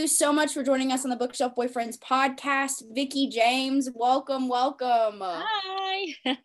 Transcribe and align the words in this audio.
You 0.00 0.06
so 0.06 0.32
much 0.32 0.54
for 0.54 0.62
joining 0.62 0.92
us 0.92 1.04
on 1.04 1.10
the 1.10 1.16
Bookshelf 1.16 1.54
Boyfriends 1.54 1.98
podcast. 1.98 2.84
Vicki 2.94 3.28
James, 3.28 3.90
welcome, 3.94 4.48
welcome. 4.48 5.18
Hi. 5.20 6.14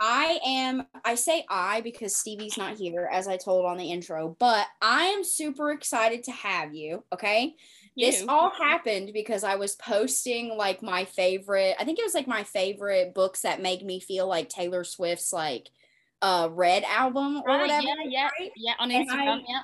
I 0.00 0.38
am, 0.46 0.86
I 1.04 1.14
say 1.14 1.44
I 1.50 1.82
because 1.82 2.16
Stevie's 2.16 2.56
not 2.56 2.78
here, 2.78 3.06
as 3.12 3.28
I 3.28 3.36
told 3.36 3.66
on 3.66 3.76
the 3.76 3.92
intro, 3.92 4.34
but 4.40 4.66
I 4.80 5.08
am 5.08 5.24
super 5.24 5.72
excited 5.72 6.24
to 6.24 6.32
have 6.32 6.74
you. 6.74 7.04
Okay. 7.12 7.54
This 7.98 8.24
all 8.26 8.48
happened 8.48 9.10
because 9.12 9.44
I 9.44 9.56
was 9.56 9.74
posting 9.74 10.56
like 10.56 10.82
my 10.82 11.04
favorite, 11.04 11.76
I 11.78 11.84
think 11.84 11.98
it 11.98 12.04
was 12.06 12.14
like 12.14 12.26
my 12.26 12.44
favorite 12.44 13.12
books 13.12 13.42
that 13.42 13.60
make 13.60 13.84
me 13.84 14.00
feel 14.00 14.26
like 14.26 14.48
Taylor 14.48 14.84
Swift's 14.84 15.34
like 15.34 15.68
uh 16.22 16.48
Red 16.50 16.84
album 16.84 17.42
or 17.44 17.48
Right, 17.48 17.60
whatever. 17.60 17.82
yeah, 17.86 17.94
yeah, 18.08 18.28
right? 18.40 18.52
yeah, 18.56 18.72
on 18.78 18.88
Instagram, 18.88 19.40
I- 19.40 19.44
yeah. 19.46 19.60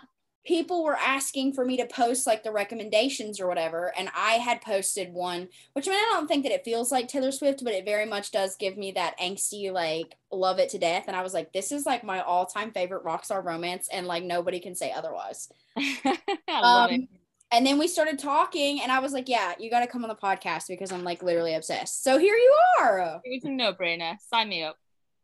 People 0.46 0.84
were 0.84 0.96
asking 0.96 1.52
for 1.52 1.64
me 1.64 1.76
to 1.76 1.86
post 1.86 2.26
like 2.26 2.44
the 2.44 2.52
recommendations 2.52 3.40
or 3.40 3.46
whatever 3.48 3.92
and 3.98 4.08
i 4.16 4.34
had 4.34 4.60
posted 4.62 5.12
one 5.12 5.48
which 5.72 5.88
i 5.88 5.90
mean 5.90 5.98
i 5.98 6.10
don't 6.12 6.28
think 6.28 6.44
that 6.44 6.52
it 6.52 6.64
feels 6.64 6.92
like 6.92 7.08
taylor 7.08 7.32
swift 7.32 7.62
but 7.64 7.72
it 7.74 7.84
very 7.84 8.06
much 8.06 8.30
does 8.30 8.56
give 8.56 8.76
me 8.76 8.92
that 8.92 9.18
angsty 9.18 9.72
like 9.72 10.14
love 10.30 10.58
it 10.58 10.68
to 10.68 10.78
death 10.78 11.04
and 11.08 11.16
i 11.16 11.22
was 11.22 11.34
like 11.34 11.52
this 11.52 11.72
is 11.72 11.84
like 11.84 12.04
my 12.04 12.20
all-time 12.20 12.70
favorite 12.70 13.04
rockstar 13.04 13.44
romance 13.44 13.88
and 13.92 14.06
like 14.06 14.22
nobody 14.22 14.60
can 14.60 14.74
say 14.74 14.92
otherwise 14.92 15.48
I 15.76 16.18
love 16.48 16.90
it. 16.90 17.00
um, 17.00 17.08
and 17.52 17.66
then 17.66 17.78
we 17.78 17.88
started 17.88 18.18
talking 18.18 18.80
and 18.82 18.90
i 18.92 18.98
was 19.00 19.12
like 19.12 19.28
yeah 19.28 19.54
you 19.58 19.70
got 19.70 19.80
to 19.80 19.86
come 19.86 20.04
on 20.04 20.08
the 20.08 20.14
podcast 20.14 20.64
because 20.68 20.92
i'm 20.92 21.04
like 21.04 21.22
literally 21.22 21.54
obsessed 21.54 22.02
so 22.04 22.18
here 22.18 22.34
you 22.36 22.54
are 22.80 23.20
It 23.24 23.30
was 23.42 23.44
a 23.44 23.50
no-brainer. 23.50 24.16
Sign 24.20 24.48
me 24.48 24.62
up. 24.62 24.76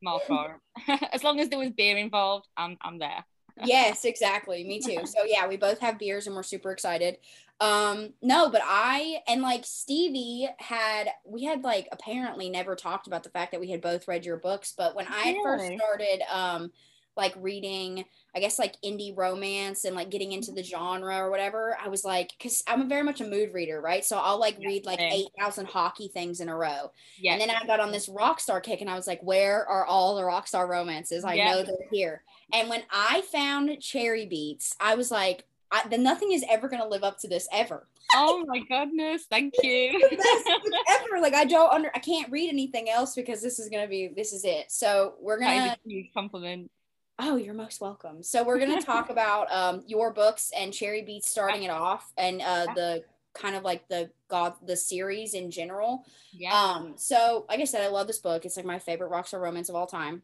I'm 0.02 0.08
all 0.08 0.20
for 0.26 0.60
it. 0.88 1.08
as 1.12 1.22
long 1.22 1.38
as 1.38 1.48
there 1.48 1.58
was 1.60 1.70
beer 1.70 1.96
involved, 1.96 2.48
I'm 2.56 2.76
I'm 2.80 2.98
there. 2.98 3.24
Yes, 3.64 4.04
exactly. 4.04 4.64
Me 4.64 4.80
too. 4.80 5.06
So 5.06 5.24
yeah, 5.24 5.46
we 5.46 5.56
both 5.56 5.78
have 5.80 5.98
beers 5.98 6.26
and 6.26 6.36
we're 6.36 6.42
super 6.42 6.72
excited. 6.72 7.18
Um, 7.60 8.14
no, 8.20 8.50
but 8.50 8.62
I 8.64 9.18
and 9.28 9.40
like 9.40 9.64
Stevie 9.64 10.48
had 10.58 11.08
we 11.24 11.44
had 11.44 11.62
like 11.62 11.88
apparently 11.92 12.50
never 12.50 12.74
talked 12.74 13.06
about 13.06 13.22
the 13.22 13.30
fact 13.30 13.52
that 13.52 13.60
we 13.60 13.70
had 13.70 13.80
both 13.80 14.08
read 14.08 14.24
your 14.24 14.36
books, 14.36 14.74
but 14.76 14.96
when 14.96 15.06
I 15.08 15.38
first 15.44 15.64
started 15.66 16.22
um 16.32 16.72
like 17.16 17.34
reading, 17.36 18.04
I 18.34 18.40
guess 18.40 18.58
like 18.58 18.76
indie 18.82 19.16
romance 19.16 19.84
and 19.84 19.94
like 19.94 20.10
getting 20.10 20.32
into 20.32 20.50
the 20.50 20.62
genre 20.62 21.18
or 21.18 21.30
whatever, 21.30 21.76
I 21.82 21.88
was 21.88 22.04
like, 22.04 22.32
because 22.36 22.62
I'm 22.66 22.88
very 22.88 23.02
much 23.02 23.20
a 23.20 23.26
mood 23.26 23.52
reader, 23.52 23.80
right? 23.80 24.04
So 24.04 24.18
I'll 24.18 24.40
like 24.40 24.56
read 24.58 24.86
like 24.86 24.98
same. 24.98 25.12
eight 25.12 25.28
thousand 25.38 25.66
hockey 25.66 26.08
things 26.08 26.40
in 26.40 26.48
a 26.48 26.56
row. 26.56 26.90
Yeah. 27.18 27.32
And 27.32 27.40
then 27.40 27.50
I 27.50 27.66
got 27.66 27.80
on 27.80 27.92
this 27.92 28.08
rock 28.08 28.40
star 28.40 28.60
kick 28.60 28.80
and 28.80 28.88
I 28.88 28.94
was 28.94 29.06
like, 29.06 29.22
where 29.22 29.66
are 29.66 29.84
all 29.84 30.16
the 30.16 30.24
rock 30.24 30.48
star 30.48 30.66
romances? 30.66 31.24
I 31.24 31.36
know 31.36 31.62
they're 31.62 31.76
here. 31.90 32.22
And 32.52 32.68
when 32.68 32.82
I 32.90 33.22
found 33.22 33.80
Cherry 33.80 34.26
Beats, 34.26 34.74
I 34.80 34.94
was 34.94 35.10
like, 35.10 35.46
I, 35.70 35.88
then 35.88 36.02
nothing 36.02 36.32
is 36.32 36.44
ever 36.50 36.68
going 36.68 36.82
to 36.82 36.88
live 36.88 37.02
up 37.02 37.18
to 37.20 37.28
this 37.28 37.48
ever. 37.52 37.88
oh 38.14 38.44
my 38.46 38.60
goodness, 38.68 39.24
thank 39.30 39.54
you. 39.62 39.92
The 40.10 40.16
best 40.16 40.62
book 40.62 40.72
ever. 40.90 41.20
Like 41.20 41.34
I 41.34 41.44
don't 41.44 41.72
under, 41.72 41.90
I 41.94 41.98
can't 41.98 42.30
read 42.30 42.50
anything 42.50 42.90
else 42.90 43.14
because 43.14 43.40
this 43.40 43.58
is 43.58 43.70
going 43.70 43.82
to 43.82 43.88
be, 43.88 44.08
this 44.08 44.32
is 44.34 44.44
it. 44.44 44.70
So 44.70 45.14
we're 45.20 45.38
gonna 45.38 45.76
huge 45.86 46.12
compliment. 46.12 46.70
oh, 47.18 47.36
you're 47.36 47.54
most 47.54 47.80
welcome. 47.80 48.22
So 48.22 48.44
we're 48.44 48.58
going 48.58 48.78
to 48.78 48.84
talk 48.84 49.08
about 49.08 49.50
um, 49.50 49.82
your 49.86 50.12
books 50.12 50.52
and 50.54 50.74
Cherry 50.74 51.02
Beats 51.02 51.30
starting 51.30 51.62
it 51.62 51.70
off 51.70 52.12
and 52.18 52.42
uh, 52.42 52.66
the 52.74 53.04
kind 53.34 53.56
of 53.56 53.62
like 53.62 53.88
the 53.88 54.10
God, 54.28 54.54
the 54.66 54.76
series 54.76 55.32
in 55.32 55.50
general. 55.50 56.04
Yeah. 56.32 56.52
Um, 56.52 56.94
so 56.96 57.46
like 57.48 57.60
I 57.60 57.64
said, 57.64 57.82
I 57.82 57.88
love 57.88 58.06
this 58.06 58.18
book. 58.18 58.44
It's 58.44 58.58
like 58.58 58.66
my 58.66 58.78
favorite 58.78 59.10
rockstar 59.10 59.40
romance 59.40 59.70
of 59.70 59.74
all 59.74 59.86
time. 59.86 60.20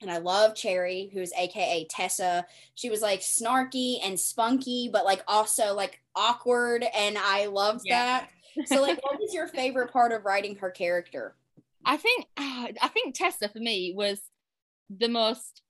And 0.00 0.10
I 0.10 0.18
love 0.18 0.54
Cherry, 0.54 1.10
who's 1.12 1.32
aka 1.32 1.86
Tessa. 1.88 2.46
She 2.74 2.90
was 2.90 3.00
like 3.00 3.20
snarky 3.20 3.98
and 4.04 4.18
spunky, 4.18 4.90
but 4.92 5.04
like 5.04 5.22
also 5.26 5.74
like 5.74 6.00
awkward. 6.14 6.84
And 6.94 7.16
I 7.18 7.46
loved 7.46 7.82
Yeah. 7.86 8.20
that. 8.56 8.66
So 8.66 8.80
like 8.82 9.02
what 9.02 9.18
was 9.20 9.32
your 9.32 9.48
favorite 9.60 9.92
part 9.92 10.12
of 10.12 10.24
writing 10.24 10.56
her 10.56 10.70
character? 10.70 11.36
I 11.86 11.96
think 11.96 12.26
ah, 12.36 12.68
I 12.82 12.88
think 12.88 13.14
Tessa 13.14 13.48
for 13.48 13.58
me 13.60 13.94
was 13.96 14.20
the 14.90 15.08
most 15.08 15.62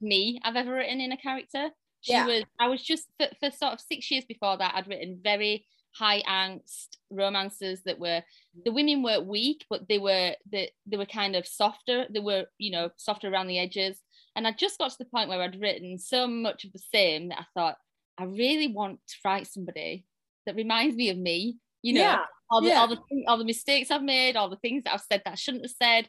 me 0.00 0.40
I've 0.42 0.56
ever 0.56 0.72
written 0.74 1.00
in 1.00 1.12
a 1.12 1.16
character. 1.16 1.70
She 2.00 2.12
Yeah. 2.12 2.26
was 2.26 2.44
I 2.58 2.68
was 2.68 2.82
just 2.82 3.08
for, 3.18 3.28
for 3.40 3.50
sort 3.50 3.74
of 3.74 3.80
six 3.80 4.10
years 4.10 4.24
before 4.24 4.56
that 4.56 4.74
I'd 4.74 4.88
written 4.88 5.20
very 5.22 5.66
high 5.92 6.22
angst 6.22 6.88
romances 7.10 7.82
that 7.84 7.98
were 7.98 8.22
the 8.64 8.72
women 8.72 9.02
weren't 9.02 9.26
weak 9.26 9.64
but 9.68 9.88
they 9.88 9.98
were 9.98 10.34
they, 10.50 10.70
they 10.86 10.96
were 10.96 11.06
kind 11.06 11.34
of 11.34 11.46
softer 11.46 12.06
they 12.10 12.20
were 12.20 12.44
you 12.58 12.70
know 12.70 12.90
softer 12.96 13.28
around 13.28 13.48
the 13.48 13.58
edges 13.58 14.00
and 14.36 14.46
I 14.46 14.52
just 14.52 14.78
got 14.78 14.90
to 14.92 14.98
the 14.98 15.04
point 15.06 15.28
where 15.28 15.42
I'd 15.42 15.60
written 15.60 15.98
so 15.98 16.28
much 16.28 16.64
of 16.64 16.72
the 16.72 16.78
same 16.94 17.28
that 17.30 17.40
I 17.40 17.44
thought 17.54 17.76
I 18.18 18.24
really 18.24 18.68
want 18.68 19.00
to 19.08 19.14
write 19.24 19.46
somebody 19.48 20.06
that 20.46 20.54
reminds 20.54 20.94
me 20.96 21.10
of 21.10 21.18
me 21.18 21.58
you 21.82 21.94
know 21.94 22.00
Yeah, 22.02 22.24
all 22.50 22.60
the 22.60 22.68
yeah. 22.68 22.80
all 22.80 22.88
the 22.88 22.98
all 23.26 23.38
the 23.38 23.44
mistakes 23.44 23.90
I've 23.90 24.02
made, 24.02 24.36
all 24.36 24.48
the 24.50 24.56
things 24.56 24.84
that 24.84 24.94
I've 24.94 25.00
said 25.00 25.22
that 25.24 25.32
I 25.32 25.34
shouldn't 25.36 25.64
have 25.64 25.74
said, 25.82 26.08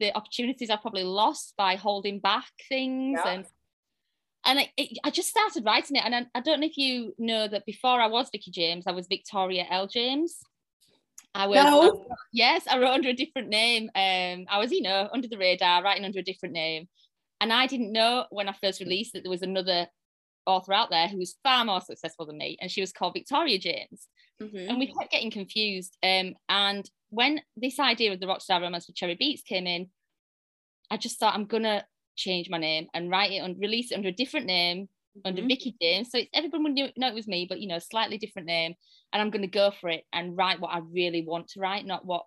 the 0.00 0.14
opportunities 0.16 0.68
I've 0.70 0.80
probably 0.82 1.04
lost 1.04 1.54
by 1.56 1.76
holding 1.76 2.18
back 2.18 2.46
things, 2.68 3.18
Yeah. 3.24 3.30
and 3.32 3.46
and 4.44 4.58
I, 4.58 4.70
it, 4.76 4.98
I 5.04 5.10
just 5.10 5.28
started 5.28 5.64
writing 5.64 5.96
it. 5.96 6.04
And 6.04 6.14
I, 6.14 6.26
I 6.34 6.40
don't 6.40 6.60
know 6.60 6.66
if 6.66 6.76
you 6.76 7.14
know 7.18 7.46
that 7.48 7.64
before 7.66 8.00
I 8.00 8.06
was 8.08 8.28
Vicki 8.30 8.50
James, 8.50 8.86
I 8.86 8.92
was 8.92 9.06
Victoria 9.06 9.66
L 9.70 9.86
James. 9.86 10.38
I 11.34 11.46
was 11.46 11.56
No. 11.56 12.06
yes, 12.32 12.66
I 12.68 12.78
wrote 12.78 12.92
under 12.92 13.08
a 13.08 13.14
different 13.14 13.48
name. 13.48 13.84
Um, 13.94 14.46
I 14.50 14.58
was 14.58 14.70
you 14.72 14.82
know 14.82 15.08
under 15.12 15.28
the 15.28 15.38
radar, 15.38 15.82
writing 15.82 16.04
under 16.04 16.18
a 16.18 16.22
different 16.24 16.54
name, 16.54 16.88
and 17.40 17.52
I 17.52 17.66
didn't 17.66 17.92
know 17.92 18.26
when 18.30 18.48
I 18.48 18.54
first 18.60 18.80
released 18.80 19.12
that 19.14 19.22
there 19.22 19.30
was 19.30 19.42
another 19.42 19.86
author 20.44 20.72
out 20.72 20.90
there 20.90 21.06
who 21.08 21.18
was 21.18 21.36
far 21.44 21.64
more 21.64 21.80
successful 21.80 22.26
than 22.26 22.36
me, 22.38 22.58
and 22.60 22.70
she 22.70 22.80
was 22.80 22.92
called 22.92 23.14
Victoria 23.14 23.58
James 23.58 24.08
Mhm. 24.42 24.68
and 24.70 24.78
we 24.78 24.88
kept 24.92 25.12
getting 25.12 25.30
confused. 25.30 25.96
Um, 26.02 26.34
and 26.48 26.90
when 27.10 27.40
this 27.56 27.78
idea 27.78 28.12
of 28.12 28.18
the 28.18 28.26
Rockstar 28.26 28.60
Romance 28.60 28.88
with 28.88 28.96
Cherry 28.96 29.14
Beats 29.14 29.42
came 29.42 29.68
in, 29.68 29.88
I 30.90 30.96
just 30.96 31.18
thought 31.20 31.34
I'm 31.34 31.44
gonna 31.46 31.86
change 32.16 32.48
my 32.50 32.58
name 32.58 32.88
and 32.94 33.10
write 33.10 33.32
it 33.32 33.38
and 33.38 33.58
release 33.58 33.90
it 33.90 33.96
under 33.96 34.08
a 34.08 34.12
different 34.12 34.46
name, 34.46 34.88
under 35.24 35.42
Mhm. 35.42 35.48
Vicki 35.48 35.76
James. 35.80 36.10
So 36.10 36.18
it's, 36.18 36.30
everyone 36.34 36.62
would 36.74 36.92
know 36.96 37.08
it 37.08 37.14
was 37.14 37.28
me, 37.28 37.46
but 37.48 37.60
you 37.60 37.68
know, 37.68 37.78
slightly 37.78 38.18
different 38.18 38.46
name. 38.46 38.74
And 39.12 39.20
I'm 39.22 39.30
gonna 39.30 39.46
go 39.46 39.70
for 39.70 39.88
it 39.90 40.04
and 40.12 40.36
write 40.36 40.60
what 40.60 40.72
I 40.74 40.78
really 40.78 41.24
want 41.26 41.48
to 41.48 41.60
write, 41.60 41.84
not 41.86 42.04
what 42.06 42.24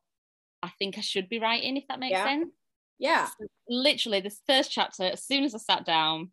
I 0.63 0.69
think 0.79 0.97
I 0.97 1.01
should 1.01 1.29
be 1.29 1.39
writing, 1.39 1.77
if 1.77 1.87
that 1.89 1.99
makes 1.99 2.11
Yeah. 2.11 2.25
sense 2.25 2.53
Yeah. 2.97 3.29
literally 3.67 4.21
this 4.21 4.41
first 4.47 4.71
chapter 4.71 5.03
as 5.03 5.23
soon 5.25 5.43
as 5.43 5.53
i 5.53 5.57
sat 5.57 5.85
down 5.85 6.31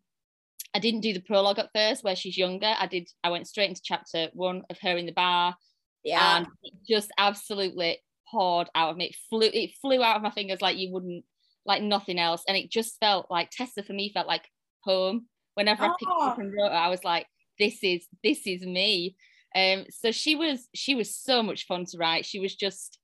i 0.73 0.79
didn't 0.79 1.01
do 1.01 1.11
the 1.13 1.19
prologue 1.19 1.59
at 1.59 1.69
first 1.75 2.03
where 2.05 2.15
she's 2.15 2.37
younger 2.37 2.73
i 2.79 2.87
did 2.87 3.09
i 3.23 3.29
went 3.29 3.47
straight 3.47 3.67
into 3.69 3.81
chapter 3.83 4.29
one 4.33 4.63
of 4.69 4.77
her 4.79 4.95
in 4.97 5.05
the 5.05 5.11
bar 5.11 5.57
Yeah. 6.03 6.37
and 6.37 6.47
it 6.63 6.73
just 6.87 7.11
absolutely 7.17 7.99
poured 8.29 8.69
out 8.75 8.91
of 8.91 8.97
me 8.97 9.07
it 9.07 9.15
flew 9.29 9.49
it 9.53 9.71
flew 9.81 10.01
out 10.01 10.15
of 10.15 10.21
my 10.21 10.31
fingers 10.31 10.61
like 10.61 10.77
you 10.77 10.89
wouldn't 10.91 11.25
like 11.65 11.81
nothing 11.81 12.19
else 12.19 12.43
and 12.47 12.57
it 12.57 12.69
just 12.69 12.99
felt 12.99 13.27
like 13.29 13.49
tessa 13.51 13.83
for 13.83 13.93
me 13.93 14.11
felt 14.13 14.27
like 14.27 14.49
home 14.81 15.25
whenever 15.55 15.83
i 15.83 15.87
picked 15.99 16.11
up 16.11 16.35
Oh. 16.37 16.41
and 16.41 16.53
wrote 16.53 16.71
i 16.71 16.89
was 16.89 17.03
like 17.03 17.25
this 17.59 17.79
is 17.83 18.07
this 18.23 18.45
is 18.47 18.61
me 18.65 19.15
um 19.55 19.85
so 19.89 20.11
she 20.11 20.35
was 20.35 20.67
she 20.73 20.95
was 20.95 21.15
so 21.15 21.43
much 21.43 21.65
fun 21.67 21.85
to 21.85 21.97
write 21.97 22.25
she 22.25 22.39
was 22.39 22.55
just 22.55 22.99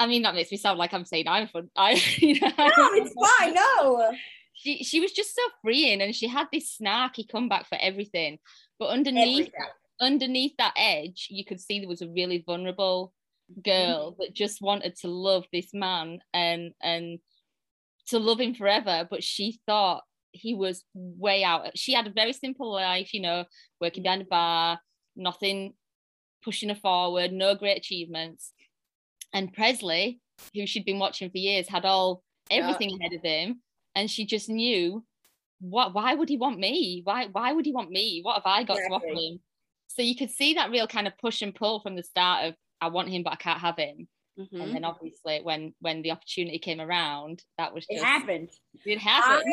I 0.00 0.08
mean, 0.08 0.22
that 0.22 0.34
makes 0.34 0.50
me 0.50 0.56
sound 0.56 0.76
like 0.76 0.92
I'm 0.92 1.04
saying 1.04 1.28
I'm 1.28 1.46
fun. 1.46 1.70
I, 1.76 1.92
you 2.18 2.40
know, 2.40 2.48
no, 2.58 2.90
it's 2.94 3.14
fine. 3.14 3.54
No. 3.54 4.12
she 4.52 4.82
she 4.82 5.00
was 5.00 5.12
just 5.12 5.34
so 5.36 5.40
freeing 5.62 6.02
and 6.02 6.12
she 6.14 6.26
had 6.26 6.48
this 6.52 6.76
snarky 6.76 7.26
comeback 7.30 7.68
for 7.68 7.78
everything 7.80 8.38
but 8.80 8.88
underneath 8.88 9.50
Everything. 9.54 9.70
underneath 10.00 10.52
that 10.58 10.74
edge 10.76 11.28
you 11.30 11.44
could 11.44 11.60
see 11.60 11.78
there 11.78 11.88
was 11.88 12.02
a 12.02 12.08
really 12.08 12.42
vulnerable 12.44 13.12
Mm-hmm. 13.50 13.60
girl 13.70 14.16
that 14.18 14.32
just 14.34 14.62
wanted 14.62 14.96
to 14.96 15.08
love 15.08 15.44
this 15.52 15.74
man 15.74 16.20
and 16.32 16.72
and 16.82 17.18
to 18.06 18.18
love 18.18 18.40
him 18.40 18.54
forever 18.54 19.06
but 19.10 19.22
she 19.22 19.60
thought 19.66 20.02
he 20.32 20.54
was 20.54 20.82
way 20.94 21.44
out. 21.44 21.76
She 21.76 21.92
had 21.92 22.06
a 22.06 22.10
very 22.10 22.32
simple 22.32 22.72
life 22.72 23.12
you 23.12 23.20
know 23.20 23.44
working 23.82 24.02
behind 24.02 24.22
a 24.22 24.24
bar 24.24 24.80
nothing 25.14 25.74
pushing 26.42 26.70
her 26.70 26.74
forward 26.74 27.32
no 27.32 27.54
great 27.54 27.76
achievements. 27.76 28.52
And 29.34 29.52
presley 29.52 30.20
who 30.54 30.66
she'd 30.66 30.84
been 30.86 30.98
watching 30.98 31.30
for 31.30 31.38
years 31.38 31.68
had 31.68 31.84
all 31.84 32.22
Yeah. 32.50 32.58
everything 32.60 32.98
ahead 32.98 33.12
of 33.12 33.22
him 33.22 33.60
and 33.94 34.10
she 34.10 34.24
just 34.24 34.48
knew 34.48 35.04
what 35.60 35.94
why 35.94 36.14
would 36.14 36.28
he 36.28 36.36
want 36.38 36.58
me? 36.58 37.02
Why 37.04 37.26
why 37.30 37.52
would 37.52 37.66
he 37.66 37.72
want 37.72 37.90
me? 37.90 38.20
What 38.22 38.34
have 38.36 38.46
i 38.46 38.64
got 38.64 38.76
to 38.76 38.88
offer 38.90 39.06
him? 39.06 39.40
So 39.86 40.02
you 40.02 40.16
could 40.16 40.30
see 40.30 40.54
that 40.54 40.70
real 40.70 40.86
kind 40.86 41.06
of 41.06 41.16
push 41.18 41.42
and 41.42 41.54
pull 41.54 41.80
from 41.80 41.94
the 41.94 42.02
start 42.02 42.46
of 42.46 42.54
i 42.80 42.88
want 42.88 43.08
him 43.08 43.22
but 43.22 43.32
i 43.32 43.36
can't 43.36 43.60
have 43.60 43.76
him 43.76 44.08
Mhm. 44.36 44.60
And 44.64 44.74
then 44.74 44.84
obviously 44.84 45.38
when 45.44 45.74
when 45.78 46.02
the 46.02 46.10
opportunity 46.10 46.58
came 46.58 46.80
around, 46.80 47.44
that 47.56 47.72
was 47.72 47.86
It 47.88 47.94
just 48.00 48.04
happened. 48.04 48.50
it 48.84 48.98
happened. 48.98 49.44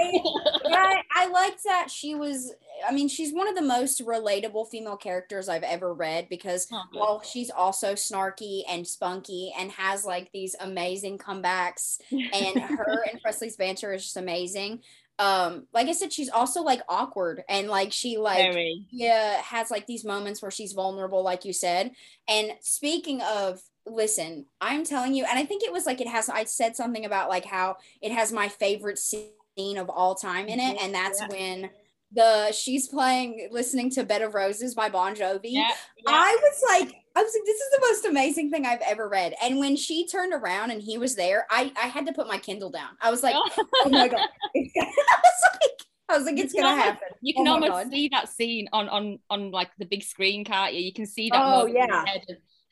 I, 0.65 1.03
I 1.15 1.27
liked 1.27 1.61
that 1.65 1.91
she 1.91 2.15
was 2.15 2.51
I 2.87 2.91
mean, 2.91 3.07
she's 3.07 3.31
one 3.31 3.47
of 3.47 3.53
the 3.53 3.61
most 3.61 4.03
relatable 4.03 4.71
female 4.71 4.97
characters 4.97 5.47
I've 5.49 5.61
ever 5.61 5.93
read 5.93 6.29
because 6.29 6.67
Oh, 6.71 6.81
good. 6.91 6.97
while 6.99 7.21
she's 7.21 7.51
also 7.51 7.93
snarky 7.93 8.63
and 8.67 8.87
spunky 8.87 9.53
and 9.55 9.71
has 9.73 10.03
like 10.03 10.31
these 10.33 10.55
amazing 10.59 11.19
comebacks 11.19 11.99
and 12.11 12.59
her 12.59 13.05
and 13.11 13.21
Presley's 13.21 13.57
banter 13.57 13.93
is 13.93 14.01
just 14.01 14.17
amazing. 14.17 14.81
Um, 15.21 15.67
like 15.71 15.87
I 15.87 15.91
said, 15.93 16.11
she's 16.11 16.29
also 16.29 16.63
like 16.63 16.81
awkward 16.89 17.43
and 17.47 17.67
like 17.67 17.93
she 17.93 18.17
like 18.17 18.39
Very. 18.51 18.87
yeah 18.89 19.39
has 19.43 19.69
like 19.69 19.85
these 19.85 20.03
moments 20.03 20.41
where 20.41 20.51
she's 20.51 20.73
vulnerable, 20.73 21.21
like 21.23 21.45
you 21.45 21.53
said. 21.53 21.91
And 22.27 22.53
speaking 22.61 23.21
of 23.21 23.61
listen, 23.85 24.45
I'm 24.59 24.83
telling 24.83 25.13
you, 25.13 25.25
and 25.29 25.37
I 25.37 25.45
think 25.45 25.63
it 25.63 25.71
was 25.71 25.85
like 25.85 26.01
it 26.01 26.07
has 26.07 26.27
I 26.27 26.45
said 26.45 26.75
something 26.75 27.05
about 27.05 27.29
like 27.29 27.45
how 27.45 27.77
it 28.01 28.11
has 28.11 28.31
my 28.31 28.47
favorite 28.47 28.97
scene 28.97 29.77
of 29.77 29.89
all 29.89 30.15
time 30.15 30.47
in 30.47 30.59
it, 30.59 30.81
and 30.81 30.93
that's 30.93 31.21
Yeah. 31.21 31.27
when 31.27 31.69
the 32.13 32.51
she's 32.51 32.87
playing 32.87 33.49
listening 33.51 33.89
to 33.91 34.03
Bed 34.03 34.21
of 34.21 34.33
Roses 34.33 34.75
by 34.75 34.89
Bon 34.89 35.15
Jovi. 35.15 35.39
Yeah, 35.43 35.69
yeah. 35.97 36.13
I 36.13 36.37
was 36.41 36.63
like, 36.69 36.95
I 37.15 37.23
was 37.23 37.33
like, 37.33 37.45
this 37.45 37.59
is 37.61 37.71
the 37.71 37.81
most 37.81 38.05
amazing 38.05 38.51
thing 38.51 38.65
I've 38.65 38.81
ever 38.81 39.07
read. 39.09 39.33
And 39.43 39.59
when 39.59 39.75
she 39.75 40.07
turned 40.07 40.33
around 40.33 40.71
and 40.71 40.81
he 40.81 40.97
was 40.97 41.15
there, 41.15 41.45
I 41.49 41.71
I 41.81 41.87
had 41.87 42.05
to 42.07 42.13
put 42.13 42.27
my 42.27 42.37
Kindle 42.37 42.69
down. 42.71 42.89
I 43.01 43.11
was 43.11 43.23
like, 43.23 43.37
oh, 43.37 43.49
oh 43.85 43.89
my 43.89 44.07
god, 44.07 44.19
I 44.55 45.19
was 45.23 45.41
like, 45.53 45.87
I 46.09 46.17
was 46.17 46.25
like, 46.25 46.37
it's 46.39 46.53
gonna 46.53 46.73
can 46.73 46.77
happen. 46.77 47.09
you 47.21 47.33
oh 47.37 47.43
can 47.43 47.47
Oh 47.47 47.53
almost 47.53 47.89
see 47.89 48.09
that 48.11 48.29
scene 48.29 48.67
on 48.73 48.89
on 48.89 49.19
on 49.29 49.51
like 49.51 49.71
the 49.77 49.85
big 49.85 50.03
screen, 50.03 50.43
can't 50.45 50.73
you? 50.73 50.81
You 50.81 50.93
can 50.93 51.05
see 51.05 51.29
that 51.31 51.45
Oh, 51.45 51.49
moment 51.49 51.77
in 51.77 51.85
your 51.85 51.87
yeah. 51.87 52.05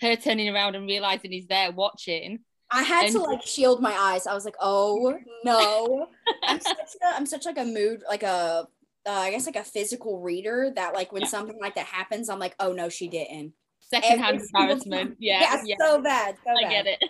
her 0.02 0.16
turning 0.16 0.50
around 0.50 0.76
and 0.76 0.88
realizing 0.88 1.32
he's 1.32 1.48
there 1.48 1.72
watching. 1.72 2.40
I 2.72 2.84
had 2.84 3.10
to 3.12 3.20
like 3.20 3.44
shield 3.46 3.82
my 3.82 3.94
eyes. 3.94 4.28
I 4.28 4.34
was 4.34 4.46
like, 4.46 4.56
oh 4.60 5.18
no. 5.44 6.08
I'm 6.46 6.60
such 6.60 6.96
a, 7.02 7.16
I'm 7.16 7.26
such 7.26 7.46
like 7.46 7.58
a 7.58 7.66
mood, 7.66 8.04
like 8.08 8.24
a 8.24 8.68
uh, 9.10 9.22
I 9.26 9.32
guess 9.32 9.46
like 9.48 9.56
a 9.56 9.64
physical 9.64 10.20
reader 10.20 10.72
that 10.76 10.94
like 10.94 11.12
when 11.12 11.24
Yeah. 11.24 11.28
something 11.30 11.58
like 11.60 11.76
that 11.76 11.88
happens, 11.88 12.30
I'm 12.30 12.40
like, 12.40 12.56
oh 12.60 12.74
no, 12.74 12.90
she 12.90 13.08
didn't. 13.08 13.54
Secondhand 13.80 14.40
embarrassment. 14.42 15.10
time. 15.10 15.18
Yeah, 15.20 15.62
yeah, 15.66 15.76
so 15.80 16.00
bad. 16.02 16.36
So 16.46 16.52
I 16.52 16.62
bad. 16.64 16.86
get 16.86 17.00
it. 17.02 17.04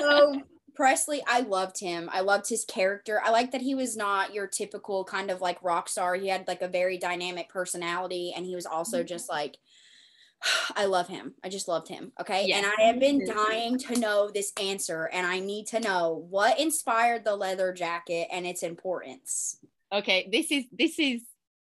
so 0.00 0.42
Presley, 0.74 1.22
I 1.26 1.40
loved 1.40 1.80
him. 1.80 2.10
I 2.12 2.20
loved 2.20 2.48
his 2.48 2.64
character. 2.66 3.20
I 3.24 3.30
like 3.30 3.52
that 3.52 3.62
he 3.62 3.74
was 3.74 3.96
not 3.96 4.34
your 4.34 4.46
typical 4.46 5.04
kind 5.04 5.30
of 5.30 5.40
like 5.40 5.62
rock 5.62 5.88
star. 5.88 6.14
He 6.14 6.28
had 6.28 6.46
like 6.48 6.60
a 6.62 6.68
very 6.68 6.98
dynamic 6.98 7.48
personality, 7.48 8.32
and 8.36 8.44
he 8.44 8.54
was 8.54 8.66
also 8.66 8.98
Mm-hmm. 8.98 9.06
just 9.06 9.30
like, 9.30 9.56
I 10.76 10.84
love 10.86 11.08
him. 11.08 11.34
I 11.44 11.48
just 11.48 11.68
loved 11.68 11.88
him. 11.88 12.12
Okay. 12.20 12.46
Yeah. 12.46 12.58
And 12.58 12.66
I 12.66 12.82
have 12.88 13.00
been 13.00 13.26
dying 13.26 13.78
to 13.78 13.98
know 13.98 14.30
this 14.30 14.52
answer, 14.60 15.08
and 15.12 15.26
I 15.26 15.40
need 15.40 15.66
to 15.68 15.80
know 15.80 16.26
what 16.28 16.58
inspired 16.60 17.24
the 17.24 17.36
leather 17.36 17.72
jacket 17.72 18.28
and 18.30 18.46
its 18.46 18.62
importance. 18.62 19.58
Okay, 19.92 20.28
this 20.32 20.50
is 20.50 20.64
this 20.72 20.98
is 20.98 21.22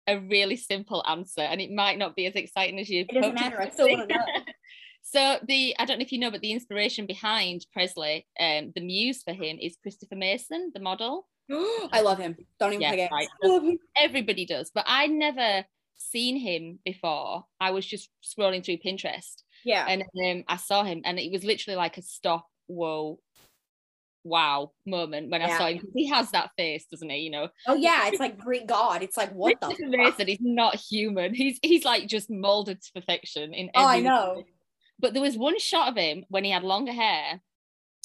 a 0.07 0.19
really 0.19 0.55
simple 0.55 1.03
answer, 1.07 1.41
and 1.41 1.61
it 1.61 1.71
might 1.71 1.97
not 1.97 2.15
be 2.15 2.25
as 2.25 2.35
exciting 2.35 2.79
as 2.79 2.89
you. 2.89 3.05
It 3.07 3.13
doesn't 3.13 3.35
matter. 3.35 3.61
I 3.61 3.69
still 3.69 3.89
want 3.89 4.09
to 4.09 4.15
know. 4.15 4.23
So 5.01 5.37
the 5.47 5.73
I 5.79 5.85
don't 5.85 5.97
know 5.97 6.03
if 6.03 6.11
you 6.11 6.19
know, 6.19 6.29
but 6.29 6.41
the 6.41 6.51
inspiration 6.51 7.07
behind 7.07 7.65
Presley, 7.73 8.27
um, 8.39 8.73
the 8.75 8.81
muse 8.81 9.23
for 9.23 9.33
him 9.33 9.57
is 9.59 9.77
Christopher 9.81 10.15
Mason, 10.17 10.71
the 10.75 10.81
model. 10.81 11.25
I 11.51 12.01
love 12.01 12.19
him. 12.19 12.35
Don't 12.59 12.73
even 12.73 12.81
Yeah, 12.81 12.89
play 12.89 12.97
games. 12.97 13.09
right. 13.11 13.27
I 13.43 13.47
love 13.47 13.63
him. 13.63 13.79
Everybody 13.97 14.45
does, 14.45 14.69
but 14.75 14.83
I'd 14.87 15.09
never 15.09 15.65
seen 15.97 16.35
him 16.37 16.79
before. 16.85 17.45
I 17.59 17.71
was 17.71 17.87
just 17.87 18.09
scrolling 18.23 18.63
through 18.63 18.77
Pinterest, 18.85 19.41
Yeah. 19.65 19.85
and 19.87 20.03
um, 20.23 20.43
I 20.47 20.57
saw 20.57 20.83
him, 20.83 21.01
and 21.05 21.17
it 21.17 21.31
was 21.31 21.43
literally 21.43 21.77
like 21.77 21.97
a 21.97 22.03
stop, 22.03 22.45
whoa, 22.67 23.19
wow 24.23 24.71
moment 24.85 25.29
when 25.29 25.41
I 25.41 25.57
saw 25.57 25.67
him. 25.67 25.81
He 25.93 26.07
has 26.07 26.31
that 26.31 26.51
face, 26.57 26.85
doesn't 26.85 27.09
he? 27.09 27.17
You 27.19 27.31
know, 27.31 27.49
oh 27.67 27.75
yeah, 27.75 28.07
it's 28.07 28.19
like 28.19 28.37
Greek 28.37 28.67
god. 28.67 29.01
It's 29.01 29.17
like 29.17 29.31
what 29.31 29.59
the? 29.61 29.75
Mason 29.87 30.27
is 30.27 30.39
not 30.41 30.75
human. 30.75 31.33
He's 31.33 31.59
he's 31.61 31.85
like 31.85 32.07
just 32.07 32.29
molded 32.29 32.81
to 32.81 32.91
perfection 32.93 33.53
in 33.53 33.69
Oh, 33.75 33.85
I 33.85 33.99
know. 34.01 34.35
way. 34.37 34.45
But 34.99 35.13
there 35.13 35.21
was 35.21 35.37
one 35.37 35.57
shot 35.59 35.89
of 35.89 35.95
him 35.95 36.25
when 36.29 36.43
he 36.43 36.51
had 36.51 36.63
longer 36.63 36.91
hair 36.91 37.41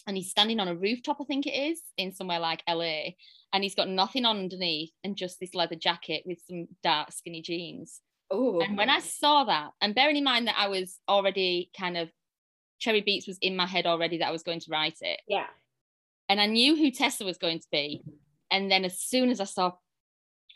and 0.07 0.17
he's 0.17 0.31
standing 0.31 0.61
on 0.61 0.69
a 0.69 0.77
rooftop, 0.77 1.19
I 1.21 1.25
think 1.25 1.47
it 1.47 1.51
is, 1.51 1.81
in 1.97 2.15
somewhere 2.15 2.39
like 2.39 2.63
LA, 2.69 3.15
and 3.53 3.63
he's 3.63 3.75
got 3.75 3.89
nothing 3.89 4.25
on 4.25 4.39
underneath 4.39 4.93
and 5.03 5.17
just 5.17 5.41
this 5.41 5.55
leather 5.55 5.77
jacket 5.77 6.23
with 6.27 6.39
some 6.47 6.69
dark 6.83 7.13
skinny 7.13 7.43
jeans. 7.43 8.01
Ooh. 8.33 8.61
And 8.61 8.77
when 8.77 8.91
I 8.91 9.01
saw 9.01 9.45
that, 9.45 9.71
and 9.81 9.95
bearing 9.95 10.17
in 10.17 10.25
mind 10.25 10.47
that 10.47 10.57
I 10.59 10.69
was 10.69 10.99
already 11.09 11.71
kind 11.79 11.97
of 11.97 12.11
Cherry 12.81 13.01
Beats 13.01 13.27
was 13.27 13.39
in 13.41 13.57
my 13.57 13.67
head 13.67 13.87
already 13.87 14.19
that 14.19 14.29
I 14.29 14.33
was 14.33 14.43
going 14.43 14.61
to 14.61 14.71
write 14.71 14.99
it, 15.01 15.21
yeah. 15.27 15.47
And 16.29 16.41
I 16.41 16.47
knew 16.47 16.76
who 16.76 16.91
Tessa 16.91 17.25
was 17.25 17.38
going 17.38 17.59
to 17.61 17.67
be. 17.71 18.03
And 18.50 18.71
then 18.71 18.85
as 18.85 19.00
soon 19.00 19.31
as 19.31 19.41
I 19.41 19.44
saw 19.44 19.73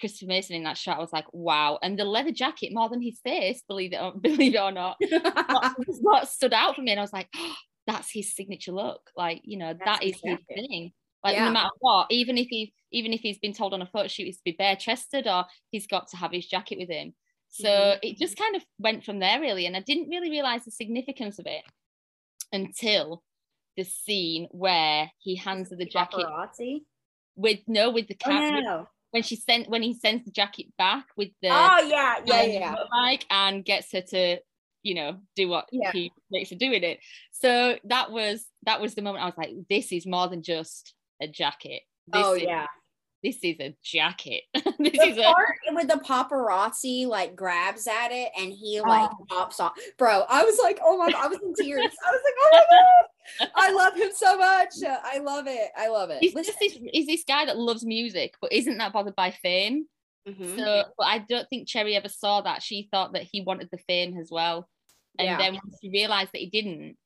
Christopher 0.01 0.29
Mason 0.29 0.57
in 0.57 0.65
that 0.65 0.79
shot, 0.79 0.97
I 0.97 1.01
was 1.01 1.13
like, 1.13 1.27
wow. 1.33 1.79
And 1.83 1.99
the 1.99 2.05
leather 2.05 2.31
jacket 2.33 2.73
more 2.73 2.89
than 2.89 3.03
his 3.03 3.19
face, 3.21 3.63
believe 3.67 3.93
it 3.93 4.01
or, 4.01 4.13
believe 4.21 4.55
it 4.55 4.59
or 4.61 4.73
not, 4.73 4.97
what, 5.01 5.75
what 6.01 6.29
stood 6.29 6.53
out 6.53 6.77
for 6.77 6.83
me. 6.83 6.93
And 6.93 7.01
I 7.01 7.03
was 7.03 7.13
like, 7.13 7.29
oh, 7.37 7.55
that's 7.87 8.11
his 8.13 8.35
signature 8.35 8.73
look. 8.73 9.01
Like, 9.17 9.41
you 9.45 9.57
know, 9.59 9.73
That's 9.73 10.01
that 10.01 10.05
is 10.05 10.21
his 10.23 10.39
thing. 10.55 10.93
Like 11.25 11.35
Yeah. 11.35 11.47
no 11.47 11.53
matter 11.53 11.71
what, 11.81 12.07
even 12.11 12.37
if 12.39 12.47
he 12.49 12.73
even 12.93 13.13
if 13.13 13.21
he's 13.21 13.39
been 13.39 13.53
told 13.53 13.75
on 13.75 13.83
a 13.83 13.87
photo 13.87 14.09
shoot 14.09 14.29
is 14.29 14.37
to 14.37 14.43
be 14.45 14.53
bare 14.59 14.77
chested 14.77 15.27
or 15.27 15.45
he's 15.71 15.87
got 15.87 16.09
to 16.09 16.17
have 16.17 16.31
his 16.33 16.47
jacket 16.47 16.79
with 16.79 16.89
him. 16.91 17.15
So 17.49 17.69
Mhm. 17.69 17.99
it 18.03 18.19
just 18.19 18.37
kind 18.37 18.55
of 18.57 18.65
went 18.79 19.05
from 19.05 19.19
there 19.19 19.41
really. 19.41 19.67
And 19.67 19.75
I 19.77 19.81
didn't 19.81 20.11
really 20.11 20.31
realize 20.31 20.65
the 20.65 20.71
significance 20.71 21.39
of 21.39 21.47
it 21.47 21.65
until 22.53 23.23
the 23.79 23.85
scene 23.85 24.49
where 24.51 25.11
he 25.19 25.37
hands 25.37 25.71
her 25.71 25.77
the 25.77 25.87
jacket 25.87 26.27
Paparazzi? 26.27 26.83
with 27.37 27.61
no 27.69 27.91
with 27.91 28.09
the 28.09 28.17
Oh, 28.27 28.31
cat 28.31 28.53
no, 28.53 28.61
no, 28.61 28.89
when 29.13 29.23
she 29.23 29.37
sent 29.37 29.71
when 29.71 29.83
he 29.83 29.95
sends 29.95 30.25
the 30.25 30.33
jacket 30.33 30.67
back 30.77 31.07
with 31.17 31.29
the 31.41 31.49
Oh 31.51 31.79
yeah, 31.89 32.17
yeah, 32.27 32.43
yeah. 32.43 32.75
motorbike 32.75 33.25
and 33.31 33.65
gets 33.65 33.93
her 33.93 34.01
to 34.03 34.39
you 34.83 34.95
know 34.95 35.19
do 35.37 35.49
what 35.49 35.69
Yeah. 35.71 35.93
he 35.93 36.13
makes 36.31 36.51
her 36.51 36.57
do 36.57 36.73
in 36.73 36.83
it 36.83 36.99
so 37.33 37.79
that 37.85 38.11
was 38.11 38.47
that 38.65 38.81
was 38.81 38.95
the 38.95 39.03
moment 39.03 39.23
i 39.23 39.27
was 39.27 39.39
like 39.39 39.51
this 39.71 39.93
is 39.93 40.07
more 40.07 40.29
than 40.29 40.43
just 40.43 40.95
a 41.23 41.29
jacket 41.29 41.83
this 42.09 42.27
Oh 42.27 42.35
is, 42.35 42.43
yeah. 42.43 42.67
This 43.23 43.39
is 43.43 43.57
a 43.61 43.75
jacket 43.83 44.43
this 44.55 44.65
The 44.79 45.03
is 45.03 45.19
a 45.19 45.23
part 45.23 45.57
with 45.71 45.89
the 45.89 45.95
paparazzi 45.97 47.07
like 47.07 47.35
grabs 47.35 47.87
at 47.87 48.11
it 48.13 48.31
and 48.39 48.53
he 48.53 48.81
like 48.81 49.11
pops 49.29 49.59
off. 49.61 49.73
Bro, 49.99 50.25
I 50.29 50.45
was 50.45 50.59
like, 50.63 50.79
oh 50.85 50.97
my 50.99 51.11
god, 51.11 51.25
I 51.25 51.27
was 51.29 51.39
in 51.43 51.53
tears. 51.55 51.81
I 52.07 52.11
was 52.11 52.21
like, 52.25 52.35
oh 52.41 52.51
my 52.53 52.65
god. 52.71 53.51
I 53.57 53.73
love 53.73 53.95
him 53.95 54.11
so 54.15 54.37
much. 54.39 54.69
I 54.87 55.19
love 55.19 55.47
it. 55.49 55.71
I 55.77 55.89
love 55.89 56.11
it. 56.11 56.19
he's 56.21 56.35
Listen- 56.35 56.55
just 56.55 56.61
this 56.61 56.79
he's 56.93 57.07
this 57.07 57.25
guy 57.27 57.45
that 57.47 57.59
loves 57.59 57.85
music 57.85 58.35
but 58.41 58.53
isn't 58.53 58.79
that 58.79 58.93
bothered 58.93 59.17
by 59.17 59.31
fame 59.31 59.87
Mhm. 60.29 60.57
so 60.59 60.85
but 60.99 61.07
i 61.07 61.19
don't 61.21 61.49
think 61.49 61.67
cherry 61.69 61.97
ever 61.97 62.09
saw 62.11 62.43
that 62.43 62.63
she 62.63 62.89
thought 62.91 63.15
that 63.15 63.23
he 63.23 63.41
wanted 63.41 63.69
the 63.73 63.79
fame 63.79 64.19
as 64.21 64.31
well 64.31 64.69
and 65.19 65.25
Yeah. 65.27 65.39
then 65.39 65.53
when 65.55 65.63
she 65.81 65.89
realized 65.89 66.33
that 66.33 66.41
he 66.41 66.51
didn't 66.51 66.99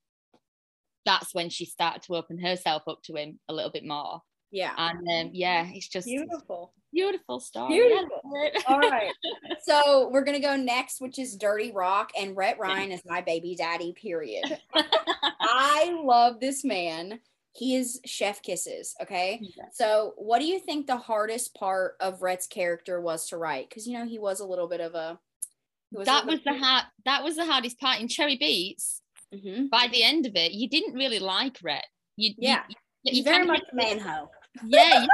that's 1.04 1.32
when 1.32 1.48
she 1.48 1.64
started 1.64 2.02
to 2.02 2.16
open 2.16 2.38
herself 2.38 2.82
up 2.88 3.00
to 3.04 3.14
him 3.14 3.38
a 3.48 3.52
little 3.54 3.70
bit 3.70 3.84
more 3.86 4.22
yeah. 4.52 4.72
and 4.78 4.98
um, 5.08 5.30
yeah 5.32 5.66
it's 5.72 5.88
just 5.88 6.06
Beautiful. 6.06 6.72
beautiful 6.92 7.40
story 7.40 7.72
Beautiful. 7.74 8.20
All 8.68 8.78
right. 8.78 9.12
So 9.64 10.08
we're 10.12 10.24
gonna 10.24 10.40
go 10.40 10.56
next, 10.56 11.00
which 11.00 11.18
is 11.18 11.36
Dirty 11.36 11.70
Rock, 11.72 12.10
and 12.18 12.36
Rhett 12.36 12.58
Ryan 12.58 12.90
is 12.92 13.00
my 13.06 13.20
baby 13.20 13.54
daddy. 13.56 13.92
Period. 13.92 14.58
I 15.40 15.96
love 16.04 16.40
this 16.40 16.64
man. 16.64 17.20
He 17.54 17.76
is 17.76 18.00
chef 18.04 18.42
kisses. 18.42 18.94
Okay. 19.00 19.38
Yeah. 19.40 19.66
So, 19.72 20.14
what 20.16 20.40
do 20.40 20.46
you 20.46 20.58
think 20.58 20.86
the 20.86 20.96
hardest 20.96 21.54
part 21.54 21.96
of 22.00 22.22
Rhett's 22.22 22.46
character 22.48 23.00
was 23.00 23.28
to 23.28 23.36
write? 23.36 23.68
Because 23.68 23.86
you 23.86 23.96
know 23.96 24.04
he 24.06 24.18
was 24.18 24.40
a 24.40 24.46
little 24.46 24.68
bit 24.68 24.80
of 24.80 24.94
a. 24.94 25.18
a 25.96 26.04
that 26.04 26.26
was 26.26 26.40
the 26.44 26.54
hard 26.54 26.84
that 27.04 27.22
was 27.22 27.36
the 27.36 27.44
hardest 27.46 27.78
part 27.78 28.00
in 28.00 28.08
cherry 28.08 28.36
beats 28.36 29.00
Mhm. 29.32 29.70
by 29.70 29.88
the 29.92 30.02
end 30.02 30.26
of 30.26 30.32
it 30.36 30.52
you 30.52 30.68
didn't 30.68 30.92
really 30.94 31.18
like 31.18 31.56
Rhett 31.62 31.86
you 32.16 32.34
Yeah. 32.36 32.64
you, 32.68 32.74
He's 33.04 33.18
you 33.18 33.24
very 33.24 33.46
much 33.46 33.62
manho. 33.74 34.28
Yeah 34.66 35.02
you 35.02 35.08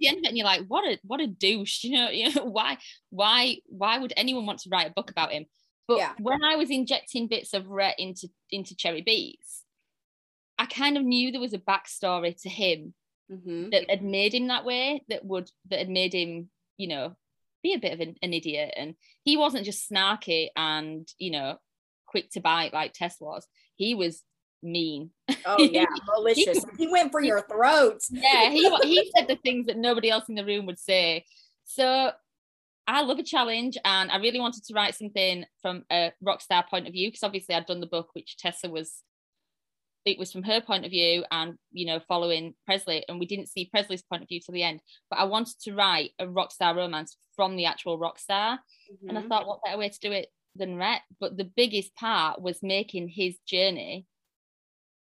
the 0.00 0.08
end 0.08 0.18
of 0.18 0.24
it 0.24 0.28
and 0.28 0.36
you're 0.36 0.46
like 0.46 0.64
what 0.66 0.84
a 0.84 0.98
what 1.04 1.20
a 1.20 1.26
douche 1.26 1.84
you 1.84 1.92
know, 1.96 2.10
you 2.10 2.32
know 2.34 2.44
why 2.44 2.76
why 3.10 3.56
why 3.66 3.98
would 3.98 4.12
anyone 4.16 4.46
want 4.46 4.58
to 4.60 4.68
write 4.70 4.88
a 4.88 4.92
book 4.94 5.10
about 5.10 5.32
him 5.32 5.46
but 5.88 5.98
Yeah. 5.98 6.12
when 6.18 6.42
i 6.44 6.56
was 6.56 6.70
injecting 6.70 7.28
bits 7.28 7.54
of 7.54 7.66
Rhett 7.68 7.98
into 7.98 8.28
into 8.50 8.76
cherry 8.76 9.02
beats 9.02 9.62
i 10.58 10.66
kind 10.66 10.96
of 10.96 11.04
knew 11.04 11.32
there 11.32 11.40
was 11.40 11.54
a 11.54 11.58
backstory 11.58 12.40
to 12.42 12.48
him 12.48 12.94
Mhm. 13.32 13.70
that 13.70 13.88
had 13.88 14.02
made 14.02 14.34
him 14.34 14.48
that 14.48 14.66
way 14.66 15.02
that 15.08 15.24
would 15.24 15.50
that 15.70 15.78
had 15.78 15.88
made 15.88 16.12
him 16.14 16.50
you 16.76 16.88
know 16.88 17.16
be 17.62 17.72
a 17.72 17.78
bit 17.78 17.94
of 17.94 18.00
an, 18.00 18.16
an 18.20 18.34
idiot 18.34 18.74
and 18.76 18.96
he 19.22 19.38
wasn't 19.38 19.64
just 19.64 19.90
snarky 19.90 20.48
and 20.54 21.08
you 21.18 21.30
know 21.30 21.56
quick 22.06 22.28
to 22.32 22.40
bite 22.40 22.74
like 22.74 22.92
tess 22.92 23.16
was 23.18 23.46
he 23.76 23.94
was 23.94 24.22
mean 24.64 25.10
Oh 25.46 25.58
yeah, 25.58 25.86
malicious. 26.06 26.64
He 26.78 26.88
went 26.88 27.12
for 27.12 27.22
your 27.22 27.42
throats. 27.42 28.08
yeah 28.10 28.50
he 28.50 28.68
he 28.82 29.10
said 29.14 29.28
the 29.28 29.36
things 29.36 29.66
that 29.66 29.76
nobody 29.76 30.10
else 30.10 30.28
in 30.28 30.34
the 30.34 30.44
room 30.44 30.66
would 30.66 30.78
say 30.78 31.24
so 31.64 32.10
I 32.86 33.02
love 33.02 33.18
a 33.18 33.22
challenge 33.22 33.78
and 33.84 34.10
I 34.10 34.18
really 34.18 34.40
wanted 34.40 34.64
to 34.64 34.74
write 34.74 34.94
something 34.94 35.44
from 35.62 35.84
a 35.90 36.12
rock 36.20 36.40
star 36.42 36.64
point 36.68 36.86
of 36.86 36.92
view 36.92 37.08
because 37.08 37.22
obviously 37.22 37.54
I'd 37.54 37.66
done 37.66 37.80
the 37.80 37.86
book 37.86 38.10
which 38.12 38.36
Tessa 38.36 38.68
was 38.68 39.02
it 40.04 40.18
was 40.18 40.30
from 40.30 40.42
her 40.42 40.60
point 40.60 40.84
of 40.84 40.90
view 40.90 41.24
and 41.30 41.54
you 41.72 41.86
know 41.86 41.98
following 42.06 42.54
Presley 42.66 43.04
and 43.08 43.18
we 43.18 43.26
didn't 43.26 43.48
see 43.48 43.70
Presley's 43.70 44.02
point 44.02 44.22
of 44.22 44.28
view 44.28 44.40
till 44.40 44.52
the 44.52 44.62
end 44.62 44.80
but 45.08 45.18
I 45.18 45.24
wanted 45.24 45.58
to 45.62 45.74
write 45.74 46.10
a 46.18 46.28
rock 46.28 46.52
star 46.52 46.76
romance 46.76 47.16
from 47.36 47.56
the 47.56 47.64
actual 47.66 47.98
rock 47.98 48.18
star 48.18 48.56
mm-hmm. 48.56 49.08
and 49.08 49.16
I 49.16 49.22
mm-hmm. 49.22 49.28
thought 49.30 49.46
what 49.46 49.60
better 49.64 49.78
way 49.78 49.88
to 49.88 50.00
do 50.00 50.12
it 50.12 50.28
than 50.54 50.76
Rhett 50.76 51.00
but 51.20 51.36
the 51.36 51.50
biggest 51.56 51.94
part 51.94 52.40
was 52.40 52.62
making 52.62 53.08
his 53.08 53.38
journey 53.46 54.06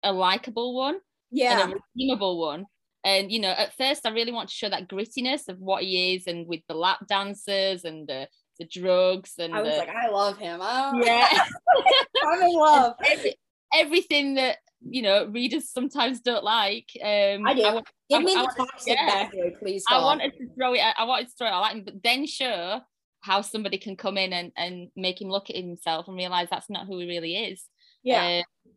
a 0.06 0.12
likable 0.12 0.74
one 0.74 0.98
yeah 1.30 1.62
and 1.62 1.72
a 1.72 1.76
redeemable 1.94 2.40
one 2.40 2.64
and 3.04 3.30
you 3.30 3.40
know 3.40 3.50
at 3.50 3.76
first 3.76 4.06
I 4.06 4.10
really 4.10 4.32
want 4.32 4.48
to 4.48 4.54
show 4.54 4.68
that 4.68 4.88
grittiness 4.88 5.48
of 5.48 5.58
what 5.58 5.82
he 5.82 6.14
is 6.14 6.26
and 6.26 6.46
with 6.46 6.60
the 6.68 6.74
lap 6.74 7.00
dancers 7.08 7.84
and 7.84 8.06
the 8.06 8.28
the 8.58 8.66
drugs 8.66 9.34
and 9.38 9.54
I 9.54 9.62
was 9.62 9.72
the, 9.72 9.78
like 9.78 9.88
I 9.88 10.08
love 10.08 10.38
him 10.38 10.60
oh. 10.62 11.02
yeah 11.04 11.28
I'm 12.26 12.42
in 12.42 12.54
love 12.54 12.94
Every, 13.10 13.34
everything 13.74 14.34
that 14.36 14.58
you 14.88 15.02
know 15.02 15.26
readers 15.26 15.70
sometimes 15.70 16.20
don't 16.20 16.44
like. 16.44 16.88
Um, 17.02 17.46
I 17.46 17.54
do. 17.54 17.64
I, 17.64 17.82
Give 18.08 18.20
I, 18.20 18.22
me 18.22 18.36
I, 18.36 18.42
the 18.42 18.52
toxic 18.56 18.96
yeah, 18.96 19.28
please. 19.58 19.82
Stop. 19.82 20.02
I 20.02 20.04
wanted 20.04 20.32
to 20.38 20.48
throw 20.54 20.74
it. 20.74 20.80
I 20.80 21.04
wanted 21.04 21.28
to 21.28 21.32
throw 21.36 21.48
it. 21.48 21.50
I 21.50 21.58
like 21.58 21.74
him, 21.74 21.84
but 21.84 22.02
then 22.02 22.26
show 22.26 22.80
how 23.20 23.40
somebody 23.40 23.78
can 23.78 23.96
come 23.96 24.16
in 24.16 24.32
and 24.32 24.52
and 24.56 24.88
make 24.96 25.20
him 25.20 25.28
look 25.28 25.50
at 25.50 25.56
himself 25.56 26.06
and 26.08 26.16
realize 26.16 26.48
that's 26.50 26.70
not 26.70 26.86
who 26.86 26.98
he 27.00 27.06
really 27.06 27.36
is. 27.36 27.64
Yeah. 28.02 28.42
Uh, 28.42 28.68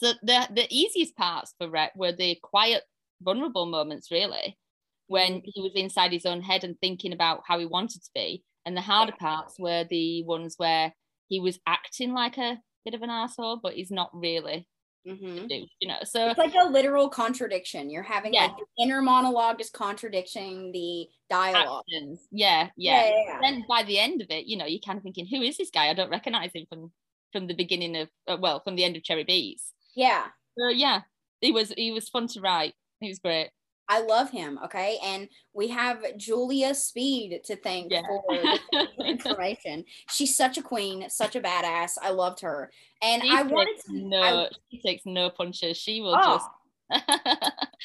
so 0.00 0.12
the 0.22 0.48
the 0.54 0.66
easiest 0.70 1.16
parts 1.16 1.54
for 1.58 1.68
Rhett 1.68 1.92
were 1.96 2.12
the 2.12 2.38
quiet, 2.42 2.82
vulnerable 3.22 3.66
moments, 3.66 4.10
really, 4.10 4.58
when 5.06 5.42
he 5.44 5.60
was 5.60 5.72
inside 5.74 6.12
his 6.12 6.26
own 6.26 6.42
head 6.42 6.64
and 6.64 6.78
thinking 6.80 7.12
about 7.12 7.42
how 7.46 7.58
he 7.58 7.66
wanted 7.66 8.02
to 8.02 8.10
be. 8.14 8.44
And 8.64 8.76
the 8.76 8.80
harder 8.80 9.14
parts 9.18 9.56
were 9.58 9.84
the 9.90 10.22
ones 10.24 10.54
where 10.56 10.92
he 11.28 11.40
was 11.40 11.58
acting 11.66 12.12
like 12.12 12.38
a 12.38 12.58
bit 12.84 12.94
of 12.94 13.02
an 13.02 13.10
asshole, 13.10 13.60
but 13.62 13.74
he's 13.74 13.90
not 13.90 14.10
really. 14.12 14.66
Mm-hmm. 15.06 15.46
You 15.80 15.88
know, 15.88 15.98
so 16.04 16.28
it's 16.28 16.38
like 16.38 16.54
a 16.54 16.68
literal 16.68 17.08
contradiction. 17.08 17.90
You're 17.90 18.04
having 18.04 18.34
yeah. 18.34 18.42
like 18.42 18.56
the 18.56 18.84
inner 18.84 19.02
monologue 19.02 19.60
is 19.60 19.68
contradicting 19.68 20.70
the 20.70 21.08
dialogue. 21.28 21.82
Actions. 21.92 22.20
Yeah, 22.30 22.68
yeah. 22.76 23.06
Yeah, 23.06 23.22
yeah. 23.26 23.38
Then 23.42 23.64
by 23.68 23.82
the 23.82 23.98
end 23.98 24.22
of 24.22 24.30
it, 24.30 24.46
you 24.46 24.56
know, 24.56 24.66
you're 24.66 24.80
kind 24.80 24.96
of 24.96 25.02
thinking, 25.02 25.26
who 25.26 25.42
is 25.42 25.56
this 25.56 25.70
guy? 25.70 25.88
I 25.88 25.94
don't 25.94 26.10
recognize 26.10 26.52
him 26.54 26.66
from 26.68 26.92
from 27.32 27.46
the 27.48 27.54
beginning 27.54 27.96
of 27.96 28.08
uh, 28.28 28.36
well, 28.40 28.60
from 28.60 28.76
the 28.76 28.84
end 28.84 28.96
of 28.96 29.02
Cherry 29.02 29.24
Beats. 29.24 29.72
Yeah. 29.94 30.26
So 30.58 30.68
yeah, 30.68 31.02
he 31.40 31.52
was 31.52 31.72
he 31.76 31.92
was 31.92 32.08
fun 32.08 32.26
to 32.28 32.40
write. 32.40 32.74
He 33.00 33.08
was 33.08 33.18
great. 33.18 33.50
I 33.88 34.00
love 34.00 34.30
him. 34.30 34.58
Okay. 34.64 34.98
And 35.04 35.28
we 35.52 35.68
have 35.68 36.16
Julia 36.16 36.74
Speed 36.74 37.42
to 37.44 37.56
thank 37.56 37.92
yeah. 37.92 38.00
for 38.06 39.04
information. 39.04 39.84
She's 40.08 40.34
such 40.34 40.56
a 40.56 40.62
queen, 40.62 41.10
such 41.10 41.36
a 41.36 41.40
badass. 41.40 41.98
I 42.00 42.10
loved 42.10 42.40
her. 42.40 42.70
And 43.02 43.22
she 43.22 43.30
I 43.30 43.42
wanted 43.42 43.76
to 43.86 43.92
no 43.92 44.22
I, 44.22 44.48
she 44.70 44.80
takes 44.80 45.02
no 45.04 45.30
punches. 45.30 45.76
She 45.76 46.00
will 46.00 46.16
oh. 46.16 46.38
just 46.38 46.48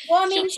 well, 0.10 0.24
I 0.24 0.28
mean, 0.28 0.50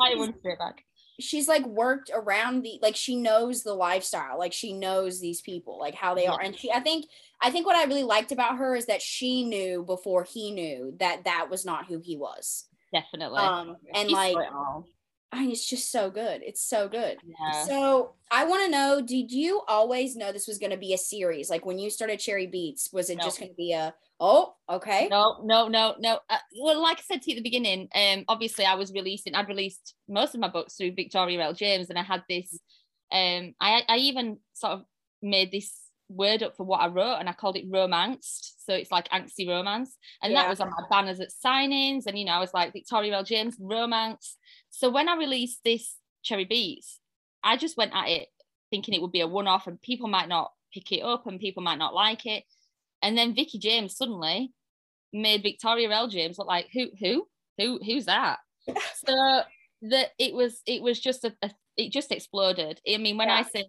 she's 1.19 1.47
like 1.47 1.65
worked 1.65 2.11
around 2.13 2.63
the 2.63 2.79
like 2.81 2.95
she 2.95 3.15
knows 3.15 3.63
the 3.63 3.73
lifestyle, 3.73 4.37
like 4.37 4.53
she 4.53 4.73
knows 4.73 5.19
these 5.19 5.41
people, 5.41 5.79
like 5.79 5.95
how 5.95 6.13
they 6.13 6.23
yeah. 6.23 6.31
are. 6.31 6.41
And 6.41 6.57
she, 6.57 6.71
I 6.71 6.79
think, 6.79 7.05
I 7.41 7.51
think 7.51 7.65
what 7.65 7.75
I 7.75 7.85
really 7.85 8.03
liked 8.03 8.31
about 8.31 8.57
her 8.57 8.75
is 8.75 8.85
that 8.87 9.01
she 9.01 9.43
knew 9.43 9.83
before 9.83 10.23
he 10.23 10.51
knew 10.51 10.93
that 10.99 11.25
that 11.25 11.49
was 11.49 11.65
not 11.65 11.85
who 11.87 11.99
he 11.99 12.17
was. 12.17 12.65
Definitely. 12.93 13.39
Um, 13.39 13.77
and 13.93 14.09
like, 14.09 14.35
I 15.31 15.41
mean, 15.41 15.51
it's 15.51 15.67
just 15.67 15.91
so 15.91 16.09
good. 16.09 16.41
It's 16.43 16.67
so 16.67 16.87
good. 16.87 17.17
Yeah. 17.23 17.63
So 17.65 18.13
I 18.31 18.45
want 18.45 18.65
to 18.65 18.71
know: 18.71 19.01
Did 19.01 19.31
you 19.31 19.61
always 19.67 20.15
know 20.15 20.31
this 20.31 20.47
was 20.47 20.57
going 20.57 20.71
to 20.71 20.77
be 20.77 20.93
a 20.93 20.97
series? 20.97 21.49
Like 21.49 21.65
when 21.65 21.77
you 21.77 21.89
started 21.89 22.19
Cherry 22.19 22.47
Beats, 22.47 22.91
was 22.91 23.09
it 23.09 23.17
no. 23.17 23.23
just 23.23 23.39
going 23.39 23.51
to 23.51 23.55
be 23.55 23.73
a? 23.73 23.93
Oh, 24.19 24.55
okay. 24.69 25.07
No, 25.09 25.41
no, 25.43 25.67
no, 25.67 25.95
no. 25.99 26.19
Uh, 26.29 26.37
well, 26.59 26.81
like 26.81 26.97
I 26.97 27.01
said 27.01 27.21
to 27.21 27.31
you 27.31 27.37
at 27.37 27.43
the 27.43 27.49
beginning, 27.49 27.87
um, 27.95 28.25
obviously 28.27 28.65
I 28.65 28.75
was 28.75 28.91
releasing. 28.91 29.33
I'd 29.33 29.47
released 29.47 29.93
most 30.09 30.33
of 30.33 30.41
my 30.41 30.49
books 30.49 30.75
through 30.75 30.93
Victoria 30.93 31.41
L. 31.41 31.53
James, 31.53 31.89
and 31.89 31.97
I 31.97 32.03
had 32.03 32.23
this. 32.27 32.59
Um, 33.11 33.53
I 33.61 33.83
I 33.87 33.97
even 33.97 34.39
sort 34.53 34.73
of 34.73 34.81
made 35.21 35.51
this 35.51 35.88
word 36.09 36.43
up 36.43 36.57
for 36.57 36.65
what 36.65 36.81
I 36.81 36.87
wrote 36.87 37.17
and 37.19 37.29
I 37.29 37.33
called 37.33 37.55
it 37.55 37.71
romangst. 37.71 38.55
So 38.65 38.73
it's 38.73 38.91
like 38.91 39.09
angsty 39.09 39.47
romance. 39.47 39.95
And 40.21 40.33
yeah. 40.33 40.41
that 40.41 40.49
was 40.49 40.59
on 40.59 40.69
my 40.69 40.83
banners 40.89 41.19
at 41.19 41.29
signings. 41.43 42.05
And, 42.05 42.17
you 42.17 42.25
know, 42.25 42.33
I 42.33 42.39
was 42.39 42.53
like 42.53 42.73
Victoria 42.73 43.15
L. 43.15 43.23
James, 43.23 43.55
romance. 43.59 44.37
So 44.69 44.89
when 44.89 45.07
I 45.07 45.15
released 45.15 45.61
this 45.63 45.95
Cherry 46.23 46.45
Beats, 46.45 46.99
I 47.43 47.57
just 47.57 47.77
went 47.77 47.93
at 47.95 48.09
it 48.09 48.27
thinking 48.71 48.93
it 48.93 49.01
would 49.01 49.11
be 49.11 49.21
a 49.21 49.27
one 49.27 49.47
off 49.47 49.67
and 49.67 49.81
people 49.81 50.07
might 50.07 50.29
not 50.29 50.51
pick 50.73 50.91
it 50.91 51.01
up 51.01 51.25
and 51.27 51.39
people 51.39 51.63
might 51.63 51.79
not 51.79 51.93
like 51.93 52.25
it. 52.25 52.43
And 53.01 53.17
then 53.17 53.35
Vicki 53.35 53.59
James 53.59 53.95
suddenly 53.95 54.51
made 55.13 55.43
Victoria 55.43 55.89
L. 55.91 56.07
James 56.07 56.37
look 56.37 56.47
like 56.47 56.67
who 56.73 56.87
who 56.99 57.27
who 57.57 57.79
who's 57.83 58.05
that? 58.05 58.39
so 58.95 59.41
that 59.83 60.09
it 60.19 60.33
was 60.33 60.61
it 60.65 60.81
was 60.81 60.99
just 60.99 61.23
a, 61.23 61.33
a, 61.41 61.51
it 61.77 61.91
just 61.91 62.11
exploded. 62.11 62.79
I 62.87 62.97
mean, 62.97 63.17
when 63.17 63.29
yeah. 63.29 63.35
I 63.35 63.43
say 63.43 63.65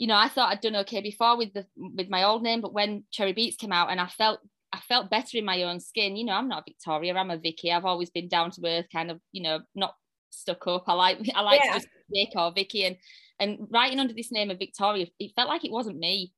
you 0.00 0.06
know, 0.06 0.16
I 0.16 0.28
thought 0.28 0.50
I'd 0.50 0.62
done 0.62 0.76
okay 0.76 1.02
before 1.02 1.36
with 1.36 1.52
the 1.52 1.66
with 1.76 2.08
my 2.08 2.22
old 2.22 2.42
name, 2.42 2.62
but 2.62 2.72
when 2.72 3.04
Cherry 3.10 3.34
Beats 3.34 3.58
came 3.58 3.70
out 3.70 3.90
and 3.90 4.00
I 4.00 4.06
felt 4.06 4.40
I 4.72 4.78
felt 4.78 5.10
better 5.10 5.36
in 5.36 5.44
my 5.44 5.64
own 5.64 5.78
skin. 5.78 6.16
You 6.16 6.24
know, 6.24 6.32
I'm 6.32 6.48
not 6.48 6.64
Victoria, 6.66 7.14
I'm 7.14 7.30
a 7.30 7.36
Vicki. 7.36 7.70
I've 7.70 7.84
always 7.84 8.08
been 8.08 8.26
down 8.26 8.50
to 8.52 8.62
earth, 8.66 8.86
kind 8.90 9.10
of, 9.10 9.20
you 9.30 9.42
know, 9.42 9.60
not 9.74 9.94
stuck 10.30 10.66
up. 10.66 10.84
I 10.86 10.94
like 10.94 11.18
I 11.34 11.42
like 11.42 11.60
yeah. 11.62 11.74
to 11.74 11.78
just 11.80 11.88
Vic 12.10 12.30
or 12.34 12.50
Vicki 12.50 12.86
and 12.86 12.96
and 13.38 13.58
writing 13.70 14.00
under 14.00 14.14
this 14.14 14.32
name 14.32 14.50
of 14.50 14.58
Victoria, 14.58 15.06
it 15.18 15.32
felt 15.36 15.50
like 15.50 15.66
it 15.66 15.70
wasn't 15.70 15.98
me. 15.98 16.32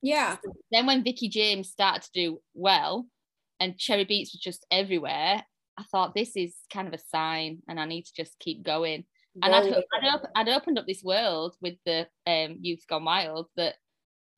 Yeah. 0.00 0.38
Then 0.72 0.86
when 0.86 1.04
Vicki 1.04 1.28
James 1.28 1.68
started 1.68 2.04
to 2.04 2.10
do 2.14 2.40
well 2.54 3.06
and 3.60 3.78
Cherry 3.78 4.04
Beats 4.04 4.32
was 4.32 4.40
just 4.40 4.66
everywhere, 4.70 5.44
I 5.76 5.82
thought 5.92 6.14
this 6.14 6.36
is 6.36 6.54
kind 6.72 6.88
of 6.88 6.94
a 6.94 6.98
sign 6.98 7.58
and 7.68 7.78
I 7.78 7.84
need 7.84 8.06
to 8.06 8.14
just 8.16 8.38
keep 8.38 8.62
going 8.62 9.04
and 9.42 9.54
I'd, 9.54 9.66
I'd, 9.66 10.14
op- 10.14 10.30
I'd, 10.34 10.48
opened 10.48 10.78
up 10.78 10.86
this 10.86 11.02
world 11.02 11.56
with 11.60 11.74
the 11.84 12.06
um, 12.26 12.58
Youth 12.60 12.84
Gone 12.88 13.04
Wild 13.04 13.48
that 13.56 13.74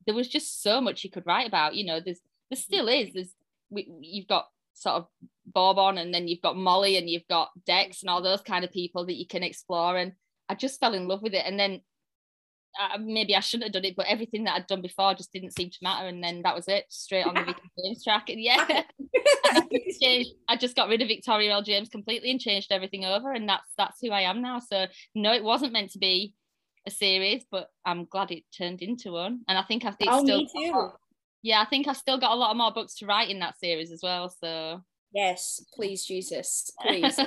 there 0.06 0.14
was 0.14 0.28
just 0.28 0.62
so 0.62 0.80
much 0.80 1.04
you 1.04 1.10
could 1.10 1.26
write 1.26 1.48
about. 1.48 1.74
You 1.74 1.84
know, 1.86 2.00
there's 2.00 2.20
there 2.50 2.56
still 2.56 2.88
is. 2.88 3.12
There's 3.12 3.34
we, 3.70 3.88
you've 4.00 4.28
got 4.28 4.46
sort 4.74 4.96
of 4.96 5.06
Bourbon, 5.46 5.98
and 5.98 6.14
then 6.14 6.28
you've 6.28 6.42
got 6.42 6.56
Molly, 6.56 6.96
and 6.96 7.08
you've 7.08 7.28
got 7.28 7.50
Dex, 7.66 8.02
and 8.02 8.10
all 8.10 8.22
those 8.22 8.42
kind 8.42 8.64
of 8.64 8.72
people 8.72 9.06
that 9.06 9.16
you 9.16 9.26
can 9.26 9.42
explore. 9.42 9.96
And 9.96 10.12
I 10.48 10.54
just 10.54 10.80
fell 10.80 10.94
in 10.94 11.08
love 11.08 11.22
with 11.22 11.34
it. 11.34 11.44
And 11.44 11.58
then 11.58 11.80
uh, 12.80 12.98
maybe 12.98 13.34
I 13.34 13.40
shouldn't 13.40 13.64
have 13.64 13.72
done 13.72 13.88
it, 13.88 13.96
but 13.96 14.06
everything 14.06 14.44
that 14.44 14.54
I'd 14.54 14.66
done 14.66 14.82
before 14.82 15.14
just 15.14 15.32
didn't 15.32 15.56
seem 15.56 15.70
to 15.70 15.78
matter. 15.82 16.06
And 16.06 16.22
then 16.22 16.42
that 16.42 16.54
was 16.54 16.68
it, 16.68 16.84
straight 16.88 17.26
on 17.26 17.34
the 17.34 17.54
James 17.84 18.04
track. 18.04 18.28
And 18.28 18.40
yeah, 18.42 18.82
changed, 20.00 20.30
I 20.48 20.56
just 20.56 20.76
got 20.76 20.88
rid 20.88 21.02
of 21.02 21.08
Victoria 21.08 21.52
L. 21.52 21.62
James 21.62 21.88
completely 21.88 22.30
and 22.30 22.40
changed 22.40 22.72
everything 22.72 23.04
over. 23.04 23.32
And 23.32 23.48
that's 23.48 23.70
that's 23.76 23.98
who 24.00 24.10
I 24.10 24.22
am 24.22 24.42
now. 24.42 24.58
So 24.58 24.86
no, 25.14 25.32
it 25.32 25.44
wasn't 25.44 25.72
meant 25.72 25.90
to 25.92 25.98
be 25.98 26.34
a 26.86 26.90
series, 26.90 27.44
but 27.50 27.68
I'm 27.84 28.04
glad 28.04 28.30
it 28.30 28.44
turned 28.56 28.82
into 28.82 29.12
one. 29.12 29.40
And 29.48 29.58
I 29.58 29.62
think 29.62 29.84
I 29.84 29.90
think 29.90 30.10
oh, 30.12 30.24
still 30.24 30.38
me 30.38 30.48
too. 30.54 30.88
Yeah, 31.42 31.60
I 31.60 31.66
think 31.66 31.86
I've 31.86 31.96
still 31.96 32.18
got 32.18 32.32
a 32.32 32.36
lot 32.36 32.50
of 32.50 32.56
more 32.56 32.72
books 32.72 32.96
to 32.96 33.06
write 33.06 33.30
in 33.30 33.40
that 33.40 33.58
series 33.58 33.92
as 33.92 34.00
well. 34.02 34.28
So 34.28 34.82
Yes, 35.14 35.64
please, 35.74 36.04
Jesus, 36.04 36.70
please. 36.82 37.18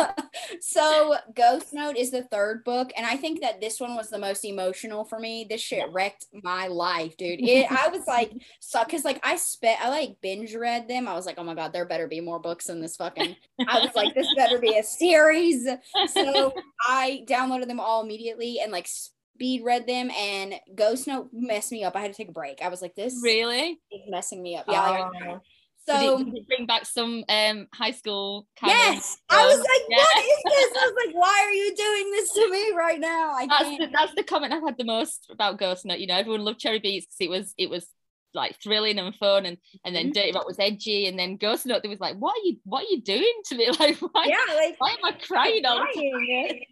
so, 0.60 1.16
Ghost 1.34 1.72
Note 1.72 1.96
is 1.96 2.10
the 2.10 2.24
third 2.24 2.64
book, 2.64 2.90
and 2.96 3.06
I 3.06 3.16
think 3.16 3.40
that 3.42 3.60
this 3.60 3.78
one 3.78 3.94
was 3.94 4.10
the 4.10 4.18
most 4.18 4.44
emotional 4.44 5.04
for 5.04 5.18
me. 5.18 5.46
This 5.48 5.60
shit 5.60 5.90
wrecked 5.92 6.26
my 6.42 6.66
life, 6.66 7.16
dude. 7.16 7.40
It, 7.40 7.70
I 7.70 7.88
was 7.88 8.04
like, 8.08 8.32
so 8.60 8.82
because 8.84 9.04
like 9.04 9.20
I 9.22 9.36
spent, 9.36 9.80
I 9.84 9.88
like 9.88 10.16
binge 10.20 10.54
read 10.54 10.88
them. 10.88 11.06
I 11.06 11.14
was 11.14 11.26
like, 11.26 11.36
oh 11.38 11.44
my 11.44 11.54
god, 11.54 11.72
there 11.72 11.86
better 11.86 12.08
be 12.08 12.20
more 12.20 12.40
books 12.40 12.68
in 12.68 12.80
this 12.80 12.96
fucking. 12.96 13.36
I 13.68 13.80
was 13.80 13.94
like, 13.94 14.14
this 14.14 14.32
better 14.34 14.58
be 14.58 14.76
a 14.76 14.82
series. 14.82 15.68
So 16.08 16.52
I 16.86 17.24
downloaded 17.28 17.68
them 17.68 17.80
all 17.80 18.02
immediately 18.02 18.60
and 18.60 18.72
like 18.72 18.88
speed 18.88 19.62
read 19.64 19.86
them 19.86 20.10
and 20.10 20.54
Ghost 20.74 21.06
Note 21.06 21.28
messed 21.32 21.70
me 21.70 21.84
up. 21.84 21.94
I 21.94 22.00
had 22.00 22.12
to 22.12 22.16
take 22.16 22.28
a 22.28 22.32
break. 22.32 22.60
I 22.62 22.68
was 22.68 22.82
like, 22.82 22.96
this 22.96 23.20
really 23.22 23.78
messing 24.08 24.42
me 24.42 24.56
up. 24.56 24.64
Yeah. 24.68 25.08
Oh. 25.14 25.18
Like, 25.18 25.40
so 25.88 26.18
did 26.18 26.34
did 26.34 26.46
bring 26.46 26.66
back 26.66 26.86
some 26.86 27.24
um 27.28 27.66
high 27.74 27.90
school 27.90 28.46
yes 28.64 29.18
of, 29.30 29.36
I 29.38 29.46
was 29.46 29.58
like 29.58 29.82
yeah. 29.88 29.96
what 29.96 30.24
is 30.24 30.42
this 30.44 30.82
I 30.82 30.86
was 30.86 31.06
like 31.06 31.14
why 31.14 31.44
are 31.44 31.52
you 31.52 31.74
doing 31.74 32.10
this 32.12 32.32
to 32.34 32.50
me 32.50 32.72
right 32.76 33.00
now 33.00 33.32
I 33.32 33.46
that's 33.46 33.62
can't. 33.62 33.80
The, 33.80 33.88
that's 33.92 34.14
the 34.14 34.22
comment 34.22 34.52
I've 34.52 34.62
had 34.62 34.78
the 34.78 34.84
most 34.84 35.28
about 35.30 35.58
Ghost 35.58 35.84
Note 35.84 35.98
you 35.98 36.06
know 36.06 36.16
everyone 36.16 36.44
loved 36.44 36.60
Cherry 36.60 36.78
Beats 36.78 37.06
because 37.06 37.20
it 37.20 37.30
was 37.30 37.54
it 37.58 37.70
was 37.70 37.88
like 38.34 38.60
thrilling 38.62 38.98
and 38.98 39.14
fun 39.16 39.46
and 39.46 39.56
and 39.84 39.94
then 39.94 40.06
mm-hmm. 40.06 40.12
Dirty 40.12 40.32
Rock 40.32 40.46
was 40.46 40.58
edgy 40.58 41.06
and 41.06 41.18
then 41.18 41.36
Ghost 41.36 41.66
Note 41.66 41.82
there 41.82 41.90
was 41.90 42.00
like 42.00 42.16
what 42.16 42.36
are 42.36 42.44
you 42.44 42.56
what 42.64 42.84
are 42.84 42.90
you 42.90 43.00
doing 43.02 43.32
to 43.46 43.56
me 43.56 43.70
like 43.80 43.98
why 43.98 44.26
yeah 44.26 44.54
like 44.54 44.76
why 44.78 44.90
am 44.90 45.04
I 45.04 45.12
crying 45.12 45.64
all 45.64 45.84
crying. 45.92 46.64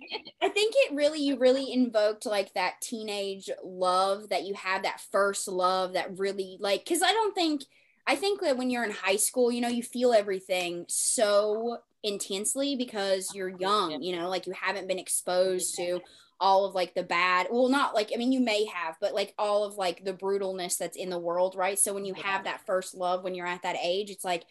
I 0.42 0.49
think 0.49 0.75
it 0.76 0.94
really 0.94 1.20
you 1.20 1.38
really 1.38 1.73
invoked 1.73 2.26
like 2.26 2.52
that 2.54 2.80
teenage 2.82 3.50
love 3.64 4.28
that 4.30 4.44
you 4.44 4.54
have 4.54 4.82
that 4.82 5.00
first 5.12 5.49
love 5.49 5.94
that 5.94 6.18
really 6.18 6.58
like 6.61 6.85
because 6.85 7.02
I 7.02 7.12
don't 7.12 7.35
think 7.35 7.62
I 8.06 8.16
think 8.16 8.40
that 8.42 8.56
when 8.56 8.70
you're 8.70 8.84
in 8.84 8.92
high 8.92 9.16
school, 9.16 9.50
you 9.50 9.60
know, 9.60 9.68
you 9.68 9.82
feel 9.82 10.12
everything 10.12 10.84
so 10.88 11.78
intensely 12.02 12.76
because 12.76 13.34
you're 13.34 13.48
young, 13.48 14.00
you 14.02 14.16
know, 14.16 14.28
like 14.28 14.46
you 14.46 14.52
haven't 14.52 14.86
been 14.86 14.98
exposed 14.98 15.75
to 15.76 16.00
all 16.38 16.66
of 16.66 16.75
like 16.75 16.94
the 16.94 17.02
bad 17.02 17.46
well 17.50 17.68
not 17.68 17.94
like 17.94 18.10
i 18.12 18.18
mean 18.18 18.30
you 18.30 18.40
may 18.40 18.66
have 18.66 18.94
but 19.00 19.14
like 19.14 19.32
all 19.38 19.64
of 19.64 19.76
like 19.76 20.04
the 20.04 20.12
brutalness 20.12 20.76
that's 20.76 20.96
in 20.96 21.08
the 21.08 21.18
world 21.18 21.54
right? 21.56 21.78
So 21.78 21.94
when 21.94 22.04
you 22.04 22.14
have 22.14 22.44
that 22.44 22.66
first 22.66 22.94
love 22.94 23.25
when 23.25 23.34
you're 23.34 23.46
at 23.46 23.62
that 23.62 23.76
age 23.82 24.10
it's 24.10 24.25
like 24.25 24.44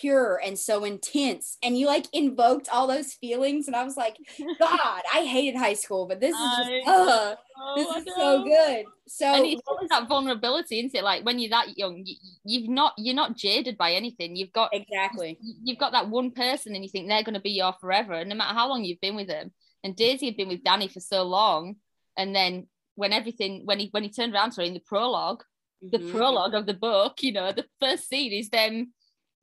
pure 0.00 0.40
and 0.44 0.58
so 0.58 0.84
intense 0.84 1.56
and 1.62 1.78
you 1.78 1.86
like 1.86 2.06
invoked 2.12 2.68
all 2.70 2.86
those 2.86 3.14
feelings 3.14 3.66
and 3.66 3.74
i 3.74 3.82
was 3.82 3.96
like 3.96 4.16
god 4.58 5.00
i 5.14 5.20
hated 5.24 5.56
high 5.58 5.72
school 5.74 6.06
but 6.06 6.20
this 6.20 6.34
is 6.34 6.56
just 6.58 6.70
uh, 6.88 7.34
Oh, 7.58 7.74
this 7.74 8.06
is 8.06 8.14
so 8.14 8.44
good 8.44 8.84
so 9.08 9.26
and 9.34 9.46
it's 9.46 9.62
what 9.64 9.80
was- 9.80 9.88
that 9.88 10.08
vulnerability, 10.08 10.80
isn't 10.80 10.94
it? 10.94 11.02
Like 11.04 11.24
when 11.24 11.38
you're 11.38 11.50
that 11.50 11.78
young, 11.78 12.02
you, 12.04 12.16
you've 12.44 12.68
not 12.68 12.92
you're 12.98 13.14
not 13.22 13.36
jaded 13.36 13.78
by 13.78 13.92
anything. 13.92 14.36
You've 14.36 14.52
got 14.52 14.70
exactly 14.74 15.38
you've 15.64 15.78
got 15.78 15.92
that 15.92 16.10
one 16.10 16.32
person, 16.32 16.74
and 16.74 16.84
you 16.84 16.90
think 16.90 17.08
they're 17.08 17.22
going 17.22 17.34
to 17.34 17.40
be 17.40 17.52
your 17.52 17.72
forever, 17.80 18.12
and 18.14 18.28
no 18.28 18.34
matter 18.36 18.52
how 18.54 18.68
long 18.68 18.84
you've 18.84 19.00
been 19.00 19.16
with 19.16 19.28
them. 19.28 19.52
And 19.84 19.94
Daisy 19.96 20.26
had 20.26 20.36
been 20.36 20.48
with 20.48 20.64
Danny 20.64 20.88
for 20.88 21.00
so 21.00 21.22
long, 21.22 21.76
and 22.18 22.34
then 22.34 22.66
when 22.96 23.12
everything 23.12 23.62
when 23.64 23.78
he 23.78 23.88
when 23.92 24.02
he 24.02 24.10
turned 24.10 24.34
around 24.34 24.50
to 24.52 24.60
her 24.60 24.66
in 24.66 24.74
the 24.74 24.80
prologue, 24.80 25.42
the 25.80 25.98
Mhm. 25.98 26.10
prologue 26.10 26.54
of 26.54 26.66
the 26.66 26.74
book, 26.74 27.22
you 27.22 27.32
know, 27.32 27.52
the 27.52 27.64
first 27.80 28.08
scene 28.08 28.32
is 28.32 28.50
them 28.50 28.92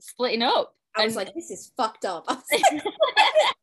splitting 0.03 0.41
up. 0.41 0.74
i 0.95 1.05
was 1.05 1.15
and- 1.15 1.25
like 1.25 1.33
this 1.33 1.51
is 1.51 1.72
fucked 1.77 2.05
up. 2.05 2.25
Like, 2.51 2.74
is 2.74 2.81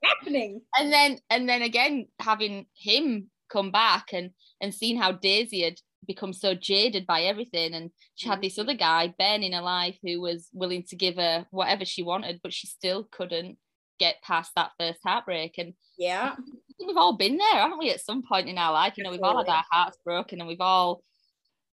happening? 0.05 0.63
And 0.79 0.93
then 0.93 1.19
and 1.29 1.49
then 1.49 1.63
again 1.63 2.07
having 2.19 2.67
him 2.75 3.31
come 3.51 3.71
back 3.71 4.09
and 4.13 4.31
and 4.61 4.75
seeing 4.75 4.99
how 4.99 5.13
Daisy 5.13 5.63
had 5.63 5.79
become 6.07 6.33
so 6.33 6.55
jaded 6.55 7.07
by 7.07 7.23
everything 7.23 7.75
and 7.75 7.91
she 8.15 8.29
had 8.29 8.43
this 8.43 8.57
mm. 8.57 8.63
other 8.63 8.75
guy 8.75 9.15
Ben 9.19 9.43
in 9.43 9.53
her 9.53 9.63
life 9.63 9.97
who 10.03 10.21
was 10.21 10.49
willing 10.53 10.83
to 10.89 10.97
give 10.97 11.17
her 11.17 11.47
whatever 11.51 11.85
she 11.85 12.03
wanted 12.03 12.41
but 12.43 12.53
she 12.53 12.67
still 12.67 13.07
couldn't 13.11 13.59
get 13.99 14.23
past 14.23 14.53
that 14.57 14.71
first 14.79 15.01
heartbreak. 15.05 15.57
And 15.59 15.75
yeah. 15.99 16.35
we've 16.85 16.97
all 16.97 17.17
been 17.17 17.37
there 17.37 17.61
haven't 17.61 17.79
we 17.79 17.91
at 17.91 18.01
some 18.01 18.23
point 18.23 18.49
in 18.49 18.59
our 18.59 18.73
life? 18.73 18.95
You 18.97 19.05
know 19.05 19.11
we've 19.11 19.23
all 19.23 19.39
had 19.39 19.49
our 19.49 19.65
hearts 19.71 19.99
broken 20.05 20.41
and 20.41 20.49
we've 20.49 20.61
all 20.61 21.03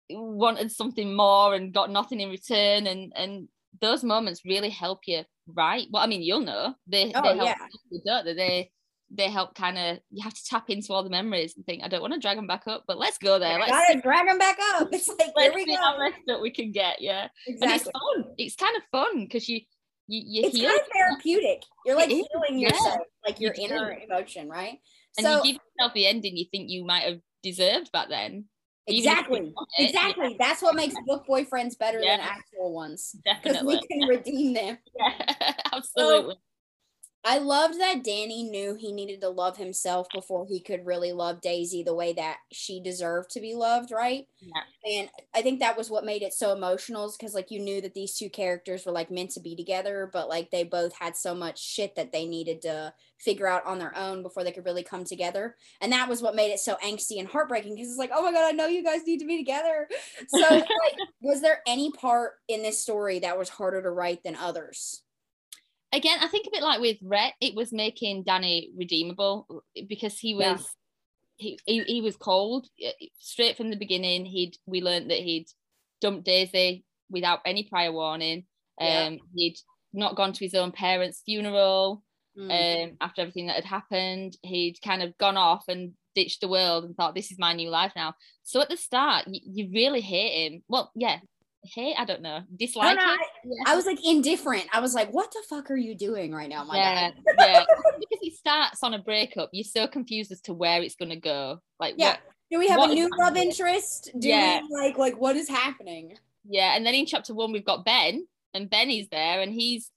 wanted 0.10 0.72
something 0.72 1.16
more 1.16 1.56
and 1.56 1.74
got 1.74 1.90
nothing 1.90 2.20
in 2.20 2.30
return 2.30 2.88
and 2.88 3.12
and 3.16 3.48
those 3.80 4.04
moments 4.04 4.42
really 4.46 4.70
help 4.70 5.00
you 5.08 5.24
right 5.48 5.88
well 5.92 6.04
I 6.04 6.08
mean 6.08 6.22
you'll 6.22 6.42
know. 6.42 6.76
They, 6.88 7.12
Oh, 7.16 7.22
they 7.22 7.36
help 7.38 7.50
yeah. 7.50 7.68
you, 7.90 8.02
don't 8.06 8.26
they? 8.26 8.34
they 8.34 8.72
they 9.14 9.30
help 9.30 9.56
kind 9.56 9.78
of 9.78 10.00
you 10.10 10.24
have 10.24 10.34
to 10.34 10.46
tap 10.46 10.70
into 10.70 10.94
all 10.94 11.04
the 11.04 11.10
memories 11.10 11.54
and 11.58 11.66
think 11.66 11.84
I 11.84 11.88
don't 11.90 12.02
want 12.02 12.14
to 12.14 12.20
drag 12.20 12.38
them 12.38 12.48
back 12.48 12.64
up 12.68 12.86
but 12.88 12.98
let's 12.98 13.18
go 13.18 13.40
there 13.40 13.58
I 13.58 13.60
let's 13.60 13.72
gotta 13.72 14.02
drag 14.02 14.28
them 14.28 14.38
back 14.38 14.58
up. 14.76 14.88
It's 14.94 15.08
like 15.08 15.20
here 15.20 15.32
let's 15.36 15.56
we 15.56 15.66
see 15.66 15.76
go. 15.76 15.82
how 15.82 15.98
messed 16.00 16.30
up 16.30 16.42
we 16.42 16.52
can 16.52 16.72
get 16.72 17.02
yeah. 17.02 17.28
And 17.48 17.56
it's 17.56 17.64
exactly. 17.64 17.92
fun. 17.94 18.26
It's 18.38 18.56
kind 18.56 18.76
of 18.78 18.84
fun 18.92 19.20
because 19.26 19.50
you 19.50 19.62
you 20.08 20.22
you 20.26 20.48
it's 20.48 20.56
heal 20.58 20.70
kind 20.70 20.80
of 20.82 20.88
therapeutic. 20.94 21.64
You're 21.86 21.96
like 21.98 22.10
healing 22.10 22.26
yeah. 22.60 22.70
yourself 22.70 23.00
like 23.26 23.40
You 23.40 23.48
your 23.48 23.54
do. 23.54 23.62
inner 23.64 24.00
emotion 24.10 24.48
right? 24.48 24.78
And 25.18 25.26
so 25.26 25.44
you 25.44 25.54
give 25.54 25.62
yourself 25.78 25.94
the 25.94 26.08
ending 26.08 26.38
you 26.38 26.46
think 26.50 26.70
you 26.70 26.86
might 26.86 27.04
have 27.04 27.20
deserved 27.44 27.92
back 27.92 28.08
then. 28.08 28.34
you 28.34 28.44
exactly. 28.88 29.54
exactly. 29.78 30.36
That's 30.40 30.62
what 30.62 30.76
makes 30.76 30.96
book 31.06 31.26
boyfriends 31.28 31.78
better 31.78 32.00
than 32.00 32.20
actual 32.20 32.74
ones. 32.74 33.16
Because 33.44 33.64
we 33.64 33.80
can 33.80 34.08
redeem 34.08 34.54
them. 34.54 34.78
Yeah, 34.98 35.54
absolutely 35.74 36.36
I 37.24 37.38
loved 37.38 37.80
that 37.80 38.04
Danny 38.04 38.44
knew 38.44 38.74
he 38.74 38.92
needed 38.92 39.22
to 39.22 39.30
love 39.30 39.58
himself 39.58 40.08
before 40.12 40.48
he 40.48 40.60
could 40.60 40.88
really 40.88 41.12
love 41.12 41.40
Daisy 41.40 41.84
the 41.84 41.94
way 41.94 42.14
that 42.14 42.38
she 42.52 42.82
deserved 42.82 43.30
to 43.32 43.40
be 43.40 43.54
loved, 43.54 43.92
right? 43.92 44.28
Yeah. 44.40 45.00
And 45.00 45.10
I 45.36 45.44
think 45.44 45.60
that 45.60 45.78
was 45.78 45.92
what 45.92 46.04
made 46.04 46.24
it 46.24 46.34
so 46.34 46.52
emotional 46.52 47.14
because 47.18 47.36
like 47.36 47.52
you 47.52 47.60
knew 47.60 47.80
that 47.82 47.94
these 47.94 48.18
two 48.18 48.30
characters 48.30 48.86
were 48.86 48.92
like 48.92 49.12
meant 49.12 49.30
to 49.32 49.40
be 49.40 49.56
together, 49.56 50.10
but 50.12 50.30
like 50.30 50.50
they 50.50 50.64
both 50.64 50.94
had 50.98 51.16
so 51.16 51.36
much 51.36 51.62
shit 51.62 51.96
that 51.96 52.12
they 52.12 52.26
needed 52.26 52.64
to 52.64 52.92
figure 53.20 53.48
out 53.48 53.66
on 53.68 53.78
their 53.78 53.96
own 53.96 54.24
before 54.24 54.44
they 54.44 54.52
could 54.52 54.66
really 54.66 54.84
come 54.84 55.04
together. 55.04 55.56
And 55.80 55.92
that 55.92 56.10
was 56.10 56.24
what 56.24 56.36
made 56.36 56.52
it 56.52 56.60
so 56.60 56.76
angsty 56.84 57.20
and 57.20 57.28
heartbreaking 57.28 57.76
because 57.76 57.90
it's 57.90 58.00
like, 58.00 58.12
oh 58.12 58.24
my 58.24 58.32
god, 58.32 58.48
I 58.48 58.52
know 58.52 58.66
you 58.66 58.84
guys 58.84 59.06
need 59.06 59.20
to 59.20 59.28
be 59.28 59.38
together. 59.38 59.88
So 60.28 60.40
like, 60.50 60.66
was 61.22 61.42
there 61.42 61.62
any 61.68 61.92
part 61.92 62.34
in 62.48 62.64
this 62.64 62.82
story 62.82 63.20
that 63.20 63.38
was 63.38 63.50
harder 63.50 63.84
to 63.84 63.92
write 63.92 64.24
than 64.24 64.36
others? 64.36 65.04
Again, 65.94 66.18
I 66.22 66.28
think 66.28 66.48
a 66.48 66.52
bit 66.52 66.64
like 66.64 66.80
with 66.80 66.98
Rhett, 67.04 67.34
it 67.42 67.56
was 67.56 67.72
making 67.72 68.24
Danny 68.24 68.70
redeemable 68.78 69.64
because 69.88 70.18
he 70.18 70.34
was 70.36 70.44
Yeah. 70.44 70.66
he, 71.38 71.60
he 71.66 71.84
he 71.84 72.02
was 72.02 72.16
cold 72.16 72.68
straight 73.20 73.58
from 73.58 73.70
the 73.70 73.76
beginning. 73.78 74.26
He'd 74.26 74.58
we 74.66 74.82
learned 74.82 75.10
that 75.12 75.20
he'd 75.20 75.48
dumped 76.02 76.26
Daisy 76.26 76.84
without 77.10 77.40
any 77.46 77.64
prior 77.64 77.92
warning. 77.92 78.46
Um, 78.80 78.88
Yeah. 78.88 79.10
he'd 79.36 79.58
not 79.94 80.16
gone 80.16 80.34
to 80.34 80.46
his 80.46 80.54
own 80.56 80.72
parents' 80.72 81.22
funeral. 81.26 82.04
Mm. 82.38 82.50
Um, 82.92 82.98
after 83.02 83.22
everything 83.22 83.48
that 83.48 83.58
had 83.58 83.66
happened, 83.66 84.38
he'd 84.42 84.82
kind 84.82 85.04
of 85.04 85.18
gone 85.18 85.36
off 85.36 85.66
and 85.68 85.94
ditched 86.16 86.40
the 86.40 86.48
world 86.48 86.86
and 86.86 86.96
thought, 86.96 87.14
"This 87.14 87.32
is 87.32 87.38
my 87.38 87.52
new 87.54 87.70
life 87.70 87.92
now." 87.96 88.14
So 88.44 88.62
at 88.62 88.70
the 88.70 88.78
start, 88.78 89.28
you, 89.28 89.42
you 89.44 89.70
really 89.74 90.00
hate 90.02 90.52
him. 90.52 90.64
Well, 90.70 90.92
yeah, 90.96 91.20
hate. 91.64 91.96
I 91.98 92.06
don't 92.06 92.22
know, 92.22 92.42
dislike 92.56 92.96
no, 92.98 93.02
him. 93.04 93.10
I- 93.10 93.26
Yeah. 93.46 93.64
I 93.68 93.76
was 93.76 93.86
like 93.86 94.00
indifferent. 94.04 94.66
I 94.74 94.80
was 94.80 94.94
like, 94.94 95.12
what 95.12 95.32
the 95.32 95.44
fuck 95.50 95.70
are 95.72 95.76
you 95.78 95.96
doing 95.96 96.32
right 96.34 96.50
now, 96.50 96.64
my 96.64 96.76
yeah, 96.78 97.12
yeah. 97.40 97.64
Because 98.00 98.20
it 98.22 98.34
starts 98.36 98.84
on 98.84 98.94
a 98.94 99.00
breakup, 99.00 99.50
you're 99.54 99.64
so 99.64 99.88
confused 99.88 100.32
as 100.32 100.42
to 100.42 100.54
where 100.54 100.82
it's 100.82 100.96
gonna 100.96 101.16
go. 101.20 101.60
Like, 101.80 101.96
Yeah. 101.98 102.12
what, 102.12 102.20
Do 102.52 102.60
we 102.60 102.68
have 102.68 102.80
a 102.82 102.88
new 102.88 103.10
love 103.18 103.30
happening? 103.30 103.50
interest? 103.50 104.10
Do 104.18 104.28
Yeah. 104.28 104.62
we 104.62 104.76
like 104.76 104.98
like 104.98 105.18
what 105.20 105.36
is 105.36 105.48
happening? 105.50 106.18
yeah. 106.50 106.76
And 106.76 106.86
then 106.86 106.96
in 106.96 107.06
chapter 107.06 107.34
one, 107.34 107.52
we've 107.52 107.66
got 107.66 107.86
Ben, 107.86 108.28
and 108.54 108.70
Benny's 108.70 109.08
there, 109.10 109.42
and 109.42 109.54
he's 109.54 109.92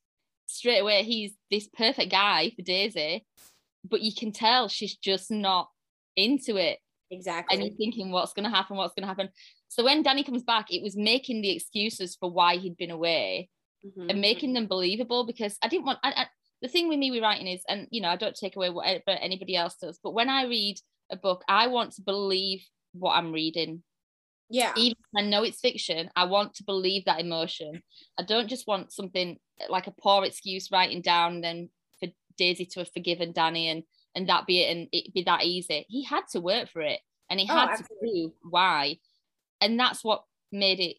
straight 0.46 0.81
away 0.81 1.03
he's 1.03 1.33
this 1.50 1.66
perfect 1.68 2.11
guy 2.11 2.50
for 2.55 2.61
Daisy, 2.62 3.24
but 3.88 4.03
you 4.03 4.12
can 4.14 4.31
tell 4.31 4.68
she's 4.68 4.94
just 4.96 5.31
not 5.31 5.70
into 6.16 6.57
it, 6.57 6.79
Exactly. 7.11 7.57
and 7.57 7.66
you're 7.66 7.77
thinking, 7.77 8.12
what's 8.12 8.35
gonna 8.35 8.50
happen? 8.50 8.77
What's 8.77 8.94
gonna 8.94 9.07
happen? 9.09 9.31
So 9.68 9.85
when 9.85 10.03
Danny 10.03 10.22
comes 10.24 10.42
back, 10.44 10.72
it 10.72 10.83
was 10.83 10.96
making 10.96 11.42
the 11.42 11.50
excuses 11.50 12.16
for 12.16 12.31
why 12.31 12.57
he'd 12.57 12.77
been 12.77 12.90
away 12.90 13.48
Mhm. 13.85 14.11
and 14.11 14.20
making 14.20 14.53
them 14.55 14.66
believable 14.66 15.24
because 15.27 15.59
I 15.62 15.68
didn't 15.68 15.85
want. 15.87 15.98
I, 16.03 16.11
I, 16.12 16.27
the 16.62 16.68
thing 16.68 16.88
with 16.88 16.98
me 16.98 17.11
with 17.11 17.22
writing 17.22 17.46
is, 17.48 17.62
and 17.68 17.88
you 17.90 18.00
know, 18.00 18.09
I 18.09 18.16
don't 18.16 18.37
take 18.37 18.57
away 18.57 18.70
whatever 18.70 19.11
anybody 19.11 19.57
else 19.57 19.77
does, 19.77 19.98
but 20.03 20.12
when 20.14 20.29
I 20.31 20.44
read 20.44 20.77
a 21.11 21.16
book, 21.16 21.44
I 21.48 21.66
want 21.66 21.92
to 21.94 22.03
believe 22.03 22.64
what 22.92 23.12
I'm 23.14 23.33
reading. 23.33 23.83
yeah. 24.50 24.72
Even 24.77 24.96
if 24.98 25.07
I 25.18 25.22
know 25.29 25.42
it's 25.42 25.61
fiction, 25.61 26.11
I 26.16 26.24
want 26.24 26.55
to 26.55 26.64
believe 26.64 27.05
that 27.07 27.20
emotion. 27.20 27.83
I 28.18 28.22
don't 28.22 28.48
just 28.48 28.66
want 28.66 28.92
something 28.92 29.38
like 29.68 29.87
a 29.87 29.90
poor 29.90 30.24
excuse 30.24 30.70
writing 30.70 31.03
down 31.03 31.40
then 31.40 31.70
for 31.98 32.09
Daisy 32.38 32.66
to 32.66 32.81
have 32.81 32.92
forgiven 32.92 33.33
Danny 33.33 33.68
and 33.68 33.83
and 34.14 34.29
that 34.29 34.46
be 34.46 34.61
it 34.62 34.77
and 34.77 34.88
it 34.92 35.12
be 35.12 35.22
that 35.24 35.44
easy. 35.44 35.85
He 35.88 36.05
had 36.05 36.29
to 36.33 36.40
work 36.40 36.68
for 36.70 36.83
it 36.83 37.00
and 37.29 37.40
he 37.40 37.48
Oh, 37.50 37.55
had 37.55 37.66
to 37.77 37.83
absolutely. 37.83 38.11
prove 38.22 38.33
why. 38.48 38.98
And 39.64 39.79
that's 39.81 40.05
what 40.05 40.24
made 40.53 40.79
it 40.81 40.96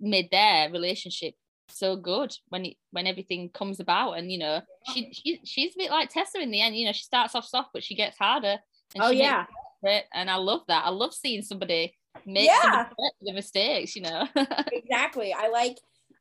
made 0.00 0.30
their 0.30 0.70
relationship 0.70 1.34
so 1.68 1.96
good 1.96 2.32
when 2.50 2.66
it 2.66 2.76
when 2.90 3.06
everything 3.06 3.48
comes 3.50 3.80
about. 3.80 4.12
And 4.12 4.30
you 4.30 4.38
know 4.38 4.60
she, 4.92 5.12
she 5.12 5.40
she's 5.44 5.74
a 5.74 5.78
bit 5.78 5.90
like 5.90 6.10
Tessa 6.10 6.40
in 6.40 6.50
the 6.50 6.60
end. 6.60 6.76
You 6.76 6.86
know 6.86 6.92
she 6.92 7.02
starts 7.04 7.34
off 7.34 7.46
soft 7.46 7.70
but 7.72 7.82
she 7.82 7.94
gets 7.94 8.18
harder. 8.18 8.56
And 8.94 9.02
Oh 9.02 9.10
yeah. 9.10 9.46
and 10.14 10.30
I 10.30 10.36
love 10.36 10.62
that. 10.68 10.84
I 10.84 10.90
love 10.90 11.14
seeing 11.14 11.42
somebody 11.42 11.96
make 12.26 12.46
Yeah. 12.48 12.88
the 13.22 13.32
mistakes 13.32 13.96
you 13.96 14.02
know. 14.02 14.26
Exactly. 14.72 15.32
I 15.32 15.48
like 15.48 15.76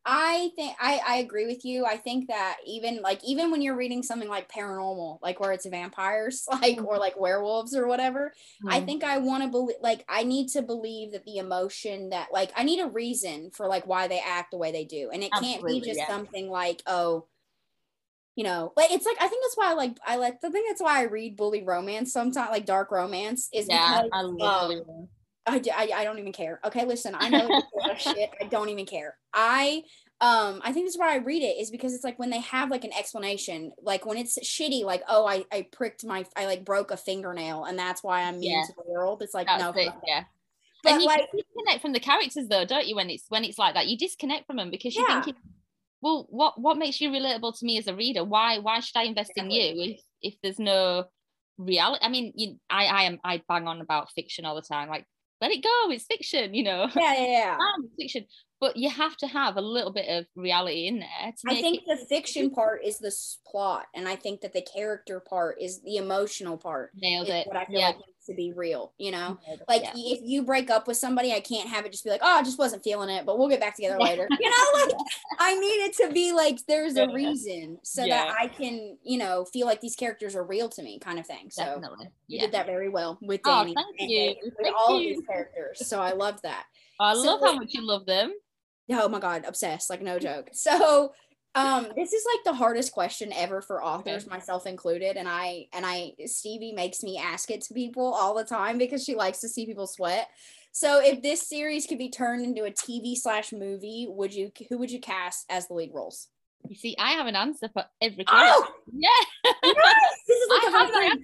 I 0.05 0.51
think 0.57 0.75
I 0.81 0.99
I 1.05 1.15
agree 1.17 1.45
with 1.45 1.63
you. 1.63 1.85
I 1.85 1.95
think 1.95 2.27
that 2.27 2.57
even 2.65 3.01
like 3.01 3.23
even 3.23 3.51
when 3.51 3.61
you're 3.61 3.75
reading 3.75 4.03
something 4.03 4.27
like 4.27 4.51
paranormal, 4.51 5.19
like 5.21 5.39
where 5.39 5.53
it's 5.53 5.65
vampires, 5.65 6.45
like 6.51 6.83
or 6.83 6.97
like 6.97 7.17
werewolves 7.17 7.73
or 7.73 7.87
whatever, 7.87 8.33
I 8.67 8.81
Mm. 8.81 8.85
think 8.85 9.03
I 9.05 9.19
want 9.19 9.43
to 9.43 9.49
believe 9.49 9.77
like 9.81 10.03
I 10.09 10.23
need 10.23 10.49
to 10.49 10.61
believe 10.61 11.13
that 11.13 11.23
the 11.23 11.37
emotion 11.37 12.09
that 12.09 12.33
like 12.33 12.51
I 12.55 12.63
need 12.63 12.81
a 12.81 12.87
reason 12.89 13.51
for 13.51 13.67
like 13.67 13.87
why 13.87 14.07
they 14.09 14.19
act 14.19 14.51
the 14.51 14.57
way 14.57 14.73
they 14.73 14.83
do. 14.85 15.09
And 15.09 15.23
it 15.23 15.35
can't 15.37 15.65
be 15.65 15.81
just 15.81 15.99
yeah. 15.99 16.05
something 16.05 16.49
like, 16.49 16.83
oh, 16.85 17.27
you 18.35 18.43
know, 18.43 18.73
like 18.75 18.91
it's 18.91 19.05
like 19.05 19.17
I 19.21 19.27
think 19.27 19.43
that's 19.43 19.55
why 19.57 19.69
I 19.71 19.73
like 19.73 19.97
I 20.05 20.15
like 20.15 20.41
the 20.41 20.49
thing 20.51 20.63
that's 20.67 20.81
why 20.81 20.99
I 20.99 21.03
read 21.03 21.35
bully 21.37 21.63
romance 21.63 22.11
sometimes 22.11 22.49
like 22.51 22.65
dark 22.65 22.89
romance 22.91 23.49
is 23.53 23.69
yeah 23.69 23.69
because 23.69 24.11
I 24.11 24.21
love 24.21 24.71
um. 24.89 25.09
I, 25.45 25.61
I, 25.75 25.89
I 25.95 26.03
don't 26.03 26.19
even 26.19 26.31
care. 26.31 26.59
Okay, 26.65 26.85
listen, 26.85 27.15
I 27.15 27.29
know 27.29 27.47
it's 27.47 27.57
a 27.73 27.77
lot 27.77 27.91
of 27.91 27.99
shit. 27.99 28.29
I 28.41 28.45
don't 28.45 28.69
even 28.69 28.85
care. 28.85 29.17
I 29.33 29.83
um 30.21 30.61
I 30.63 30.71
think 30.71 30.87
that's 30.87 30.97
why 30.97 31.13
I 31.13 31.17
read 31.17 31.43
it 31.43 31.59
is 31.59 31.69
because 31.71 31.93
it's 31.93 32.03
like 32.03 32.17
when 32.19 32.29
they 32.29 32.39
have 32.39 32.71
like 32.71 32.83
an 32.83 32.93
explanation, 32.97 33.71
like 33.81 34.05
when 34.05 34.17
it's 34.17 34.37
shitty, 34.39 34.83
like 34.83 35.03
oh 35.09 35.25
I 35.27 35.43
I 35.51 35.67
pricked 35.71 36.05
my 36.05 36.25
I 36.35 36.45
like 36.45 36.63
broke 36.63 36.91
a 36.91 36.97
fingernail 36.97 37.65
and 37.65 37.77
that's 37.77 38.03
why 38.03 38.23
I'm 38.23 38.39
mean 38.39 38.51
Yeah. 38.51 38.63
to 38.63 38.73
the 38.77 38.91
world. 38.91 39.21
It's 39.21 39.33
like 39.33 39.47
That's 39.47 39.63
no, 39.63 39.73
it, 39.81 39.93
yeah 40.07 40.23
but 40.83 40.93
and 40.93 41.01
you 41.01 41.07
like 41.07 41.21
disconnect 41.35 41.81
from 41.81 41.93
the 41.93 41.99
characters 41.99 42.47
though 42.49 42.65
don't 42.65 42.85
you 42.85 42.95
when 42.95 43.09
it's 43.09 43.25
when 43.29 43.43
it's 43.43 43.57
like 43.57 43.73
that 43.73 43.87
you 43.87 43.97
disconnect 43.97 44.45
from 44.45 44.57
them 44.57 44.69
because 44.69 44.95
you're 44.95 45.07
Yeah. 45.07 45.21
thinking 45.21 45.35
well 46.01 46.27
what 46.29 46.59
what 46.59 46.77
makes 46.77 46.99
you 47.01 47.09
relatable 47.09 47.57
to 47.57 47.65
me 47.65 47.77
as 47.77 47.87
a 47.87 47.95
reader 47.95 48.23
why 48.23 48.59
why 48.59 48.79
should 48.79 48.97
i 48.97 49.03
invest 49.03 49.31
in 49.35 49.49
you 49.49 49.93
if 49.93 50.01
if 50.21 50.35
there's 50.43 50.59
no 50.59 51.05
reality 51.57 52.03
i 52.03 52.09
mean 52.09 52.33
you, 52.35 52.57
i 52.69 52.85
i 52.85 53.03
am 53.03 53.19
i 53.23 53.41
bang 53.47 53.67
on 53.67 53.81
about 53.81 54.11
fiction 54.11 54.45
all 54.45 54.55
the 54.55 54.61
time 54.61 54.89
like 54.89 55.05
let 55.41 55.51
it 55.51 55.63
go 55.63 55.91
it's 55.91 56.05
fiction 56.05 56.53
you 56.53 56.63
know 56.63 56.87
yeah 56.95 57.13
yeah 57.13 57.27
yeah. 57.27 57.57
Ah, 57.59 57.73
it's 57.83 57.95
fiction 57.95 58.25
but 58.63 58.77
you 58.77 58.89
have 58.89 59.17
to 59.17 59.27
have 59.27 59.57
a 59.57 59.61
little 59.61 59.91
bit 59.91 60.07
of 60.07 60.25
reality 60.37 60.87
in 60.87 60.99
there. 60.99 61.33
To 61.39 61.51
I 61.51 61.55
think 61.59 61.81
it, 61.85 61.99
the 61.99 62.05
fiction 62.05 62.49
part 62.49 62.81
is 62.81 62.97
the 62.97 63.13
plot, 63.45 63.87
and 63.93 64.07
I 64.07 64.15
think 64.15 64.39
that 64.39 64.53
the 64.53 64.61
character 64.61 65.19
part 65.19 65.57
is 65.59 65.81
the 65.81 65.97
emotional 65.97 66.55
part. 66.55 66.91
nailed 66.95 67.27
it. 67.27 67.45
What 67.45 67.57
I 67.57 67.65
feel 67.65 67.81
yeah. 67.81 67.87
like 67.87 67.97
needs 67.97 68.25
to 68.27 68.33
be 68.33 68.53
real, 68.53 68.93
you 68.97 69.11
know. 69.11 69.37
Like 69.67 69.83
yeah. 69.83 69.91
if 69.95 70.21
you 70.23 70.43
break 70.43 70.69
up 70.69 70.87
with 70.87 70.95
somebody, 70.95 71.33
I 71.33 71.41
can't 71.41 71.67
have 71.67 71.85
it 71.85 71.91
just 71.91 72.05
be 72.05 72.09
like, 72.09 72.21
oh, 72.23 72.37
I 72.37 72.41
just 72.41 72.57
wasn't 72.57 72.85
feeling 72.85 73.09
it, 73.09 73.25
but 73.25 73.37
we'll 73.37 73.49
get 73.49 73.59
back 73.59 73.75
together 73.75 73.99
later. 73.99 74.29
You 74.39 74.49
know, 74.49 74.65
like 74.85 74.95
I 75.39 75.59
need 75.59 75.85
it 75.85 75.97
to 75.97 76.13
be 76.13 76.31
like 76.31 76.59
there's 76.65 76.95
a 76.95 77.09
reason 77.11 77.79
so 77.83 78.05
Yeah. 78.05 78.27
that 78.27 78.35
I 78.39 78.47
can, 78.47 78.97
you 79.03 79.17
know, 79.17 79.43
feel 79.43 79.67
like 79.67 79.81
these 79.81 79.97
characters 79.97 80.37
are 80.37 80.43
real 80.45 80.69
to 80.69 80.81
me, 80.81 80.99
kind 80.99 81.19
of 81.19 81.27
thing. 81.27 81.49
So 81.51 81.65
definitely. 81.65 82.11
you 82.27 82.39
did 82.39 82.53
that 82.53 82.65
very 82.65 82.87
well 82.87 83.19
with 83.21 83.41
oh, 83.43 83.65
Danny. 83.65 83.75
Oh, 83.77 83.83
thank 83.99 84.09
you. 84.09 84.35
With 84.41 84.53
Thank 84.63 84.75
all 84.77 85.01
you. 85.01 85.09
of 85.09 85.15
these 85.17 85.27
characters. 85.27 85.85
So 85.85 85.99
I 85.99 86.13
love 86.13 86.41
that. 86.43 86.63
I 86.99 87.13
So 87.15 87.23
love 87.23 87.41
how 87.41 87.55
much 87.55 87.73
you 87.73 87.85
love 87.85 88.05
them. 88.05 88.31
Oh 88.89 89.07
my 89.09 89.19
god, 89.19 89.45
obsessed, 89.47 89.89
like 89.89 90.01
no 90.01 90.19
joke. 90.19 90.49
So 90.53 91.13
um 91.55 91.87
this 91.95 92.13
is 92.13 92.25
like 92.33 92.43
the 92.45 92.53
hardest 92.53 92.91
question 92.91 93.31
ever 93.31 93.61
for 93.61 93.83
authors, 93.83 94.25
myself 94.27 94.65
included. 94.65 95.17
And 95.17 95.27
I 95.29 95.67
and 95.73 95.85
I 95.85 96.13
Stevie 96.25 96.73
makes 96.73 97.03
me 97.03 97.17
ask 97.17 97.51
it 97.51 97.61
to 97.61 97.73
people 97.73 98.05
all 98.13 98.33
the 98.35 98.43
time 98.43 98.77
because 98.77 99.03
she 99.03 99.15
likes 99.15 99.39
to 99.41 99.49
see 99.49 99.65
people 99.65 99.87
sweat. 99.87 100.27
So 100.71 100.99
if 101.03 101.21
this 101.21 101.47
series 101.47 101.85
could 101.85 101.99
be 101.99 102.09
turned 102.09 102.43
into 102.43 102.63
a 102.63 102.71
TV 102.71 103.15
slash 103.15 103.53
movie, 103.53 104.07
would 104.09 104.33
you 104.33 104.51
who 104.69 104.79
would 104.79 104.89
you 104.91 104.99
cast 104.99 105.45
as 105.49 105.67
the 105.67 105.75
lead 105.75 105.91
roles? 105.93 106.29
You 106.67 106.75
see, 106.75 106.95
I 106.97 107.11
have 107.11 107.27
an 107.27 107.35
answer 107.35 107.69
for 107.71 107.85
every 108.01 108.25
character. 108.25 108.67
Oh, 108.67 108.73
Yeah. 108.91 109.09
nice! 109.63 109.73
This 110.27 110.37
is 110.37 110.49
like 110.49 110.63
I 110.63 110.67
a 110.67 110.71
have 110.71 110.91
that. 110.91 111.17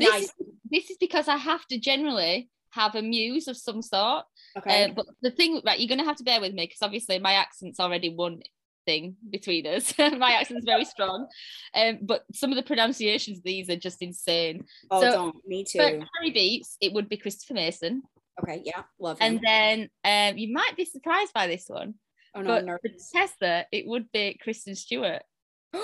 This 0.00 0.10
nice. 0.10 0.22
is, 0.24 0.32
this 0.70 0.90
is 0.90 0.96
because 0.98 1.28
I 1.28 1.36
have 1.36 1.64
to 1.66 1.78
generally 1.78 2.48
have 2.70 2.94
a 2.94 3.02
muse 3.02 3.48
of 3.48 3.56
some 3.56 3.82
sort. 3.82 4.24
Okay. 4.56 4.84
Uh, 4.84 4.88
but 4.94 5.06
the 5.22 5.30
thing, 5.30 5.60
right, 5.64 5.78
you're 5.78 5.88
going 5.88 6.00
to 6.00 6.04
have 6.04 6.16
to 6.16 6.24
bear 6.24 6.40
with 6.40 6.54
me 6.54 6.64
because 6.64 6.82
obviously 6.82 7.18
my 7.18 7.32
accent's 7.32 7.80
already 7.80 8.14
one 8.14 8.40
thing 8.86 9.16
between 9.28 9.66
us. 9.66 9.94
my 9.98 10.32
accent's 10.32 10.64
very 10.64 10.84
strong. 10.84 11.26
Um, 11.74 11.98
but 12.02 12.24
some 12.32 12.50
of 12.50 12.56
the 12.56 12.62
pronunciations 12.62 13.38
of 13.38 13.44
these 13.44 13.68
are 13.70 13.76
just 13.76 14.02
insane. 14.02 14.64
oh, 14.90 15.00
so- 15.00 15.10
don't. 15.10 15.36
Me 15.46 15.64
too. 15.64 15.78
For 15.78 15.88
Cherry 15.88 16.30
Beats, 16.32 16.76
it 16.80 16.92
would 16.92 17.08
be 17.08 17.16
Christopher 17.16 17.54
Mason. 17.54 18.02
okay. 18.42 18.62
Yeah. 18.64 18.82
Love 18.98 19.18
him. 19.18 19.34
And 19.34 19.40
then 19.44 20.32
um, 20.32 20.38
you 20.38 20.52
might 20.52 20.76
be 20.76 20.84
surprised 20.84 21.32
by 21.32 21.46
this 21.46 21.64
one, 21.68 21.94
oh 22.34 22.42
no, 22.42 22.56
I'm 22.56 22.66
but 22.66 22.80
for. 22.80 23.18
Tessa, 23.18 23.66
it 23.72 23.86
would 23.86 24.10
be 24.12 24.38
Kristen 24.42 24.74
Stewart. 24.74 25.22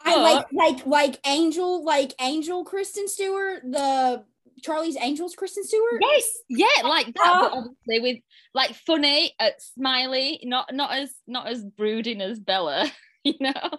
I 0.00 0.16
like 0.16 0.46
like 0.52 0.86
like 0.86 1.18
Angel, 1.26 1.84
like 1.84 2.14
Angel 2.20 2.64
Kristen 2.64 3.08
Stewart, 3.08 3.62
the 3.64 4.24
Charlie's 4.64 4.96
Angels 5.00 5.34
Kristen 5.34 5.62
Stewart. 5.64 6.00
Yes, 6.00 6.28
yeah, 6.48 6.66
like 6.88 7.06
that, 7.06 7.14
but 7.16 7.52
Oh. 7.52 7.58
obviously 7.58 8.00
with 8.00 8.22
like 8.54 8.74
funny, 8.74 9.32
uh, 9.38 9.50
smiley, 9.58 10.40
not 10.44 10.72
not 10.72 10.92
as 10.92 11.14
not 11.26 11.46
as 11.46 11.62
brooding 11.62 12.20
as 12.22 12.40
Bella, 12.40 12.90
you 13.24 13.34
know. 13.40 13.70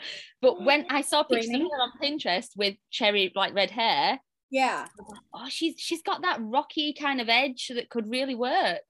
But 0.41 0.61
when 0.63 0.85
I 0.89 1.01
saw 1.01 1.23
pictures 1.23 1.49
of 1.53 1.61
her 1.61 1.81
on 1.81 1.91
Pinterest 2.01 2.49
with 2.55 2.75
cherry 2.91 3.31
like 3.35 3.55
red 3.55 3.71
hair, 3.71 4.19
Yeah. 4.51 4.87
oh, 5.33 5.47
she's 5.49 5.75
she's 5.79 6.03
got 6.03 6.21
that 6.21 6.37
rocky 6.41 6.93
kind 6.93 7.19
of 7.19 7.29
edge 7.29 7.71
that 7.73 7.89
could 7.89 8.07
really 8.09 8.35
work. 8.35 8.83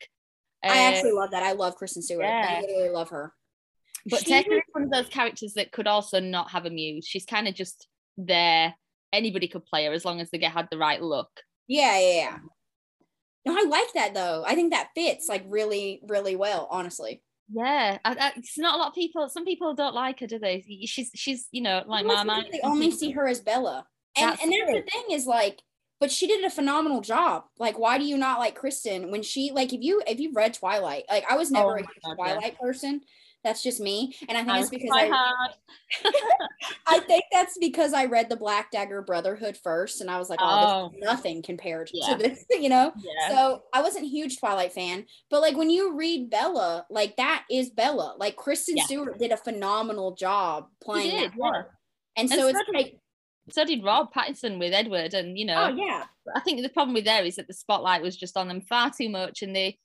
I 0.64 0.68
Uh, 0.70 0.92
actually 0.92 1.12
love 1.14 1.32
that. 1.32 1.44
I 1.44 1.54
love 1.54 1.76
Kristen 1.76 2.02
Stewart. 2.02 2.26
yeah. 2.26 2.58
I 2.58 2.62
literally 2.62 2.90
love 2.90 3.10
her. 3.10 3.34
but 4.08 4.20
She- 4.20 4.32
Tessa 4.32 4.52
is 4.52 4.62
one 4.74 4.84
of 4.84 4.92
those 4.92 5.08
characters 5.10 5.54
that 5.54 5.72
could 5.72 5.88
also 5.88 6.20
not 6.20 6.52
have 6.52 6.66
a 6.66 6.70
muse. 6.70 7.06
She's 7.08 7.26
kind 7.26 7.48
of 7.48 7.54
just 7.56 7.88
there. 8.18 8.76
Anybody 9.14 9.48
could 9.48 9.66
play 9.66 9.86
her 9.86 9.94
as 9.94 10.04
long 10.04 10.20
as 10.20 10.30
they 10.30 10.38
get 10.40 10.52
had 10.52 10.68
the 10.70 10.78
right 10.78 11.02
look. 11.02 11.30
Yeah, 11.68 12.00
yeah, 12.00 12.14
yeah. 12.14 12.38
No, 13.46 13.56
I 13.56 13.68
like 13.68 13.94
that 13.94 14.14
though. 14.14 14.44
I 14.46 14.56
think 14.56 14.74
that 14.74 14.90
fits 14.96 15.30
like 15.30 15.44
really, 15.48 16.02
really 16.08 16.36
well, 16.36 16.68
honestly. 16.72 17.22
Yeah, 17.54 18.00
I, 18.04 18.12
I, 18.12 18.32
it's 18.38 18.58
not 18.58 18.76
a 18.76 18.78
lot 18.78 18.88
of 18.90 18.96
people. 18.96 19.30
Some 19.30 19.46
people 19.46 19.76
don't 19.76 19.94
like 19.94 20.20
her, 20.20 20.28
do 20.28 20.40
they? 20.40 20.66
She's 20.86 21.12
she's 21.14 21.48
you 21.52 21.62
know 21.62 21.84
like 21.86 22.06
my 22.06 22.24
it's 22.28 22.52
They 22.52 22.62
only 22.62 22.90
see 22.90 23.12
her 23.12 23.28
as 23.28 23.40
Bella. 23.40 23.86
And 24.18 24.32
That's 24.32 24.44
and 24.44 24.52
that's 24.52 24.72
the 24.72 24.92
thing 24.92 25.16
is 25.16 25.28
like, 25.28 25.62
but 26.00 26.12
she 26.12 26.26
did 26.26 26.44
a 26.44 26.50
phenomenal 26.50 27.02
job. 27.02 27.44
Like, 27.60 27.78
why 27.78 27.98
do 28.00 28.06
you 28.06 28.18
not 28.18 28.40
like 28.40 28.56
Kristen 28.56 29.12
when 29.12 29.22
she 29.22 29.52
like 29.54 29.74
if 29.74 29.82
you 29.82 30.02
if 30.08 30.20
you've 30.20 30.36
read 30.36 30.56
Twilight, 30.56 31.04
like 31.10 31.26
I 31.30 31.38
was 31.38 31.52
oh 31.52 31.54
never 31.54 31.70
Oh 31.70 31.76
a 31.76 31.82
God, 31.84 31.90
yeah. 32.08 32.14
Twilight 32.16 32.60
person. 32.60 33.02
That's 33.46 33.62
just 33.62 33.80
me. 33.80 34.16
And 34.28 34.36
I 34.36 34.42
think 34.42 34.52
I 34.52 34.60
it's 34.60 34.70
because 34.70 34.90
I. 34.92 35.50
I 36.88 37.00
think 37.00 37.24
that's 37.32 37.58
because 37.60 37.94
I 37.94 38.06
read 38.06 38.28
the 38.28 38.36
Black 38.36 38.72
Dagger 38.72 39.04
Brotherhood 39.04 39.56
first, 39.64 40.02
and 40.02 40.10
I 40.10 40.18
was 40.18 40.30
like, 40.32 40.40
oh, 40.42 40.56
this 40.56 40.66
oh. 40.68 40.92
is 40.98 41.04
nothing 41.04 41.42
compared 41.44 41.92
Yeah. 41.94 42.08
to 42.08 42.18
this, 42.18 42.44
you 42.60 42.70
know? 42.70 42.92
Yeah. 42.98 43.30
So 43.30 43.64
I 43.72 43.84
wasn't 43.84 44.06
a 44.06 44.10
huge 44.10 44.40
Twilight 44.40 44.74
fan, 44.74 45.06
but 45.30 45.42
like 45.42 45.56
when 45.56 45.70
you 45.70 45.96
read 45.96 46.32
Bella, 46.32 46.88
like 46.90 47.18
that 47.18 47.46
is 47.52 47.70
Bella. 47.70 48.16
Like 48.18 48.36
Kristen 48.36 48.78
Yeah. 48.78 48.86
Stewart 48.86 49.20
did 49.20 49.32
a 49.32 49.38
phenomenal 49.38 50.16
job 50.16 50.66
playing 50.84 51.12
did, 51.12 51.32
that 51.32 51.38
yeah. 51.38 51.62
And 52.18 52.30
And 52.30 52.30
so 52.32 52.48
it's 52.48 52.60
did- 52.66 52.76
like, 52.76 52.98
so 53.52 53.64
did 53.64 53.84
Rob 53.84 54.12
Pattinson 54.12 54.58
with 54.58 54.74
Edward, 54.74 55.14
and 55.14 55.38
you 55.38 55.46
know, 55.46 55.68
oh 55.70 55.76
yeah, 55.76 56.06
I 56.36 56.40
think 56.40 56.64
the 56.64 56.70
problem 56.70 56.96
with 56.96 57.06
there 57.06 57.24
is 57.24 57.36
that 57.36 57.46
the 57.48 57.54
spotlight 57.54 58.02
was 58.02 58.18
just 58.18 58.38
on 58.38 58.48
them 58.48 58.62
far 58.62 58.90
too 58.90 59.08
much, 59.08 59.44
and 59.44 59.56
they. 59.56 59.78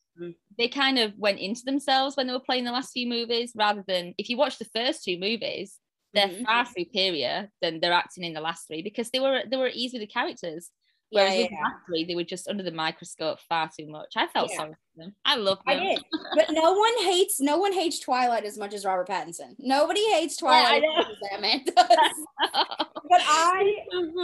They 0.58 0.68
kind 0.68 0.98
of 0.98 1.12
went 1.18 1.38
into 1.38 1.62
themselves 1.64 2.16
when 2.16 2.26
they 2.26 2.32
were 2.32 2.40
playing 2.40 2.64
the 2.64 2.72
last 2.72 2.92
few 2.92 3.06
movies, 3.08 3.52
rather 3.54 3.84
than 3.86 4.14
if 4.18 4.28
you 4.28 4.36
watch 4.36 4.58
the 4.58 4.64
first 4.74 5.04
two 5.04 5.18
movies, 5.18 5.78
they're 6.12 6.28
Mhm. 6.28 6.44
far 6.44 6.66
superior 6.66 7.50
than 7.62 7.80
they're 7.80 7.92
acting 7.92 8.24
in 8.24 8.32
the 8.32 8.40
last 8.40 8.66
three 8.66 8.82
because 8.82 9.10
they 9.10 9.20
were 9.20 9.42
they 9.48 9.56
were 9.56 9.66
at 9.68 9.76
ease 9.76 9.92
with 9.92 10.02
the 10.02 10.06
characters. 10.06 10.70
Whereas 11.12 11.34
yeah, 11.34 11.40
with 11.40 11.48
the 11.50 11.54
yeah. 11.56 11.62
last 11.64 11.86
three, 11.86 12.04
they 12.04 12.14
were 12.14 12.22
just 12.22 12.46
under 12.48 12.62
the 12.62 12.70
microscope 12.70 13.40
far 13.48 13.68
too 13.76 13.88
much. 13.88 14.12
I 14.16 14.28
felt 14.28 14.50
Yeah. 14.50 14.56
sorry 14.58 14.74
for 14.74 15.02
them. 15.02 15.16
I 15.24 15.34
love 15.36 15.58
I 15.66 15.74
them. 15.74 15.84
did, 15.84 16.04
but 16.36 16.50
no 16.52 16.72
one 16.72 16.98
hates 17.02 17.40
no 17.40 17.58
one 17.58 17.72
hates 17.72 17.98
Twilight 17.98 18.44
as 18.44 18.56
much 18.58 18.74
as 18.74 18.84
Robert 18.84 19.08
Pattinson. 19.08 19.56
Nobody 19.58 20.04
hates 20.12 20.36
Twilight 20.36 20.82
know. 20.82 20.90
as 20.92 20.96
much 21.06 21.12
as 21.12 21.30
that 21.30 21.40
man 21.40 21.64
does. 21.64 22.76
But 23.08 23.20
I 23.24 23.74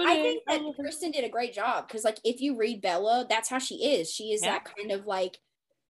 I 0.06 0.14
think 0.22 0.42
that. 0.46 0.60
Kristen 0.78 1.10
did 1.10 1.24
a 1.24 1.28
great 1.28 1.52
job 1.52 1.88
because, 1.88 2.04
like, 2.04 2.18
if 2.24 2.40
you 2.40 2.56
read 2.56 2.80
Bella, 2.80 3.26
that's 3.28 3.48
how 3.48 3.58
she 3.58 3.76
is. 3.94 4.12
She 4.12 4.32
is 4.32 4.42
Yeah. 4.44 4.52
that 4.52 4.64
kind 4.64 4.92
of 4.92 5.06
like, 5.06 5.38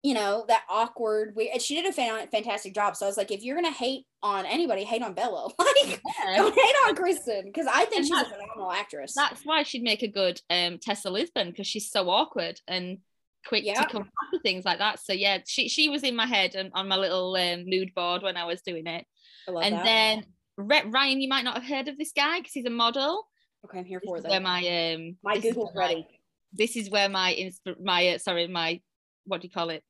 you 0.02 0.14
know, 0.14 0.44
that 0.48 0.62
awkward. 0.68 1.37
And 1.52 1.61
she 1.61 1.74
did 1.74 1.87
a 1.87 1.92
fan- 1.92 2.28
fantastic 2.28 2.74
job. 2.74 2.94
So 2.96 3.06
I 3.06 3.08
was 3.08 3.16
like, 3.16 3.30
if 3.30 3.42
you're 3.42 3.56
gonna 3.56 3.70
hate 3.72 4.04
on 4.22 4.46
anybody, 4.46 4.84
hate 4.84 5.02
on 5.02 5.14
Bella. 5.14 5.48
Like, 5.58 6.00
Yeah. 6.24 6.37
don't 6.37 6.54
hate 6.54 6.74
on 6.87 6.94
Kristen 6.96 7.42
because 7.46 7.66
I 7.66 7.84
think 7.84 7.96
And 8.00 8.06
she's 8.06 8.16
a 8.16 8.24
phenomenal 8.24 8.70
actress. 8.72 9.12
That's 9.14 9.42
why 9.44 9.62
she'd 9.64 9.82
make 9.82 10.02
a 10.02 10.08
good 10.08 10.40
um, 10.50 10.78
Tessa 10.78 11.11
Lisbon 11.11 11.50
because 11.50 11.66
she's 11.66 11.90
so 11.90 12.08
awkward 12.11 12.61
and 12.68 12.98
quick 13.46 13.64
to 13.64 13.74
come 13.87 14.02
back 14.02 14.30
to 14.34 14.40
things 14.40 14.64
like 14.64 14.78
that. 14.78 15.00
So 15.00 15.12
yeah, 15.12 15.38
she 15.46 15.68
she 15.68 15.88
was 15.88 16.02
in 16.02 16.14
my 16.16 16.26
head 16.26 16.54
and 16.54 16.70
on 16.74 16.88
my 16.88 16.96
little 16.96 17.34
um, 17.37 17.64
mood 17.66 17.92
board 17.94 18.22
when 18.22 18.37
I 18.37 18.44
was 18.44 18.61
doing 18.62 18.87
it. 18.87 19.04
And 19.46 19.74
that. 19.76 19.84
then 19.84 20.24
Ryan, 20.56 21.20
you 21.20 21.28
might 21.28 21.44
not 21.44 21.54
have 21.54 21.64
heard 21.64 21.88
of 21.88 21.96
this 21.98 22.12
guy 22.12 22.38
because 22.38 22.52
he's 22.52 22.66
a 22.66 22.70
model. 22.70 23.26
okay, 23.64 23.78
I'm 23.78 23.84
here 23.84 24.00
This 24.02 24.08
for 24.08 24.20
that. 24.20 24.30
where 24.30 24.40
my 24.40 24.94
um 24.94 25.16
My 25.22 25.38
Google's 25.38 25.70
ready. 25.74 26.06
This 26.52 26.76
is 26.76 26.90
where 26.90 27.08
my 27.08 27.34
insp- 27.38 27.80
my 27.82 28.08
uh, 28.14 28.18
sorry 28.18 28.46
my 28.48 28.80
what 29.26 29.40
do 29.40 29.46
you 29.46 29.52
call 29.52 29.70
it 29.70 29.82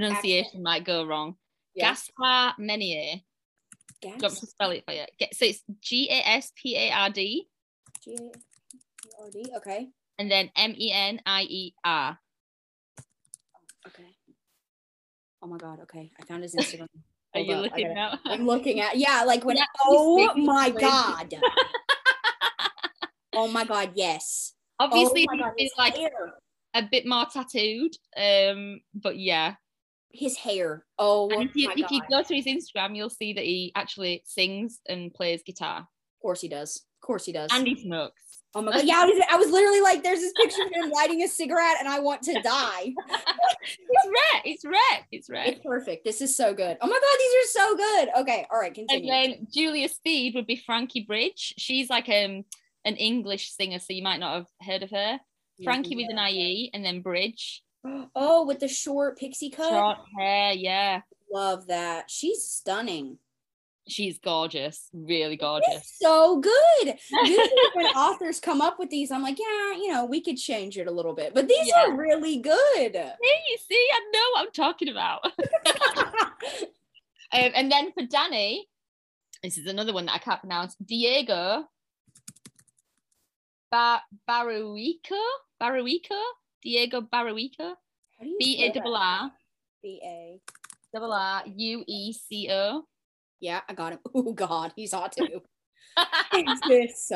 pronunciation 0.00 0.62
might 0.62 0.84
go 0.84 1.06
wrong. 1.06 1.36
Yeah. 1.74 1.90
Gaspard 1.90 2.54
Menier. 2.58 3.20
Do 4.02 4.08
you 4.08 4.18
to 4.18 4.30
spell 4.30 4.70
it 4.70 4.84
for 4.86 4.92
you? 4.92 5.04
So 5.32 5.46
it's 5.46 5.62
G 5.80 6.08
A 6.10 6.22
S 6.28 6.52
P 6.54 6.76
A 6.76 6.90
R 6.92 7.10
D 7.10 7.48
G-A-R-D, 8.04 9.46
Okay. 9.56 9.88
and 10.18 10.30
then 10.30 10.50
M 10.54 10.74
E 10.78 10.92
N 10.92 11.20
I 11.26 11.42
E 11.42 11.74
R. 11.84 12.18
Okay. 13.86 14.16
Oh 15.42 15.46
my 15.48 15.56
god. 15.56 15.80
Okay, 15.82 16.12
I 16.20 16.24
found 16.24 16.42
his 16.42 16.54
Instagram. 16.54 16.86
Are 17.34 17.40
you 17.40 17.54
up, 17.54 17.62
looking 17.62 17.88
gotta- 17.88 17.94
now? 17.94 18.18
I'm 18.26 18.46
looking 18.46 18.80
at 18.80 18.96
yeah, 18.96 19.24
like 19.24 19.44
when 19.44 19.56
Yeah, 19.56 19.64
oh 19.86 20.34
my 20.36 20.70
god. 20.70 21.34
oh 23.34 23.48
my 23.48 23.64
god, 23.64 23.90
yes. 23.94 24.52
Obviously, 24.78 25.26
oh 25.32 25.36
god, 25.38 25.52
he's 25.56 25.72
like 25.76 25.96
hair. 25.96 26.10
a 26.74 26.82
bit 26.82 27.06
more 27.06 27.26
tattooed. 27.32 27.96
Um, 28.16 28.80
but 28.94 29.18
yeah. 29.18 29.54
His 30.12 30.36
hair. 30.36 30.84
Oh 30.98 31.28
And 31.30 31.42
if 31.50 31.56
you 31.56 31.70
if 31.76 31.90
you 31.90 32.00
go 32.10 32.22
to 32.22 32.34
his 32.34 32.46
Instagram, 32.46 32.96
you'll 32.96 33.10
see 33.10 33.32
that 33.34 33.44
he 33.44 33.72
actually 33.74 34.22
sings 34.24 34.80
and 34.88 35.12
plays 35.12 35.42
guitar 35.42 35.80
of 35.80 36.22
course 36.22 36.40
he 36.40 36.48
does. 36.48 36.76
Of 37.02 37.06
course 37.06 37.24
he 37.26 37.32
does. 37.32 37.50
and 37.52 37.66
he 37.66 37.76
smokes. 37.80 38.20
oh 38.54 38.62
my 38.62 38.72
god. 38.72 38.84
Yeah, 38.84 39.00
I 39.00 39.04
was, 39.04 39.24
I 39.30 39.36
was 39.36 39.50
literally 39.50 39.80
like, 39.80 40.02
there's 40.02 40.18
this 40.20 40.32
picture 40.32 40.62
of 40.62 40.72
him 40.72 40.90
lighting 40.90 41.22
a 41.22 41.28
cigarette 41.28 41.76
and 41.78 41.86
I 41.88 42.00
want 42.00 42.22
to 42.22 42.40
die. 42.42 42.92
It's 43.68 44.06
red. 44.06 44.42
It's 44.44 44.64
red. 44.64 45.04
It's 45.10 45.28
red. 45.30 45.48
It's 45.48 45.60
perfect. 45.64 46.04
This 46.04 46.20
is 46.20 46.36
so 46.36 46.54
good. 46.54 46.76
Oh 46.80 46.86
my 46.86 46.92
god, 46.92 47.18
these 47.18 47.34
are 47.34 47.68
so 47.68 47.76
good. 47.76 48.08
Okay, 48.20 48.46
all 48.50 48.60
right, 48.60 48.76
And 48.76 48.88
continue. 48.88 49.10
then 49.10 49.46
Julia 49.52 49.88
Speed 49.88 50.34
would 50.36 50.46
be 50.46 50.56
Frankie 50.56 51.00
Bridge. 51.04 51.54
She's 51.58 51.90
like 51.90 52.08
um 52.08 52.44
an 52.84 52.96
English 52.96 53.50
singer, 53.52 53.80
so 53.80 53.92
you 53.92 54.02
might 54.04 54.20
not 54.20 54.34
have 54.36 54.46
heard 54.62 54.82
of 54.84 54.90
her. 54.90 55.18
Frankie 55.64 55.96
with 55.96 56.10
an 56.10 56.18
IE 56.18 56.70
and 56.74 56.84
then 56.84 57.00
Bridge. 57.02 57.62
Oh, 58.14 58.46
with 58.46 58.60
the 58.60 58.68
short 58.68 59.18
pixie 59.18 59.50
cut. 59.50 59.68
Short 59.70 59.98
hair, 60.18 60.52
yeah. 60.52 61.00
Love 61.32 61.66
that. 61.68 62.10
She's 62.10 62.44
stunning. 62.44 63.18
She's 63.88 64.18
gorgeous, 64.18 64.88
really 64.92 65.36
gorgeous. 65.36 65.94
So 66.00 66.40
good. 66.40 66.94
Usually 67.24 67.48
when 67.74 67.86
authors 67.86 68.40
come 68.40 68.60
up 68.60 68.78
with 68.80 68.90
these, 68.90 69.12
I'm 69.12 69.22
like, 69.22 69.38
yeah, 69.38 69.72
you 69.76 69.92
know, 69.92 70.04
we 70.06 70.20
could 70.20 70.36
change 70.36 70.76
it 70.76 70.88
a 70.88 70.90
little 70.90 71.14
bit, 71.14 71.34
but 71.34 71.46
these 71.46 71.68
Yeah. 71.68 71.84
are 71.86 71.96
really 71.96 72.38
good. 72.38 72.92
See, 72.92 73.38
you 73.50 73.58
see, 73.68 73.86
I 73.92 74.00
know 74.12 74.20
what 74.32 74.40
I'm 74.46 74.52
talking 74.52 74.88
about. 74.88 75.24
um, 77.32 77.50
and 77.54 77.70
then 77.70 77.92
for 77.92 78.04
Danny, 78.04 78.66
this 79.42 79.56
is 79.56 79.66
another 79.66 79.92
one 79.92 80.06
that 80.06 80.14
I 80.16 80.18
can't 80.18 80.40
pronounce. 80.40 80.74
Diego 80.84 81.64
ba- 83.70 84.02
Barrueco, 84.28 85.22
Barrueco, 85.62 86.20
Diego 86.66 87.00
Barrueco, 87.00 87.74
How 88.18 88.26
B 88.40 88.64
A 88.64 88.72
double? 88.72 88.96
R 88.96 89.30
B 89.84 90.00
A. 90.04 90.40
double 90.92 91.12
R 91.12 91.44
U 91.46 91.84
E 91.86 92.12
C 92.12 92.48
O. 92.50 92.82
Yeah, 93.38 93.60
I 93.68 93.72
got 93.72 93.92
him. 93.92 93.98
Oh 94.16 94.32
God, 94.32 94.72
he's 94.74 94.92
hot 94.92 95.12
too. 95.12 95.42
this. 96.68 97.12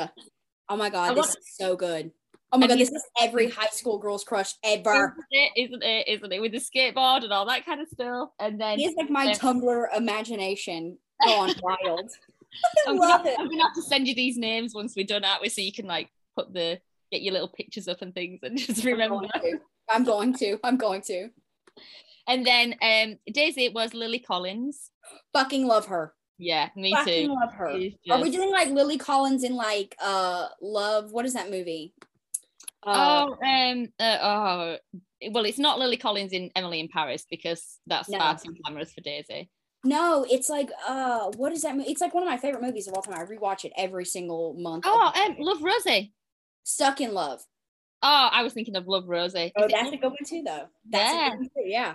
Oh 0.68 0.76
my 0.76 0.88
God, 0.88 1.16
this 1.16 1.30
is 1.30 1.56
so 1.58 1.74
good. 1.74 2.12
Oh 2.52 2.58
my 2.58 2.66
And 2.66 2.70
God, 2.70 2.78
this 2.78 2.92
is 2.92 3.04
every 3.20 3.50
high 3.50 3.70
school 3.72 3.98
girl's 3.98 4.22
crush 4.22 4.54
ever. 4.62 5.16
Isn't 5.32 5.32
it? 5.32 5.52
Isn't 5.56 5.82
it? 5.82 6.08
Isn't 6.08 6.32
it? 6.32 6.40
With 6.40 6.52
the 6.52 6.58
skateboard 6.58 7.24
and 7.24 7.32
all 7.32 7.46
that 7.46 7.66
kind 7.66 7.80
of 7.80 7.88
stuff. 7.88 8.28
And 8.38 8.60
then 8.60 8.78
He 8.78 8.86
is 8.86 8.94
like 8.94 9.10
my. 9.10 9.32
Tumblr 9.32 9.96
imagination 9.96 10.96
gone 11.26 11.52
wild. 11.62 12.08
I 12.52 12.68
oh, 12.86 12.90
I'm 12.90 12.96
love 12.98 13.24
gonna, 13.24 13.30
it. 13.30 13.36
I'm 13.40 13.48
gonna 13.48 13.64
have 13.64 13.74
to 13.74 13.82
send 13.82 14.06
you 14.06 14.14
these 14.14 14.36
names 14.36 14.76
once 14.76 14.94
we're 14.94 15.06
done, 15.06 15.24
out 15.24 15.40
with? 15.40 15.52
So 15.52 15.60
you 15.60 15.72
can 15.72 15.86
like 15.86 16.08
put 16.36 16.52
the 16.52 16.80
get 17.10 17.22
your 17.22 17.32
little 17.32 17.48
pictures 17.48 17.88
up 17.88 18.02
and 18.02 18.14
things 18.14 18.40
and 18.42 18.56
just 18.66 18.80
I'm 18.84 18.92
remember. 18.92 19.16
going 19.16 19.30
to. 19.42 19.58
I'm 19.88 20.04
going 20.04 20.34
to. 20.34 20.58
I'm 20.64 20.76
going 20.76 21.02
to. 21.02 21.28
And 22.28 22.46
then 22.46 22.74
um 22.82 23.18
Daisy 23.32 23.64
it 23.64 23.74
was 23.74 23.94
Lily 23.94 24.18
Collins. 24.20 24.90
Fucking 25.32 25.66
love 25.66 25.86
her. 25.86 26.14
Yeah, 26.38 26.68
me 26.76 26.92
Fucking 26.94 27.26
too. 27.28 27.34
love 27.34 27.52
her. 27.54 27.72
She's 27.78 27.94
Are 28.10 28.20
we 28.22 28.30
doing 28.30 28.50
like 28.50 28.68
Lily 28.68 28.98
Collins 28.98 29.44
in 29.44 29.54
like 29.56 29.94
uh 30.00 30.48
Love? 30.62 31.12
What 31.12 31.24
is 31.26 31.34
that 31.34 31.50
movie? 31.50 31.94
Uh, 32.82 33.26
oh, 33.26 33.46
um, 33.46 33.88
uh, 33.98 34.18
oh, 34.22 34.76
well, 35.32 35.44
it's 35.44 35.58
not 35.58 35.78
Lily 35.78 35.98
Collins 35.98 36.32
in 36.32 36.50
Emily 36.56 36.80
in 36.80 36.88
Paris 36.88 37.26
because 37.30 37.78
that's 37.86 38.08
No. 38.08 38.16
far 38.18 38.38
too 38.38 38.54
glamorous 38.64 38.92
for 38.94 39.02
Daisy. 39.02 39.50
no, 39.84 40.24
it's 40.30 40.48
like 40.48 40.70
uh 40.88 41.30
what 41.36 41.52
is 41.52 41.62
that 41.62 41.76
movie? 41.76 41.90
It's 41.90 42.00
like 42.00 42.14
one 42.14 42.22
of 42.22 42.28
my 42.28 42.38
favorite 42.38 42.62
movies 42.62 42.86
of 42.88 42.94
all 42.94 43.02
time. 43.02 43.18
I 43.18 43.24
rewatch 43.24 43.64
it 43.66 43.72
every 43.76 44.04
single 44.06 44.54
month. 44.54 44.84
Oh, 44.86 45.12
um. 45.14 45.36
Love 45.38 45.62
Rosie. 45.62 46.12
Stuck 46.64 47.00
in 47.00 47.14
Love. 47.14 47.40
Oh, 48.02 48.28
I 48.32 48.42
was 48.42 48.54
thinking 48.54 48.76
of 48.76 48.88
Love 48.88 49.08
Rosie. 49.08 49.52
Oh, 49.56 49.64
Is 49.64 49.72
it- 49.72 49.76
that's 49.76 49.92
a 49.92 49.96
good 49.96 50.08
one 50.10 50.16
too, 50.26 50.42
though. 50.42 50.68
That's 50.88 51.12
Yeah. 51.14 51.26
a 51.26 51.30
good 51.30 51.38
one 51.40 51.48
too. 51.48 51.68
Yeah. 51.68 51.94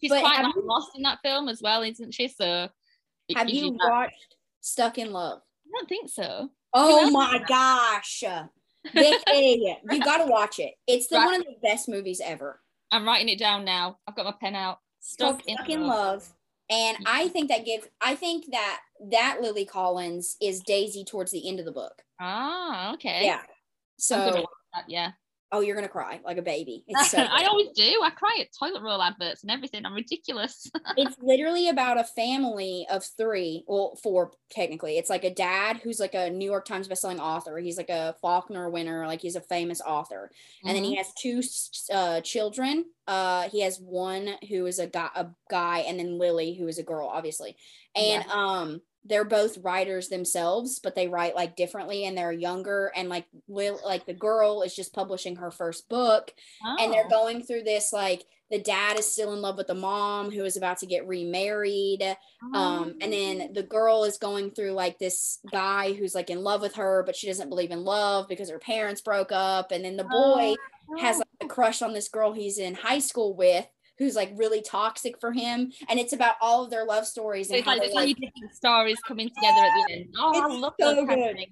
She's 0.00 0.10
but 0.10 0.20
quite 0.20 0.42
like, 0.42 0.54
you- 0.54 0.62
lost 0.66 0.90
in 0.96 1.02
that 1.02 1.20
film 1.22 1.48
as 1.48 1.62
well, 1.62 1.82
isn't 1.82 2.12
she? 2.12 2.28
So, 2.28 2.68
Have 3.34 3.48
you 3.48 3.72
that- 3.72 3.78
watched 3.90 4.36
Stuck 4.60 4.98
in 4.98 5.12
Love? 5.12 5.40
I 5.66 5.68
don't 5.78 5.88
think 5.88 6.10
so. 6.10 6.50
Oh 6.74 7.10
my 7.10 7.38
gosh. 7.46 8.22
Vicki, 8.92 9.76
you 9.90 10.00
gotta 10.04 10.26
watch 10.30 10.58
it. 10.58 10.74
It's 10.86 11.08
the 11.08 11.16
Right. 11.16 11.24
one 11.24 11.34
of 11.36 11.44
the 11.46 11.56
best 11.62 11.88
movies 11.88 12.20
ever. 12.22 12.60
I'm 12.92 13.06
writing 13.06 13.28
it 13.28 13.38
down 13.38 13.64
now. 13.64 13.98
I've 14.06 14.14
got 14.14 14.26
my 14.26 14.32
pen 14.40 14.54
out. 14.54 14.78
Stuck 15.00 15.44
in, 15.46 15.56
Stuck 15.56 15.68
in 15.70 15.86
love. 15.86 15.88
Love. 16.22 16.32
And 16.68 16.98
I 17.06 17.28
think 17.28 17.48
that 17.48 17.64
gives 17.64 17.86
I 18.00 18.14
think 18.14 18.46
that 18.50 18.80
that 19.10 19.38
Lily 19.40 19.64
Collins 19.64 20.36
is 20.40 20.60
Daisy 20.60 21.04
towards 21.04 21.30
the 21.32 21.48
end 21.48 21.58
of 21.60 21.64
the 21.64 21.72
book. 21.72 22.02
Ah, 22.20 22.92
okay. 22.94 23.24
Yeah. 23.24 23.42
So 23.98 24.46
that, 24.74 24.84
yeah. 24.88 25.12
oh 25.52 25.60
you're 25.60 25.74
gonna 25.74 25.88
cry 25.88 26.20
like 26.24 26.38
a 26.38 26.42
baby. 26.42 26.84
It's 26.88 27.10
so 27.10 27.18
I 27.18 27.44
always 27.46 27.68
do. 27.74 28.00
I 28.02 28.10
cry 28.10 28.38
at 28.40 28.48
toilet 28.58 28.82
roll 28.82 29.00
adverts 29.00 29.42
and 29.42 29.50
everything. 29.50 29.86
I'm 29.86 29.94
ridiculous. 29.94 30.70
it's 30.96 31.16
literally 31.20 31.68
about 31.68 31.98
a 31.98 32.04
family 32.04 32.86
of 32.90 33.04
three, 33.16 33.64
well, 33.66 33.98
four 34.02 34.32
technically. 34.50 34.98
It's 34.98 35.08
like 35.10 35.24
a 35.24 35.32
dad 35.34 35.80
who's 35.82 35.98
like 36.00 36.14
a 36.14 36.30
New 36.30 36.44
York 36.44 36.64
Times 36.66 36.88
bestselling 36.88 37.18
author. 37.20 37.58
He's 37.58 37.76
like 37.78 37.90
a 37.90 38.14
Faulkner 38.20 38.68
winner, 38.70 39.06
like 39.06 39.20
he's 39.20 39.36
a 39.36 39.40
famous 39.40 39.80
author. 39.80 40.30
And 40.64 40.76
then 40.76 40.82
Mm-hmm. 40.82 40.90
he 40.90 40.96
has 40.96 41.12
two 41.14 41.42
uh, 41.92 42.20
children. 42.20 42.84
Uh, 43.06 43.48
he 43.48 43.62
has 43.62 43.78
one 43.78 44.30
who 44.48 44.66
is 44.66 44.78
a 44.78 44.86
guy, 44.88 45.08
a 45.14 45.26
guy, 45.50 45.78
and 45.80 45.98
then 45.98 46.18
Lily, 46.18 46.54
who 46.54 46.66
is 46.68 46.78
a 46.78 46.82
girl, 46.82 47.08
obviously. 47.08 47.56
And 47.94 48.24
um, 48.30 48.80
they're 49.08 49.24
both 49.24 49.58
writers 49.58 50.08
themselves, 50.08 50.78
but 50.78 50.94
they 50.94 51.08
write 51.08 51.34
like 51.36 51.56
differently, 51.56 52.04
and 52.04 52.16
they're 52.18 52.32
younger. 52.32 52.92
And 52.96 53.08
like 53.08 53.26
Lil, 53.48 53.78
like 53.84 54.06
the 54.06 54.14
girl 54.14 54.62
is 54.62 54.74
just 54.74 54.92
publishing 54.92 55.36
her 55.36 55.50
first 55.50 55.88
book, 55.88 56.32
and 56.78 56.92
they're 56.92 57.06
Oh. 57.06 57.10
going 57.10 57.42
through 57.44 57.62
this 57.64 57.92
like 57.92 58.24
the 58.50 58.58
dad 58.60 58.96
is 58.96 59.10
still 59.12 59.32
in 59.32 59.40
love 59.42 59.56
with 59.56 59.66
the 59.66 59.74
mom 59.74 60.30
who 60.30 60.44
is 60.44 60.56
about 60.56 60.78
to 60.78 60.86
get 60.86 61.06
remarried 61.08 62.16
um 62.54 62.94
and 63.00 63.12
then 63.12 63.52
the 63.54 63.62
girl 63.64 64.04
is 64.04 64.18
going 64.18 64.52
through 64.52 64.70
like 64.70 64.98
this 65.00 65.40
guy 65.50 65.92
who's 65.92 66.14
like 66.14 66.30
in 66.30 66.42
love 66.44 66.60
with 66.60 66.76
her 66.76 67.02
but 67.04 67.16
she 67.16 67.26
doesn't 67.26 67.48
believe 67.48 67.72
in 67.72 67.82
love 67.84 68.28
because 68.28 68.48
her 68.48 68.58
parents 68.60 69.00
broke 69.00 69.32
up 69.32 69.72
and 69.72 69.84
then 69.84 69.96
the 69.96 70.04
boy 70.04 70.54
Oh. 70.88 70.96
has 70.98 71.18
like 71.18 71.26
a 71.42 71.46
crush 71.48 71.82
on 71.82 71.92
this 71.92 72.08
girl 72.08 72.32
he's 72.32 72.58
in 72.58 72.74
high 72.74 73.00
school 73.00 73.34
with 73.34 73.66
who's 73.98 74.14
like 74.14 74.32
really 74.36 74.62
toxic 74.62 75.18
for 75.20 75.32
him 75.32 75.72
and 75.88 75.98
it's 75.98 76.12
about 76.12 76.34
all 76.40 76.64
of 76.64 76.70
their 76.70 76.84
love 76.84 77.06
stories 77.06 77.48
So 77.48 77.54
and 77.54 77.58
it's 77.60 77.66
like 77.66 77.80
there's 77.80 77.94
like, 77.94 78.08
different 78.16 78.54
stories 78.54 78.98
coming 79.06 79.28
together 79.28 79.60
at 79.66 79.72
the 79.88 79.92
end. 79.94 80.14
Oh, 80.18 80.40
I 80.42 80.46
love 80.54 80.74
so 80.80 80.94
those 80.94 81.06
kind 81.06 81.20
good. 81.20 81.30
of 81.30 81.36
things. 81.36 81.50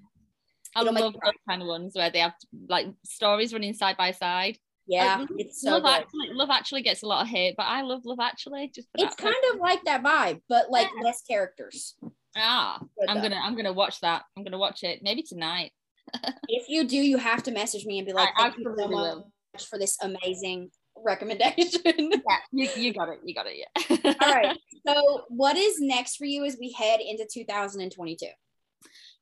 I 0.75 0.81
It'll 0.81 0.93
love 0.93 1.13
those 1.13 1.33
kind 1.47 1.61
of 1.61 1.67
ones 1.67 1.95
where 1.95 2.09
they 2.09 2.19
have 2.19 2.33
like 2.69 2.87
stories 3.05 3.53
running 3.53 3.73
side 3.73 3.97
by 3.97 4.11
side. 4.11 4.57
yeah 4.87 5.17
Love- 5.19 5.29
it's 5.37 5.61
so 5.61 5.71
love 5.71 5.83
good. 5.83 5.89
actually, 5.89 6.29
love 6.33 6.49
actually 6.49 6.81
gets 6.81 7.01
a 7.01 7.07
lot 7.07 7.21
of 7.23 7.27
hate, 7.29 7.55
but 7.57 7.63
I 7.63 7.81
love 7.81 8.01
Love 8.05 8.19
Actually. 8.19 8.71
Just 8.75 8.89
for 8.89 9.05
it's 9.05 9.15
kind 9.15 9.35
of 9.53 9.59
like 9.59 9.83
that 9.85 10.03
vibe 10.03 10.41
but 10.49 10.69
like 10.69 10.89
Yeah. 10.95 11.03
less 11.03 11.21
characters 11.21 11.95
ah. 12.37 12.79
Good 12.99 13.09
I'm 13.09 13.17
though. 13.17 13.23
gonna 13.29 13.39
I'm 13.41 13.55
gonna 13.55 13.73
watch 13.73 14.01
that. 14.01 14.23
I'm 14.37 14.43
gonna 14.43 14.57
watch 14.57 14.83
it 14.83 14.99
maybe 15.01 15.23
tonight. 15.23 15.71
if 16.49 16.67
you 16.69 16.85
do 16.87 16.97
you 16.97 17.17
have 17.17 17.41
to 17.43 17.51
message 17.51 17.85
me 17.85 17.97
and 17.99 18.05
be 18.05 18.13
like 18.13 18.29
I 18.37 18.43
thank 18.43 18.57
you 18.57 18.63
so 18.65 18.69
absolutely 18.71 18.95
much 18.95 19.13
will. 19.13 19.65
for 19.69 19.79
this 19.79 19.97
amazing 20.01 20.69
recommendation 21.05 21.81
Yeah, 21.85 22.37
you, 22.51 22.69
you 22.75 22.93
got 22.93 23.09
it. 23.09 23.19
You 23.23 23.33
got 23.33 23.47
it. 23.47 23.57
Yeah. 23.57 24.13
All 24.21 24.33
right. 24.33 24.57
So, 24.87 25.23
what 25.29 25.57
is 25.57 25.79
next 25.79 26.15
for 26.15 26.25
you 26.25 26.45
as 26.45 26.57
we 26.59 26.71
head 26.71 26.99
into 27.01 27.25
2022? 27.33 28.27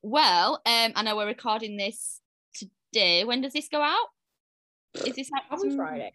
Well, 0.01 0.61
um, 0.65 0.91
I 0.93 1.03
know 1.03 1.15
we're 1.15 1.25
recording 1.25 1.77
this 1.77 2.19
today. 2.53 3.23
When 3.23 3.39
does 3.39 3.53
this 3.53 3.69
go 3.69 3.81
out? 3.81 4.07
Is 5.05 5.15
this 5.15 5.29
out 5.33 5.43
Probably 5.47 5.73
Friday. 5.77 6.11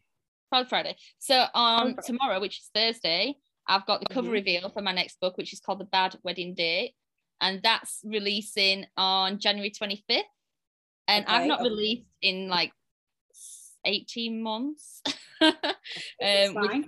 Probably 0.50 0.68
Friday. 0.68 0.96
So 1.18 1.46
on 1.54 1.94
Friday. 1.94 2.06
tomorrow, 2.06 2.40
which 2.40 2.58
is 2.58 2.70
Thursday, 2.74 3.36
I've 3.66 3.86
got 3.86 4.00
the 4.00 4.12
cover 4.12 4.28
Mhm. 4.28 4.32
reveal 4.32 4.68
for 4.68 4.82
my 4.82 4.92
next 4.92 5.18
book, 5.18 5.38
which 5.38 5.54
is 5.54 5.60
called 5.60 5.80
The 5.80 5.86
Bad 5.86 6.16
Wedding 6.22 6.54
Date, 6.54 6.94
and 7.40 7.62
that's 7.62 8.00
releasing 8.04 8.84
on 8.98 9.38
January 9.38 9.70
25th. 9.70 10.24
And 11.06 11.24
I've 11.26 11.46
not 11.46 11.60
okay. 11.60 11.70
released 11.70 12.06
in 12.20 12.48
like 12.48 12.72
18 13.88 14.42
months. 14.42 15.02
Um, 16.22 16.54
with, 16.54 16.84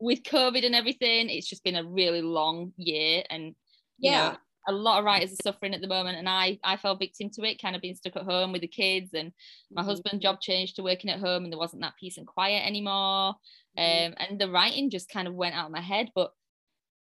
with 0.00 0.22
COVID 0.24 0.64
and 0.66 0.74
everything, 0.74 1.30
it's 1.30 1.48
just 1.48 1.64
been 1.64 1.76
a 1.76 1.84
really 1.84 2.22
long 2.22 2.72
year, 2.76 3.22
and 3.30 3.54
Yeah. 3.98 4.32
know, 4.32 4.36
a 4.68 4.72
lot 4.72 4.98
of 4.98 5.04
writers 5.04 5.32
are 5.32 5.36
suffering 5.36 5.74
at 5.74 5.80
the 5.80 5.88
moment, 5.88 6.18
and 6.18 6.28
I 6.28 6.58
I 6.64 6.76
fell 6.76 6.96
victim 6.96 7.30
to 7.30 7.42
it, 7.44 7.62
kind 7.62 7.74
of 7.76 7.82
being 7.82 7.94
stuck 7.94 8.16
at 8.16 8.24
home 8.24 8.52
with 8.52 8.60
the 8.62 8.68
kids, 8.68 9.14
and 9.14 9.32
my 9.74 9.82
Mhm. 9.82 9.86
husband 9.86 10.20
job 10.20 10.40
changed 10.40 10.76
to 10.76 10.82
working 10.82 11.10
at 11.10 11.20
home, 11.20 11.44
and 11.44 11.52
there 11.52 11.58
wasn't 11.58 11.82
that 11.82 11.94
peace 11.98 12.18
and 12.18 12.26
quiet 12.26 12.66
anymore, 12.66 13.34
Mhm. 13.78 14.06
um, 14.08 14.14
and 14.18 14.40
the 14.40 14.50
writing 14.50 14.90
just 14.90 15.08
kind 15.08 15.28
of 15.28 15.34
went 15.34 15.54
out 15.54 15.66
of 15.66 15.72
my 15.72 15.80
head, 15.80 16.10
but 16.14 16.32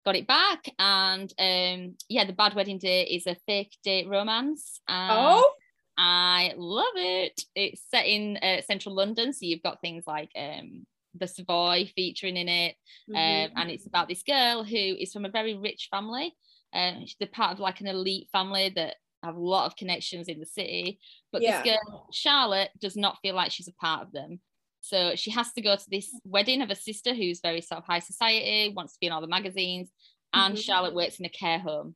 got 0.05 0.15
it 0.15 0.27
back, 0.27 0.65
and 0.79 1.33
um, 1.39 1.97
yeah, 2.09 2.25
the 2.25 2.33
Bad 2.33 2.55
Wedding 2.55 2.79
Date 2.79 3.09
is 3.09 3.27
a 3.27 3.35
fake 3.47 3.77
date 3.83 4.07
romance, 4.07 4.79
and 4.87 5.17
Oh, 5.17 5.53
I 5.97 6.53
love 6.57 6.93
it. 6.95 7.41
It's 7.55 7.81
set 7.89 8.05
in 8.05 8.37
uh, 8.37 8.61
central 8.61 8.95
London, 8.95 9.33
so 9.33 9.45
you've 9.45 9.63
got 9.63 9.81
things 9.81 10.05
like 10.05 10.31
um, 10.35 10.85
the 11.13 11.27
Savoy 11.27 11.89
featuring 11.95 12.37
in 12.37 12.49
it, 12.49 12.75
um, 13.15 13.51
and 13.55 13.69
it's 13.71 13.87
about 13.87 14.07
this 14.09 14.23
girl 14.23 14.63
who 14.63 14.75
is 14.75 15.13
from 15.13 15.25
a 15.25 15.29
very 15.29 15.55
rich 15.55 15.87
family. 15.89 16.35
Um, 16.73 17.05
they're 17.19 17.29
part 17.29 17.53
of 17.53 17.59
like 17.59 17.79
an 17.79 17.87
elite 17.87 18.27
family 18.31 18.69
that 18.75 18.95
have 19.23 19.35
a 19.35 19.39
lot 19.39 19.65
of 19.65 19.75
connections 19.77 20.27
in 20.27 20.39
the 20.39 20.45
city. 20.45 20.99
But 21.31 21.41
Yeah. 21.41 21.61
this 21.63 21.71
girl, 21.73 22.07
Charlotte, 22.11 22.71
does 22.79 22.95
not 22.97 23.17
feel 23.21 23.33
like 23.33 23.51
she's 23.51 23.69
a 23.69 23.73
part 23.73 24.03
of 24.03 24.11
them. 24.11 24.39
So 24.81 25.15
she 25.15 25.31
has 25.31 25.51
to 25.53 25.61
go 25.61 25.75
to 25.75 25.89
this 25.89 26.13
wedding 26.25 26.61
of 26.61 26.69
a 26.69 26.75
sister 26.75 27.13
who's 27.13 27.39
very 27.39 27.61
sort 27.61 27.79
of 27.79 27.85
high 27.85 27.99
society, 27.99 28.73
wants 28.75 28.93
to 28.93 28.99
be 28.99 29.07
in 29.07 29.13
all 29.13 29.21
the 29.21 29.27
magazines, 29.27 29.89
and 30.33 30.55
Mhm. 30.55 30.61
Charlotte 30.63 30.93
works 30.93 31.17
in 31.19 31.25
a 31.25 31.29
care 31.29 31.59
home. 31.59 31.95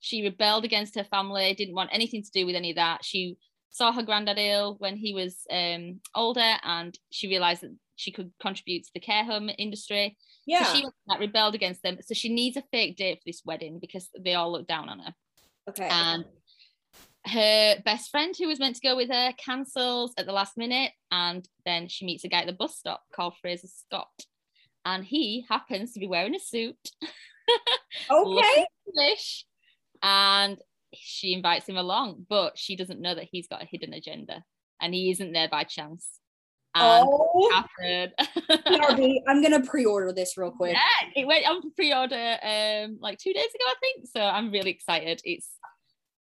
She 0.00 0.22
rebelled 0.22 0.64
against 0.64 0.94
her 0.94 1.04
family, 1.04 1.54
didn't 1.54 1.74
want 1.74 1.90
anything 1.92 2.22
to 2.22 2.30
do 2.30 2.46
with 2.46 2.54
any 2.54 2.70
of 2.70 2.76
that. 2.76 3.04
She 3.04 3.36
saw 3.70 3.92
her 3.92 4.02
granddad 4.02 4.38
ill 4.38 4.76
when 4.78 4.96
he 4.96 5.12
was 5.14 5.44
um, 5.50 6.00
older, 6.14 6.56
and 6.62 6.96
she 7.10 7.28
realized 7.28 7.62
that 7.62 7.74
she 7.96 8.12
could 8.12 8.32
contribute 8.40 8.84
to 8.84 8.90
the 8.94 9.00
care 9.00 9.24
home 9.24 9.50
industry. 9.58 10.16
yeah. 10.46 10.64
So 10.64 10.74
she 10.74 10.86
like, 11.06 11.20
rebelled 11.20 11.54
against 11.54 11.82
them. 11.82 11.98
So 12.00 12.14
she 12.14 12.32
needs 12.32 12.56
a 12.56 12.62
fake 12.70 12.96
date 12.96 13.18
for 13.18 13.24
this 13.26 13.42
wedding 13.44 13.80
because 13.80 14.08
they 14.18 14.34
all 14.34 14.52
look 14.52 14.68
down 14.68 14.88
on 14.88 15.00
her. 15.00 15.14
okay. 15.68 15.88
And 15.90 16.24
her 17.26 17.76
best 17.84 18.10
friend, 18.10 18.34
who 18.36 18.46
was 18.46 18.60
meant 18.60 18.76
to 18.76 18.86
go 18.86 18.96
with 18.96 19.10
her, 19.10 19.32
cancels 19.36 20.14
at 20.16 20.26
the 20.26 20.32
last 20.32 20.56
minute. 20.56 20.92
And 21.10 21.46
then 21.64 21.88
she 21.88 22.06
meets 22.06 22.24
a 22.24 22.28
guy 22.28 22.40
at 22.40 22.46
the 22.46 22.52
bus 22.52 22.76
stop 22.76 23.02
called 23.12 23.34
Fraser 23.40 23.66
Scott. 23.66 24.26
And 24.84 25.04
he 25.04 25.44
happens 25.48 25.92
to 25.92 26.00
be 26.00 26.06
wearing 26.06 26.34
a 26.34 26.40
suit, 26.40 26.76
okay. 28.10 28.66
English, 28.86 29.44
and 30.02 30.58
she 30.94 31.32
invites 31.34 31.68
him 31.68 31.76
along, 31.76 32.26
but 32.28 32.56
she 32.58 32.76
doesn't 32.76 33.00
know 33.00 33.14
that 33.14 33.28
he's 33.30 33.46
got 33.48 33.62
a 33.62 33.66
hidden 33.66 33.92
agenda 33.92 34.42
and 34.80 34.94
he 34.94 35.10
isn't 35.10 35.32
there 35.32 35.48
by 35.48 35.64
chance. 35.64 36.06
And 36.74 37.06
oh, 37.08 37.50
Catherine. 37.52 38.12
I'm 39.28 39.42
gonna 39.42 39.62
pre-order 39.64 40.12
this 40.12 40.36
real 40.36 40.50
quick. 40.50 40.74
yeah, 40.74 41.08
it 41.22 41.26
went 41.26 41.46
on 41.46 41.72
pre-order 41.72 42.36
um 42.42 42.98
like 43.00 43.18
two 43.18 43.32
days 43.32 43.46
ago, 43.54 43.64
I 43.66 43.74
think. 43.80 44.06
So 44.06 44.20
I'm 44.20 44.50
really 44.50 44.70
excited. 44.70 45.20
It's 45.24 45.48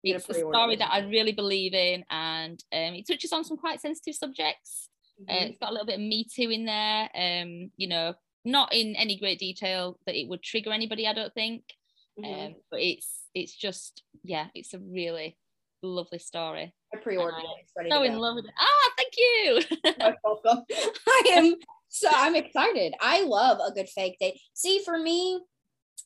it's 0.04 0.28
a 0.28 0.34
story 0.34 0.76
that 0.76 0.92
I 0.92 1.00
really 1.00 1.32
believe 1.32 1.74
in, 1.74 2.04
and 2.10 2.62
um, 2.72 2.94
it 2.94 3.06
touches 3.08 3.32
on 3.32 3.42
some 3.44 3.56
quite 3.56 3.80
sensitive 3.80 4.14
subjects. 4.14 4.88
Uh, 5.28 5.32
Mhm. 5.32 5.48
it's 5.48 5.58
got 5.58 5.70
a 5.70 5.72
little 5.72 5.86
bit 5.86 5.96
of 5.96 6.00
Me 6.02 6.24
Too 6.32 6.50
in 6.50 6.64
there. 6.64 7.10
Um, 7.14 7.72
you 7.76 7.88
know, 7.88 8.14
not 8.44 8.72
in 8.72 8.94
any 8.94 9.18
great 9.18 9.40
detail 9.40 9.98
that 10.06 10.14
it 10.14 10.28
would 10.28 10.42
trigger 10.42 10.70
anybody, 10.72 11.08
I 11.08 11.12
don't 11.12 11.34
think. 11.34 11.64
Mhm. 12.18 12.46
Um, 12.46 12.54
but 12.70 12.80
it's 12.80 13.24
it's 13.34 13.54
just 13.54 14.02
yeah, 14.24 14.46
it's 14.54 14.74
a 14.74 14.78
really 14.78 15.36
lovely 15.82 16.18
story. 16.18 16.74
I 16.94 16.98
pre-ordered 16.98 17.38
it. 17.38 17.90
So 17.90 18.02
in 18.02 18.12
go. 18.14 18.18
love 18.18 18.36
with 18.36 18.46
it. 18.46 18.54
Ah, 18.58 18.90
thank 18.96 19.12
you. 19.16 19.60
Most 19.98 20.18
welcome. 20.24 20.64
I 21.08 21.22
am 21.32 21.54
so 21.88 22.08
I'm 22.12 22.34
excited. 22.34 22.94
I 23.00 23.22
love 23.24 23.58
a 23.66 23.72
good 23.72 23.88
fake 23.88 24.16
date. 24.18 24.40
See, 24.54 24.80
for 24.84 24.98
me, 24.98 25.40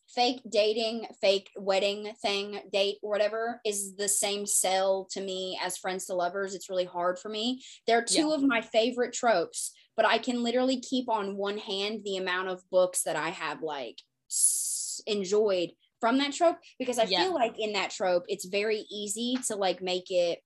fake 0.08 0.40
dating, 0.50 1.06
fake 1.20 1.50
wedding 1.56 2.12
thing, 2.20 2.60
date, 2.72 2.98
or 3.02 3.10
whatever, 3.10 3.60
is 3.64 3.94
the 3.96 4.08
same 4.08 4.46
sell 4.46 5.06
to 5.12 5.20
me 5.20 5.58
as 5.62 5.78
friends 5.78 6.06
to 6.06 6.14
lovers. 6.14 6.54
It's 6.54 6.68
really 6.70 6.84
hard 6.84 7.18
for 7.18 7.28
me. 7.28 7.62
They're 7.86 8.04
two 8.04 8.32
of 8.32 8.42
my 8.42 8.60
favorite 8.60 9.12
tropes, 9.14 9.72
but 9.96 10.04
I 10.06 10.18
can 10.18 10.42
literally 10.42 10.80
keep 10.80 11.08
on 11.08 11.36
one 11.36 11.58
hand 11.58 12.00
the 12.04 12.16
amount 12.16 12.48
of 12.48 12.68
books 12.70 13.02
that 13.04 13.16
I 13.16 13.30
have 13.30 13.62
like 13.62 14.00
s- 14.28 15.00
enjoyed 15.06 15.70
from 16.00 16.18
that 16.18 16.32
trope 16.32 16.56
because 16.78 16.98
I 16.98 17.06
Yeah. 17.06 17.24
feel 17.24 17.34
like 17.34 17.54
in 17.58 17.74
that 17.74 17.90
trope, 17.90 18.24
it's 18.28 18.46
very 18.46 18.84
easy 18.90 19.36
to 19.48 19.56
like 19.56 19.82
make 19.82 20.10
it. 20.10 20.40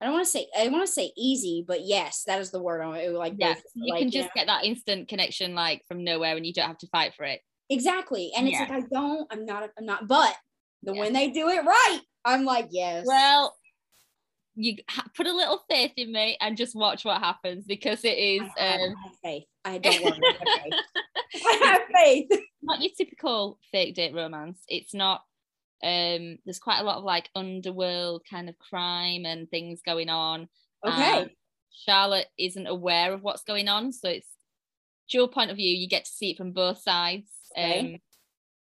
I 0.00 0.04
don't 0.04 0.14
want 0.14 0.26
to 0.26 0.30
say 0.30 0.46
I 0.56 0.68
want 0.68 0.86
to 0.86 0.92
say 0.92 1.12
easy, 1.16 1.64
but 1.66 1.80
yes, 1.82 2.24
that 2.26 2.40
is 2.40 2.50
the 2.50 2.62
word. 2.62 2.82
I 2.82 2.98
it, 2.98 3.12
like 3.12 3.34
yeah, 3.38 3.54
both, 3.54 3.62
you 3.74 3.92
like, 3.94 4.00
can 4.00 4.08
know, 4.08 4.10
just 4.22 4.34
get 4.34 4.46
that 4.46 4.64
instant 4.64 5.08
connection 5.08 5.54
like 5.54 5.82
from 5.88 6.04
nowhere, 6.04 6.36
and 6.36 6.44
you 6.44 6.52
don't 6.52 6.66
have 6.68 6.78
to 6.78 6.88
fight 6.88 7.14
for 7.14 7.24
it. 7.24 7.40
exactly, 7.70 8.30
and 8.36 8.46
it's 8.46 8.58
Yeah. 8.58 8.66
like 8.68 8.84
I 8.84 8.86
don't, 8.92 9.26
I'm 9.32 9.46
not, 9.46 9.70
I'm 9.78 9.86
not, 9.86 10.06
but 10.06 10.36
the 10.82 10.92
Yeah. 10.92 11.00
when 11.00 11.12
they 11.14 11.30
do 11.30 11.48
it 11.48 11.64
right, 11.64 12.00
I'm 12.26 12.44
like 12.44 12.68
yes. 12.70 13.06
Well, 13.06 13.56
you 14.56 14.76
put 15.14 15.26
a 15.26 15.32
little 15.32 15.62
faith 15.68 15.92
in 15.96 16.12
me 16.12 16.36
and 16.40 16.56
just 16.56 16.74
watch 16.74 17.04
what 17.04 17.20
happens 17.20 17.64
because 17.66 18.04
it 18.04 18.16
is 18.18 18.42
I 18.58 18.72
um, 18.72 18.94
have 19.04 19.16
faith. 19.22 19.44
I 19.64 19.78
don't 19.78 20.02
have 20.02 20.14
faith. 20.62 21.44
I 21.46 21.60
have 21.62 21.82
faith. 21.94 22.28
not 22.62 22.80
your 22.80 22.90
typical 22.96 23.58
fake 23.70 23.94
date 23.94 24.14
romance. 24.14 24.60
It's 24.68 24.94
not. 24.94 25.22
Um, 25.82 26.38
there's 26.46 26.58
quite 26.58 26.80
a 26.80 26.84
lot 26.84 26.96
of 26.96 27.04
like 27.04 27.28
underworld 27.34 28.22
kind 28.28 28.48
of 28.48 28.58
crime 28.58 29.26
and 29.26 29.48
things 29.50 29.82
going 29.84 30.08
on. 30.08 30.48
Okay. 30.84 31.34
Charlotte 31.70 32.28
isn't 32.38 32.66
aware 32.66 33.12
of 33.12 33.22
what's 33.22 33.42
going 33.42 33.68
on, 33.68 33.92
so 33.92 34.08
it's 34.08 34.28
dual 35.10 35.28
point 35.28 35.50
of 35.50 35.58
view. 35.58 35.70
You 35.70 35.86
get 35.86 36.06
to 36.06 36.10
see 36.10 36.30
it 36.30 36.38
from 36.38 36.52
both 36.52 36.80
sides. 36.80 37.28
Okay. 37.56 37.80
Um, 37.80 37.96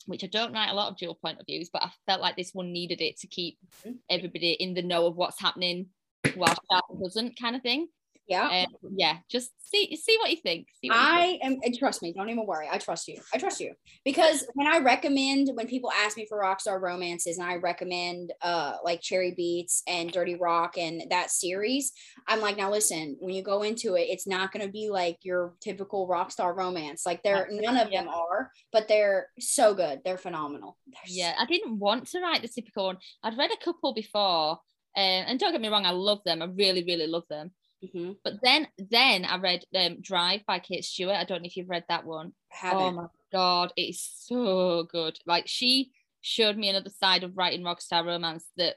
which 0.05 0.23
I 0.23 0.27
don't 0.27 0.53
write 0.53 0.69
a 0.69 0.73
lot 0.73 0.91
of 0.91 0.97
dual 0.97 1.15
point 1.15 1.39
of 1.39 1.45
views, 1.45 1.69
but 1.71 1.83
I 1.83 1.91
felt 2.05 2.21
like 2.21 2.35
this 2.35 2.53
one 2.53 2.71
needed 2.71 3.01
it 3.01 3.17
to 3.17 3.27
keep 3.27 3.57
Mhm. 3.83 3.99
everybody 4.09 4.51
in 4.53 4.73
the 4.73 4.81
know 4.81 5.05
of 5.07 5.15
what's 5.15 5.39
happening 5.39 5.89
while 6.35 6.55
Charlotte 6.69 7.01
doesn't, 7.01 7.39
kind 7.39 7.55
of 7.55 7.61
thing. 7.61 7.87
Yeah. 8.27 8.65
Um, 8.65 8.91
yeah, 8.97 9.17
just 9.29 9.51
see 9.61 9.95
see 9.95 10.17
what 10.19 10.31
you 10.31 10.37
think. 10.37 10.67
See 10.81 10.89
what 10.89 10.97
you 10.97 11.27
think. 11.27 11.43
I 11.43 11.45
am 11.45 11.57
and 11.63 11.77
trust 11.77 12.01
me, 12.01 12.13
don't 12.13 12.29
even 12.29 12.45
worry. 12.45 12.67
I 12.71 12.77
trust 12.77 13.07
you. 13.07 13.19
I 13.33 13.37
trust 13.37 13.59
you. 13.59 13.73
Because 14.03 14.45
when 14.53 14.67
I 14.67 14.79
recommend 14.79 15.49
when 15.53 15.67
people 15.67 15.91
ask 15.91 16.17
me 16.17 16.25
for 16.27 16.41
rockstar 16.41 16.81
romances 16.81 17.37
and 17.37 17.47
I 17.47 17.55
recommend 17.55 18.33
uh 18.41 18.77
like 18.83 19.01
Cherry 19.01 19.33
Beats 19.35 19.83
and 19.87 20.11
Dirty 20.11 20.35
Rock 20.35 20.77
and 20.77 21.03
that 21.09 21.29
series, 21.29 21.91
I'm 22.27 22.41
like, 22.41 22.57
now 22.57 22.71
listen, 22.71 23.17
when 23.19 23.35
you 23.35 23.43
go 23.43 23.61
into 23.63 23.95
it, 23.95 24.07
it's 24.09 24.27
not 24.27 24.51
gonna 24.51 24.69
be 24.69 24.89
like 24.89 25.17
your 25.21 25.55
typical 25.61 26.07
rockstar 26.07 26.55
romance. 26.55 27.05
Like 27.05 27.21
they're 27.23 27.47
none 27.51 27.77
of 27.77 27.91
them 27.91 28.07
are, 28.07 28.51
but 28.71 28.87
they're 28.87 29.27
so 29.39 29.73
good. 29.73 30.01
They're 30.03 30.17
phenomenal. 30.17 30.77
They're 30.87 31.01
Yeah, 31.07 31.35
I 31.37 31.45
didn't 31.45 31.79
want 31.79 32.07
to 32.07 32.21
write 32.21 32.41
the 32.41 32.47
typical 32.47 32.85
one. 32.85 32.97
I'd 33.23 33.37
read 33.37 33.51
a 33.51 33.63
couple 33.63 33.93
before, 33.93 34.51
um, 34.51 34.57
and 34.95 35.39
don't 35.39 35.51
get 35.51 35.61
me 35.61 35.67
wrong, 35.67 35.85
I 35.85 35.91
love 35.91 36.19
them. 36.25 36.41
I 36.41 36.45
really, 36.45 36.83
really 36.83 37.07
love 37.07 37.23
them. 37.29 37.51
Mhm. 37.93 38.17
But 38.23 38.35
then, 38.41 38.67
then 38.77 39.25
I 39.25 39.37
read 39.37 39.63
um, 39.75 40.01
Drive 40.01 40.41
by 40.47 40.59
Kate 40.59 40.83
Stewart. 40.83 41.15
I 41.15 41.23
don't 41.23 41.41
know 41.41 41.47
if 41.47 41.57
you've 41.57 41.69
read 41.69 41.85
that 41.89 42.05
one. 42.05 42.33
Oh 42.63 42.91
my 42.91 43.07
god, 43.31 43.73
it 43.75 43.81
is 43.81 44.01
so 44.01 44.83
good. 44.83 45.17
Like 45.25 45.47
she 45.47 45.91
showed 46.21 46.57
me 46.57 46.69
another 46.69 46.89
side 46.89 47.23
of 47.23 47.37
writing 47.37 47.61
rockstar 47.61 48.05
romance 48.05 48.45
that 48.57 48.75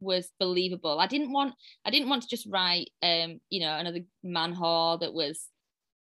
was 0.00 0.30
believable. 0.38 0.98
I 1.00 1.06
didn't 1.06 1.32
want 1.32 1.54
I 1.84 1.90
didn't 1.90 2.08
want 2.08 2.22
to 2.22 2.28
just 2.28 2.46
write 2.48 2.90
um, 3.02 3.40
you 3.50 3.60
know, 3.60 3.76
another 3.76 4.00
man 4.22 4.54
whore 4.54 4.98
that 5.00 5.12
was 5.12 5.48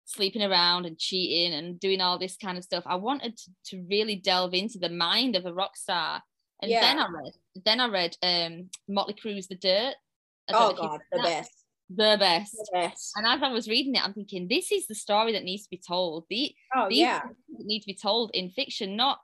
sleeping 0.05 0.43
around 0.43 0.85
and 0.85 0.97
cheating 0.97 1.53
and 1.53 1.79
doing 1.79 2.01
all 2.01 2.19
this 2.19 2.37
kind 2.37 2.57
of 2.57 2.63
stuff. 2.63 2.83
I 2.85 2.95
wanted 2.95 3.37
to, 3.37 3.51
to 3.67 3.85
really 3.89 4.15
delve 4.15 4.53
into 4.53 4.77
the 4.77 4.89
mind 4.89 5.35
of 5.35 5.45
a 5.45 5.53
rock 5.53 5.77
star. 5.77 6.21
And 6.61 6.71
then 6.71 6.99
I 6.99 7.07
read 7.09 7.33
then 7.65 7.79
I 7.79 7.87
read 7.87 8.15
um 8.21 8.69
Motley 8.87 9.15
Crue's 9.15 9.47
The 9.47 9.55
Dirt. 9.55 9.95
I 10.49 10.53
oh 10.53 10.73
god, 10.73 10.99
the 11.11 11.17
that. 11.17 11.25
best. 11.25 11.61
The 11.95 12.15
best. 12.19 12.51
The 12.54 12.69
best. 12.73 13.12
And 13.15 13.25
as 13.27 13.41
I 13.43 13.49
was 13.51 13.67
reading 13.67 13.95
it, 13.95 14.04
I'm 14.04 14.13
thinking, 14.13 14.47
this 14.47 14.71
is 14.71 14.88
the 14.88 14.95
story 14.95 15.34
that 15.34 15.43
needs 15.43 15.63
to 15.63 15.69
be 15.69 15.82
told. 15.86 16.25
The, 16.30 16.54
Oh 16.75 16.88
these 16.89 16.99
yeah. 16.99 17.21
need 17.49 17.82
to 17.82 17.88
be 17.88 17.95
told 17.95 18.32
in 18.34 18.49
fiction, 18.51 18.95
not, 18.95 19.19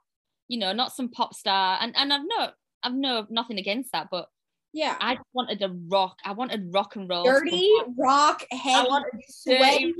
you 0.48 0.58
know, 0.58 0.72
not 0.72 0.92
some 0.92 1.08
pop 1.10 1.34
star. 1.34 1.78
And 1.80 1.96
and 1.96 2.12
I've 2.12 2.22
no, 2.26 2.50
I've 2.82 2.94
no 2.94 3.26
nothing 3.30 3.58
against 3.58 3.92
that, 3.92 4.08
but 4.10 4.28
Yeah. 4.72 4.96
I 5.00 5.14
just 5.14 5.26
wanted 5.32 5.62
a 5.62 5.74
rock. 5.88 6.18
I 6.24 6.32
wanted 6.32 6.72
rock 6.72 6.96
and 6.96 7.08
roll. 7.08 7.24
Dirty 7.24 7.70
rock 7.98 8.44
I 8.52 8.56
heavy. 8.56 8.88
wanted 8.88 9.10
sweaty. 9.28 9.94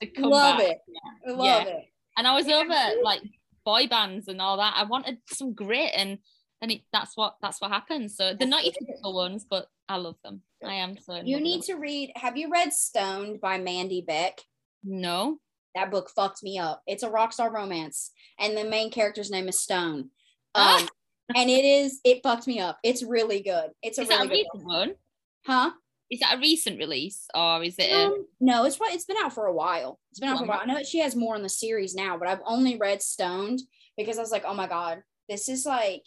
to 0.00 0.06
come 0.08 0.30
Love 0.30 0.58
back. 0.58 0.68
it. 0.70 0.78
I 1.26 1.30
love 1.30 1.66
it. 1.66 1.84
And 2.16 2.26
I 2.26 2.34
was 2.34 2.46
Yeah, 2.46 2.56
over 2.56 3.02
like 3.02 3.22
boy 3.64 3.86
bands 3.88 4.28
and 4.28 4.40
all 4.40 4.56
that. 4.58 4.74
I 4.76 4.84
wanted 4.84 5.18
some 5.28 5.52
grit 5.54 5.90
and 5.96 6.18
and 6.62 6.70
it, 6.72 6.82
that's 6.92 7.16
what 7.16 7.36
that's 7.42 7.60
what 7.60 7.70
happens. 7.70 8.16
So 8.16 8.34
they're 8.34 8.48
not 8.48 8.64
your 8.64 8.72
what 8.78 8.86
typical 8.86 9.14
ones, 9.14 9.46
but 9.48 9.68
I 9.88 9.96
love 9.96 10.16
them. 10.24 10.42
I 10.64 10.74
am 10.74 10.96
so. 10.98 11.20
You 11.22 11.40
need 11.40 11.62
to 11.64 11.74
read. 11.74 12.12
Have 12.16 12.36
you 12.36 12.50
read 12.50 12.72
Stoned 12.72 13.40
by 13.40 13.58
Mandy 13.58 14.00
Beck? 14.00 14.40
No. 14.82 15.38
That 15.74 15.90
book 15.90 16.10
fucked 16.14 16.42
me 16.42 16.58
up. 16.58 16.82
It's 16.86 17.02
a 17.02 17.10
rock 17.10 17.32
star 17.32 17.52
romance, 17.52 18.12
and 18.38 18.56
the 18.56 18.64
main 18.64 18.90
character's 18.90 19.30
name 19.30 19.48
is 19.48 19.60
Stone. 19.60 20.10
Ah. 20.54 20.80
Um, 20.82 20.88
and 21.34 21.50
it 21.50 21.64
is. 21.64 22.00
It 22.04 22.22
fucked 22.22 22.46
me 22.46 22.60
up. 22.60 22.78
It's 22.82 23.02
really 23.02 23.40
good. 23.40 23.70
It's 23.82 23.98
a 23.98 24.02
Is 24.02 24.08
really 24.08 24.28
that 24.28 24.34
a 24.34 24.58
good. 24.58 24.64
one? 24.66 24.94
Huh? 25.46 25.70
Is 26.10 26.20
that 26.20 26.36
a 26.36 26.38
recent 26.38 26.78
release 26.78 27.26
or 27.34 27.62
is 27.64 27.76
it? 27.78 27.90
A, 27.90 28.06
Um, 28.06 28.26
no, 28.38 28.64
it's 28.64 28.76
probably 28.76 28.94
it's 28.94 29.06
been 29.06 29.16
out 29.22 29.32
for 29.32 29.46
a 29.46 29.52
while. 29.54 29.98
It's 30.10 30.20
been 30.20 30.28
out 30.28 30.38
for 30.38 30.44
a 30.44 30.46
while. 30.46 30.60
I 30.62 30.66
know 30.66 30.74
that 30.74 30.86
she 30.86 30.98
has 31.00 31.16
more 31.16 31.34
in 31.34 31.42
the 31.42 31.48
series 31.48 31.94
now, 31.94 32.18
but 32.18 32.28
I've 32.28 32.42
only 32.44 32.76
read 32.76 33.02
Stoned 33.02 33.60
because 33.96 34.18
I 34.18 34.20
was 34.20 34.30
like, 34.30 34.44
oh 34.46 34.54
my 34.54 34.68
god, 34.68 35.02
this 35.28 35.48
is 35.48 35.64
like 35.64 36.04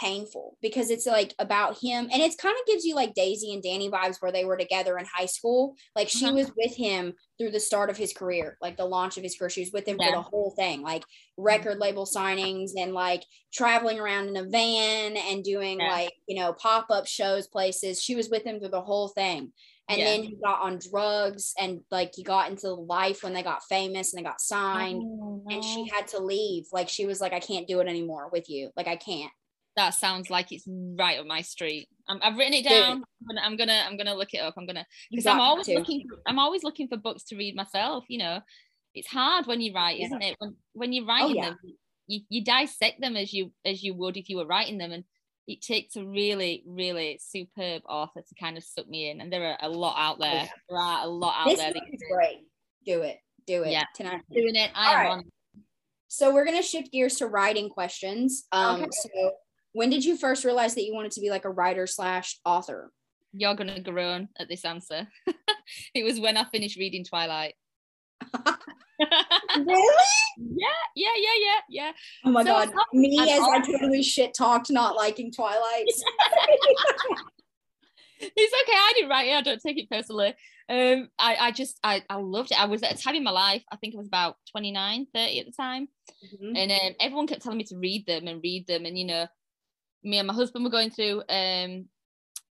painful 0.00 0.56
because 0.62 0.90
it's 0.90 1.06
like 1.06 1.34
about 1.38 1.78
him 1.78 2.08
and 2.12 2.22
it's 2.22 2.36
kind 2.36 2.56
of 2.58 2.66
gives 2.66 2.84
you 2.84 2.94
like 2.94 3.14
Daisy 3.14 3.52
and 3.52 3.62
Danny 3.62 3.90
vibes 3.90 4.16
where 4.20 4.32
they 4.32 4.44
were 4.44 4.56
together 4.56 4.96
in 4.98 5.04
high 5.04 5.26
school. 5.26 5.74
Like 5.94 6.08
she 6.08 6.24
Uh-huh. 6.26 6.34
was 6.36 6.52
with 6.56 6.74
him 6.74 7.14
through 7.38 7.50
the 7.50 7.60
start 7.60 7.90
of 7.90 7.96
his 7.96 8.12
career, 8.12 8.56
like 8.60 8.76
the 8.76 8.84
launch 8.86 9.16
of 9.16 9.22
his 9.22 9.36
career. 9.36 9.50
She 9.50 9.60
was 9.60 9.72
with 9.72 9.86
him 9.86 9.96
for 9.98 10.10
the 10.10 10.22
whole 10.22 10.52
thing, 10.56 10.82
like 10.82 11.04
record 11.36 11.78
label 11.78 12.06
signings 12.06 12.70
and 12.78 12.92
like 12.94 13.22
traveling 13.52 13.98
around 14.00 14.28
in 14.28 14.36
a 14.36 14.44
van 14.48 15.16
and 15.16 15.44
doing 15.44 15.78
Yeah. 15.78 15.90
like, 15.90 16.12
you 16.26 16.38
know, 16.40 16.52
pop-up 16.54 17.06
shows 17.06 17.46
places. 17.46 18.02
She 18.02 18.14
was 18.14 18.28
with 18.30 18.44
him 18.44 18.58
through 18.58 18.68
the 18.70 18.82
whole 18.82 19.08
thing 19.08 19.52
and 19.88 19.98
Yeah. 19.98 20.04
then 20.12 20.22
he 20.22 20.36
got 20.42 20.60
on 20.62 20.78
drugs 20.78 21.52
and 21.58 21.80
like 21.90 22.12
he 22.14 22.22
got 22.22 22.50
into 22.50 22.70
life 22.72 23.22
when 23.24 23.32
they 23.32 23.42
got 23.42 23.64
famous 23.64 24.12
and 24.12 24.18
they 24.18 24.28
got 24.28 24.40
signed 24.40 25.02
Oh, 25.02 25.42
and 25.50 25.64
she 25.64 25.88
had 25.92 26.06
to 26.08 26.18
leave 26.20 26.66
like 26.72 26.88
she 26.88 27.06
was 27.06 27.20
like 27.20 27.32
i 27.32 27.40
can't 27.40 27.66
do 27.66 27.80
it 27.80 27.88
anymore 27.88 28.28
with 28.32 28.48
you 28.48 28.70
like 28.76 28.86
i 28.86 28.94
can't 28.94 29.32
that 29.84 29.94
sounds 29.94 30.30
like 30.30 30.52
it's 30.52 30.64
right 30.68 31.18
up 31.18 31.26
my 31.26 31.42
street. 31.42 31.88
i 32.08 32.16
have 32.22 32.36
written 32.36 32.54
it 32.54 32.64
down. 32.68 33.02
I'm 33.02 33.26
gonna, 33.28 33.40
I'm 33.44 33.56
gonna, 33.56 33.82
I'm 33.86 33.96
gonna 33.96 34.14
look 34.14 34.34
it 34.34 34.38
up. 34.38 34.54
I'm 34.56 34.66
gonna 34.66 34.86
because 35.10 35.26
I'm 35.26 35.40
always 35.40 35.68
looking. 35.68 36.06
For, 36.08 36.18
I'm 36.26 36.38
always 36.38 36.62
looking 36.62 36.88
for 36.88 36.96
books 36.96 37.24
to 37.24 37.36
read 37.36 37.56
myself. 37.56 38.04
You 38.08 38.18
know, 38.18 38.40
it's 38.94 39.08
hard 39.08 39.46
when 39.46 39.60
you 39.60 39.72
write, 39.74 39.98
Yeah. 39.98 40.06
isn't 40.06 40.22
it? 40.22 40.36
When 40.38 40.56
when 40.72 40.92
you're 40.92 41.06
writing 41.06 41.36
yeah. 41.36 41.50
them, 41.50 41.58
you 42.06 42.20
you 42.28 42.44
dissect 42.44 43.00
them 43.00 43.16
as 43.16 43.32
you 43.32 43.52
as 43.64 43.82
you 43.82 43.94
would 43.94 44.16
if 44.16 44.28
you 44.28 44.36
were 44.36 44.46
writing 44.46 44.78
them, 44.78 44.92
and 44.92 45.04
it 45.46 45.62
takes 45.62 45.96
a 45.96 46.04
really 46.04 46.62
really 46.66 47.18
superb 47.22 47.82
author 47.88 48.20
to 48.20 48.34
kind 48.38 48.56
of 48.56 48.64
suck 48.64 48.88
me 48.88 49.10
in. 49.10 49.20
And 49.20 49.32
there 49.32 49.44
are 49.44 49.58
a 49.60 49.68
lot 49.68 49.96
out 49.98 50.18
there. 50.20 50.34
yeah. 50.34 50.48
There 50.68 50.78
are 50.78 51.04
a 51.04 51.08
lot 51.08 51.34
out 51.38 51.46
this 51.48 51.58
there. 51.58 51.72
these 51.72 51.82
is 51.94 52.02
great 52.12 52.38
do 52.86 53.02
it 53.02 53.18
do 53.46 53.62
it 53.62 53.72
Yeah. 53.72 53.84
tonight 53.94 54.22
Doing 54.32 54.56
it. 54.56 54.70
I 54.74 54.88
All 54.88 54.94
am 54.94 55.06
right. 55.06 55.10
on. 55.12 55.24
so 56.08 56.32
we're 56.32 56.44
gonna 56.46 56.62
shift 56.62 56.92
gears 56.92 57.16
to 57.16 57.26
writing 57.26 57.68
questions 57.68 58.46
um 58.52 58.80
Okay. 58.82 58.88
so 58.92 59.32
when 59.72 59.90
did 59.90 60.04
you 60.04 60.16
first 60.16 60.44
realize 60.44 60.74
that 60.74 60.84
you 60.84 60.94
wanted 60.94 61.12
to 61.12 61.20
be 61.20 61.30
like 61.30 61.44
a 61.44 61.50
writer 61.50 61.86
slash 61.86 62.38
author 62.44 62.90
You're 63.32 63.54
gonna 63.54 63.80
groan 63.80 64.28
at 64.38 64.48
this 64.48 64.64
answer. 64.64 65.08
it 65.94 66.04
was 66.04 66.18
when 66.20 66.36
I 66.36 66.44
finished 66.44 66.76
reading 66.78 67.04
Twilight. 67.04 67.54
really? 69.56 69.96
yeah, 70.36 70.68
yeah, 70.94 71.08
yeah, 71.16 71.36
yeah, 71.40 71.60
yeah. 71.68 71.92
Oh 72.24 72.30
my 72.30 72.42
So 72.44 72.50
god. 72.50 72.70
Me 72.92 73.18
as 73.20 73.28
I 73.28 73.38
all- 73.38 73.62
totally 73.62 74.02
shit 74.02 74.34
talked 74.34 74.70
not 74.70 74.96
liking 74.96 75.32
Twilight. 75.32 75.86
It's 78.22 78.52
okay. 78.62 78.76
I 78.76 78.92
didn't 78.96 79.08
write 79.08 79.28
it. 79.28 79.32
I 79.34 79.40
don't 79.40 79.62
take 79.62 79.78
it 79.78 79.88
personally. 79.88 80.34
Um, 80.68 81.08
I, 81.18 81.36
I 81.36 81.50
just, 81.52 81.78
I, 81.82 82.02
I 82.10 82.16
loved 82.16 82.50
it. 82.52 82.60
I 82.60 82.66
was 82.66 82.82
at 82.82 82.92
a 82.92 83.02
time 83.02 83.14
in 83.14 83.24
my 83.24 83.30
life, 83.30 83.64
I 83.72 83.76
think 83.76 83.94
I 83.94 83.96
was 83.98 84.06
about 84.08 84.36
29, 84.52 85.06
30 85.14 85.40
at 85.40 85.46
the 85.46 85.52
time. 85.52 85.88
Mhm. 86.26 86.52
And 86.54 86.70
um, 86.70 86.94
everyone 87.00 87.26
kept 87.26 87.40
telling 87.40 87.56
me 87.56 87.64
to 87.64 87.78
read 87.78 88.04
them 88.06 88.26
and 88.28 88.42
read 88.42 88.66
them. 88.66 88.84
And, 88.84 88.98
you 88.98 89.06
know, 89.06 89.26
me 90.02 90.18
and 90.18 90.26
my 90.26 90.34
husband 90.34 90.64
were 90.64 90.70
going 90.70 90.90
through, 90.90 91.22
um, 91.28 91.88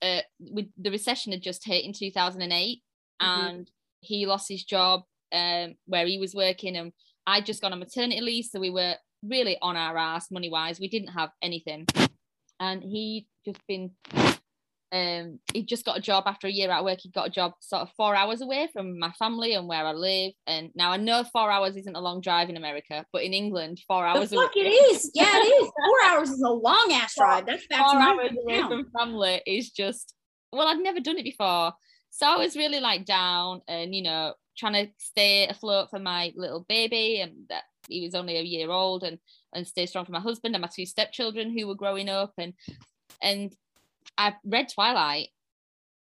uh, 0.02 0.22
with 0.40 0.68
the 0.78 0.92
recession 0.92 1.32
had 1.32 1.42
just 1.42 1.66
hit 1.66 1.86
in 1.86 1.94
2008 1.94 2.82
Mhm. 3.22 3.50
and 3.50 3.72
he 4.02 4.26
lost 4.26 4.50
his 4.50 4.64
job 4.64 5.04
um, 5.32 5.76
where 5.86 6.06
he 6.08 6.18
was 6.18 6.34
working. 6.34 6.76
And 6.76 6.92
I'd 7.28 7.46
just 7.46 7.62
gone 7.62 7.72
on 7.72 7.80
maternity 7.80 8.20
leave. 8.22 8.46
So 8.46 8.60
we 8.60 8.70
were 8.70 8.96
really 9.24 9.58
on 9.62 9.78
our 9.78 9.98
ass 9.98 10.32
money 10.32 10.50
wise. 10.50 10.80
We 10.80 10.90
didn't 10.90 11.10
have 11.10 11.32
anything. 11.42 11.86
And 12.60 12.84
he 12.84 13.28
just 13.46 13.66
been 13.68 13.92
um 14.94 15.40
he 15.54 15.64
just 15.64 15.86
got 15.86 15.98
a 15.98 16.02
job 16.02 16.24
after 16.28 16.48
a 16.48 16.52
year 16.52 16.70
out 16.70 16.80
of 16.80 16.86
work 16.86 17.00
he 17.02 17.10
got 17.10 17.28
a 17.28 17.32
job 17.32 17.54
sort 17.62 17.82
of 17.82 17.90
four 17.96 18.14
hours 18.14 18.42
away 18.42 18.68
from 18.74 19.00
my 19.00 19.12
family 19.14 19.54
and 19.54 19.68
where 19.68 19.86
i 19.86 19.94
live 19.94 20.34
and 20.48 20.70
now 20.76 20.92
i 20.92 20.98
know 20.98 21.24
four 21.32 21.50
hours 21.50 21.78
isn't 21.78 21.96
a 21.96 22.02
long 22.02 22.20
drive 22.20 22.50
in 22.50 22.58
america 22.58 23.06
but 23.14 23.24
in 23.24 23.34
england 23.34 23.80
four 23.88 24.06
hours. 24.06 24.30
The 24.30 24.36
fuck 24.36 24.56
away, 24.56 24.66
it 24.66 24.94
is. 24.94 25.12
Yeah, 25.14 25.32
it 25.34 25.46
is. 25.46 25.72
Four 25.86 26.10
hours 26.10 26.30
is 26.30 26.42
a 26.42 26.50
long 26.50 26.90
ass 26.92 27.16
drive. 27.16 27.46
That's 27.46 27.66
back 27.68 27.80
to 27.80 27.92
four 27.92 28.00
my 28.00 28.06
hours 28.08 28.32
away 28.44 28.62
from 28.64 28.86
family 28.98 29.42
is 29.48 29.72
just 29.72 30.14
well 30.52 30.68
i'd 30.68 30.80
never 30.80 31.00
done 31.00 31.18
it 31.18 31.24
before 31.24 31.72
so 32.10 32.28
i 32.28 32.38
was 32.38 32.58
really 32.58 32.80
like 32.80 33.06
down 33.06 33.62
and 33.68 33.96
you 33.96 34.04
know 34.04 34.34
trying 34.58 34.74
to 34.74 34.92
stay 34.98 35.48
afloat 35.48 35.90
for 35.90 36.00
my 36.00 36.34
little 36.36 36.66
baby 36.68 37.22
and 37.22 37.34
that 37.50 37.64
he 37.88 38.04
was 38.04 38.16
only 38.16 38.38
a 38.38 38.42
year 38.42 38.70
old 38.70 39.04
and 39.04 39.18
and 39.54 39.68
stay 39.68 39.86
strong 39.86 40.06
for 40.06 40.12
my 40.12 40.20
husband 40.20 40.56
and 40.56 40.62
my 40.62 40.70
two 40.74 40.86
stepchildren 40.86 41.58
who 41.58 41.68
were 41.68 41.76
growing 41.76 42.10
up 42.10 42.34
and 42.38 42.54
and 43.22 43.54
I 44.18 44.36
read 44.46 44.70
Twilight 44.74 45.30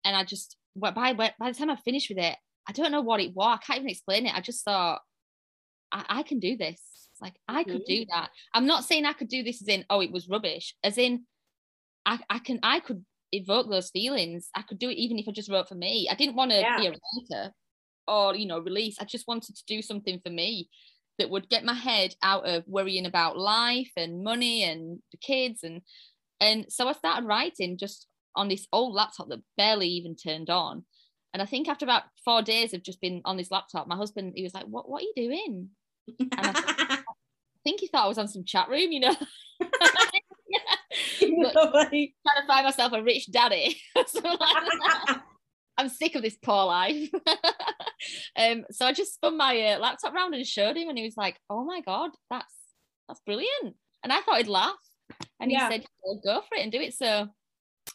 and 0.03 0.15
I 0.15 0.23
just 0.23 0.57
by 0.75 0.91
by 0.91 1.13
by 1.13 1.51
the 1.51 1.53
time 1.53 1.69
I 1.69 1.75
finished 1.77 2.09
with 2.09 2.19
it, 2.19 2.35
I 2.67 2.71
don't 2.71 2.91
know 2.91 3.01
what 3.01 3.21
it 3.21 3.33
was. 3.33 3.59
I 3.61 3.65
can't 3.65 3.79
even 3.79 3.89
explain 3.89 4.25
it. 4.25 4.35
I 4.35 4.41
just 4.41 4.63
thought 4.63 5.01
I, 5.91 6.05
I 6.07 6.23
can 6.23 6.39
do 6.39 6.57
this. 6.57 6.81
Like 7.21 7.35
I 7.47 7.63
could 7.63 7.85
mm-hmm. 7.85 8.03
do 8.03 8.05
that. 8.11 8.29
I'm 8.53 8.65
not 8.65 8.83
saying 8.83 9.05
I 9.05 9.13
could 9.13 9.29
do 9.29 9.43
this 9.43 9.61
as 9.61 9.67
in 9.67 9.85
oh 9.89 10.01
it 10.01 10.11
was 10.11 10.29
rubbish, 10.29 10.75
as 10.83 10.97
in 10.97 11.25
I, 12.05 12.19
I 12.29 12.39
can 12.39 12.59
I 12.61 12.79
could 12.79 13.03
evoke 13.31 13.69
those 13.69 13.89
feelings. 13.89 14.49
I 14.55 14.61
could 14.61 14.79
do 14.79 14.89
it 14.89 14.97
even 14.97 15.17
if 15.17 15.27
I 15.27 15.31
just 15.31 15.49
wrote 15.49 15.69
for 15.69 15.75
me. 15.75 16.07
I 16.09 16.15
didn't 16.15 16.35
want 16.35 16.51
to 16.51 16.59
Yeah. 16.59 16.77
be 16.77 16.87
a 16.87 16.91
writer 16.91 17.53
or 18.07 18.35
you 18.35 18.45
know 18.45 18.59
release. 18.59 18.97
I 18.99 19.05
just 19.05 19.27
wanted 19.27 19.55
to 19.55 19.63
do 19.67 19.81
something 19.81 20.19
for 20.23 20.29
me 20.29 20.69
that 21.17 21.29
would 21.29 21.49
get 21.49 21.63
my 21.63 21.73
head 21.73 22.13
out 22.21 22.45
of 22.47 22.67
worrying 22.67 23.05
about 23.05 23.37
life 23.37 23.91
and 23.95 24.23
money 24.23 24.63
and 24.63 24.99
the 25.11 25.17
kids 25.17 25.63
and 25.63 25.81
and 26.39 26.65
so 26.69 26.87
I 26.87 26.93
started 26.93 27.25
writing 27.27 27.77
just 27.77 28.07
on 28.35 28.47
this 28.49 28.67
old 28.73 28.93
laptop 28.93 29.29
that 29.29 29.39
barely 29.57 29.87
even 29.87 30.15
turned 30.15 30.49
on. 30.49 30.83
And 31.33 31.41
I 31.41 31.45
think 31.45 31.67
after 31.67 31.85
about 31.85 32.03
four 32.23 32.41
days 32.41 32.73
of 32.73 32.83
just 32.83 33.01
being 33.01 33.21
on 33.25 33.37
this 33.37 33.51
laptop, 33.51 33.87
my 33.87 33.95
husband 33.95 34.33
he 34.35 34.43
was 34.43 34.53
like, 34.53 34.65
"What 34.65 34.89
what 34.89 35.01
are 35.01 35.05
you 35.05 35.13
doing?" 35.15 35.69
I 36.37 36.99
think 37.63 37.79
he 37.81 37.87
thought 37.87 38.05
I 38.05 38.07
was 38.07 38.17
on 38.17 38.27
some 38.27 38.45
chat 38.45 38.69
room, 38.69 38.91
you 38.91 38.99
know. 39.01 39.15
Nobody- 41.21 42.15
trying 42.25 42.41
to 42.41 42.47
find 42.47 42.65
myself 42.65 42.93
a 42.93 43.03
rich 43.03 43.31
daddy. 43.31 43.81
Like, 44.23 45.19
I'm 45.77 45.89
sick 45.89 46.15
of 46.15 46.21
this 46.21 46.37
poor 46.41 46.65
life. 46.65 47.09
um, 48.37 48.63
so 48.71 48.85
I 48.85 48.93
just 48.93 49.15
spun 49.15 49.35
my 49.35 49.59
uh, 49.61 49.79
laptop 49.79 50.13
round 50.13 50.33
and 50.33 50.45
showed 50.47 50.77
him, 50.77 50.87
and 50.87 50.97
he 50.97 51.03
was 51.03 51.17
like, 51.17 51.37
"Oh 51.49 51.65
my 51.65 51.81
god, 51.81 52.11
that's 52.29 52.53
that's 53.09 53.19
brilliant!" 53.25 53.75
And 54.03 54.13
I 54.13 54.21
thought 54.21 54.37
he'd 54.37 54.47
laugh, 54.47 54.75
and 55.39 55.51
he 55.51 55.59
said, 55.59 55.85
well, 56.03 56.21
"Go 56.23 56.41
for 56.41 56.55
it 56.55 56.63
and 56.63 56.71
do 56.71 56.79
it." 56.79 56.93
So 56.93 57.29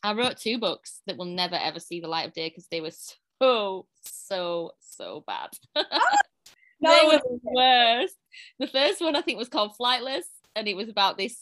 I 0.02 0.12
wrote 0.14 0.36
two 0.36 0.58
books 0.58 1.00
that 1.06 1.16
will 1.16 1.26
never 1.26 1.56
ever 1.56 1.80
see 1.80 2.00
the 2.00 2.08
light 2.08 2.26
of 2.26 2.34
day 2.34 2.48
because 2.48 2.66
they 2.70 2.80
were 2.80 2.92
so 3.40 3.86
so 4.02 4.72
so 4.80 5.24
bad. 5.26 5.50
No, 5.74 5.82
oh, 5.84 6.10
they 6.80 7.06
were 7.06 7.22
the 7.22 7.40
worst. 7.42 8.16
The 8.58 8.66
first 8.66 9.00
one 9.00 9.16
I 9.16 9.22
think 9.22 9.38
was 9.38 9.48
called 9.48 9.72
Flightless, 9.80 10.24
and 10.54 10.68
it 10.68 10.76
was 10.76 10.88
about 10.88 11.18
this 11.18 11.38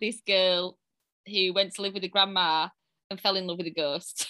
this 0.00 0.20
girl 0.26 0.78
who 1.26 1.52
went 1.52 1.74
to 1.74 1.82
live 1.82 1.94
with 1.94 2.04
a 2.04 2.08
grandma 2.08 2.68
and 3.10 3.20
fell 3.20 3.36
in 3.36 3.46
love 3.46 3.58
with 3.58 3.66
a 3.66 3.70
ghost. 3.70 4.26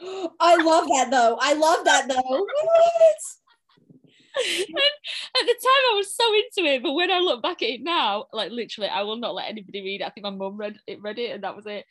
I 0.40 0.56
love 0.56 0.86
that 0.88 1.08
though. 1.10 1.38
I 1.40 1.54
love 1.54 1.84
that 1.84 2.08
though. 2.08 2.46
What? 2.62 3.16
at 4.36 5.46
the 5.46 5.54
time 5.54 5.84
I 5.90 5.94
was 5.94 6.14
so 6.14 6.24
into 6.34 6.70
it, 6.70 6.82
but 6.82 6.92
when 6.92 7.10
I 7.10 7.18
look 7.18 7.42
back 7.42 7.62
at 7.62 7.68
it 7.68 7.82
now, 7.82 8.26
like 8.32 8.50
literally, 8.50 8.88
I 8.88 9.02
will 9.02 9.16
not 9.16 9.34
let 9.34 9.48
anybody 9.48 9.82
read 9.82 10.00
it. 10.00 10.04
I 10.04 10.10
think 10.10 10.24
my 10.24 10.30
mum 10.30 10.56
read 10.56 10.78
it, 10.86 11.00
read 11.02 11.18
it, 11.18 11.32
and 11.32 11.44
that 11.44 11.56
was 11.56 11.66
it. 11.66 11.84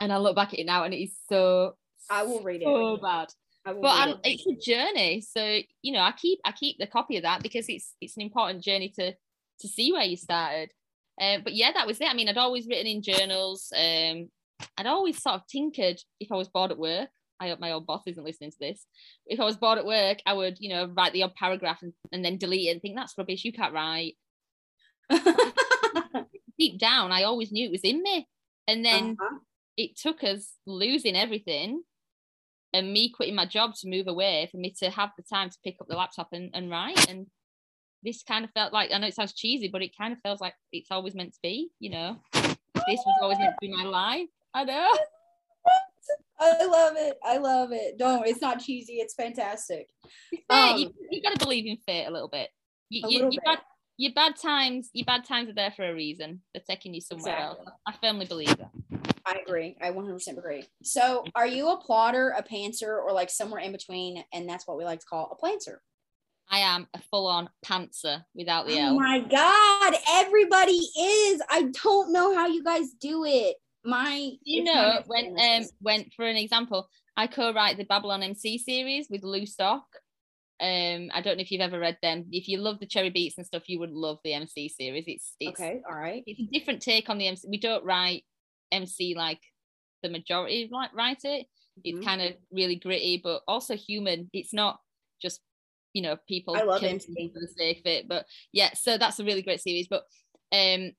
And 0.00 0.12
I 0.12 0.18
look 0.18 0.36
back 0.36 0.52
at 0.52 0.58
it 0.58 0.66
now, 0.66 0.84
and 0.84 0.94
it 0.94 1.02
is 1.02 1.12
so 1.28 1.74
I 2.08 2.24
will 2.24 2.42
read 2.42 2.62
it. 2.62 2.66
so 2.66 2.96
bad. 2.96 3.28
I 3.64 3.72
But 3.74 3.88
I'm, 3.88 4.08
it. 4.10 4.20
it's 4.24 4.46
a 4.46 4.70
journey, 4.70 5.20
so 5.20 5.60
you 5.82 5.92
know, 5.92 6.00
I 6.00 6.12
keep 6.12 6.40
I 6.44 6.52
keep 6.52 6.78
the 6.78 6.86
copy 6.86 7.16
of 7.16 7.22
that 7.24 7.42
because 7.42 7.66
it's 7.68 7.94
it's 8.00 8.16
an 8.16 8.22
important 8.22 8.64
journey 8.64 8.92
to 8.98 9.12
to 9.12 9.68
see 9.68 9.92
where 9.92 10.04
you 10.04 10.16
started. 10.16 10.70
Um, 11.20 11.42
but 11.44 11.54
yeah, 11.54 11.72
that 11.72 11.86
was 11.86 12.00
it. 12.00 12.08
I 12.08 12.14
mean, 12.14 12.28
I'd 12.28 12.38
always 12.38 12.66
written 12.66 12.86
in 12.86 13.02
journals. 13.02 13.72
Um, 13.76 14.30
I'd 14.78 14.86
always 14.86 15.22
sort 15.22 15.36
of 15.36 15.46
tinkered 15.46 16.00
if 16.18 16.32
I 16.32 16.36
was 16.36 16.48
bored 16.48 16.70
at 16.70 16.78
work. 16.78 17.10
I 17.40 17.48
hope 17.48 17.58
my 17.60 17.72
old 17.72 17.86
boss 17.86 18.02
isn't 18.06 18.22
listening 18.22 18.50
to 18.50 18.58
this. 18.60 18.84
If 19.26 19.40
I 19.40 19.44
was 19.44 19.56
bored 19.56 19.78
at 19.78 19.86
work, 19.86 20.18
I 20.26 20.34
would, 20.34 20.58
you 20.60 20.68
know, 20.68 20.86
write 20.94 21.12
the 21.14 21.22
odd 21.22 21.34
paragraph 21.34 21.80
and, 21.82 21.92
and 22.12 22.24
then 22.24 22.36
delete 22.36 22.68
it 22.68 22.72
and 22.72 22.82
think 22.82 22.96
that's 22.96 23.16
rubbish. 23.16 23.44
You 23.44 23.52
can't 23.52 23.72
write. 23.72 24.16
Deep 26.58 26.78
down, 26.78 27.10
I 27.12 27.22
always 27.22 27.50
knew 27.50 27.66
it 27.66 27.72
was 27.72 27.80
in 27.82 28.02
me. 28.02 28.28
And 28.68 28.84
then 28.84 29.16
Uh-huh. 29.20 29.38
it 29.76 29.96
took 29.96 30.22
us 30.22 30.52
losing 30.66 31.16
everything 31.16 31.82
and 32.74 32.92
me 32.92 33.10
quitting 33.10 33.34
my 33.34 33.46
job 33.46 33.74
to 33.76 33.88
move 33.88 34.06
away 34.06 34.48
for 34.50 34.58
me 34.58 34.74
to 34.78 34.90
have 34.90 35.10
the 35.16 35.22
time 35.22 35.48
to 35.50 35.56
pick 35.64 35.76
up 35.80 35.88
the 35.88 35.96
laptop 35.96 36.28
and, 36.32 36.50
and 36.52 36.70
write. 36.70 37.08
And 37.08 37.26
this 38.02 38.22
kind 38.22 38.44
of 38.44 38.50
felt 38.52 38.72
like 38.72 38.92
I 38.92 38.98
know 38.98 39.06
it 39.06 39.14
sounds 39.14 39.32
cheesy, 39.32 39.68
but 39.68 39.82
it 39.82 39.96
kind 39.96 40.12
of 40.12 40.18
feels 40.22 40.40
like 40.40 40.54
it's 40.72 40.90
always 40.90 41.14
meant 41.14 41.32
to 41.32 41.40
be, 41.42 41.70
you 41.80 41.90
know. 41.90 42.16
This 42.34 43.00
was 43.04 43.18
always 43.22 43.38
meant 43.38 43.54
to 43.54 43.66
be 43.66 43.74
my 43.74 43.84
life. 43.84 44.28
I 44.54 44.64
know. 44.64 44.88
I 46.40 46.64
love 46.64 46.94
it. 46.96 47.18
I 47.24 47.36
love 47.38 47.70
it. 47.72 47.98
Don't. 47.98 48.26
It's 48.26 48.40
not 48.40 48.60
cheesy. 48.60 48.94
It's 48.94 49.14
fantastic. 49.14 49.88
You, 50.32 50.38
Um, 50.48 50.92
you 51.10 51.22
got 51.22 51.38
to 51.38 51.44
believe 51.44 51.66
in 51.66 51.76
fate 51.86 52.06
a 52.06 52.10
little 52.10 52.28
bit. 52.28 52.48
You, 52.88 53.06
A 53.06 53.10
you, 53.10 53.16
little 53.18 53.32
your, 53.32 53.40
bit. 53.42 53.44
bad, 53.44 53.58
your 53.98 54.12
bad 54.14 54.36
times, 54.36 54.88
your 54.94 55.04
bad 55.04 55.24
times 55.24 55.50
are 55.50 55.54
there 55.54 55.70
for 55.70 55.88
a 55.88 55.94
reason. 55.94 56.40
They're 56.54 56.62
taking 56.66 56.94
you 56.94 57.00
somewhere 57.00 57.34
Exactly. 57.34 57.66
else. 57.66 57.76
I 57.86 57.92
firmly 58.00 58.26
believe 58.26 58.56
that. 58.56 58.70
I 59.26 59.38
agree. 59.46 59.76
I 59.82 59.90
100% 59.90 60.38
agree. 60.38 60.64
So, 60.82 61.24
are 61.34 61.46
you 61.46 61.68
a 61.70 61.76
plotter, 61.76 62.30
a 62.36 62.42
pantser, 62.42 62.96
or 63.04 63.12
like 63.12 63.28
somewhere 63.30 63.60
in 63.60 63.70
between? 63.72 64.24
And 64.32 64.48
that's 64.48 64.66
what 64.66 64.78
we 64.78 64.84
like 64.84 65.00
to 65.00 65.06
call 65.06 65.28
a 65.30 65.36
planter. 65.36 65.82
I 66.52 66.60
am 66.60 66.88
a 66.94 67.00
full-on 67.12 67.48
pantser 67.64 68.24
without 68.34 68.66
the 68.66 68.76
L. 68.78 68.94
Oh 68.94 68.98
my 68.98 69.20
god, 69.20 69.94
everybody 70.08 70.72
is. 70.98 71.40
I 71.48 71.70
don't 71.84 72.12
know 72.12 72.34
how 72.34 72.48
you 72.48 72.64
guys 72.64 72.90
do 73.00 73.24
it. 73.24 73.54
My 73.84 74.32
you 74.44 74.64
know 74.64 75.02
when 75.06 75.34
um 75.38 75.64
when 75.80 76.04
for 76.14 76.26
an 76.26 76.36
example 76.36 76.88
i 77.16 77.26
co-write 77.26 77.78
the 77.78 77.84
babylon 77.84 78.22
mc 78.22 78.58
series 78.58 79.08
with 79.10 79.22
lou 79.24 79.46
stock. 79.46 79.84
Um 80.60 81.10
i 81.14 81.22
don't 81.22 81.38
know 81.38 81.42
if 81.42 81.50
you've 81.50 81.62
ever 81.62 81.78
read 81.78 81.96
them. 82.02 82.26
If 82.30 82.46
you 82.48 82.58
love 82.58 82.78
the 82.78 82.86
cherry 82.86 83.10
beats 83.10 83.38
and 83.38 83.46
stuff 83.46 83.68
you 83.68 83.78
would 83.78 83.90
love 83.92 84.18
the 84.22 84.34
mc 84.34 84.68
series. 84.68 85.04
It's 85.06 85.34
it's 85.40 85.60
okay, 85.60 85.80
all 85.88 85.96
right. 85.96 86.22
it's 86.26 86.40
a 86.40 86.48
different 86.52 86.82
take 86.82 87.08
on 87.08 87.16
the 87.18 87.28
mc 87.28 87.48
we 87.48 87.58
don't 87.58 87.84
write 87.84 88.24
mc 88.70 89.14
like 89.16 89.40
the 90.02 90.10
majority 90.10 90.68
like 90.70 90.92
write 90.94 91.24
it. 91.24 91.46
It's 91.82 91.98
Mhm. 91.98 92.04
kind 92.04 92.20
of 92.22 92.32
really 92.52 92.76
gritty 92.76 93.20
but 93.24 93.42
also 93.48 93.76
human. 93.76 94.28
It's 94.34 94.52
not 94.52 94.78
just 95.22 95.40
you 95.94 96.02
know 96.02 96.18
people 96.28 96.54
I 96.56 96.64
love 96.64 96.84
MC. 96.84 97.30
for 97.32 97.40
the 97.40 97.48
sake 97.48 97.78
of 97.80 97.86
it 97.86 98.08
but 98.08 98.26
yeah 98.52 98.74
so 98.74 98.96
that's 98.98 99.18
a 99.20 99.24
really 99.24 99.42
great 99.42 99.62
series. 99.62 99.88
But 99.88 100.04
um 100.52 100.92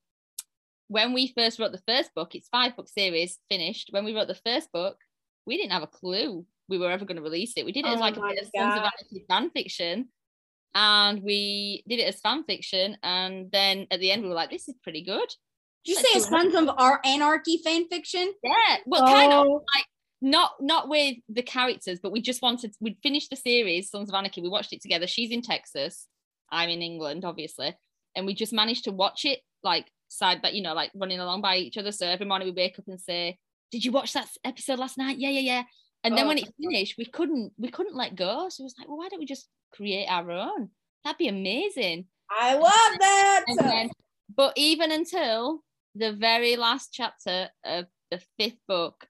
when 0.91 1.13
we 1.13 1.33
first 1.37 1.57
wrote 1.57 1.71
the 1.71 1.81
first 1.87 2.13
book 2.13 2.35
it's 2.35 2.49
five 2.49 2.75
book 2.75 2.89
series 2.89 3.39
finished 3.49 3.87
when 3.91 4.03
we 4.03 4.13
wrote 4.13 4.27
the 4.27 4.35
first 4.35 4.69
book 4.73 4.97
we 5.45 5.55
didn't 5.55 5.71
have 5.71 5.83
a 5.83 5.87
clue 5.87 6.45
we 6.67 6.77
were 6.77 6.91
ever 6.91 7.05
going 7.05 7.15
to 7.15 7.23
release 7.23 7.53
it 7.55 7.65
we 7.65 7.71
did 7.71 7.85
it 7.85 7.89
as 7.89 7.97
Oh 7.97 8.01
like 8.01 8.17
a 8.17 8.21
bit 8.21 8.41
of 8.41 8.49
Sons 8.53 8.73
of 8.73 8.83
Anarchy 8.83 9.25
fan 9.29 9.49
fiction 9.51 10.09
and 10.75 11.23
we 11.23 11.83
did 11.87 11.99
it 11.99 12.07
as 12.07 12.19
fan 12.19 12.43
fiction 12.43 12.97
and 13.03 13.49
then 13.51 13.87
at 13.89 14.01
the 14.01 14.11
end 14.11 14.21
we 14.21 14.27
were 14.27 14.35
like 14.35 14.49
this 14.49 14.67
is 14.67 14.75
pretty 14.83 15.01
good 15.01 15.29
Did 15.85 15.91
you 15.91 15.95
Let's 15.95 16.11
say 16.11 16.19
a 16.19 16.21
Sons 16.21 16.55
of 16.55 16.75
Our 16.77 16.99
Anarchy 17.05 17.61
fan 17.63 17.87
fiction? 17.87 18.33
yeah 18.43 18.77
well 18.85 19.07
kind 19.07 19.31
of 19.31 19.47
oh. 19.47 19.63
like 19.75 19.85
not 20.21 20.51
not 20.59 20.87
with 20.87 21.15
the 21.29 21.41
characters, 21.41 21.99
but 21.99 22.11
we 22.11 22.21
just 22.21 22.43
wanted 22.43 22.75
we'd 22.79 22.97
finished 23.01 23.31
the 23.31 23.35
series 23.35 23.89
Sons 23.89 24.07
of 24.07 24.13
Anarchy. 24.13 24.41
We 24.41 24.49
watched 24.49 24.71
it 24.71 24.81
together. 24.81 25.07
She's 25.07 25.31
in 25.31 25.41
Texas, 25.41 26.07
I'm 26.51 26.69
in 26.69 26.83
England, 26.83 27.25
obviously, 27.25 27.75
and 28.15 28.27
we 28.27 28.35
just 28.35 28.53
managed 28.53 28.83
to 28.83 28.91
watch 28.91 29.25
it 29.25 29.39
like 29.63 29.89
side 30.11 30.41
by 30.41 30.49
you 30.49 30.61
know 30.61 30.73
like 30.73 30.91
running 30.93 31.19
along 31.19 31.41
by 31.41 31.57
each 31.57 31.77
other. 31.77 31.91
So 31.91 32.05
every 32.07 32.25
morning 32.25 32.47
we 32.47 32.53
wake 32.53 32.77
up 32.79 32.87
and 32.87 32.99
say, 32.99 33.37
"Did 33.71 33.83
you 33.85 33.91
watch 33.91 34.13
that 34.13 34.27
episode 34.43 34.79
last 34.79 34.97
night?" 34.97 35.17
Yeah, 35.17 35.29
yeah, 35.29 35.39
yeah. 35.39 35.63
And 36.03 36.17
then 36.17 36.25
Oh. 36.25 36.29
when 36.29 36.37
it 36.39 36.53
finished, 36.61 36.95
we 36.97 37.05
couldn't 37.05 37.53
we 37.57 37.69
couldn't 37.69 37.95
let 37.95 38.15
go. 38.15 38.49
So 38.49 38.61
it 38.63 38.65
was 38.65 38.75
like, 38.77 38.87
well, 38.87 38.97
why 38.97 39.09
don't 39.09 39.19
we 39.19 39.25
just 39.25 39.47
create 39.71 40.07
our 40.07 40.29
own? 40.31 40.69
That'd 41.03 41.17
be 41.17 41.27
amazing. 41.27 42.07
I 42.29 42.53
love 42.55 42.99
that. 42.99 43.45
Then, 43.59 43.89
but 44.35 44.53
even 44.55 44.91
until 44.91 45.63
the 45.95 46.13
very 46.13 46.55
last 46.55 46.89
chapter 46.93 47.49
of 47.63 47.85
the 48.09 48.21
fifth 48.39 48.59
book, 48.67 49.07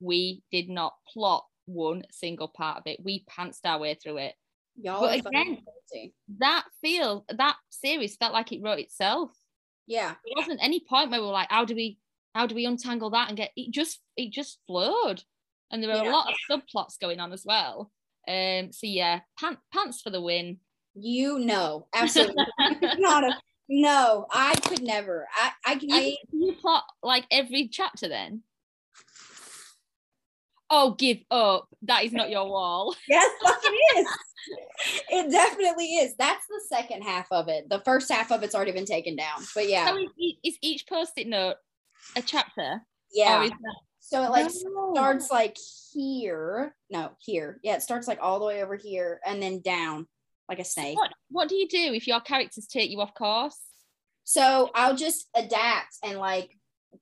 we 0.00 0.42
did 0.52 0.68
not 0.68 0.94
plot 1.12 1.44
one 1.66 2.04
single 2.10 2.48
part 2.48 2.78
of 2.78 2.82
it. 2.86 3.00
We 3.02 3.24
pantsed 3.24 3.60
our 3.64 3.78
way 3.78 3.94
through 3.94 4.18
it. 4.18 4.34
Y'all 4.76 5.00
but 5.00 5.18
again- 5.26 5.64
That 6.38 6.64
feel 6.80 7.24
that 7.28 7.56
series 7.70 8.16
felt 8.16 8.32
like 8.32 8.52
it 8.52 8.60
wrote 8.62 8.80
itself. 8.80 9.30
Yeah. 9.86 10.14
There 10.24 10.34
wasn't 10.36 10.62
any 10.62 10.80
point 10.80 11.10
where 11.10 11.20
we 11.20 11.26
were 11.26 11.32
like, 11.32 11.50
how 11.50 11.64
do 11.64 11.74
we 11.74 11.98
how 12.34 12.46
do 12.46 12.54
we 12.54 12.66
untangle 12.66 13.10
that 13.10 13.28
and 13.28 13.36
get 13.36 13.50
it 13.56 13.70
just 13.70 14.00
it 14.16 14.32
just 14.32 14.58
flowed. 14.66 15.22
And 15.70 15.82
there 15.82 15.90
were 15.90 16.02
Yeah. 16.04 16.10
a 16.10 16.12
lot 16.12 16.28
of 16.32 16.34
subplots 16.50 16.98
going 17.00 17.20
on 17.20 17.32
as 17.32 17.44
well. 17.44 17.90
Um 18.26 18.72
so 18.72 18.86
yeah, 18.86 19.20
pant, 19.38 19.58
pants 19.72 20.00
for 20.00 20.10
the 20.10 20.20
win. 20.22 20.58
You 20.94 21.38
know, 21.38 21.88
absolutely 21.94 22.44
not 22.98 23.24
a 23.24 23.36
no. 23.68 24.26
I 24.30 24.54
could 24.56 24.82
never. 24.82 25.26
I 25.34 25.50
I, 25.64 25.80
I 25.90 26.16
you 26.32 26.52
plot 26.60 26.84
like 27.02 27.24
every 27.30 27.68
chapter 27.68 28.08
then? 28.08 28.42
Oh, 30.76 30.94
give 30.98 31.18
up. 31.30 31.68
That 31.82 32.04
is 32.04 32.12
not 32.12 32.30
your 32.30 32.48
wall. 32.50 32.96
yes, 33.08 33.30
fucking 33.44 33.76
is. 33.96 34.06
It 35.08 35.30
definitely 35.30 35.86
is. 35.98 36.14
That's 36.18 36.44
the 36.48 36.60
second 36.68 37.02
half 37.02 37.26
of 37.30 37.46
it. 37.48 37.68
The 37.70 37.78
first 37.80 38.10
half 38.10 38.32
of 38.32 38.42
it's 38.42 38.56
already 38.56 38.72
been 38.72 38.84
taken 38.84 39.14
down. 39.14 39.42
But 39.54 39.68
yeah, 39.68 39.86
So 39.88 39.96
is, 39.98 40.08
is 40.42 40.58
each 40.62 40.88
post-it 40.88 41.28
note 41.28 41.56
a 42.16 42.22
chapter? 42.22 42.82
yeah. 43.12 43.38
That- 43.48 43.56
So 44.00 44.22
it 44.24 44.30
like 44.30 44.46
No. 44.64 44.90
starts 44.94 45.30
like 45.30 45.56
here. 45.92 46.74
No, 46.90 47.12
here. 47.20 47.60
Yeah, 47.62 47.76
it 47.76 47.82
starts 47.82 48.08
like 48.08 48.18
all 48.20 48.40
the 48.40 48.44
way 48.46 48.60
over 48.62 48.74
here 48.74 49.20
and 49.24 49.40
then 49.40 49.60
down 49.60 50.08
like 50.48 50.58
a 50.58 50.64
snake. 50.64 50.96
what, 50.98 51.12
what 51.30 51.48
do 51.48 51.54
you 51.54 51.68
do 51.68 51.94
if 51.94 52.06
your 52.08 52.20
characters 52.20 52.66
take 52.66 52.90
you 52.90 53.00
off 53.00 53.14
course? 53.14 53.58
So 54.24 54.70
I'll 54.74 54.96
just 54.96 55.28
adapt 55.36 55.96
and 56.02 56.18
like 56.18 56.50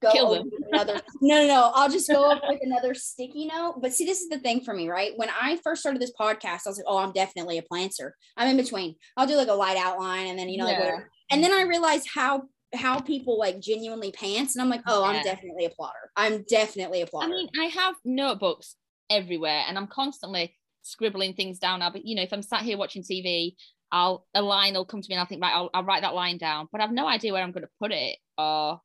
go 0.01 0.13
Kill 0.13 0.31
them. 0.31 0.51
another. 0.73 1.01
No, 1.21 1.41
no, 1.43 1.47
no. 1.47 1.73
I'll 1.75 1.91
just 1.91 2.09
go 2.11 2.31
up 2.31 2.43
with 2.49 2.61
another 2.63 2.95
sticky 2.95 3.47
note. 3.47 3.77
But 3.81 3.93
see, 3.93 4.05
this 4.05 4.21
is 4.21 4.29
the 4.29 4.39
thing 4.39 4.63
for 4.65 4.75
me, 4.75 4.89
right? 4.89 5.13
When 5.17 5.29
I 5.31 5.59
first 5.63 5.81
started 5.83 6.01
this 6.01 6.13
podcast, 6.19 6.63
I 6.67 6.71
was 6.71 6.79
like, 6.79 6.87
oh, 6.89 6.99
I'm 6.99 7.13
definitely 7.13 7.59
a 7.59 7.63
planter. 7.63 8.15
I'm 8.37 8.49
in 8.49 8.57
between. 8.57 8.97
I'll 9.17 9.27
do 9.27 9.37
like 9.37 9.49
a 9.49 9.55
light 9.55 9.77
outline 9.77 10.29
and 10.29 10.39
then 10.39 10.49
you 10.49 10.59
know 10.59 10.69
Yeah. 10.69 10.79
whatever. 10.79 11.11
And 11.31 11.43
then 11.43 11.53
I 11.53 11.63
realized 11.63 12.09
how 12.13 12.45
how 12.75 12.99
people 13.01 13.39
like 13.39 13.61
genuinely 13.61 14.13
pants, 14.13 14.57
and 14.57 14.63
I'm 14.63 14.71
like, 14.71 14.81
oh, 14.87 15.05
I'm 15.05 15.23
definitely 15.23 15.67
a 15.67 15.71
plotter. 15.71 16.11
I'm 16.17 16.43
definitely 16.49 17.03
a 17.03 17.07
plotter. 17.07 17.27
I 17.27 17.31
mean, 17.31 17.49
I 17.61 17.65
have 17.67 17.95
notebooks 18.05 18.77
everywhere 19.11 19.65
and 19.69 19.77
I'm 19.77 19.87
constantly 19.87 20.57
scribbling 20.81 21.35
things 21.35 21.59
down 21.59 21.81
now. 21.81 21.91
But 21.91 22.07
you 22.07 22.17
know, 22.17 22.23
if 22.23 22.33
I'm 22.33 22.43
sat 22.43 22.63
here 22.63 22.79
watching 22.79 23.03
TV, 23.03 23.55
I'll 23.93 24.27
a 24.35 24.41
line 24.41 24.73
will 24.73 24.87
come 24.87 25.03
to 25.03 25.09
me 25.09 25.15
and 25.15 25.21
I'll 25.21 25.27
think, 25.27 25.43
right, 25.43 25.55
I'll, 25.55 25.69
I'll 25.75 25.85
write 25.85 26.01
that 26.01 26.15
line 26.15 26.39
down, 26.39 26.67
but 26.73 26.81
I've 26.81 26.93
no 26.93 27.07
idea 27.07 27.33
where 27.35 27.43
I'm 27.43 27.53
going 27.53 27.65
to 27.65 27.71
put 27.79 27.93
it. 27.93 28.17
Or 28.39 28.81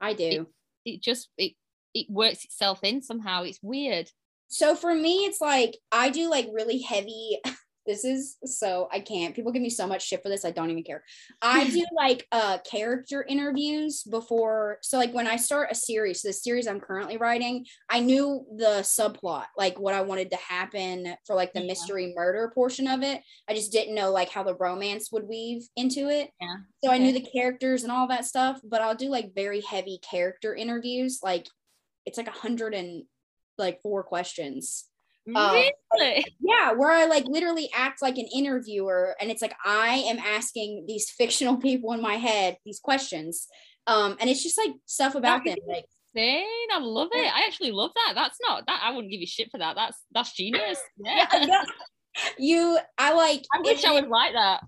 I 0.00 0.14
do. 0.14 0.46
it 0.84 1.02
just 1.02 1.28
it 1.36 1.52
it 1.94 2.06
works 2.08 2.44
itself 2.44 2.80
in 2.82 3.02
somehow. 3.02 3.42
It's 3.42 3.60
weird. 3.62 4.10
So 4.48 4.74
for 4.74 4.94
me, 4.94 5.24
it's 5.24 5.40
like 5.40 5.76
I 5.92 6.10
do 6.10 6.28
like 6.28 6.48
really 6.52 6.80
heavy. 6.80 7.38
This 7.86 8.04
is 8.04 8.36
so 8.44 8.88
I 8.92 9.00
can't. 9.00 9.34
People 9.34 9.52
give 9.52 9.62
me 9.62 9.70
so 9.70 9.86
much 9.86 10.06
shit 10.06 10.22
for 10.22 10.28
this. 10.28 10.44
I 10.44 10.50
don't 10.50 10.70
even 10.70 10.82
care. 10.84 11.02
I 11.40 11.68
do 11.70 11.84
like 11.96 12.26
uh 12.30 12.58
character 12.58 13.24
interviews 13.26 14.02
before. 14.02 14.78
So 14.82 14.98
like 14.98 15.12
when 15.14 15.26
I 15.26 15.36
start 15.36 15.70
a 15.72 15.74
series, 15.74 16.22
the 16.22 16.32
series 16.32 16.66
I'm 16.66 16.80
currently 16.80 17.16
writing, 17.16 17.64
I 17.88 18.00
knew 18.00 18.44
the 18.56 18.80
subplot, 18.82 19.46
like 19.56 19.78
what 19.78 19.94
I 19.94 20.02
wanted 20.02 20.30
to 20.30 20.36
happen 20.36 21.14
for 21.26 21.34
like 21.34 21.52
the 21.52 21.60
Yeah. 21.60 21.66
mystery 21.68 22.12
murder 22.14 22.52
portion 22.54 22.86
of 22.86 23.02
it. 23.02 23.22
I 23.48 23.54
just 23.54 23.72
didn't 23.72 23.94
know 23.94 24.10
like 24.10 24.30
how 24.30 24.42
the 24.42 24.54
romance 24.56 25.10
would 25.12 25.26
weave 25.26 25.66
into 25.76 26.08
it. 26.10 26.30
Yeah, 26.40 26.56
So 26.84 26.90
I 26.90 26.98
knew 26.98 27.12
the 27.12 27.20
characters 27.34 27.82
and 27.82 27.90
all 27.90 28.08
that 28.08 28.24
stuff, 28.26 28.60
but 28.62 28.82
I'll 28.82 28.94
do 28.94 29.08
like 29.08 29.34
very 29.34 29.62
heavy 29.62 29.98
character 29.98 30.54
interviews. 30.54 31.20
Like 31.22 31.46
it's 32.04 32.18
like 32.18 32.28
a 32.28 32.32
hundred 32.32 32.74
and 32.74 33.04
like 33.58 33.80
four 33.82 34.02
questions. 34.02 34.86
Um, 35.34 35.62
really? 35.92 36.24
Yeah, 36.40 36.72
where 36.72 36.90
I 36.90 37.06
like 37.06 37.24
literally 37.26 37.70
act 37.74 38.02
like 38.02 38.16
an 38.18 38.28
interviewer 38.34 39.14
and 39.20 39.30
it's 39.30 39.42
like 39.42 39.54
I 39.64 39.96
am 40.06 40.18
asking 40.18 40.84
these 40.88 41.10
fictional 41.10 41.56
people 41.66 41.92
in 41.92 42.00
my 42.02 42.14
head 42.14 42.56
these 42.64 42.80
questions. 42.80 43.46
Um, 43.86 44.16
and 44.20 44.28
it's 44.30 44.42
just 44.42 44.58
like 44.58 44.72
stuff 44.86 45.14
about 45.14 45.44
them. 45.44 45.56
Like 45.66 45.86
Insane. 46.14 46.44
I 46.72 46.78
love 46.80 47.08
it. 47.12 47.32
I 47.32 47.44
actually 47.46 47.70
love 47.70 47.92
that. 47.94 48.14
That's 48.14 48.38
not 48.46 48.66
that. 48.66 48.80
I 48.84 48.90
wouldn't 48.92 49.12
give 49.12 49.20
you 49.20 49.26
shit 49.26 49.50
for 49.50 49.58
that. 49.58 49.76
That's 49.76 49.98
that's 50.12 50.32
genius. 50.32 50.78
Yeah. 51.04 51.26
yeah, 51.32 51.62
you 52.38 52.78
I 52.98 53.14
like 53.14 53.44
I 53.54 53.60
wish 53.60 53.84
I 53.84 53.92
would 53.92 54.08
like 54.08 54.32
that. 54.32 54.62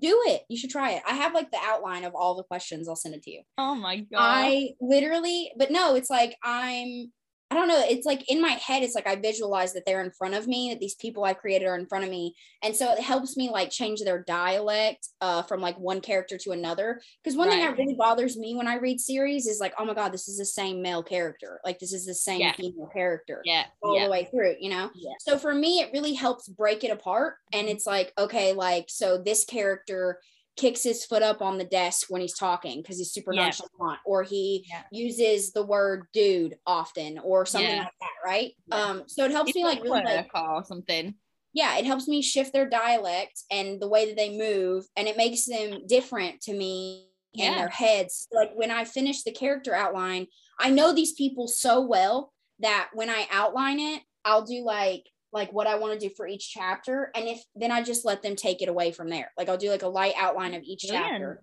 do 0.00 0.22
it. 0.26 0.42
You 0.48 0.56
should 0.56 0.70
try 0.70 0.92
it. 0.92 1.02
I 1.06 1.14
have 1.14 1.34
like 1.34 1.50
the 1.50 1.58
outline 1.60 2.04
of 2.04 2.14
all 2.14 2.36
the 2.36 2.44
questions. 2.44 2.88
I'll 2.88 2.96
send 2.96 3.14
it 3.14 3.22
to 3.24 3.30
you. 3.30 3.42
Oh 3.58 3.74
my 3.74 3.98
god. 3.98 4.18
I 4.20 4.70
literally, 4.80 5.50
but 5.56 5.70
no, 5.72 5.96
it's 5.96 6.10
like 6.10 6.36
I'm, 6.44 7.12
I 7.54 7.56
don't 7.56 7.68
know. 7.68 7.84
It's 7.88 8.04
like 8.04 8.28
in 8.28 8.42
my 8.42 8.50
head, 8.50 8.82
it's 8.82 8.96
like 8.96 9.06
I 9.06 9.14
visualize 9.14 9.74
that 9.74 9.86
they're 9.86 10.02
in 10.02 10.10
front 10.10 10.34
of 10.34 10.48
me, 10.48 10.70
that 10.70 10.80
these 10.80 10.96
people 10.96 11.22
I 11.22 11.34
created 11.34 11.66
are 11.66 11.78
in 11.78 11.86
front 11.86 12.04
of 12.04 12.10
me. 12.10 12.34
And 12.64 12.74
so 12.74 12.92
it 12.92 12.98
helps 12.98 13.36
me 13.36 13.48
like 13.48 13.70
change 13.70 14.00
their 14.00 14.24
dialect 14.24 15.06
uh, 15.20 15.42
from 15.42 15.60
like 15.60 15.78
one 15.78 16.00
character 16.00 16.36
to 16.38 16.50
another. 16.50 17.00
Because 17.22 17.36
one 17.36 17.48
thing 17.48 17.60
that 17.60 17.78
really 17.78 17.94
bothers 17.94 18.36
me 18.36 18.56
when 18.56 18.66
I 18.66 18.78
read 18.78 19.00
series 19.00 19.46
is 19.46 19.60
like, 19.60 19.72
oh 19.78 19.84
my 19.84 19.94
God, 19.94 20.10
this 20.10 20.26
is 20.26 20.36
the 20.36 20.44
same 20.44 20.82
male 20.82 21.04
character. 21.04 21.60
Like 21.64 21.78
this 21.78 21.92
is 21.92 22.06
the 22.06 22.14
same 22.14 22.40
Yeah. 22.40 22.54
female 22.54 22.90
character 22.92 23.40
yeah. 23.44 23.66
all 23.82 23.96
Yeah. 23.96 24.06
the 24.06 24.10
way 24.10 24.24
through, 24.24 24.56
you 24.58 24.70
know? 24.70 24.90
Yeah. 24.96 25.12
So 25.20 25.38
for 25.38 25.54
me, 25.54 25.78
it 25.78 25.92
really 25.92 26.14
helps 26.14 26.48
break 26.48 26.82
it 26.82 26.90
apart. 26.90 27.36
And 27.52 27.68
it's 27.68 27.86
like, 27.86 28.12
okay, 28.18 28.52
like, 28.52 28.86
so 28.88 29.16
this 29.16 29.44
character 29.44 30.18
kicks 30.56 30.82
his 30.82 31.04
foot 31.04 31.22
up 31.22 31.42
on 31.42 31.58
the 31.58 31.64
desk 31.64 32.06
when 32.08 32.20
he's 32.20 32.36
talking 32.38 32.80
because 32.80 32.98
he's 32.98 33.12
super 33.12 33.32
Yeah. 33.34 33.44
nonchalant, 33.44 34.00
or 34.06 34.22
he 34.22 34.64
Yeah. 34.68 34.82
uses 34.90 35.52
the 35.52 35.64
word 35.64 36.06
dude 36.12 36.58
often, 36.66 37.18
or 37.18 37.44
something 37.46 37.70
Yeah. 37.70 37.84
like 37.84 37.92
that, 38.00 38.10
right? 38.24 38.54
Um, 38.70 39.04
so 39.06 39.24
it 39.24 39.30
helps 39.32 39.50
It's 39.50 39.56
me 39.56 39.64
like 39.64 39.82
really 39.82 40.02
like 40.04 40.30
or 40.34 40.64
something. 40.64 41.14
yeah, 41.52 41.76
it 41.78 41.84
helps 41.84 42.08
me 42.08 42.22
shift 42.22 42.52
their 42.52 42.68
dialect 42.68 43.42
and 43.50 43.80
the 43.80 43.88
way 43.88 44.06
that 44.06 44.16
they 44.16 44.36
move, 44.36 44.86
and 44.96 45.08
it 45.08 45.16
makes 45.16 45.44
them 45.46 45.86
different 45.86 46.40
to 46.42 46.52
me 46.52 47.08
in 47.34 47.56
their 47.56 47.68
heads. 47.68 48.28
Like 48.32 48.52
when 48.54 48.70
I 48.70 48.84
finish 48.84 49.22
the 49.22 49.32
character 49.32 49.74
outline, 49.74 50.28
I 50.60 50.70
know 50.70 50.92
these 50.92 51.14
people 51.14 51.48
so 51.48 51.80
well 51.80 52.32
that 52.60 52.90
when 52.94 53.10
I 53.10 53.26
outline 53.30 53.80
it, 53.80 54.02
I'll 54.24 54.44
do 54.44 54.62
like 54.64 55.08
like 55.34 55.52
what 55.52 55.66
I 55.66 55.74
want 55.74 55.98
to 56.00 56.08
do 56.08 56.14
for 56.16 56.26
each 56.26 56.50
chapter, 56.52 57.10
and 57.14 57.28
if 57.28 57.42
then 57.54 57.70
I 57.70 57.82
just 57.82 58.06
let 58.06 58.22
them 58.22 58.36
take 58.36 58.62
it 58.62 58.68
away 58.70 58.92
from 58.92 59.10
there. 59.10 59.30
Like 59.36 59.48
I'll 59.50 59.58
do 59.58 59.68
like 59.70 59.82
a 59.82 59.88
light 59.88 60.14
outline 60.16 60.54
of 60.54 60.62
each 60.62 60.84
chapter 60.88 61.42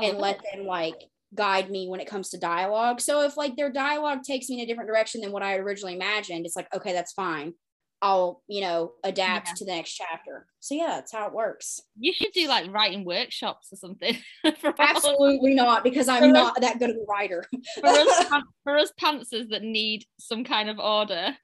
and 0.00 0.16
let 0.16 0.36
it. 0.36 0.42
them 0.56 0.66
like 0.66 0.94
guide 1.34 1.70
me 1.70 1.88
when 1.88 2.00
it 2.00 2.06
comes 2.08 2.30
to 2.30 2.38
dialogue. 2.38 3.00
So 3.00 3.22
if 3.22 3.36
like 3.36 3.56
their 3.56 3.70
dialogue 3.72 4.22
takes 4.22 4.48
me 4.48 4.56
in 4.56 4.64
a 4.64 4.66
different 4.66 4.88
direction 4.88 5.20
than 5.20 5.32
what 5.32 5.42
I 5.42 5.56
originally 5.56 5.94
imagined, 5.94 6.46
it's 6.46 6.56
like 6.56 6.72
okay, 6.74 6.92
that's 6.94 7.12
fine. 7.12 7.52
I'll 8.00 8.42
you 8.48 8.60
know 8.62 8.92
adapt 9.04 9.48
Yeah. 9.48 9.54
to 9.54 9.64
the 9.64 9.70
next 9.72 9.94
chapter. 9.94 10.46
So 10.60 10.74
yeah, 10.74 10.88
that's 10.96 11.12
how 11.12 11.26
it 11.26 11.32
works. 11.34 11.80
You 11.98 12.12
should 12.12 12.32
do 12.32 12.46
like 12.48 12.72
writing 12.72 13.04
workshops 13.04 13.68
or 13.72 13.76
something. 13.76 14.16
Absolutely 14.78 15.54
not, 15.54 15.82
because 15.84 16.08
I'm 16.08 16.22
For- 16.22 16.28
not 16.28 16.60
that 16.60 16.78
good 16.78 16.90
of 16.90 16.96
a 16.96 17.04
writer. 17.08 17.44
for 17.80 17.86
us 17.88 18.24
for 18.64 18.76
us 18.78 18.92
pantsers 19.00 19.50
that 19.50 19.62
need 19.62 20.04
some 20.18 20.44
kind 20.44 20.68
of 20.70 20.78
order. 20.78 21.36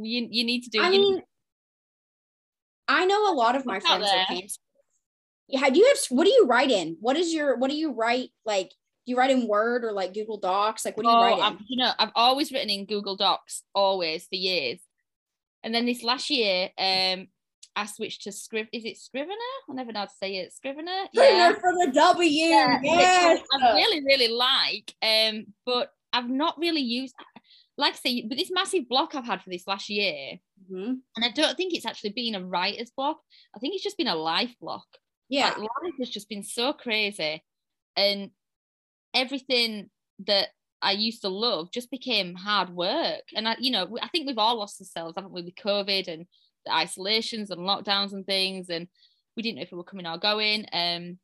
You 0.00 0.28
you 0.30 0.44
need 0.44 0.62
to 0.62 0.70
do. 0.70 0.80
I 0.80 0.90
mean, 0.90 1.20
I 2.88 3.04
know 3.04 3.30
a 3.30 3.34
lot 3.34 3.54
of 3.54 3.66
my 3.66 3.80
friends 3.80 4.04
are 4.04 4.26
there? 4.28 4.40
Yeah, 5.48 5.70
do 5.70 5.78
you 5.78 5.86
have 5.86 5.98
what 6.10 6.24
do 6.24 6.30
you 6.30 6.46
write 6.46 6.70
in? 6.70 6.96
What 7.00 7.16
is 7.16 7.32
your 7.32 7.56
what 7.56 7.70
do 7.70 7.76
you 7.76 7.92
write 7.92 8.30
like? 8.44 8.70
Do 8.70 9.12
you 9.12 9.16
write 9.16 9.30
in 9.30 9.46
Word 9.46 9.84
or 9.84 9.92
like 9.92 10.12
Google 10.12 10.38
Docs? 10.38 10.84
Like 10.84 10.96
what 10.96 11.04
do 11.04 11.08
you 11.08 11.16
oh, 11.16 11.22
write 11.22 11.38
in? 11.38 11.42
I've, 11.42 11.58
you 11.66 11.76
know, 11.78 11.90
I've 11.98 12.12
always 12.14 12.52
written 12.52 12.68
in 12.70 12.84
Google 12.84 13.16
Docs, 13.16 13.62
always 13.74 14.26
for 14.26 14.36
years. 14.36 14.80
And 15.62 15.74
then 15.74 15.86
this 15.86 16.02
last 16.02 16.28
year, 16.30 16.70
um, 16.78 17.28
I 17.74 17.86
switched 17.86 18.22
to 18.24 18.30
Scriv. 18.30 18.68
Is 18.72 18.84
it 18.84 18.98
Scrivener? 18.98 19.34
I 19.70 19.72
never 19.72 19.92
know 19.92 20.00
how 20.00 20.06
to 20.06 20.12
say 20.20 20.36
it. 20.36 20.52
Scrivener. 20.52 21.04
Printer 21.14 21.60
for 21.60 21.72
the 21.72 21.92
W. 21.94 22.28
Yeah, 22.28 22.80
yes. 22.82 23.40
I, 23.52 23.74
really, 23.74 24.04
really 24.04 24.28
like. 24.28 24.94
Um, 25.00 25.46
but 25.64 25.90
I've 26.12 26.28
not 26.28 26.58
really 26.58 26.80
used, 26.80 27.14
like 27.76 27.94
I 27.94 27.96
say, 27.96 28.26
with 28.28 28.38
this 28.38 28.50
massive 28.50 28.88
block 28.88 29.14
I've 29.14 29.24
had 29.24 29.42
for 29.42 29.50
this 29.50 29.66
last 29.66 29.88
year, 29.88 30.38
Mhm. 30.70 31.00
and 31.16 31.24
I 31.24 31.30
don't 31.30 31.56
think 31.56 31.74
it's 31.74 31.86
actually 31.86 32.10
been 32.10 32.34
a 32.34 32.44
writer's 32.44 32.90
block. 32.90 33.20
I 33.54 33.58
think 33.58 33.74
it's 33.74 33.84
just 33.84 33.96
been 33.98 34.08
a 34.08 34.14
life 34.14 34.54
block. 34.60 34.86
Yeah. 35.28 35.48
Like 35.50 35.58
life 35.58 35.94
has 36.00 36.10
just 36.10 36.28
been 36.28 36.42
so 36.42 36.72
crazy, 36.72 37.42
and 37.96 38.30
everything 39.14 39.90
that 40.26 40.48
I 40.82 40.92
used 40.92 41.22
to 41.22 41.28
love 41.28 41.70
just 41.72 41.90
became 41.90 42.34
hard 42.34 42.70
work. 42.70 43.22
And 43.34 43.48
I, 43.48 43.56
you 43.58 43.70
know, 43.70 43.98
I 44.00 44.08
think 44.08 44.26
we've 44.26 44.38
all 44.38 44.58
lost 44.58 44.80
ourselves, 44.80 45.14
haven't 45.16 45.32
we, 45.32 45.42
with 45.42 45.54
COVID 45.56 46.08
and 46.08 46.26
the 46.66 46.72
isolations 46.74 47.50
and 47.50 47.60
lockdowns 47.62 48.12
and 48.12 48.26
things, 48.26 48.68
and 48.70 48.88
we 49.36 49.42
didn't 49.42 49.56
know 49.56 49.62
if 49.62 49.72
we 49.72 49.78
were 49.78 49.84
coming 49.84 50.06
or 50.06 50.18
going. 50.18 50.66
Um, 50.72 51.18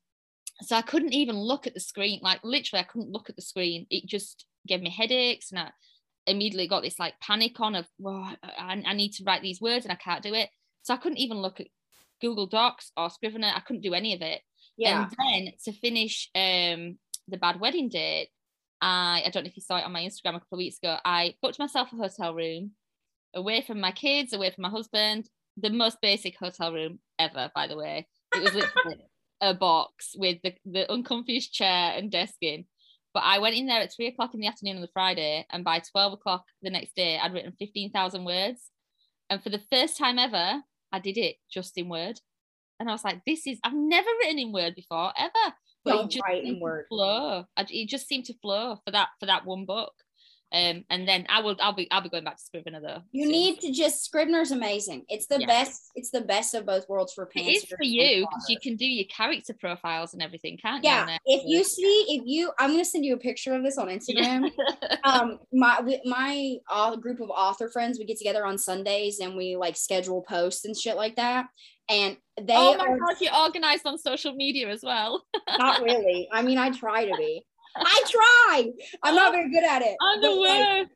so 0.62 0.76
I 0.76 0.82
couldn't 0.82 1.14
even 1.14 1.36
look 1.36 1.66
at 1.66 1.74
the 1.74 1.80
screen. 1.80 2.20
Like 2.22 2.40
literally, 2.44 2.80
I 2.80 2.84
couldn't 2.84 3.10
look 3.10 3.30
at 3.30 3.36
the 3.36 3.42
screen. 3.42 3.86
It 3.90 4.06
just 4.06 4.46
gave 4.66 4.82
me 4.82 4.90
headaches, 4.90 5.50
and 5.50 5.60
I 5.60 5.70
immediately 6.26 6.68
got 6.68 6.82
this 6.82 6.98
like 6.98 7.18
panic 7.20 7.60
on 7.60 7.74
of, 7.74 7.86
well, 7.98 8.34
I, 8.42 8.82
I 8.86 8.94
need 8.94 9.12
to 9.14 9.24
write 9.24 9.42
these 9.42 9.60
words 9.60 9.84
and 9.84 9.92
I 9.92 9.96
can't 9.96 10.22
do 10.22 10.34
it. 10.34 10.48
So 10.82 10.94
I 10.94 10.98
couldn't 10.98 11.18
even 11.18 11.38
look 11.38 11.60
at 11.60 11.68
Google 12.20 12.46
Docs 12.46 12.92
or 12.96 13.10
Scrivener. 13.10 13.52
I 13.54 13.60
couldn't 13.60 13.82
do 13.82 13.94
any 13.94 14.14
of 14.14 14.22
it. 14.22 14.40
Yeah. 14.76 15.06
And 15.06 15.46
then 15.46 15.52
to 15.64 15.72
finish 15.72 16.30
um, 16.34 16.98
the 17.28 17.36
bad 17.38 17.60
wedding 17.60 17.88
date, 17.88 18.28
I 18.80 19.22
I 19.24 19.30
don't 19.30 19.44
know 19.44 19.48
if 19.48 19.56
you 19.56 19.62
saw 19.62 19.78
it 19.78 19.84
on 19.84 19.92
my 19.92 20.02
Instagram 20.02 20.36
a 20.36 20.40
couple 20.40 20.56
of 20.56 20.58
weeks 20.58 20.78
ago. 20.78 20.96
I 21.04 21.34
booked 21.40 21.58
myself 21.58 21.92
a 21.92 21.96
hotel 21.96 22.34
room 22.34 22.72
away 23.34 23.62
from 23.62 23.80
my 23.80 23.92
kids, 23.92 24.32
away 24.32 24.50
from 24.50 24.62
my 24.62 24.70
husband. 24.70 25.28
The 25.56 25.70
most 25.70 25.98
basic 26.02 26.36
hotel 26.36 26.72
room 26.72 26.98
ever, 27.18 27.50
by 27.54 27.66
the 27.68 27.76
way. 27.76 28.08
It 28.34 28.42
was 28.42 28.54
literally 28.54 29.04
a 29.40 29.54
box 29.54 30.14
with 30.16 30.38
the, 30.42 30.54
the 30.64 30.92
uncomfiest 30.92 31.52
chair 31.52 31.92
and 31.96 32.10
desk 32.10 32.34
in. 32.40 32.64
But 33.14 33.22
I 33.22 33.38
went 33.38 33.54
in 33.54 33.66
there 33.66 33.80
at 33.80 33.92
three 33.94 34.08
o'clock 34.08 34.34
in 34.34 34.40
the 34.40 34.48
afternoon 34.48 34.76
on 34.76 34.82
the 34.82 34.88
Friday, 34.92 35.46
and 35.50 35.64
by 35.64 35.78
12 35.78 36.14
o'clock 36.14 36.44
the 36.62 36.70
next 36.70 36.96
day, 36.96 37.16
I'd 37.16 37.32
written 37.32 37.54
15,000 37.58 38.24
words. 38.24 38.70
And 39.30 39.42
for 39.42 39.50
the 39.50 39.62
first 39.72 39.96
time 39.96 40.18
ever, 40.18 40.62
I 40.92 40.98
did 40.98 41.16
it 41.16 41.36
just 41.50 41.78
in 41.78 41.88
Word. 41.88 42.20
And 42.80 42.88
I 42.88 42.92
was 42.92 43.04
like, 43.04 43.20
this 43.24 43.46
is, 43.46 43.58
I've 43.62 43.72
never 43.72 44.08
written 44.20 44.40
in 44.40 44.52
Word 44.52 44.74
before, 44.74 45.12
ever. 45.16 45.54
But 45.84 45.92
Don't 45.92 46.04
it 46.06 46.10
just 46.10 46.24
write 46.24 46.44
in 46.44 46.58
Word. 46.60 46.86
Flow. 46.88 47.44
It 47.56 47.88
just 47.88 48.08
seemed 48.08 48.24
to 48.26 48.34
flow 48.42 48.80
for 48.84 48.90
that 48.90 49.10
for 49.20 49.26
that 49.26 49.46
one 49.46 49.64
book. 49.64 49.92
Um, 50.54 50.84
and 50.88 51.08
then 51.08 51.26
I 51.28 51.40
will 51.40 51.56
I'll 51.60 51.72
be 51.74 51.90
I'll 51.90 52.00
be 52.00 52.08
going 52.08 52.22
back 52.22 52.36
to 52.36 52.42
Scrivener 52.42 52.80
though. 52.80 53.00
You 53.10 53.24
soon. 53.24 53.32
need 53.32 53.60
to 53.60 53.72
just 53.72 54.04
Scrivener's 54.04 54.52
amazing. 54.52 55.04
It's 55.08 55.26
the 55.26 55.40
Yeah. 55.40 55.46
best. 55.46 55.90
It's 55.96 56.10
the 56.10 56.20
best 56.20 56.54
of 56.54 56.64
both 56.64 56.88
worlds 56.88 57.12
for 57.12 57.28
It 57.34 57.40
is 57.40 57.64
for 57.64 57.82
you 57.82 58.20
because 58.20 58.46
you 58.48 58.58
can 58.62 58.76
do 58.76 58.86
your 58.86 59.06
character 59.06 59.52
profiles 59.58 60.14
and 60.14 60.22
everything, 60.22 60.56
can't 60.56 60.84
you? 60.84 60.90
Yeah. 60.90 61.18
If 61.26 61.42
you 61.44 61.64
see, 61.64 62.04
if 62.08 62.22
you, 62.24 62.52
I'm 62.60 62.70
gonna 62.70 62.84
send 62.84 63.04
you 63.04 63.14
a 63.14 63.18
picture 63.18 63.52
of 63.54 63.64
this 63.64 63.78
on 63.78 63.88
Instagram. 63.88 64.50
um 65.04 65.40
my 65.52 65.80
we- 65.84 66.00
my 66.04 66.54
uh, 66.70 66.94
group 66.96 67.20
of 67.20 67.30
author 67.30 67.68
friends 67.68 67.98
we 67.98 68.04
get 68.04 68.18
together 68.18 68.46
on 68.46 68.56
sundays 68.56 69.18
and 69.18 69.36
we 69.36 69.56
like 69.56 69.76
schedule 69.76 70.22
posts 70.22 70.64
and 70.64 70.76
shit 70.76 70.94
like 70.96 71.16
that 71.16 71.46
and 71.88 72.16
they 72.40 72.54
oh 72.56 72.76
my 72.76 72.84
are 72.86 72.98
god, 72.98 73.16
you're 73.20 73.34
organized 73.36 73.86
on 73.86 73.98
social 73.98 74.34
media 74.34 74.68
as 74.70 74.82
well. 74.82 75.22
not 75.58 75.82
really 75.88 76.28
i 76.32 76.42
mean 76.42 76.58
i 76.58 76.70
try 76.70 77.04
to 77.04 77.14
be 77.16 77.44
i 77.76 78.02
try 78.08 78.70
i'm 79.02 79.14
not 79.14 79.32
very 79.32 79.50
good 79.50 79.64
at 79.64 79.82
it 79.82 79.96
I'm 80.00 80.20
but, 80.20 80.28
the 80.28 80.34
like, 80.40 80.60
worst. 80.60 80.90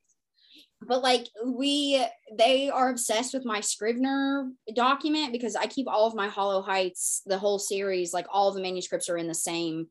but 0.87 1.03
like 1.03 1.27
we 1.45 2.05
they 2.37 2.71
are 2.71 2.91
obsessed 2.91 3.35
with 3.35 3.45
my 3.45 3.61
scrivener 3.61 4.51
document 4.75 5.33
because 5.33 5.57
i 5.57 5.67
keep 5.67 5.89
all 5.89 6.07
of 6.07 6.15
my 6.15 6.29
hollow 6.29 6.63
heights 6.63 7.23
the 7.27 7.39
whole 7.39 7.59
series 7.59 8.13
like 8.13 8.27
all 8.33 8.53
the 8.53 8.63
manuscripts 8.63 9.09
are 9.09 9.17
in 9.17 9.29
the 9.29 9.35
same 9.35 9.89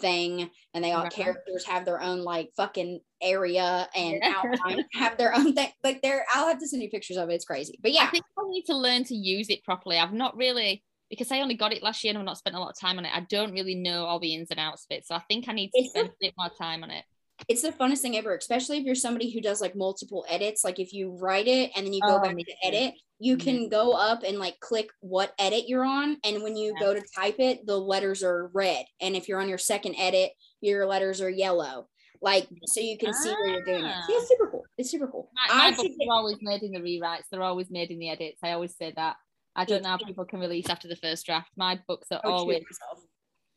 thing 0.00 0.48
and 0.72 0.82
they 0.82 0.92
all 0.92 1.02
Right. 1.02 1.12
characters 1.12 1.66
have 1.66 1.84
their 1.84 2.00
own 2.00 2.22
like 2.22 2.50
fucking 2.56 3.00
area 3.20 3.86
and 3.94 4.22
outline 4.24 4.84
have 4.94 5.18
their 5.18 5.34
own 5.34 5.52
thing 5.54 5.68
like 5.84 6.00
they're 6.00 6.24
i'll 6.34 6.48
have 6.48 6.58
to 6.58 6.66
send 6.66 6.82
you 6.82 6.88
pictures 6.88 7.18
of 7.18 7.28
it 7.28 7.34
it's 7.34 7.44
crazy 7.44 7.78
but 7.82 7.92
yeah 7.92 8.04
I 8.04 8.06
think 8.06 8.24
I 8.38 8.42
need 8.48 8.64
to 8.64 8.76
learn 8.76 9.04
to 9.04 9.14
use 9.14 9.50
it 9.50 9.62
properly. 9.64 9.98
I've 9.98 10.14
not 10.14 10.34
really 10.36 10.82
because 11.12 11.30
I 11.30 11.40
only 11.40 11.54
got 11.56 11.74
it 11.74 11.82
last 11.82 12.02
year 12.02 12.10
and 12.12 12.18
I've 12.18 12.24
not 12.24 12.38
spent 12.38 12.56
a 12.56 12.58
lot 12.58 12.70
of 12.70 12.80
time 12.80 12.96
on 12.96 13.04
it. 13.04 13.12
I 13.14 13.20
don't 13.28 13.52
really 13.52 13.74
know 13.74 14.06
all 14.06 14.18
the 14.18 14.34
ins 14.34 14.50
and 14.50 14.58
outs 14.58 14.86
of 14.90 14.96
it. 14.96 15.06
So 15.06 15.14
I 15.14 15.20
think 15.28 15.46
I 15.46 15.52
need 15.52 15.70
to 15.76 15.84
spend 15.90 16.08
a 16.08 16.12
bit 16.18 16.32
more 16.38 16.48
time 16.58 16.82
on 16.82 16.90
it. 16.90 17.04
it's 17.48 17.60
the 17.62 17.72
funnest 17.72 17.98
thing 17.98 18.16
ever 18.16 18.34
especially 18.36 18.78
if 18.78 18.84
you're 18.84 18.94
somebody 18.94 19.30
who 19.32 19.40
does 19.40 19.60
like 19.60 19.74
multiple 19.74 20.24
edits 20.28 20.62
like 20.64 20.78
if 20.78 20.92
you 20.92 21.10
write 21.20 21.48
it 21.48 21.70
and 21.74 21.84
then 21.84 21.92
you 21.92 22.00
go 22.00 22.16
Oh, 22.16 22.20
back 22.20 22.36
to 22.36 22.54
edit 22.64 22.94
you 23.18 23.36
Mhm. 23.36 23.40
can 23.44 23.68
go 23.68 23.92
up 23.92 24.22
and 24.22 24.38
like 24.38 24.60
click 24.60 24.88
what 25.00 25.34
edit 25.40 25.64
you're 25.68 25.84
on 25.84 26.18
and 26.24 26.42
when 26.44 26.56
you 26.56 26.72
Yeah. 26.76 26.80
go 26.86 26.94
to 26.94 27.02
type 27.16 27.40
it 27.40 27.66
the 27.66 27.76
letters 27.76 28.22
are 28.22 28.48
red 28.54 28.84
and 29.00 29.16
if 29.16 29.26
you're 29.28 29.40
on 29.40 29.48
your 29.48 29.58
second 29.58 29.96
edit 29.98 30.30
your 30.60 30.86
letters 30.86 31.20
are 31.20 31.30
yellow 31.30 31.88
like 32.20 32.46
so 32.66 32.80
you 32.80 32.96
can 32.96 33.12
see 33.12 33.30
where 33.30 33.48
you're 33.48 33.64
doing 33.64 33.84
it 33.86 33.94
Ah. 33.96 34.06
yeah, 34.08 34.16
it's 34.18 34.28
super 34.28 34.48
cool 34.50 34.64
it's 34.78 34.90
super 34.90 35.08
cool 35.08 35.28
My, 35.34 35.52
my 35.56 35.64
I 35.66 35.70
books 35.70 35.88
are 36.08 36.12
always 36.12 36.36
made 36.42 36.62
in 36.62 36.70
the 36.70 36.80
rewrites. 36.80 37.24
They're 37.30 37.42
always 37.42 37.70
made 37.70 37.90
in 37.90 37.98
the 37.98 38.10
edits. 38.10 38.38
I 38.44 38.52
always 38.52 38.76
say 38.76 38.92
that. 38.94 39.16
I 39.54 39.64
don't 39.64 39.82
know 39.82 39.90
how 39.90 39.98
people 39.98 40.24
can 40.24 40.40
release 40.40 40.68
after 40.68 40.88
the 40.88 40.96
first 40.96 41.26
draft. 41.26 41.50
My 41.56 41.80
books 41.86 42.08
are 42.10 42.20
oh, 42.24 42.30
always 42.30 42.64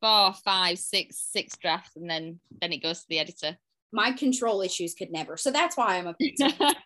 four, 0.01 0.33
five, 0.43 0.77
six, 0.77 1.17
six 1.31 1.57
drafts, 1.57 1.95
and 1.95 2.09
then 2.09 2.39
then 2.61 2.73
it 2.73 2.83
goes 2.83 2.99
to 3.01 3.05
the 3.09 3.19
editor. 3.19 3.57
my 3.95 4.11
control 4.11 4.61
issues 4.61 4.93
could 4.93 5.11
never 5.11 5.37
so 5.37 5.51
that's 5.51 5.77
why 5.77 5.97
i'm 5.97 6.07
a 6.07 6.15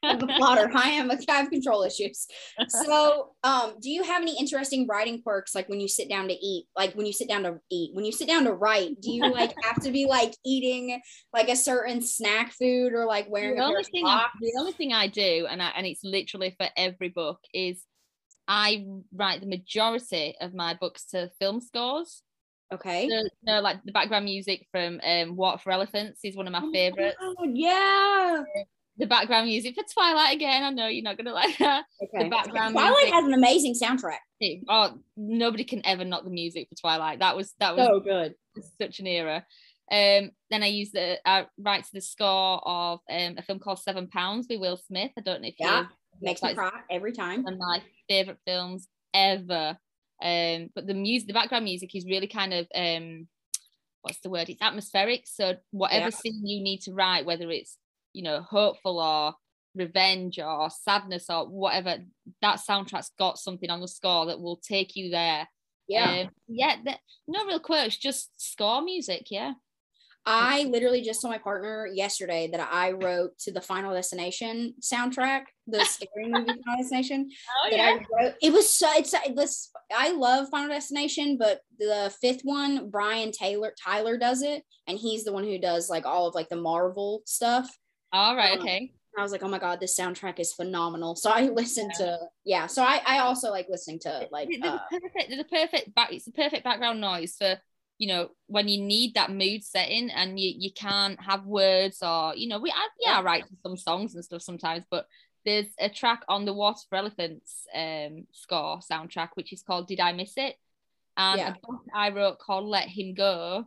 I'm 0.03 0.21
a 0.21 0.27
plotter 0.37 0.69
i 0.75 0.89
am 0.89 1.09
a 1.09 1.17
I 1.27 1.33
have 1.33 1.49
control 1.49 1.83
issues. 1.83 2.27
So 2.67 3.31
um 3.43 3.73
do 3.81 3.89
you 3.89 4.03
have 4.03 4.21
any 4.21 4.37
interesting 4.37 4.85
writing 4.87 5.21
quirks 5.21 5.55
like 5.55 5.67
when 5.69 5.79
you 5.79 5.87
sit 5.87 6.07
down 6.07 6.27
to 6.27 6.33
eat 6.33 6.67
like 6.75 6.93
when 6.93 7.05
you 7.05 7.13
sit 7.13 7.27
down 7.27 7.43
to 7.43 7.59
eat 7.71 7.95
when 7.95 8.05
you 8.05 8.11
sit 8.11 8.27
down 8.27 8.43
to 8.45 8.53
write 8.53 9.01
do 9.01 9.11
you 9.11 9.23
like 9.31 9.53
have 9.63 9.81
to 9.83 9.91
be 9.91 10.05
like 10.05 10.33
eating 10.45 11.01
like 11.33 11.49
a 11.49 11.55
certain 11.55 12.01
snack 12.01 12.53
food 12.53 12.93
or 12.93 13.05
like 13.05 13.27
wearing 13.29 13.57
the 13.57 13.63
a 13.63 13.65
only 13.65 13.83
thing 13.83 14.05
I, 14.05 14.27
the 14.39 14.53
only 14.59 14.73
thing 14.73 14.93
I 14.93 15.07
do, 15.07 15.47
and 15.49 15.61
I, 15.61 15.69
and 15.75 15.85
it's 15.87 16.03
literally 16.03 16.55
for 16.59 16.67
every 16.77 17.09
book, 17.09 17.39
is 17.53 17.83
I 18.49 18.83
write 19.13 19.41
the 19.41 19.47
majority 19.47 20.35
of 20.41 20.53
my 20.55 20.73
books 20.73 21.05
to 21.11 21.29
film 21.39 21.61
scores. 21.61 22.23
okay 22.73 23.07
So, 23.07 23.21
no, 23.43 23.61
like 23.61 23.83
the 23.85 23.91
background 23.91 24.25
music 24.25 24.65
from 24.71 24.99
um, 25.05 25.35
Water 25.35 25.59
for 25.59 25.71
Elephants 25.71 26.19
is 26.23 26.35
one 26.35 26.47
of 26.47 26.51
my 26.53 26.61
Oh 26.63 26.71
favorites. 26.73 27.15
God, 27.21 27.49
yeah 27.53 28.43
The 28.97 29.05
background 29.05 29.47
music 29.47 29.75
for 29.75 29.83
Twilight 29.93 30.35
again. 30.35 30.63
I 30.63 30.71
know 30.71 30.87
you're 30.87 31.03
not 31.03 31.15
gonna 31.17 31.31
like 31.43 31.57
that. 31.59 31.85
okay 32.03 32.27
background 32.27 32.73
twilight 32.73 32.95
music. 32.97 33.13
has 33.13 33.25
an 33.25 33.33
amazing 33.33 33.75
soundtrack 33.81 34.17
Oh, 34.67 34.97
nobody 35.15 35.63
can 35.63 35.85
ever 35.85 36.03
knock 36.03 36.23
the 36.23 36.29
music 36.31 36.67
for 36.69 36.75
Twilight. 36.75 37.19
That 37.19 37.35
was 37.35 37.53
that 37.59 37.75
was 37.75 37.85
so 37.87 37.99
good 37.99 38.33
such 38.81 38.99
an 38.99 39.05
era. 39.07 39.45
Um, 39.91 40.31
then 40.49 40.63
I 40.63 40.67
use 40.67 40.91
the 40.91 41.17
I 41.27 41.45
write 41.59 41.83
to 41.83 41.89
the 41.93 42.01
score 42.01 42.61
of 42.67 42.99
um, 43.11 43.35
a 43.37 43.41
film 43.43 43.59
called 43.59 43.79
Seven 43.79 44.07
Pounds 44.07 44.47
with 44.49 44.59
Will 44.59 44.77
Smith. 44.77 45.11
I 45.17 45.21
don't 45.21 45.41
know 45.41 45.49
if 45.49 45.55
Yeah, 45.59 45.81
you 45.81 45.87
makes 46.21 46.41
me 46.41 46.53
cry 46.55 46.71
every 46.89 47.11
time 47.11 47.45
of 47.47 47.57
my 47.57 47.81
favorite 48.09 48.39
films 48.45 48.87
ever. 49.13 49.77
Um, 50.21 50.69
but 50.75 50.85
the 50.87 50.93
music, 50.93 51.27
the 51.27 51.33
background 51.33 51.63
music 51.65 51.95
is 51.95 52.05
really 52.05 52.27
kind 52.27 52.53
of 52.53 52.67
um, 52.75 53.27
what's 54.01 54.19
the 54.19 54.29
word? 54.29 54.49
It's 54.49 54.61
atmospheric. 54.61 55.23
So 55.27 55.55
whatever 55.71 56.05
Yeah. 56.05 56.09
scene 56.09 56.45
you 56.45 56.61
need 56.61 56.81
to 56.81 56.93
write, 56.93 57.25
whether 57.25 57.49
it's 57.51 57.77
you 58.13 58.23
know 58.23 58.41
hopeful 58.41 58.99
or 58.99 59.33
revenge 59.75 60.39
or 60.39 60.69
sadness 60.69 61.27
or 61.29 61.47
whatever, 61.47 61.97
that 62.41 62.59
soundtrack's 62.67 63.11
got 63.17 63.37
something 63.37 63.69
on 63.69 63.81
the 63.81 63.87
score 63.87 64.25
that 64.25 64.41
will 64.41 64.57
take 64.57 64.95
you 64.95 65.09
there. 65.11 65.47
yeah 65.87 66.21
Um, 66.23 66.29
yeah. 66.47 66.75
th- 66.83 66.97
no 67.27 67.45
real 67.45 67.59
quotes, 67.59 67.95
just 67.97 68.31
score 68.37 68.81
music. 68.81 69.27
Yeah. 69.29 69.53
I 70.25 70.63
literally 70.63 71.01
just 71.01 71.21
told 71.21 71.31
my 71.31 71.37
partner 71.37 71.87
yesterday 71.91 72.49
that 72.51 72.69
I 72.71 72.91
wrote 72.91 73.37
to 73.39 73.51
the 73.51 73.61
Final 73.61 73.93
Destination 73.93 74.75
soundtrack, 74.81 75.43
the 75.67 75.83
scary 75.85 76.27
movie 76.29 76.45
Final 76.45 76.81
Destination. 76.81 77.29
Oh 77.65 77.69
That 77.71 77.79
I 77.79 78.23
wrote. 78.23 78.33
It 78.41 78.53
was 78.53 78.69
so 78.69 78.87
it's 78.95 79.13
this. 79.35 79.71
I 79.95 80.11
love 80.11 80.49
Final 80.49 80.69
Destination, 80.69 81.37
but 81.37 81.61
the 81.77 82.13
fifth 82.21 82.41
one, 82.43 82.89
Brian 82.89 83.31
Taylor 83.31 83.73
Tyler 83.83 84.17
does 84.17 84.41
it, 84.41 84.63
and 84.87 84.97
he's 84.97 85.23
the 85.23 85.33
one 85.33 85.43
who 85.43 85.57
does 85.59 85.89
like 85.89 86.05
all 86.05 86.27
of 86.27 86.35
like 86.35 86.49
the 86.49 86.57
Marvel 86.57 87.21
stuff. 87.25 87.69
All 88.11 88.35
right. 88.35 88.53
Um, 88.53 88.59
Okay. 88.59 88.91
I 89.17 89.23
was 89.23 89.31
like, 89.31 89.43
oh 89.43 89.49
my 89.49 89.59
god, 89.59 89.79
this 89.79 89.99
soundtrack 89.99 90.39
is 90.39 90.53
phenomenal. 90.53 91.15
So 91.15 91.29
I 91.29 91.41
listened 91.53 91.91
to 91.97 92.19
yeah. 92.45 92.67
So 92.67 92.83
I 92.83 93.01
I 93.05 93.19
also 93.19 93.49
like 93.49 93.67
listening 93.69 93.99
to 94.01 94.27
like 94.31 94.49
the 94.49 94.67
uh, 94.67 94.79
perfect. 94.91 95.29
The 95.29 95.43
perfect 95.43 95.95
back. 95.95 96.13
It's 96.13 96.25
the 96.25 96.31
perfect 96.31 96.63
background 96.63 97.01
noise 97.01 97.35
for 97.37 97.57
you 97.99 98.07
know 98.07 98.29
when 98.47 98.67
you 98.67 98.81
need 98.81 99.13
that 99.13 99.29
mood 99.29 99.63
setting 99.63 100.09
and 100.09 100.39
you 100.39 100.53
you 100.57 100.71
can't 100.73 101.21
have 101.21 101.45
words 101.45 102.01
or 102.01 102.33
you 102.35 102.47
know 102.47 102.57
we 102.57 102.71
I, 102.71 102.87
yeah 102.99 103.19
I 103.19 103.21
write 103.21 103.43
some 103.61 103.77
songs 103.77 104.15
and 104.15 104.25
stuff 104.25 104.41
sometimes 104.41 104.85
but 104.89 105.05
there's 105.45 105.67
a 105.79 105.89
track 105.89 106.23
on 106.27 106.45
the 106.45 106.53
Water 106.53 106.79
for 106.89 106.95
Elephants 106.95 107.67
um 107.75 108.25
score 108.31 108.79
soundtrack 108.79 109.29
which 109.35 109.53
is 109.53 109.61
called 109.61 109.87
Did 109.87 109.99
I 109.99 110.13
Miss 110.13 110.33
It 110.37 110.55
and 111.17 111.37
Yeah. 111.37 111.49
a 111.49 111.67
book 111.67 111.81
I 111.93 112.09
wrote 112.09 112.39
called 112.39 112.65
Let 112.65 112.87
Him 112.87 113.13
Go 113.13 113.65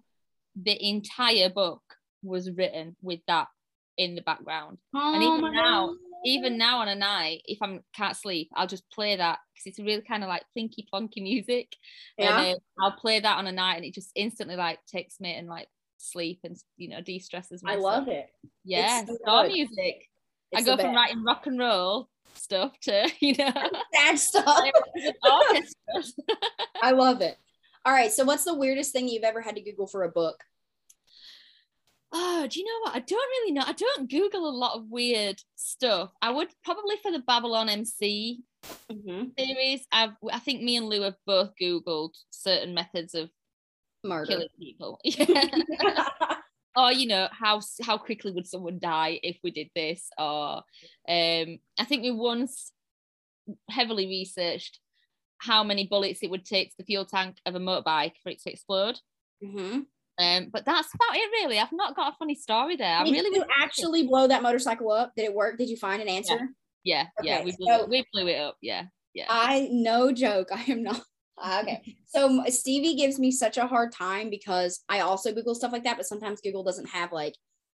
the 0.56 0.88
entire 0.88 1.50
book 1.50 1.82
was 2.22 2.50
written 2.50 2.96
with 3.02 3.20
that 3.28 3.48
in 3.98 4.14
the 4.14 4.22
background 4.22 4.78
oh 4.94 5.38
even 5.38 5.54
now-. 5.54 5.94
Even 6.24 6.58
now 6.58 6.78
on 6.78 6.88
a 6.88 6.94
night 6.94 7.42
if 7.44 7.58
I'm 7.62 7.80
can't 7.94 8.16
sleep 8.16 8.50
I'll 8.54 8.66
just 8.66 8.88
play 8.90 9.16
that 9.16 9.38
because 9.54 9.66
it's 9.66 9.78
really 9.78 10.02
kind 10.02 10.22
of 10.22 10.28
like 10.28 10.42
plinky 10.56 10.86
plonky 10.92 11.22
music 11.22 11.68
yeah. 12.18 12.40
and 12.40 12.56
uh, 12.56 12.82
I'll 12.82 12.92
play 12.92 13.20
that 13.20 13.38
on 13.38 13.46
a 13.46 13.52
night 13.52 13.76
and 13.76 13.84
it 13.84 13.94
just 13.94 14.10
instantly 14.14 14.56
like 14.56 14.78
takes 14.86 15.20
me 15.20 15.34
and 15.34 15.48
like 15.48 15.68
sleep 15.98 16.40
and 16.44 16.56
you 16.76 16.88
know 16.88 17.00
de-stresses 17.00 17.62
me 17.62 17.72
I 17.72 17.76
love 17.76 18.08
it. 18.08 18.28
yeah 18.64 19.02
It's 19.02 19.18
so 19.24 19.42
good. 19.42 19.52
music 19.52 20.08
I 20.54 20.62
go 20.62 20.76
from 20.76 20.94
writing 20.94 21.22
rock 21.24 21.46
and 21.46 21.58
roll 21.58 22.08
stuff 22.34 22.72
to 22.82 23.10
you 23.20 23.34
know 23.38 23.52
sad 23.94 24.18
stuff. 24.18 24.70
I 26.82 26.92
love 26.92 27.20
it. 27.20 27.36
All 27.84 27.92
right. 27.92 28.12
So, 28.12 28.24
what's 28.24 28.44
the 28.44 28.54
weirdest 28.54 28.92
thing 28.92 29.08
you've 29.08 29.24
ever 29.24 29.40
had 29.40 29.56
to 29.56 29.62
Google 29.62 29.86
for 29.86 30.04
a 30.04 30.08
book? 30.08 30.36
Oh 32.12 32.46
do 32.48 32.60
you 32.60 32.66
know 32.66 32.80
what 32.84 32.94
I 32.96 33.00
don't 33.00 33.18
really 33.18 33.52
know 33.52 33.62
I 33.66 33.72
don't 33.72 34.10
google 34.10 34.48
a 34.48 34.50
lot 34.50 34.76
of 34.76 34.84
weird 34.88 35.40
stuff 35.56 36.12
I 36.20 36.30
would 36.30 36.48
probably 36.64 36.96
for 37.02 37.10
the 37.12 37.20
Babylon 37.20 37.68
MC 37.68 38.40
Mm-hmm. 38.92 39.30
series 39.36 39.84
I've 39.90 40.10
I 40.30 40.38
think 40.38 40.62
me 40.62 40.76
and 40.76 40.86
Lou 40.86 41.02
have 41.02 41.16
both 41.26 41.50
googled 41.60 42.12
certain 42.30 42.74
methods 42.74 43.12
of 43.14 43.28
Murder. 44.04 44.26
killing 44.26 44.48
people 44.56 45.00
yeah 45.04 45.58
or 46.76 46.92
you 46.92 47.08
know 47.08 47.28
how 47.32 47.60
how 47.82 47.98
quickly 47.98 48.30
would 48.30 48.46
someone 48.46 48.78
die 48.78 49.18
if 49.24 49.36
we 49.42 49.50
did 49.50 49.68
this 49.74 50.08
or 50.16 50.58
um 51.08 51.58
i 51.78 51.84
think 51.86 52.02
we 52.04 52.12
once 52.12 52.70
heavily 53.68 54.06
researched 54.06 54.78
how 55.38 55.64
many 55.64 55.86
bullets 55.86 56.20
it 56.22 56.30
would 56.30 56.44
take 56.44 56.70
to 56.70 56.76
the 56.78 56.84
fuel 56.84 57.04
tank 57.04 57.36
of 57.46 57.56
a 57.56 57.58
motorbike 57.58 58.12
for 58.22 58.28
it 58.28 58.40
to 58.40 58.50
explode. 58.52 59.00
Mm-hmm. 59.44 59.80
Um, 60.22 60.48
but 60.52 60.64
that's 60.64 60.88
about 60.94 61.16
it, 61.16 61.30
really. 61.32 61.58
I've 61.58 61.72
not 61.72 61.96
got 61.96 62.12
a 62.12 62.16
funny 62.16 62.34
story 62.34 62.76
there. 62.76 62.96
I 62.98 63.04
Did 63.04 63.12
really 63.12 63.36
you 63.36 63.44
actually 63.60 64.06
blow 64.06 64.28
that 64.28 64.42
motorcycle 64.42 64.90
up? 64.90 65.12
Did 65.16 65.24
it 65.24 65.34
work? 65.34 65.58
Did 65.58 65.68
you 65.68 65.76
find 65.76 66.00
an 66.02 66.08
answer? 66.08 66.38
yeah, 66.84 67.06
yeah, 67.22 67.36
Okay, 67.36 67.44
we 67.44 67.56
blew, 67.56 67.66
so- 67.66 67.82
it, 67.84 67.88
we 67.88 68.04
blew 68.12 68.26
it 68.28 68.38
up. 68.40 68.56
Yeah, 68.62 68.84
yeah. 69.14 69.26
I 69.28 69.68
no 69.70 70.12
joke. 70.12 70.48
I 70.52 70.62
am 70.68 70.82
not. 70.82 71.00
Okay. 71.44 71.96
So 72.06 72.44
Stevie 72.48 72.94
gives 72.94 73.18
me 73.18 73.32
such 73.32 73.56
a 73.56 73.66
hard 73.66 73.90
time 73.90 74.30
because 74.30 74.84
I 74.88 75.00
also 75.00 75.32
Google 75.32 75.56
stuff 75.56 75.72
like 75.72 75.82
that, 75.84 75.96
but 75.96 76.06
sometimes 76.06 76.40
Google 76.40 76.62
doesn't 76.62 76.90
have 76.90 77.10
like 77.10 77.34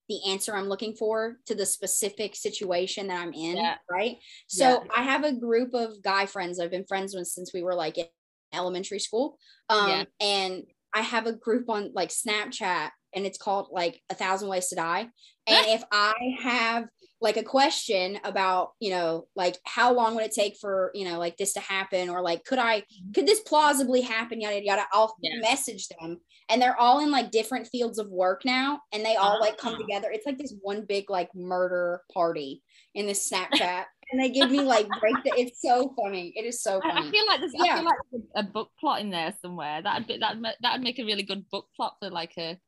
the 0.08 0.18
answer 0.26 0.56
I'm 0.56 0.68
looking 0.68 0.96
for 0.96 1.36
to 1.46 1.54
the 1.54 1.66
specific 1.66 2.34
situation 2.34 3.06
that 3.06 3.20
I'm 3.20 3.32
in. 3.34 3.58
Yeah. 3.58 3.76
Right. 3.88 4.16
So 4.48 4.64
Yeah. 4.82 4.88
I 4.96 5.02
have 5.02 5.22
a 5.22 5.32
group 5.32 5.74
of 5.74 6.02
guy 6.02 6.26
friends 6.26 6.58
I've 6.58 6.72
been 6.72 6.86
friends 6.86 7.14
with 7.14 7.28
since 7.28 7.52
we 7.54 7.62
were 7.62 7.74
like 7.74 7.98
in 7.98 8.06
elementary 8.52 8.98
school. 8.98 9.38
Um, 9.68 9.88
Yeah. 9.88 10.04
and 10.20 10.64
I 10.94 11.00
have 11.02 11.26
a 11.26 11.32
group 11.32 11.68
on 11.68 11.92
like 11.94 12.10
Snapchat 12.10 12.90
and 13.14 13.26
it's 13.26 13.38
called 13.38 13.68
like 13.72 14.00
a 14.10 14.14
thousand 14.14 14.48
ways 14.48 14.68
to 14.68 14.76
die. 14.76 15.08
And 15.46 15.66
if 15.68 15.82
I 15.92 16.14
have 16.42 16.84
like 17.20 17.36
a 17.36 17.42
question 17.44 18.18
about, 18.24 18.70
you 18.80 18.90
know, 18.90 19.26
like 19.36 19.58
how 19.64 19.92
long 19.92 20.14
would 20.14 20.24
it 20.24 20.32
take 20.32 20.56
for, 20.60 20.90
you 20.94 21.04
know, 21.04 21.18
like 21.18 21.36
this 21.36 21.52
to 21.54 21.60
happen 21.60 22.08
or 22.08 22.20
like 22.22 22.44
could 22.44 22.58
I 22.58 22.84
could 23.14 23.26
this 23.26 23.40
plausibly 23.40 24.00
happen 24.02 24.40
yada 24.40 24.56
yada, 24.56 24.66
yada 24.66 24.86
I'll 24.92 25.14
Yeah. 25.20 25.40
message 25.40 25.88
them 25.88 26.20
and 26.48 26.60
they're 26.60 26.78
all 26.78 27.00
in 27.00 27.10
like 27.10 27.30
different 27.30 27.68
fields 27.68 27.98
of 27.98 28.08
work 28.10 28.44
now 28.44 28.80
and 28.92 29.04
they 29.04 29.16
all 29.16 29.38
like 29.40 29.56
come 29.56 29.74
Ah. 29.74 29.78
together. 29.78 30.10
It's 30.12 30.26
like 30.26 30.38
this 30.38 30.54
one 30.62 30.84
big 30.84 31.10
like 31.10 31.28
murder 31.34 32.02
party 32.12 32.62
in 32.94 33.06
this 33.06 33.30
Snapchat 33.30 33.84
and 34.12 34.22
they 34.22 34.28
give 34.30 34.50
me 34.50 34.64
like 34.64 34.88
break 35.00 35.16
the, 35.24 35.30
it's 35.40 35.60
so 35.60 35.94
funny. 36.00 36.32
It 36.36 36.44
is 36.44 36.62
so 36.62 36.80
I, 36.84 36.90
I 36.90 36.94
funny. 36.94 37.10
feel 37.10 37.26
like 37.26 37.40
there's 37.40 37.54
I 37.58 37.64
Yeah. 37.64 37.76
feel 37.76 37.84
like 37.84 37.94
there's 38.12 38.24
a, 38.36 38.42
book 38.42 38.70
plot 38.78 39.00
in 39.00 39.10
there 39.10 39.34
somewhere. 39.42 39.82
That'd 39.82 40.06
be 40.06 40.18
that 40.18 40.36
that'd 40.60 40.82
make 40.82 40.98
a 40.98 41.04
really 41.04 41.22
good 41.22 41.48
book 41.50 41.66
plot 41.74 41.96
for 41.98 42.10
like 42.10 42.34
a 42.38 42.58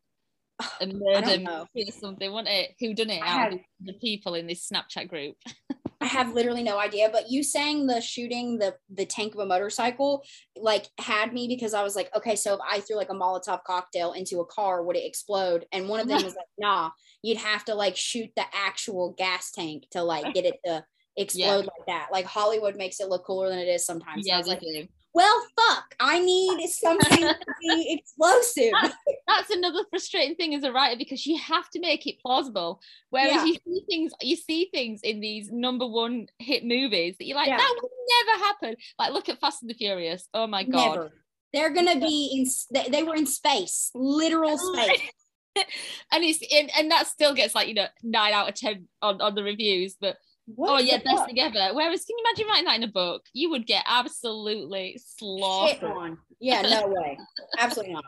a 0.80 0.86
murder 0.86 1.38
mystery 1.38 1.84
or 1.88 1.92
something, 1.92 2.32
wouldn't 2.32 2.48
it? 2.48 2.70
Who 2.80 2.94
done 2.94 3.10
it 3.10 3.22
I 3.22 3.26
out 3.26 3.38
had- 3.52 3.60
the 3.82 3.92
people 3.94 4.34
in 4.34 4.46
this 4.46 4.68
Snapchat 4.68 5.08
group? 5.08 5.36
I 6.00 6.06
have 6.06 6.34
literally 6.34 6.62
no 6.62 6.78
idea, 6.78 7.08
but 7.10 7.30
you 7.30 7.42
saying 7.42 7.86
the 7.86 7.98
shooting 8.00 8.58
the 8.58 8.76
the 8.90 9.06
tank 9.06 9.32
of 9.34 9.40
a 9.40 9.46
motorcycle 9.46 10.22
like 10.54 10.86
had 11.00 11.32
me 11.32 11.48
because 11.48 11.72
I 11.72 11.82
was 11.82 11.96
like, 11.96 12.14
okay, 12.14 12.36
so 12.36 12.52
if 12.54 12.60
I 12.70 12.80
threw 12.80 12.96
like 12.96 13.08
a 13.08 13.14
Molotov 13.14 13.64
cocktail 13.64 14.12
into 14.12 14.40
a 14.40 14.44
car, 14.46 14.82
would 14.82 14.96
it 14.96 15.06
explode? 15.06 15.64
And 15.72 15.88
one 15.88 16.00
of 16.00 16.08
them 16.08 16.16
was 16.24 16.34
like, 16.34 16.46
nah, 16.58 16.90
you'd 17.22 17.38
have 17.38 17.64
to 17.66 17.74
like 17.74 17.96
shoot 17.96 18.28
the 18.36 18.44
actual 18.52 19.14
gas 19.16 19.50
tank 19.50 19.84
to 19.92 20.02
like 20.02 20.34
get 20.34 20.44
it 20.44 20.56
to 20.66 20.84
explode 21.16 21.66
like 21.66 21.86
that. 21.86 22.08
Like 22.12 22.24
Hollywood 22.24 22.76
makes 22.76 23.00
it 23.00 23.08
look 23.08 23.24
cooler 23.24 23.48
than 23.48 23.58
it 23.58 23.68
is 23.68 23.84
sometimes. 23.86 24.26
So 24.26 24.32
yeah, 24.32 24.38
was 24.38 24.46
like, 24.46 24.60
do. 24.60 24.86
well, 25.12 25.46
fuck, 25.56 25.94
I 26.00 26.18
need 26.20 26.66
something 26.68 27.18
to 27.18 27.36
be 27.60 27.98
explosive. 28.00 28.72
That's 29.26 29.50
another 29.50 29.80
frustrating 29.90 30.34
thing 30.36 30.54
as 30.54 30.64
a 30.64 30.72
writer 30.72 30.96
because 30.96 31.24
you 31.26 31.38
have 31.38 31.68
to 31.70 31.80
make 31.80 32.06
it 32.06 32.20
plausible. 32.20 32.80
Whereas 33.10 33.32
Yeah. 33.32 33.44
you 33.44 33.54
see 33.64 33.84
things, 33.88 34.12
you 34.22 34.36
see 34.36 34.68
things 34.72 35.00
in 35.02 35.20
these 35.20 35.50
number 35.50 35.86
one 35.86 36.26
hit 36.38 36.64
movies 36.64 37.16
that 37.18 37.26
you're 37.26 37.36
like, 37.36 37.48
Yeah. 37.48 37.58
that 37.58 37.78
would 37.80 37.90
never 38.26 38.44
happen. 38.44 38.76
Like, 38.98 39.12
look 39.12 39.28
at 39.28 39.40
Fast 39.40 39.62
and 39.62 39.70
the 39.70 39.74
Furious. 39.74 40.28
Oh 40.34 40.46
my 40.46 40.64
god. 40.64 40.96
Never. 40.96 41.12
They're 41.52 41.70
gonna 41.72 42.00
be 42.00 42.30
in. 42.34 42.50
They, 42.72 42.90
they 42.90 43.02
were 43.04 43.14
in 43.14 43.26
space, 43.26 43.92
literal 43.94 44.58
space. 44.58 45.00
and 46.12 46.24
it's 46.24 46.40
and, 46.52 46.68
and 46.76 46.90
that 46.90 47.06
still 47.06 47.32
gets 47.32 47.54
like 47.54 47.68
you 47.68 47.74
know 47.74 47.86
nine 48.02 48.32
out 48.32 48.48
of 48.48 48.56
ten 48.56 48.88
on, 49.00 49.20
on 49.20 49.36
the 49.36 49.42
reviews 49.44 49.94
but 50.00 50.16
What 50.46 50.70
oh 50.70 50.78
yeah 50.78 50.98
best 51.04 51.26
thing 51.26 51.40
ever 51.40 51.74
whereas 51.74 52.04
can 52.04 52.16
you 52.18 52.24
imagine 52.24 52.46
writing 52.48 52.64
that 52.66 52.76
in 52.76 52.82
a 52.82 52.88
book 52.92 53.22
you 53.32 53.50
would 53.50 53.66
get 53.66 53.84
absolutely 53.86 55.00
slaughtered 55.04 55.82
on. 55.84 56.18
Yeah, 56.40 56.62
no 56.62 56.86
way. 56.88 57.18
Absolutely 57.58 57.94
not. 57.94 58.04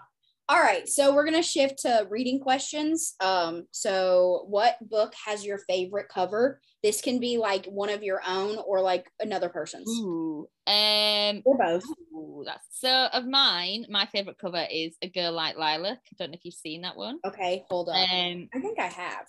All 0.49 0.61
right, 0.61 0.89
so 0.89 1.12
we're 1.12 1.24
gonna 1.24 1.43
shift 1.43 1.80
to 1.80 2.07
reading 2.09 2.39
questions. 2.39 3.14
Um, 3.20 3.64
so 3.72 4.45
what 4.49 4.76
book 4.89 5.12
has 5.24 5.45
your 5.45 5.59
favorite 5.59 6.07
cover? 6.09 6.61
This 6.84 7.01
can 7.01 7.18
be 7.18 7.37
like 7.39 7.66
one 7.66 7.89
of 7.89 8.05
your 8.05 8.20
own 8.24 8.59
or 8.64 8.80
like 8.80 9.11
another 9.18 9.49
person's. 9.49 9.89
Ooh. 9.89 10.47
um 10.68 11.43
Or 11.45 11.57
both. 11.59 11.84
ooh, 12.14 12.45
that's 12.47 12.66
so 12.70 13.09
of 13.12 13.26
mine 13.26 13.87
my 13.89 14.07
favorite 14.07 14.39
cover 14.39 14.64
is 14.70 14.97
a 15.03 15.09
girl 15.09 15.32
like 15.32 15.57
lilac 15.57 15.99
i 15.99 16.14
don't 16.18 16.30
know 16.30 16.34
if 16.37 16.45
you've 16.45 16.55
seen 16.55 16.82
that 16.82 16.97
one 16.97 17.18
Okay, 17.24 17.64
hold 17.68 17.89
on. 17.89 17.97
um 17.97 18.49
I 18.55 18.61
think 18.61 18.78
I 18.78 18.87
have. 18.87 19.26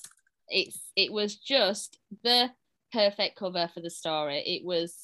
it's 0.49 0.91
it 0.95 1.11
was 1.11 1.35
just 1.37 1.97
the 2.23 2.51
perfect 2.91 3.37
cover 3.37 3.69
for 3.73 3.81
the 3.81 3.89
story. 3.89 4.39
It 4.39 4.65
was 4.65 4.95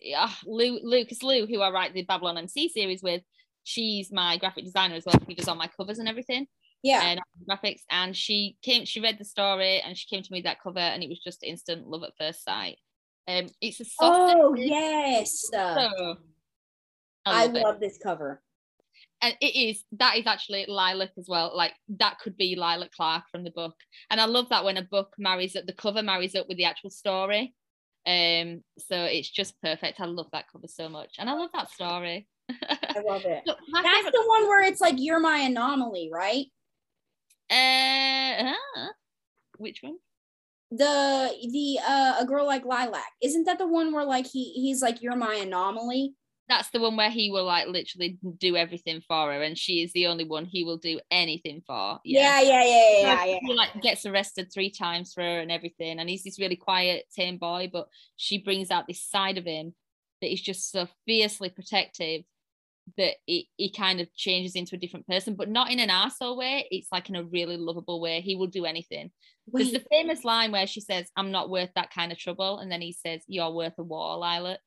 yeah, 0.00 0.30
Lou 0.46 0.80
Lucas 0.82 1.22
Lou, 1.22 1.46
who 1.46 1.60
I 1.60 1.70
write 1.70 1.92
the 1.94 2.02
Babylon 2.02 2.38
MC 2.38 2.68
series 2.68 3.02
with. 3.02 3.22
She's 3.64 4.10
my 4.10 4.38
graphic 4.38 4.64
designer 4.64 4.94
as 4.94 5.04
well. 5.04 5.20
She 5.28 5.34
does 5.34 5.48
all 5.48 5.54
my 5.54 5.68
covers 5.76 5.98
and 5.98 6.08
everything 6.08 6.46
Yeah. 6.82 7.02
and 7.04 7.20
graphics. 7.48 7.82
And 7.90 8.16
she 8.16 8.56
came, 8.62 8.86
she 8.86 9.00
read 9.00 9.18
the 9.18 9.24
story 9.24 9.80
and 9.80 9.96
she 9.96 10.06
came 10.08 10.22
to 10.22 10.32
me 10.32 10.40
that 10.42 10.62
cover, 10.62 10.78
and 10.78 11.02
it 11.02 11.08
was 11.08 11.18
just 11.18 11.42
instant 11.42 11.86
love 11.86 12.02
at 12.02 12.16
first 12.18 12.42
sight. 12.44 12.78
Um, 13.28 13.48
it's 13.60 13.80
a 13.80 13.84
soft. 13.84 14.34
oh 14.36 14.54
yes. 14.54 15.48
So 15.52 16.16
I 17.26 17.46
love 17.46 17.56
it. 17.56 17.62
love 17.62 17.80
this 17.80 17.98
cover. 18.02 18.42
And 19.22 19.34
it 19.40 19.54
is 19.54 19.84
that 19.92 20.16
is 20.16 20.26
actually 20.26 20.64
lilac 20.66 21.10
as 21.18 21.26
well 21.28 21.52
like 21.54 21.72
that 21.88 22.18
could 22.18 22.36
be 22.36 22.56
lilac 22.56 22.90
clark 22.92 23.24
from 23.30 23.44
the 23.44 23.50
book 23.50 23.74
and 24.10 24.20
i 24.20 24.24
love 24.24 24.48
that 24.48 24.64
when 24.64 24.76
a 24.76 24.82
book 24.82 25.14
marries 25.18 25.56
up 25.56 25.66
the 25.66 25.72
cover 25.72 26.02
marries 26.02 26.34
up 26.34 26.48
with 26.48 26.56
the 26.56 26.64
actual 26.64 26.90
story 26.90 27.54
um 28.06 28.62
so 28.78 29.04
it's 29.04 29.30
just 29.30 29.60
perfect 29.62 30.00
i 30.00 30.04
love 30.06 30.28
that 30.32 30.46
cover 30.50 30.66
so 30.66 30.88
much 30.88 31.16
and 31.18 31.28
i 31.28 31.32
love 31.32 31.50
that 31.54 31.70
story 31.70 32.26
I 32.96 33.00
love 33.00 33.24
it. 33.24 33.42
Look, 33.46 33.58
That's 33.72 33.88
favorite 33.88 34.12
the 34.12 34.24
one 34.26 34.48
where 34.48 34.64
it's 34.64 34.80
like 34.80 34.96
you're 34.98 35.20
my 35.20 35.38
anomaly, 35.38 36.10
right? 36.12 36.46
uh, 37.50 38.52
huh? 38.52 38.88
which 39.58 39.80
one 39.82 39.98
The 40.70 41.30
the 41.52 41.78
uh 41.86 42.16
a 42.20 42.24
girl 42.26 42.46
like 42.46 42.64
lilac. 42.64 43.12
Isn't 43.22 43.44
that 43.44 43.58
the 43.58 43.66
one 43.66 43.92
where 43.92 44.04
like 44.04 44.26
he 44.26 44.52
he's 44.52 44.82
like 44.82 45.02
you're 45.02 45.16
my 45.16 45.34
anomaly? 45.34 46.14
That's 46.50 46.70
the 46.70 46.80
one 46.80 46.96
where 46.96 47.10
he 47.10 47.30
will 47.30 47.44
like 47.44 47.68
literally 47.68 48.18
do 48.38 48.56
everything 48.56 49.00
for 49.06 49.32
her 49.32 49.42
and 49.42 49.56
she 49.56 49.82
is 49.82 49.92
the 49.92 50.06
only 50.06 50.24
one 50.24 50.44
he 50.44 50.64
will 50.64 50.78
do 50.78 51.00
anything 51.10 51.62
for 51.66 51.98
Yeah, 52.04 52.40
yeah, 52.40 52.64
yeah, 52.64 53.00
yeah, 53.00 53.24
yeah. 53.24 53.38
He 53.42 53.54
like 53.54 53.80
gets 53.82 54.04
arrested 54.06 54.50
three 54.52 54.70
times 54.70 55.12
for 55.12 55.22
her 55.22 55.40
and 55.40 55.52
everything, 55.52 55.98
and 55.98 56.08
he's 56.08 56.24
this 56.24 56.40
really 56.40 56.56
quiet, 56.56 57.04
tame 57.14 57.38
boy. 57.38 57.70
But 57.72 57.88
she 58.16 58.38
brings 58.38 58.70
out 58.70 58.86
this 58.86 59.02
side 59.02 59.38
of 59.38 59.44
him 59.44 59.74
that 60.20 60.32
is 60.32 60.40
just 60.40 60.70
so 60.70 60.88
fiercely 61.06 61.50
protective 61.50 62.22
that 62.96 63.14
it, 63.26 63.46
he 63.56 63.70
kind 63.70 64.00
of 64.00 64.12
changes 64.14 64.54
into 64.56 64.74
a 64.74 64.78
different 64.78 65.06
person, 65.06 65.34
but 65.34 65.48
not 65.48 65.70
in 65.70 65.78
an 65.78 65.88
arsehole 65.88 66.36
way. 66.36 66.66
It's 66.70 66.90
like 66.90 67.08
in 67.08 67.16
a 67.16 67.24
really 67.24 67.56
lovable 67.56 68.00
way. 68.00 68.20
He 68.20 68.36
will 68.36 68.48
do 68.48 68.64
anything. 68.64 69.10
There's 69.52 69.72
the 69.72 69.84
famous 69.90 70.24
line 70.24 70.52
where 70.52 70.66
she 70.66 70.80
says, 70.80 71.10
"I'm 71.16 71.30
not 71.30 71.50
worth 71.50 71.70
that 71.74 71.92
kind 71.92 72.12
of 72.12 72.18
trouble," 72.18 72.58
and 72.58 72.70
then 72.70 72.80
he 72.80 72.92
says, 72.92 73.22
"You're 73.26 73.52
worth 73.52 73.78
a 73.78 73.82
war, 73.82 74.16
Lilac." 74.16 74.60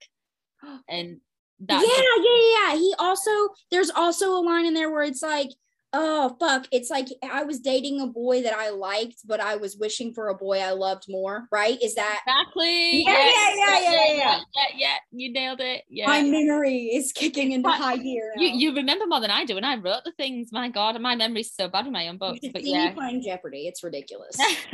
And 0.90 1.08
yeah, 1.08 1.33
that 1.62 1.82
yeah, 1.82 2.24
yeah, 2.24 2.74
yeah. 2.74 2.78
He 2.78 2.94
also 3.00 3.32
there's 3.72 3.90
also 3.90 4.34
a 4.34 4.42
line 4.42 4.66
in 4.66 4.74
there 4.74 4.92
where 4.92 5.04
it's 5.04 5.22
like, 5.24 5.50
oh 5.94 6.36
fuck, 6.40 6.68
it's 6.72 6.90
like 6.90 7.08
I 7.24 7.44
was 7.44 7.60
dating 7.60 8.02
a 8.02 8.08
boy 8.08 8.42
that 8.44 8.54
I 8.54 8.70
liked, 8.72 9.22
but 9.26 9.40
I 9.40 9.56
was 9.58 9.78
wishing 9.78 10.14
for 10.14 10.28
a 10.30 10.36
boy 10.36 10.60
I 10.60 10.72
loved 10.72 11.06
more. 11.08 11.48
Right? 11.52 11.82
Is 11.82 11.96
that 11.96 12.22
exactly. 12.26 13.04
Yeah, 13.04 13.12
yes, 13.14 13.56
yeah, 13.58 13.68
yeah, 13.68 13.80
yeah, 13.80 13.92
yeah. 13.92 14.16
yeah, 14.16 14.40
yeah, 14.56 14.66
yeah. 14.78 14.96
You 15.12 15.32
nailed 15.32 15.60
it. 15.62 15.84
Yeah. 15.90 16.08
my 16.08 16.24
memory 16.24 16.90
is 16.94 17.12
kicking 17.14 17.52
into 17.52 17.70
But 17.70 17.78
high 17.78 17.98
gear? 17.98 18.34
You 18.36 18.50
now. 18.50 18.56
you 18.56 18.76
remember 18.76 19.06
more 19.08 19.22
than 19.22 19.32
I 19.32 19.46
do, 19.46 19.56
and 19.58 19.66
I 19.66 19.76
wrote 19.78 20.04
the 20.04 20.12
things. 20.18 20.50
My 20.52 20.70
God, 20.70 21.00
my 21.00 21.16
memory's 21.16 21.54
so 21.54 21.68
bad 21.70 21.86
with 21.86 21.94
my 21.94 22.08
own 22.08 22.16
You 22.16 22.20
books. 22.20 22.40
should 22.44 22.54
But 22.54 22.64
see 22.64 22.72
yeah, 22.72 22.90
me 22.90 22.96
playing 22.96 23.22
Jeopardy. 23.24 23.68
It's 23.68 23.84
ridiculous. 23.84 24.36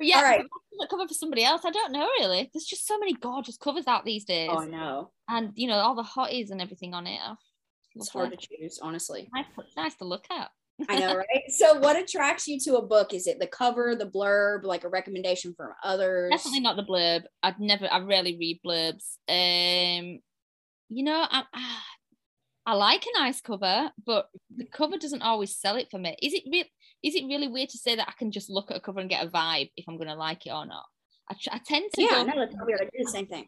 yeah, 0.00 0.16
All 0.16 0.22
right. 0.22 0.44
Cover 0.90 1.08
for 1.08 1.14
somebody 1.14 1.44
else. 1.44 1.62
I 1.64 1.70
don't 1.70 1.92
know 1.92 2.06
really. 2.20 2.50
There's 2.52 2.64
just 2.64 2.86
so 2.86 2.98
many 2.98 3.14
gorgeous 3.14 3.56
covers 3.56 3.86
out 3.86 4.04
these 4.04 4.24
days, 4.24 4.50
oh, 4.52 4.58
I 4.60 4.66
know. 4.66 5.10
and 5.28 5.52
you 5.54 5.68
know 5.68 5.76
all 5.76 5.94
the 5.94 6.02
hotties 6.02 6.50
and 6.50 6.60
everything 6.60 6.92
on 6.94 7.06
it. 7.06 7.20
Oh, 7.26 7.36
It's 7.94 8.10
hard 8.10 8.30
to 8.32 8.36
choose, 8.36 8.78
honestly. 8.82 9.28
nice, 9.32 9.46
nice 9.76 9.94
to 9.96 10.04
look 10.04 10.26
at. 10.30 10.50
I 10.90 10.98
know, 10.98 11.16
right? 11.16 11.42
So, 11.48 11.78
what 11.78 11.96
attracts 11.98 12.46
you 12.46 12.60
to 12.60 12.76
a 12.76 12.82
book? 12.86 13.14
Is 13.14 13.26
it 13.26 13.38
the 13.40 13.46
cover, 13.46 13.94
the 13.96 14.04
blurb, 14.10 14.64
like 14.64 14.84
a 14.84 14.88
recommendation 14.90 15.54
from 15.56 15.70
others? 15.82 16.30
Definitely 16.32 16.60
not 16.60 16.76
the 16.76 16.82
blurb. 16.84 17.22
I'd 17.42 17.58
never. 17.58 17.90
I 17.90 18.00
rarely 18.00 18.36
read 18.38 18.60
blurbs. 18.64 19.16
Um, 19.28 20.20
you 20.90 21.02
know, 21.02 21.26
I, 21.30 21.44
I 22.66 22.74
like 22.74 23.04
a 23.06 23.18
nice 23.18 23.40
cover, 23.40 23.90
but 24.04 24.28
the 24.54 24.66
cover 24.66 24.98
doesn't 24.98 25.22
always 25.22 25.56
sell 25.56 25.76
it 25.76 25.88
for 25.90 25.98
me. 25.98 26.14
Is 26.20 26.34
it 26.34 26.42
real? 26.50 26.64
Is 27.06 27.14
it 27.14 27.24
really 27.26 27.46
weird 27.46 27.68
to 27.68 27.78
say 27.78 27.94
that 27.94 28.08
I 28.08 28.12
can 28.18 28.32
just 28.32 28.50
look 28.50 28.70
at 28.72 28.76
a 28.76 28.80
cover 28.80 28.98
and 28.98 29.08
get 29.08 29.24
a 29.24 29.28
vibe 29.30 29.70
if 29.76 29.84
I'm 29.88 29.96
going 29.96 30.08
to 30.08 30.16
like 30.16 30.44
it 30.44 30.50
or 30.50 30.66
not? 30.66 30.84
I, 31.30 31.36
I 31.52 31.60
tend 31.64 31.92
to 31.94 32.02
Yeah, 32.02 32.24
go. 32.24 32.24
no, 32.24 32.46
weird. 32.66 32.80
I 32.80 32.84
do 32.84 33.04
the 33.04 33.10
same 33.10 33.26
thing. 33.26 33.46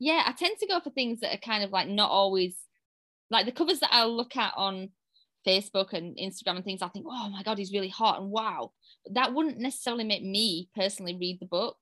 yeah, 0.00 0.24
I 0.26 0.32
tend 0.32 0.58
to 0.58 0.66
go 0.66 0.80
for 0.80 0.90
things 0.90 1.20
that 1.20 1.32
are 1.32 1.38
kind 1.38 1.62
of 1.62 1.70
like 1.70 1.86
not 1.88 2.10
always 2.10 2.56
like 3.30 3.46
the 3.46 3.52
covers 3.52 3.78
that 3.78 3.90
I'll 3.92 4.14
look 4.16 4.36
at 4.36 4.54
on 4.56 4.90
Facebook 5.46 5.92
and 5.92 6.16
Instagram 6.16 6.56
and 6.56 6.64
things. 6.64 6.82
I 6.82 6.88
think, 6.88 7.06
oh 7.08 7.28
my 7.28 7.44
god, 7.44 7.58
he's 7.58 7.72
really 7.72 7.88
hot 7.88 8.20
and 8.20 8.28
wow. 8.30 8.72
But 9.04 9.14
that 9.14 9.32
wouldn't 9.34 9.58
necessarily 9.58 10.02
make 10.04 10.24
me 10.24 10.68
personally 10.74 11.16
read 11.16 11.38
the 11.38 11.46
book. 11.46 11.76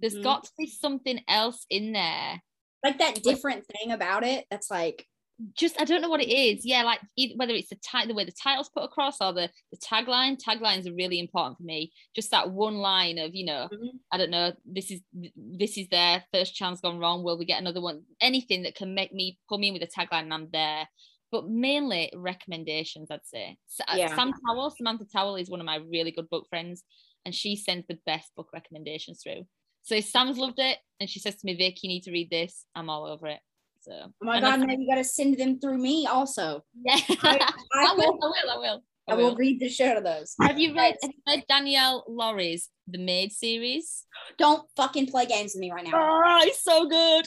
There's 0.00 0.16
Mhm. 0.16 0.22
got 0.22 0.44
to 0.44 0.50
be 0.58 0.66
something 0.66 1.22
else 1.28 1.64
in 1.70 1.92
there 1.92 2.42
like 2.84 2.98
that 2.98 3.22
different 3.24 3.64
thing 3.66 3.90
about 3.90 4.22
it 4.22 4.44
that's 4.50 4.70
like 4.70 5.08
just 5.54 5.80
I 5.80 5.84
don't 5.84 6.02
know 6.02 6.08
what 6.08 6.20
it 6.22 6.28
is. 6.30 6.64
Yeah, 6.66 6.82
like 6.82 7.00
either, 7.16 7.34
whether 7.36 7.54
it's 7.54 7.68
the 7.68 7.76
ti- 7.76 8.06
the 8.06 8.14
way 8.14 8.24
the 8.24 8.32
title's 8.32 8.68
put 8.70 8.82
across 8.84 9.20
or 9.20 9.32
the 9.32 9.50
the 9.70 9.78
tagline. 9.78 10.36
Taglines 10.42 10.86
are 10.88 10.94
really 10.94 11.18
important 11.20 11.56
for 11.58 11.62
me. 11.64 11.92
Just 12.14 12.30
that 12.32 12.50
one 12.50 12.76
line 12.78 13.18
of 13.18 13.34
you 13.34 13.44
know, 13.46 13.68
Mhm. 13.72 13.90
I 14.12 14.18
don't 14.18 14.30
know. 14.30 14.52
This 14.64 14.90
is 14.90 15.00
this 15.36 15.78
is 15.78 15.88
their 15.90 16.24
first 16.32 16.54
chance 16.54 16.80
gone 16.80 16.98
wrong. 16.98 17.22
Will 17.22 17.38
we 17.38 17.44
get 17.44 17.60
another 17.60 17.80
one? 17.80 18.04
Anything 18.20 18.62
that 18.64 18.74
can 18.74 18.94
make 18.94 19.12
me 19.12 19.38
pull 19.48 19.58
me 19.58 19.68
in 19.68 19.74
with 19.74 19.82
a 19.82 19.86
tagline, 19.86 20.22
and 20.24 20.34
I'm 20.34 20.50
there. 20.50 20.88
But 21.30 21.48
mainly 21.48 22.10
recommendations, 22.16 23.10
I'd 23.10 23.26
say. 23.26 23.58
Uh, 23.86 23.94
Yeah. 23.96 24.14
Sam 24.16 24.32
Towle, 24.32 24.70
Samantha 24.70 25.04
Towle 25.04 25.36
is 25.36 25.50
one 25.50 25.60
of 25.60 25.66
my 25.66 25.76
really 25.76 26.10
good 26.10 26.28
book 26.30 26.46
friends, 26.48 26.82
and 27.24 27.34
she 27.34 27.54
sends 27.54 27.86
the 27.86 27.98
best 28.06 28.34
book 28.34 28.48
recommendations 28.52 29.22
through. 29.22 29.46
So 29.82 29.94
if 29.94 30.06
Sam's 30.06 30.38
loved 30.38 30.58
it, 30.58 30.78
and 31.00 31.08
she 31.08 31.18
says 31.20 31.36
to 31.36 31.46
me, 31.46 31.54
"Vic, 31.54 31.82
you 31.82 31.88
need 31.88 32.02
to 32.04 32.12
read 32.12 32.30
this," 32.30 32.64
I'm 32.74 32.90
all 32.90 33.06
over 33.06 33.26
it. 33.28 33.40
So 33.88 33.94
oh 34.04 34.12
my 34.20 34.40
god 34.40 34.60
now 34.60 34.74
you 34.74 34.86
gotta 34.86 35.04
send 35.04 35.38
them 35.38 35.58
through 35.58 35.78
me 35.78 36.06
also 36.06 36.62
yeah, 36.84 36.98
I, 37.22 37.40
I 37.74 37.94
will, 37.96 38.18
will, 38.18 38.20
I 38.22 38.28
will, 38.28 38.50
I 38.50 38.58
will. 38.58 38.82
I 39.08 39.14
will 39.14 39.34
read 39.36 39.60
the 39.60 39.70
share 39.70 39.96
of 39.96 40.04
those 40.04 40.34
Have 40.42 40.58
you 40.58 40.74
read, 40.74 40.96
have 41.00 41.10
you 41.10 41.22
read 41.26 41.44
Danielle 41.48 42.04
Lori's 42.06 42.68
The 42.86 42.98
Made 42.98 43.32
series? 43.32 44.04
don't 44.36 44.68
fucking 44.76 45.06
play 45.06 45.24
games 45.24 45.52
with 45.54 45.60
me 45.60 45.72
right 45.72 45.84
now 45.84 45.92
ah, 45.94 46.40
Oh, 46.42 46.46
it's 46.46 46.62
so 46.62 46.86
good. 46.86 47.24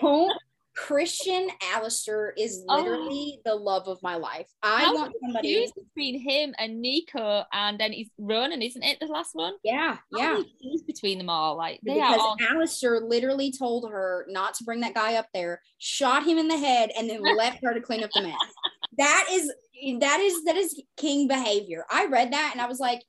don't 0.00 0.36
Christian 0.74 1.48
Allister 1.74 2.32
is 2.38 2.64
Oh. 2.68 2.76
literally 2.76 3.40
the 3.44 3.54
love 3.54 3.88
of 3.88 3.98
my 4.02 4.16
life. 4.16 4.48
I 4.62 4.84
How 4.84 4.94
want 4.94 5.14
somebody. 5.22 5.70
Between 5.94 6.20
him 6.20 6.54
and 6.58 6.80
Nico, 6.80 7.44
and 7.52 7.78
then 7.78 7.92
he's 7.92 8.10
running, 8.18 8.62
isn't 8.62 8.82
it? 8.82 8.98
The 9.00 9.06
last 9.06 9.30
one. 9.34 9.54
Yeah, 9.62 9.98
How 10.12 10.18
yeah. 10.18 10.42
between 10.86 11.18
them 11.18 11.28
all. 11.28 11.56
Like 11.56 11.80
they 11.84 12.00
are 12.00 12.12
Because. 12.14 12.36
Allister 12.50 13.00
literally 13.00 13.52
told 13.52 13.90
her 13.90 14.26
not 14.28 14.54
to 14.54 14.64
bring 14.64 14.80
that 14.80 14.94
guy 14.94 15.14
up 15.16 15.26
there, 15.34 15.60
shot 15.78 16.24
him 16.24 16.38
in 16.38 16.48
the 16.48 16.56
head, 16.58 16.90
and 16.96 17.08
then 17.08 17.20
left 17.36 17.58
her 17.62 17.74
to 17.74 17.80
clean 17.80 18.02
up 18.02 18.10
the 18.14 18.22
mess. 18.22 18.36
That 18.98 19.26
is 19.30 19.52
that 20.00 20.20
is 20.20 20.44
that 20.44 20.56
is 20.56 20.80
king 20.96 21.28
behavior. 21.28 21.84
I 21.90 22.06
read 22.06 22.32
that 22.32 22.50
and 22.52 22.60
I 22.60 22.66
was 22.66 22.78
like, 22.78 23.00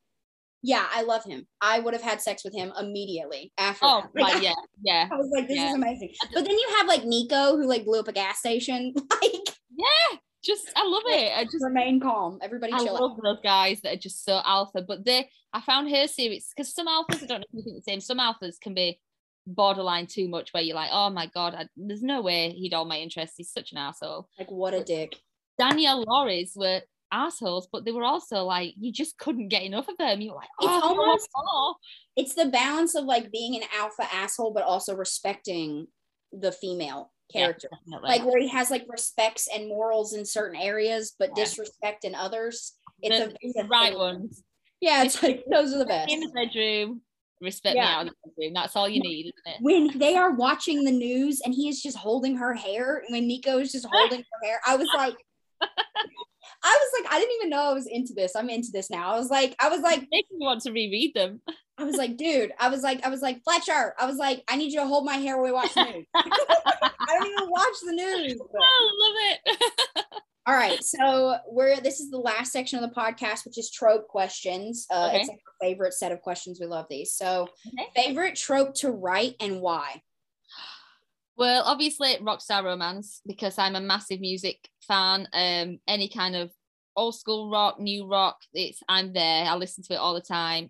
yeah, 0.64 0.88
I 0.92 1.04
love 1.04 1.24
him. 1.26 1.46
I 1.62 1.80
would 1.80 1.94
have 1.94 2.02
had 2.02 2.22
sex 2.22 2.44
with 2.44 2.56
him 2.56 2.72
immediately 2.80 3.52
after. 3.58 3.86
Oh. 3.86 4.04
Like, 4.16 4.42
yeah, 4.42 4.54
yeah, 4.82 5.10
I 5.12 5.16
was 5.16 5.30
like, 5.36 5.48
this 5.48 5.58
Yeah. 5.58 5.70
is 5.70 5.76
amazing. 5.76 6.14
But 6.34 6.46
then 6.46 6.58
you 6.58 6.68
have 6.78 6.88
like 6.88 7.04
Nico 7.04 7.58
who 7.58 7.68
like 7.68 7.84
blew 7.86 8.00
up 8.00 8.08
a 8.08 8.14
gas 8.14 8.40
station. 8.40 8.94
Like, 9.22 9.56
yeah. 9.76 10.18
Just 10.44 10.70
I 10.76 10.86
love 10.86 11.04
it. 11.06 11.32
I 11.38 11.44
just 11.46 11.64
remain 11.64 12.00
calm. 12.02 12.38
Everybody 12.42 12.74
I 12.74 12.80
chill. 12.80 12.96
out. 12.96 13.02
love 13.02 13.18
those 13.24 13.40
guys 13.42 13.80
that 13.82 13.94
are 13.94 14.00
just 14.00 14.26
so 14.26 14.42
alpha. 14.46 14.82
But 14.86 15.06
they, 15.06 15.30
I 15.54 15.62
found 15.62 15.90
her 15.90 16.06
series 16.08 16.52
because 16.56 16.74
some 16.74 16.88
alphas, 16.88 17.24
I 17.24 17.28
don't 17.28 17.40
know 17.40 17.46
if 17.54 17.54
you 17.54 17.64
think 17.64 17.78
the 17.78 17.82
same. 17.92 18.02
Some 18.02 18.20
alphas 18.20 18.60
can 18.62 18.74
be 18.74 19.00
borderline 19.48 20.08
too 20.08 20.28
much, 20.28 20.52
where 20.54 20.62
you're 20.62 20.76
like, 20.76 20.90
oh 20.92 21.10
my 21.10 21.28
god, 21.34 21.56
I, 21.56 21.68
there's 21.78 22.04
no 22.04 22.22
way 22.22 22.50
he'd 22.52 22.74
all 22.74 22.84
my 22.86 22.98
interest. 22.98 23.36
He's 23.38 23.52
such 23.52 23.72
an 23.72 23.78
asshole. 23.78 24.28
Like, 24.38 24.52
what 24.52 24.74
a 24.74 24.84
dick. 24.84 25.16
Danielle 25.58 26.04
Lori's 26.06 26.54
were 26.56 26.82
assholes, 27.14 27.68
but 27.72 27.86
they 27.86 27.92
were 27.92 28.04
also 28.04 28.44
like 28.44 28.74
you 28.80 28.92
just 28.92 29.18
couldn't 29.18 29.48
get 29.50 29.64
enough 29.64 29.88
of 29.88 29.98
them. 29.98 30.20
You're 30.22 30.36
like, 30.36 30.50
It's 30.60 30.70
oh, 30.84 30.98
almost- 31.00 31.30
oh. 31.38 31.76
It's 32.16 32.34
the 32.36 32.46
balance 32.46 32.96
of 32.96 33.06
like 33.06 33.32
being 33.32 33.56
an 33.56 33.64
alpha 33.80 34.08
asshole, 34.14 34.52
but 34.54 34.64
also 34.64 34.96
respecting 34.96 35.88
the 36.32 36.52
female 36.52 37.12
character. 37.32 37.70
definitely. 37.86 38.10
like 38.10 38.26
where 38.26 38.40
he 38.40 38.48
has 38.50 38.70
like 38.70 38.86
respects 38.88 39.48
and 39.54 39.68
morals 39.68 40.14
in 40.14 40.26
certain 40.26 40.60
areas, 40.60 41.16
but 41.18 41.30
Yeah. 41.36 41.44
disrespect 41.46 42.04
in 42.06 42.14
others. 42.16 42.74
It's 43.02 43.18
the, 43.20 43.32
a, 43.32 43.36
it's 43.42 43.58
a 43.58 43.64
right 43.66 43.98
ones. 43.98 44.44
Yeah, 44.82 45.04
it's 45.04 45.22
like 45.24 45.44
those 45.50 45.74
are 45.74 45.80
the 45.80 45.86
best. 45.86 46.12
In 46.12 46.20
the 46.20 46.30
bedroom, 46.30 47.02
respect 47.42 47.76
me 47.76 47.82
Yeah. 47.82 47.98
out 47.98 48.08
of 48.08 48.14
the 48.24 48.30
bedroom. 48.32 48.54
That's 48.54 48.76
all 48.76 48.88
you 48.90 49.02
need, 49.02 49.28
isn't 49.28 49.56
it? 49.56 49.62
When 49.62 49.98
they 49.98 50.16
are 50.16 50.32
watching 50.36 50.84
the 50.84 50.92
news 50.92 51.42
and 51.44 51.54
he 51.54 51.68
is 51.70 51.82
just 51.82 51.98
holding 51.98 52.36
her 52.38 52.54
hair, 52.54 52.98
and 52.98 53.14
when 53.14 53.26
Nico 53.28 53.58
is 53.60 53.72
just 53.72 53.88
holding 53.92 54.20
her 54.20 54.48
hair, 54.48 54.60
I 54.68 54.76
was 54.76 54.90
like, 54.96 55.16
I 56.64 56.80
was 56.80 57.02
like, 57.04 57.14
I 57.14 57.20
didn't 57.20 57.36
even 57.36 57.50
know 57.50 57.62
I 57.70 57.74
was 57.74 57.88
into 57.88 58.14
this. 58.14 58.36
I'm 58.36 58.50
into 58.50 58.70
this 58.72 58.90
now. 58.90 59.14
I 59.14 59.18
was 59.20 59.30
like, 59.30 59.56
I 59.60 59.70
was 59.70 59.82
like, 59.82 60.00
Making 60.12 60.40
me 60.40 60.46
want 60.46 60.62
to 60.62 60.72
reread 60.72 61.14
them. 61.14 61.42
I 61.78 61.84
was 61.84 61.96
like, 61.96 62.18
dude, 62.18 62.52
I 62.60 62.70
was 62.70 62.84
like, 62.84 63.06
I 63.06 63.10
was 63.10 63.22
like, 63.22 63.44
Fletcher, 63.44 63.96
I 64.00 64.06
was 64.06 64.18
like, 64.18 64.44
I 64.48 64.56
need 64.58 64.72
you 64.72 64.80
to 64.80 64.88
hold 64.88 65.06
my 65.06 65.16
hair 65.16 65.36
while 65.38 65.46
we 65.46 65.52
watch 65.52 65.74
the 65.74 65.84
news. 65.86 66.06
I 66.16 67.18
don't 67.20 67.28
even 67.28 67.50
watch 67.50 67.74
the 67.86 67.92
news. 67.94 68.40
Oh, 68.56 68.92
love 69.02 69.40
it. 69.98 70.06
All 70.46 70.54
right, 70.56 70.84
so 70.84 71.38
we're 71.50 71.80
this 71.80 72.02
is 72.02 72.12
the 72.12 72.18
last 72.18 72.52
section 72.52 72.82
of 72.84 72.90
the 72.90 72.94
podcast, 72.96 73.46
which 73.46 73.58
is 73.58 73.72
trope 73.72 74.08
questions. 74.10 74.86
Uh, 74.92 75.08
Okay. 75.10 75.20
It's 75.22 75.30
like 75.30 75.40
our 75.48 75.68
favorite 75.70 75.94
set 75.94 76.12
of 76.12 76.22
questions. 76.22 76.60
We 76.60 76.68
love 76.68 76.86
these. 76.90 77.14
So, 77.14 77.48
Okay. 77.68 77.88
favorite 77.96 78.36
trope 78.36 78.74
to 78.76 78.92
write 78.92 79.36
and 79.40 79.62
why? 79.62 80.02
Well, 81.36 81.64
obviously 81.66 82.16
rockstar 82.18 82.64
romance 82.64 83.22
because 83.26 83.58
I'm 83.58 83.76
a 83.76 83.82
massive 83.82 84.20
music 84.20 84.70
fan. 84.88 85.28
Um, 85.34 85.80
any 85.88 86.08
kind 86.10 86.36
of 86.36 86.52
old 86.96 87.16
school 87.16 87.50
rock, 87.50 87.80
new 87.80 88.08
rock, 88.08 88.38
it's 88.54 88.80
I'm 88.88 89.14
there. 89.14 89.46
I 89.46 89.56
listen 89.56 89.84
to 89.86 89.94
it 89.94 89.98
all 89.98 90.14
the 90.14 90.22
time. 90.22 90.70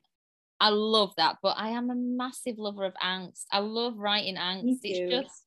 I 0.60 0.70
love 0.70 1.14
that, 1.18 1.38
but 1.44 1.58
I 1.58 1.70
am 1.70 1.90
a 1.90 1.96
massive 1.96 2.58
lover 2.58 2.86
of 2.86 2.94
angst. 3.04 3.44
I 3.52 3.60
love 3.60 3.98
writing 3.98 4.38
angst. 4.38 4.80
It's 4.84 5.12
just 5.12 5.44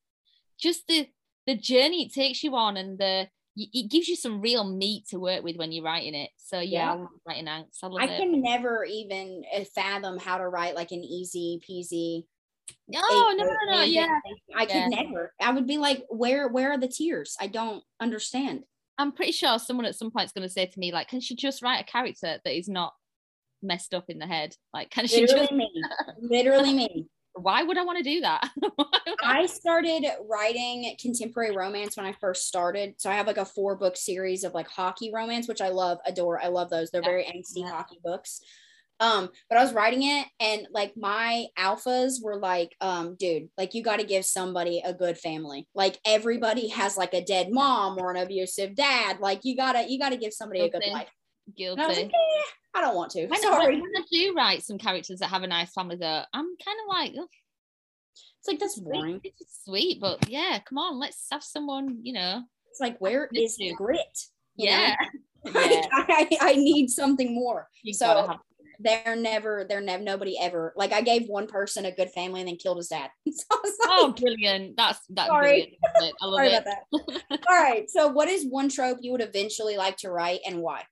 just 0.60 0.86
the 0.88 1.08
the 1.46 1.56
journey 1.56 2.04
it 2.06 2.12
takes 2.12 2.42
you 2.42 2.54
on 2.54 2.76
and 2.76 2.98
the 2.98 3.28
it 3.56 3.90
gives 3.90 4.06
you 4.06 4.16
some 4.16 4.42
real 4.42 4.64
meat 4.64 5.06
to 5.08 5.18
work 5.18 5.42
with 5.42 5.56
when 5.56 5.72
you're 5.72 5.84
writing 5.84 6.14
it. 6.14 6.28
So 6.36 6.60
yeah, 6.60 6.92
I 6.92 6.96
Yeah. 6.96 7.06
writing 7.26 7.46
angst. 7.46 7.78
I 7.82 7.86
I 7.86 8.04
it. 8.06 8.18
can 8.18 8.42
never 8.42 8.84
even 8.84 9.44
uh, 9.56 9.64
fathom 9.74 10.18
how 10.18 10.36
to 10.36 10.46
write 10.46 10.74
like 10.74 10.92
an 10.92 11.02
easy 11.02 11.60
peasy. 11.66 12.26
No, 12.88 13.00
no, 13.00 13.34
no, 13.36 13.56
no, 13.72 13.82
yeah. 13.82 14.18
I 14.56 14.66
could 14.66 14.74
Yeah. 14.74 14.88
never. 14.88 15.32
I 15.40 15.50
would 15.52 15.66
be 15.66 15.78
like, 15.78 16.04
where, 16.08 16.48
where 16.48 16.72
are 16.72 16.78
the 16.78 16.88
tears? 16.88 17.36
I 17.40 17.46
don't 17.46 17.82
understand. 18.00 18.64
I'm 18.98 19.12
pretty 19.12 19.32
sure 19.32 19.58
someone 19.58 19.86
at 19.86 19.94
some 19.94 20.10
point 20.10 20.26
is 20.26 20.32
going 20.32 20.46
to 20.46 20.52
say 20.52 20.66
to 20.66 20.78
me, 20.78 20.92
like, 20.92 21.08
can 21.08 21.20
she 21.20 21.34
just 21.36 21.62
write 21.62 21.80
a 21.80 21.84
character 21.84 22.38
that 22.42 22.56
is 22.56 22.68
not 22.68 22.94
messed 23.62 23.92
up 23.94 24.04
in 24.08 24.18
the 24.18 24.26
head? 24.26 24.56
Like, 24.72 24.90
can 24.90 25.06
she 25.06 25.20
Literally 25.20 25.42
just, 25.42 25.52
me. 25.52 25.70
Literally 26.20 26.72
me. 26.72 27.06
why 27.34 27.62
would 27.62 27.76
I 27.76 27.84
want 27.84 27.98
to 27.98 28.04
do 28.04 28.20
that? 28.22 28.50
I 29.22 29.46
started 29.46 30.04
writing 30.28 30.96
contemporary 31.00 31.54
romance 31.54 31.96
when 31.96 32.06
I 32.06 32.12
first 32.20 32.46
started. 32.46 32.94
So 32.98 33.10
I 33.10 33.14
have 33.14 33.26
like 33.26 33.36
a 33.36 33.44
four 33.44 33.76
book 33.76 33.96
series 33.96 34.44
of 34.44 34.54
like 34.54 34.68
hockey 34.68 35.10
romance, 35.12 35.46
which 35.48 35.60
I 35.60 35.68
love, 35.68 35.98
adore. 36.06 36.40
I 36.42 36.48
love 36.48 36.70
those. 36.70 36.90
They're 36.90 37.02
Yeah. 37.02 37.08
very 37.08 37.24
angsty 37.24 37.60
Yeah. 37.60 37.70
hockey 37.70 37.98
books. 38.02 38.40
Um, 38.98 39.28
but 39.48 39.58
I 39.58 39.62
was 39.62 39.74
writing 39.74 40.02
it 40.04 40.26
and 40.40 40.66
like 40.72 40.94
my 40.96 41.46
alphas 41.58 42.22
were 42.22 42.36
like, 42.36 42.74
um, 42.80 43.16
dude, 43.18 43.48
like 43.58 43.74
you 43.74 43.82
got 43.82 43.98
to 44.00 44.06
give 44.06 44.24
somebody 44.24 44.82
a 44.84 44.94
good 44.94 45.18
family. 45.18 45.68
Like 45.74 45.98
everybody 46.06 46.68
has 46.68 46.96
like 46.96 47.12
a 47.12 47.24
dead 47.24 47.50
mom 47.50 47.98
or 47.98 48.10
an 48.10 48.16
abusive 48.16 48.74
dad. 48.74 49.20
Like 49.20 49.40
you 49.44 49.56
gotta, 49.56 49.84
you 49.88 49.98
gotta 49.98 50.16
give 50.16 50.32
somebody 50.32 50.60
a 50.60 50.70
good 50.70 50.82
life. 50.90 51.08
Guilty. 51.56 51.80
I 51.80 51.86
like, 51.86 51.98
eh, 52.06 52.42
I 52.74 52.80
don't 52.80 52.96
want 52.96 53.10
to. 53.12 53.26
When, 53.26 53.40
Sorry. 53.40 53.80
when 53.80 53.90
I 53.96 54.02
do 54.10 54.34
write 54.34 54.62
some 54.62 54.78
characters 54.78 55.20
that 55.20 55.28
have 55.28 55.42
a 55.42 55.46
nice 55.46 55.72
family, 55.72 55.96
though, 55.96 56.22
I'm 56.32 56.56
kind 56.64 56.78
of 56.82 56.88
like, 56.88 57.12
"Ugh, 57.18 57.28
It's 58.40 58.48
like 58.48 58.58
that's 58.58 58.78
boring. 58.78 59.20
Is 59.22 59.60
sweet, 59.64 60.00
but 60.00 60.28
yeah, 60.28 60.58
come 60.58 60.78
on, 60.78 60.98
let's 60.98 61.26
have 61.30 61.42
someone, 61.42 62.00
you 62.02 62.12
know. 62.12 62.42
It's 62.70 62.80
like 62.80 62.98
where 62.98 63.28
is 63.32 63.56
the 63.56 63.72
grit? 63.74 64.00
You 64.56 64.70
know? 64.70 64.76
Yeah. 64.76 64.96
Yeah. 65.54 65.86
I, 65.92 66.28
I 66.40 66.54
need 66.56 66.88
something 66.88 67.32
more. 67.32 67.68
You 67.84 67.94
So, 67.94 68.36
they're 68.80 69.16
never 69.16 69.64
they're 69.68 69.80
never 69.80 70.02
nobody 70.02 70.38
ever 70.38 70.72
like 70.76 70.92
I 70.92 71.00
gave 71.00 71.26
one 71.28 71.46
person 71.46 71.84
a 71.86 71.92
good 71.92 72.10
family 72.10 72.40
and 72.40 72.48
then 72.48 72.56
killed 72.56 72.78
his 72.78 72.88
dad. 72.88 73.10
So 73.30 73.44
was 73.50 73.76
like, 73.80 73.90
Oh, 73.90 74.12
brilliant. 74.12 74.76
That's 74.76 75.00
that's 75.10 75.28
Sorry. 75.28 75.78
brilliant. 75.94 76.14
I 76.22 76.26
love 76.26 76.38
sorry 76.38 76.48
it. 76.48 76.62
about 76.62 76.64
that. 76.64 77.38
All 77.48 77.62
right. 77.62 77.88
So 77.90 78.08
what 78.08 78.28
is 78.28 78.46
one 78.46 78.68
trope 78.68 78.98
you 79.00 79.12
would 79.12 79.20
eventually 79.20 79.76
like 79.76 79.96
to 79.98 80.10
write 80.10 80.40
and 80.46 80.60
why? 80.60 80.84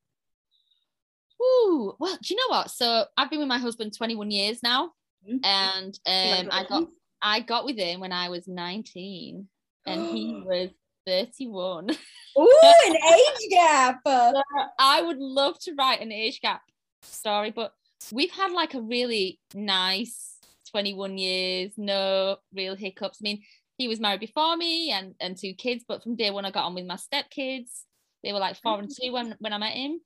Ooh, 1.43 1.95
well, 1.99 2.17
do 2.23 2.35
you 2.35 2.37
know 2.37 2.57
what? 2.57 2.71
So 2.71 3.07
I've 3.17 3.31
been 3.31 3.41
with 3.41 3.49
my 3.49 3.59
husband 3.59 3.93
21 3.97 4.31
years 4.31 4.63
now, 4.63 4.93
Mhm. 5.29 5.41
and 5.43 5.99
um, 6.07 6.49
I 6.53 6.65
got 6.69 6.89
I 7.23 7.41
got 7.41 7.65
with 7.65 7.77
him 7.79 8.01
when 8.01 8.13
I 8.13 8.29
was 8.29 8.47
19, 8.49 9.49
and 9.87 10.07
he 10.07 10.43
was 10.47 10.71
31. 11.07 11.91
Ooh, 12.39 12.73
an 12.87 12.97
age 13.15 13.51
gap. 13.51 14.01
So 14.07 14.43
I 14.79 15.03
would 15.03 15.19
love 15.19 15.59
to 15.61 15.75
write 15.75 16.01
an 16.01 16.13
age 16.13 16.41
gap 16.41 16.63
story, 17.05 17.51
but 17.51 17.73
we've 18.13 18.31
had 18.31 18.53
like 18.53 18.75
a 18.75 18.81
really 18.81 19.41
nice 19.55 20.39
21 20.71 21.19
years, 21.19 21.73
no 21.77 22.37
real 22.53 22.75
hiccups. 22.75 23.19
I 23.21 23.25
mean, 23.25 23.43
he 23.79 23.89
was 23.89 24.01
married 24.01 24.21
before 24.21 24.57
me 24.57 24.91
and 24.91 25.15
and 25.21 25.37
two 25.37 25.55
kids, 25.55 25.85
but 25.87 26.03
from 26.03 26.17
day 26.17 26.31
one 26.31 26.45
I 26.45 26.51
got 26.51 26.65
on 26.65 26.75
with 26.75 26.87
my 26.87 26.97
stepkids. 26.97 27.83
They 28.23 28.33
were 28.33 28.39
like 28.39 28.57
four 28.63 28.79
and 28.79 28.89
two 28.89 29.13
when 29.13 29.35
when 29.39 29.53
I 29.53 29.59
met 29.59 29.75
him, 29.75 30.01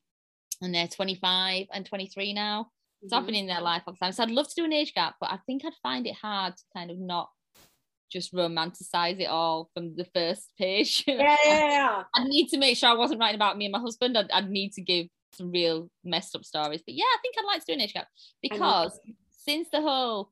and 0.60 0.74
they're 0.74 0.88
25 0.88 1.66
and 1.72 1.86
23 1.86 2.32
now. 2.32 2.70
So 3.06 3.16
I've 3.16 3.26
been 3.26 3.34
in 3.36 3.46
their 3.46 3.60
life 3.60 3.82
all 3.86 3.92
the 3.92 3.98
time. 3.98 4.12
So 4.12 4.24
I'd 4.24 4.30
love 4.30 4.48
to 4.48 4.54
do 4.56 4.64
an 4.64 4.72
age 4.72 4.92
gap, 4.92 5.14
but 5.20 5.30
I 5.30 5.38
think 5.46 5.64
I'd 5.64 5.72
find 5.82 6.04
it 6.06 6.16
hard 6.16 6.56
to 6.56 6.62
kind 6.74 6.90
of 6.90 6.98
not 6.98 7.28
just 8.10 8.34
romanticize 8.34 9.20
it 9.20 9.28
all 9.28 9.70
from 9.72 9.94
the 9.94 10.04
first 10.04 10.50
page. 10.58 11.04
yeah, 11.06 11.36
yeah, 11.44 11.70
yeah. 11.70 12.02
I'd 12.14 12.26
need 12.26 12.48
to 12.48 12.58
make 12.58 12.76
sure 12.76 12.88
I 12.88 12.94
wasn't 12.94 13.20
writing 13.20 13.36
about 13.36 13.56
me 13.56 13.66
and 13.66 13.72
my 13.72 13.78
husband. 13.78 14.18
I'd, 14.18 14.30
I'd 14.32 14.50
need 14.50 14.72
to 14.72 14.82
give 14.82 15.06
some 15.32 15.50
real 15.50 15.90
messed 16.04 16.34
up 16.34 16.44
stories. 16.44 16.82
But 16.84 16.94
yeah, 16.94 17.04
I 17.04 17.16
think 17.22 17.34
I'd 17.38 17.46
like 17.46 17.60
to 17.60 17.66
do 17.66 17.72
an 17.74 17.80
age 17.80 17.94
gap 17.94 18.08
because 18.42 18.98
since 19.30 19.68
the 19.70 19.80
whole, 19.80 20.30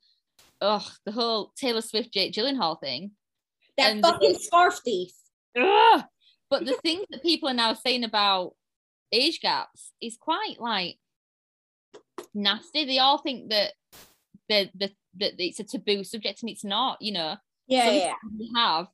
oh, 0.61 0.87
the 1.05 1.13
whole 1.13 1.53
Taylor 1.57 1.81
Swift 1.81 2.13
Jake 2.13 2.33
Gyllenhaal 2.33 2.81
thing, 2.81 3.13
That 3.77 4.01
fucking 4.01 4.37
scarf 4.39 4.81
thief. 4.85 5.13
Ugh. 5.59 6.05
But 6.49 6.65
the 6.65 6.75
things 6.83 7.07
that 7.11 7.23
people 7.23 7.49
are 7.49 7.55
now 7.55 7.75
saying 7.75 8.05
about 8.05 8.55
age 9.13 9.41
gaps 9.41 9.93
is 10.01 10.17
quite 10.17 10.57
like 10.59 10.97
nasty. 12.35 12.85
They 12.85 12.99
all 12.99 13.19
think 13.19 13.51
that 13.51 13.73
the 14.49 14.71
the 14.75 14.93
that 15.19 15.33
it's 15.39 15.61
a 15.61 15.65
taboo 15.65 16.05
subject 16.05 16.43
and 16.43 16.51
it's 16.51 16.65
not. 16.65 16.99
You 17.01 17.13
know, 17.13 17.37
Yeah, 17.67 17.91
yeah. 17.91 18.13
we 18.39 18.51
have 18.55 18.87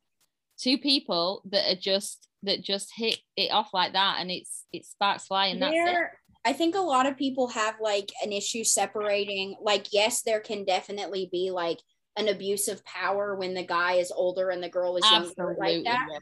two 0.58 0.78
people 0.78 1.42
that 1.50 1.70
are 1.70 1.80
just 1.80 2.28
that 2.44 2.62
just 2.62 2.90
hit 2.94 3.18
it 3.36 3.50
off 3.52 3.70
like 3.72 3.92
that, 3.92 4.16
and 4.20 4.30
it's 4.30 4.64
it 4.72 4.84
sparks 4.84 5.26
fly, 5.26 5.46
and 5.46 5.62
that's 5.62 5.74
it. 5.74 5.96
I 6.44 6.52
think 6.52 6.74
a 6.74 6.80
lot 6.80 7.06
of 7.06 7.16
people 7.16 7.46
have 7.48 7.76
like 7.80 8.10
an 8.24 8.32
issue 8.32 8.64
separating. 8.64 9.54
Like, 9.60 9.92
yes, 9.92 10.22
there 10.22 10.40
can 10.40 10.64
definitely 10.64 11.28
be 11.30 11.50
like 11.52 11.78
an 12.16 12.28
abuse 12.28 12.66
of 12.68 12.84
power 12.84 13.36
when 13.36 13.54
the 13.54 13.62
guy 13.64 13.94
is 13.94 14.10
older 14.10 14.50
and 14.50 14.62
the 14.62 14.68
girl 14.68 14.96
is 14.96 15.08
younger, 15.10 15.56
like 15.58 15.84
that. 15.84 16.06
yeah. 16.10 16.18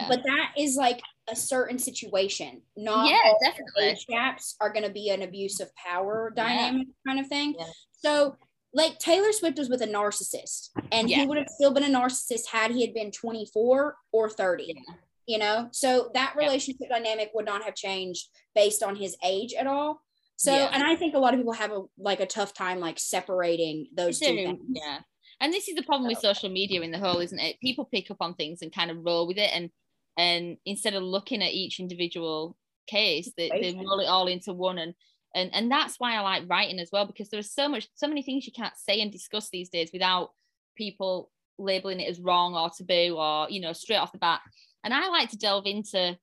yeah. 0.00 0.06
But 0.08 0.22
that 0.24 0.52
is 0.58 0.74
like 0.76 1.00
a 1.30 1.36
certain 1.36 1.78
situation. 1.78 2.62
Not 2.76 3.08
Yeah, 3.08 3.20
all 3.24 3.38
definitely. 3.42 3.84
age 3.92 4.06
gaps 4.08 4.56
are 4.60 4.72
going 4.72 4.84
to 4.84 4.92
be 4.92 5.08
an 5.10 5.22
abuse 5.22 5.60
of 5.60 5.70
power 5.76 6.32
Yeah. 6.36 6.42
dynamic 6.44 6.88
kind 7.06 7.20
of 7.20 7.28
thing. 7.28 7.54
Yeah. 7.56 7.66
So, 7.92 8.36
like 8.74 8.98
Taylor 8.98 9.32
Swift 9.32 9.56
was 9.58 9.68
with 9.70 9.82
a 9.82 9.86
narcissist, 9.86 10.70
and 10.90 11.08
Yeah. 11.08 11.18
he 11.18 11.26
would 11.26 11.38
have 11.38 11.48
still 11.48 11.70
been 11.72 11.84
a 11.84 11.98
narcissist 11.98 12.48
had 12.50 12.72
he 12.72 12.80
had 12.84 12.92
been 12.92 13.12
24 13.12 13.96
or 14.12 14.28
30. 14.30 14.64
Yeah. 14.76 14.94
You 15.30 15.38
know, 15.38 15.68
so 15.70 16.10
that 16.14 16.30
Yeah. 16.34 16.44
relationship 16.44 16.88
dynamic 16.88 17.30
would 17.34 17.48
not 17.52 17.62
have 17.66 17.76
changed 17.76 18.22
based 18.60 18.82
on 18.82 18.96
his 18.96 19.16
age 19.32 19.52
at 19.54 19.66
all. 19.72 19.90
So, 20.36 20.52
Yeah. 20.52 20.70
and 20.74 20.82
I 20.82 20.96
think 20.96 21.14
a 21.14 21.18
lot 21.24 21.34
of 21.34 21.38
people 21.40 21.52
have 21.52 21.70
a 21.78 21.82
like 22.08 22.20
a 22.26 22.26
tough 22.26 22.52
time 22.52 22.78
like 22.80 22.98
separating 22.98 23.76
those 24.00 24.18
two 24.18 24.34
things. 24.34 24.58
Yeah. 24.84 24.98
And 25.42 25.52
this 25.54 25.68
is 25.68 25.76
the 25.76 25.84
problem 25.84 26.08
with 26.08 26.18
social 26.18 26.50
media 26.50 26.80
in 26.82 26.90
the 26.90 26.98
whole, 26.98 27.20
isn't 27.20 27.38
it? 27.48 27.60
People 27.60 27.84
pick 27.84 28.10
up 28.10 28.20
on 28.20 28.34
things 28.34 28.60
and 28.62 28.72
kind 28.78 28.90
of 28.90 29.04
roll 29.08 29.24
with 29.28 29.38
it 29.38 29.50
and 29.56 29.70
and 30.16 30.42
instead 30.72 30.94
of 30.94 31.02
looking 31.04 31.42
at 31.42 31.52
each 31.52 31.78
individual 31.78 32.56
case, 32.88 33.32
they, 33.36 33.48
they 33.48 33.72
roll 33.86 34.00
it 34.00 34.08
all 34.14 34.26
into 34.26 34.52
one 34.52 34.78
and 34.78 34.94
and 35.36 35.48
and 35.54 35.70
that's 35.70 35.94
why 36.00 36.10
I 36.16 36.20
like 36.22 36.50
writing 36.52 36.80
as 36.80 36.90
well, 36.92 37.06
because 37.06 37.28
there's 37.30 37.52
so 37.60 37.68
much 37.68 37.86
so 37.94 38.08
many 38.08 38.22
things 38.22 38.46
you 38.46 38.52
can't 38.60 38.76
say 38.76 39.00
and 39.00 39.12
discuss 39.12 39.48
these 39.48 39.68
days 39.68 39.90
without 39.92 40.30
people 40.76 41.30
labeling 41.58 42.00
it 42.00 42.10
as 42.10 42.18
wrong 42.18 42.56
or 42.56 42.68
taboo 42.70 43.16
or 43.16 43.48
you 43.48 43.60
know, 43.60 43.72
straight 43.74 44.02
off 44.02 44.12
the 44.12 44.18
bat. 44.18 44.40
And 44.84 44.94
I 44.94 45.08
like 45.08 45.30
to 45.30 45.36
delve 45.38 45.66
into 45.66 46.18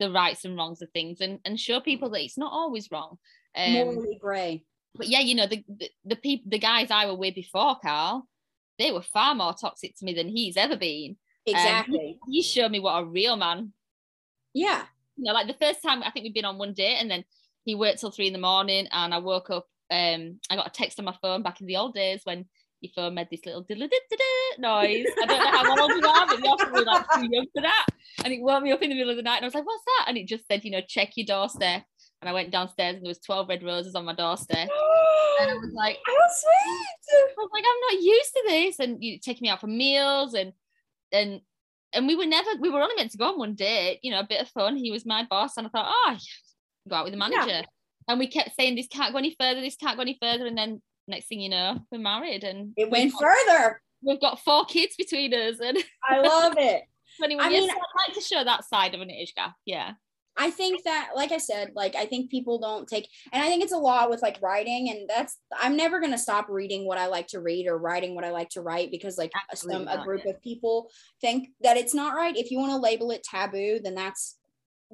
the 0.00 0.10
rights 0.10 0.44
and 0.44 0.56
wrongs 0.56 0.82
of 0.82 0.90
things 0.90 1.20
and, 1.20 1.38
and 1.44 1.58
show 1.58 1.80
people 1.80 2.10
that 2.10 2.22
it's 2.22 2.38
not 2.38 2.52
always 2.52 2.90
wrong. 2.90 3.18
Um, 3.56 3.72
Morally 3.72 4.18
gray. 4.20 4.64
but 4.94 5.08
yeah, 5.08 5.20
you 5.20 5.34
know, 5.34 5.46
the 5.46 5.64
the, 5.68 5.90
the 6.04 6.16
people 6.16 6.50
the 6.50 6.58
guys 6.58 6.90
I 6.90 7.06
were 7.06 7.16
with 7.16 7.34
before 7.34 7.76
Carl, 7.80 8.26
they 8.78 8.90
were 8.90 9.02
far 9.02 9.34
more 9.34 9.54
toxic 9.54 9.94
to 9.98 10.04
me 10.04 10.14
than 10.14 10.28
he's 10.28 10.56
ever 10.56 10.76
been. 10.76 11.10
Um, 11.10 11.54
Exactly. 11.54 12.18
he, 12.28 12.38
he 12.38 12.42
showed 12.42 12.70
me 12.70 12.80
what 12.80 12.98
a 13.00 13.04
real 13.04 13.36
man. 13.36 13.72
yeah. 14.54 14.84
You 15.16 15.24
know, 15.24 15.34
like 15.34 15.46
the 15.46 15.64
first 15.64 15.82
time 15.82 16.02
I 16.02 16.10
think 16.10 16.24
we'd 16.24 16.34
been 16.34 16.46
on 16.46 16.56
one 16.56 16.72
date 16.72 16.96
and 16.96 17.10
then 17.10 17.24
he 17.64 17.74
worked 17.74 18.00
till 18.00 18.10
three 18.10 18.28
in 18.28 18.32
the 18.32 18.38
morning 18.38 18.88
and 18.90 19.12
I 19.12 19.18
woke 19.18 19.50
up, 19.50 19.66
um, 19.90 20.40
I 20.50 20.56
got 20.56 20.66
a 20.66 20.70
text 20.70 20.98
on 20.98 21.04
my 21.04 21.14
phone 21.20 21.42
back 21.42 21.60
in 21.60 21.66
the 21.66 21.76
old 21.76 21.94
days 21.94 22.22
when 22.24 22.46
your 22.80 22.92
phone 22.96 23.14
made 23.14 23.28
this 23.30 23.44
little 23.44 23.64
noise. 23.68 25.06
I 25.22 25.26
don't 25.26 25.28
know 25.28 25.50
how 25.50 25.80
old 25.82 25.90
you 25.90 26.08
are, 26.08 26.26
but 26.26 26.42
you're 26.42 26.56
probably 26.56 26.84
like 26.84 27.04
too 27.14 27.28
young 27.30 27.46
for 27.54 27.62
that. 27.62 27.86
And 28.24 28.32
it 28.32 28.40
woke 28.42 28.62
me 28.62 28.72
up 28.72 28.82
in 28.82 28.90
the 28.90 28.96
middle 28.96 29.10
of 29.10 29.16
the 29.16 29.22
night 29.22 29.36
and 29.36 29.44
I 29.44 29.48
was 29.48 29.54
like, 29.54 29.66
what's 29.66 29.84
that? 29.84 30.06
And 30.08 30.18
it 30.18 30.26
just 30.28 30.46
said, 30.46 30.64
you 30.64 30.70
know, 30.70 30.80
check 30.86 31.10
your 31.16 31.26
doorstep. 31.26 31.82
And 32.20 32.28
I 32.28 32.32
went 32.32 32.52
downstairs 32.52 32.96
and 32.96 33.04
there 33.04 33.10
was 33.10 33.18
12 33.20 33.48
red 33.48 33.62
roses 33.62 33.94
on 33.94 34.04
my 34.04 34.14
doorstep. 34.14 34.68
And 35.40 35.50
I 35.50 35.54
was 35.54 35.72
like, 35.72 35.98
How 36.06 36.12
sweet. 36.12 37.18
I 37.18 37.34
was 37.38 37.50
like, 37.52 37.64
I'm 37.66 37.96
not 37.96 38.04
used 38.04 38.32
to 38.34 38.42
this. 38.46 38.78
And 38.78 39.02
you 39.02 39.18
taking 39.18 39.46
me 39.46 39.48
out 39.48 39.60
for 39.60 39.66
meals 39.66 40.34
and 40.34 40.52
and 41.10 41.40
and 41.94 42.06
we 42.06 42.14
were 42.14 42.26
never 42.26 42.50
we 42.60 42.68
were 42.70 42.82
only 42.82 42.94
meant 42.94 43.10
to 43.12 43.18
go 43.18 43.28
on 43.32 43.38
one 43.38 43.54
date, 43.54 43.98
you 44.02 44.10
know, 44.10 44.20
a 44.20 44.26
bit 44.26 44.42
of 44.42 44.48
fun. 44.48 44.76
He 44.76 44.90
was 44.92 45.06
my 45.06 45.26
boss, 45.28 45.56
and 45.56 45.66
I 45.66 45.70
thought, 45.70 45.92
oh, 45.92 46.16
go 46.88 46.96
out 46.96 47.04
with 47.04 47.14
the 47.14 47.18
manager. 47.18 47.62
And 48.08 48.18
we 48.18 48.26
kept 48.26 48.54
saying 48.56 48.76
this 48.76 48.88
can't 48.88 49.12
go 49.12 49.18
any 49.18 49.34
further, 49.40 49.60
this 49.60 49.76
can't 49.76 49.96
go 49.96 50.02
any 50.02 50.18
further. 50.20 50.46
And 50.46 50.56
then 50.56 50.82
next 51.08 51.26
thing 51.26 51.40
you 51.40 51.48
know, 51.48 51.80
we're 51.90 51.98
married 51.98 52.44
and 52.44 52.72
It 52.76 52.90
went 52.90 53.12
got, 53.12 53.22
further. 53.22 53.80
we've 54.02 54.20
got 54.20 54.40
four 54.40 54.64
kids 54.64 54.94
between 54.96 55.32
us 55.34 55.56
and 55.60 55.78
I 56.04 56.20
love 56.20 56.54
it. 56.58 56.82
21 57.18 57.44
I 57.44 57.48
mean- 57.48 57.68
So 57.68 57.76
like 58.06 58.14
to 58.14 58.20
show 58.20 58.44
that 58.44 58.64
side 58.64 58.94
of 58.94 59.00
an 59.00 59.10
age 59.10 59.34
gap. 59.34 59.54
Yeah. 59.64 59.92
I 60.36 60.50
think 60.50 60.84
that, 60.84 61.10
like 61.14 61.30
I 61.30 61.38
said, 61.38 61.72
like 61.74 61.94
I 61.94 62.06
think 62.06 62.30
people 62.30 62.58
don't 62.58 62.88
take, 62.88 63.08
and 63.32 63.42
I 63.42 63.48
think 63.48 63.62
it's 63.62 63.72
a 63.72 63.78
lot 63.78 64.08
with 64.08 64.22
like 64.22 64.40
writing, 64.40 64.88
and 64.88 65.08
that's 65.08 65.36
I'm 65.60 65.76
never 65.76 66.00
gonna 66.00 66.16
stop 66.16 66.48
reading 66.48 66.86
what 66.86 66.96
I 66.96 67.06
like 67.06 67.26
to 67.28 67.40
read 67.40 67.66
or 67.66 67.76
writing 67.76 68.14
what 68.14 68.24
I 68.24 68.30
like 68.30 68.48
to 68.50 68.62
write 68.62 68.90
because 68.90 69.18
like 69.18 69.32
some 69.54 69.88
a 69.88 70.02
group 70.02 70.22
yeah. 70.24 70.32
of 70.32 70.42
people 70.42 70.90
think 71.20 71.50
that 71.60 71.76
it's 71.76 71.94
not 71.94 72.14
right. 72.14 72.36
If 72.36 72.50
you 72.50 72.58
want 72.58 72.72
to 72.72 72.78
label 72.78 73.10
it 73.10 73.22
taboo, 73.22 73.80
then 73.82 73.94
that's 73.94 74.38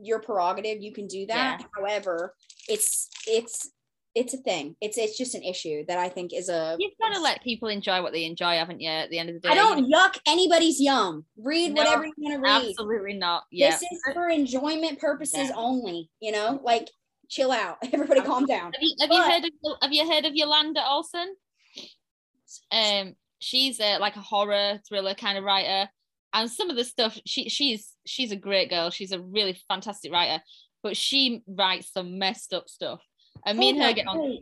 your 0.00 0.20
prerogative. 0.20 0.82
You 0.82 0.92
can 0.92 1.06
do 1.06 1.26
that. 1.26 1.62
However, 1.76 2.34
it's 2.68 3.08
it's 3.26 3.70
it's 4.18 4.34
a 4.34 4.38
thing. 4.38 4.74
It's 4.80 4.98
it's 4.98 5.16
just 5.16 5.36
an 5.36 5.44
issue 5.44 5.84
that 5.86 5.96
I 5.96 6.08
think 6.08 6.32
is 6.34 6.48
a. 6.48 6.76
You've 6.78 6.98
got 7.00 7.14
to 7.14 7.20
let 7.20 7.40
people 7.42 7.68
enjoy 7.68 8.02
what 8.02 8.12
they 8.12 8.24
enjoy, 8.24 8.56
haven't 8.56 8.80
you? 8.80 8.90
At 8.90 9.10
the 9.10 9.18
end 9.18 9.28
of 9.28 9.36
the 9.36 9.40
day, 9.40 9.50
I 9.50 9.54
don't 9.54 9.90
yuck 9.90 10.18
anybody's 10.26 10.80
yum. 10.80 11.24
Read 11.36 11.72
No, 11.72 11.82
whatever 11.82 12.06
you 12.06 12.12
want 12.18 12.34
to 12.34 12.40
read. 12.40 12.68
Absolutely 12.70 13.14
not. 13.14 13.44
Yeah. 13.52 13.70
This 13.70 13.82
is 13.82 14.02
for 14.12 14.28
enjoyment 14.28 14.98
purposes 14.98 15.48
Yeah. 15.48 15.52
only. 15.54 16.10
You 16.20 16.32
know, 16.32 16.60
like 16.64 16.90
chill 17.28 17.52
out. 17.52 17.78
Everybody, 17.92 18.20
calm 18.22 18.44
down. 18.44 18.72
Have 18.72 18.82
you, 18.82 18.96
have 19.00 19.10
you 19.12 19.22
heard 19.22 19.44
of 19.44 19.50
have 19.82 19.92
you 19.92 20.12
heard 20.12 20.24
of 20.24 20.34
Yolanda 20.34 20.84
Olson? 20.84 21.36
Um, 22.72 23.14
she's 23.38 23.78
a, 23.78 23.98
like 23.98 24.16
a 24.16 24.20
horror 24.20 24.80
thriller 24.88 25.14
kind 25.14 25.38
of 25.38 25.44
writer, 25.44 25.88
and 26.32 26.50
some 26.50 26.70
of 26.70 26.76
the 26.76 26.84
stuff 26.84 27.16
she 27.24 27.48
she's 27.48 27.92
she's 28.04 28.32
a 28.32 28.36
great 28.36 28.68
girl. 28.68 28.90
She's 28.90 29.12
a 29.12 29.20
really 29.20 29.56
fantastic 29.68 30.12
writer, 30.12 30.42
but 30.82 30.96
she 30.96 31.42
writes 31.46 31.92
some 31.92 32.18
messed 32.18 32.52
up 32.52 32.68
stuff. 32.68 33.00
And 33.46 33.58
me 33.58 33.70
and 33.70 33.82
her 33.82 33.92
get 33.92 34.06
on. 34.06 34.38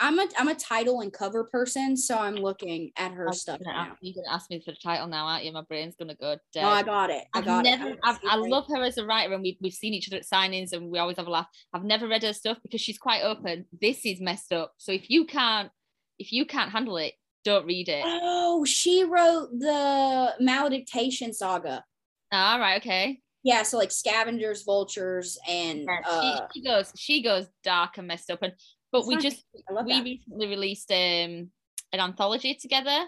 I'm 0.00 0.18
a 0.18 0.26
I'm 0.36 0.48
a 0.48 0.54
title 0.56 1.00
and 1.00 1.12
cover 1.12 1.44
person, 1.44 1.96
so 1.96 2.18
I'm 2.18 2.34
looking 2.34 2.90
at 2.96 3.12
her 3.12 3.32
stuff 3.32 3.60
now. 3.60 3.92
ask- 3.92 3.98
You're 4.00 4.14
gonna 4.14 4.34
ask 4.34 4.50
me 4.50 4.60
for 4.60 4.72
the 4.72 4.78
title 4.82 5.06
now, 5.06 5.26
aren't 5.26 5.44
you? 5.44 5.52
My 5.52 5.62
brain's 5.62 5.94
gonna 5.94 6.16
go 6.16 6.36
dead. 6.52 6.62
No, 6.62 6.70
I 6.70 6.82
got 6.82 7.10
it. 7.10 7.24
I 7.32 7.38
I've 7.38 7.44
got 7.44 7.62
never, 7.62 7.90
it. 7.90 7.98
I've, 8.02 8.18
I 8.28 8.34
love 8.34 8.66
her 8.66 8.82
as 8.82 8.98
a 8.98 9.06
writer, 9.06 9.32
and 9.32 9.44
we, 9.44 9.56
we've 9.60 9.72
seen 9.72 9.94
each 9.94 10.08
other 10.08 10.16
at 10.16 10.26
signings, 10.26 10.72
and 10.72 10.90
we 10.90 10.98
always 10.98 11.18
have 11.18 11.28
a 11.28 11.30
laugh. 11.30 11.46
I've 11.72 11.84
never 11.84 12.08
read 12.08 12.24
her 12.24 12.32
stuff 12.32 12.58
because 12.64 12.80
she's 12.80 12.98
quite 12.98 13.22
open. 13.22 13.66
This 13.80 14.04
is 14.04 14.20
messed 14.20 14.52
up. 14.52 14.72
So 14.76 14.90
if 14.90 15.08
you 15.08 15.24
can't, 15.24 15.70
if 16.18 16.32
you 16.32 16.46
can't 16.46 16.72
handle 16.72 16.96
it, 16.96 17.14
don't 17.44 17.66
read 17.66 17.88
it. 17.88 18.02
Oh, 18.04 18.64
she 18.64 19.04
wrote 19.04 19.50
the 19.56 20.34
Malediction 20.40 21.32
saga. 21.32 21.84
All 22.32 22.58
right, 22.58 22.80
okay. 22.80 23.20
Yeah, 23.44 23.62
so 23.64 23.76
like 23.78 23.90
scavengers, 23.90 24.62
vultures, 24.62 25.38
and 25.48 25.80
Yeah, 25.84 26.00
uh, 26.06 26.20
she, 26.20 26.60
she 26.60 26.64
goes, 26.64 26.92
she 26.96 27.22
goes 27.22 27.46
dark 27.64 27.98
and 27.98 28.06
messed 28.06 28.30
up, 28.30 28.40
and 28.42 28.52
but 28.92 29.06
we 29.06 29.16
just 29.16 29.44
I 29.68 29.82
we 29.82 29.92
that. 29.94 30.04
recently 30.04 30.46
released 30.46 30.90
um 30.92 31.50
an 31.92 32.00
anthology 32.00 32.54
together. 32.54 33.06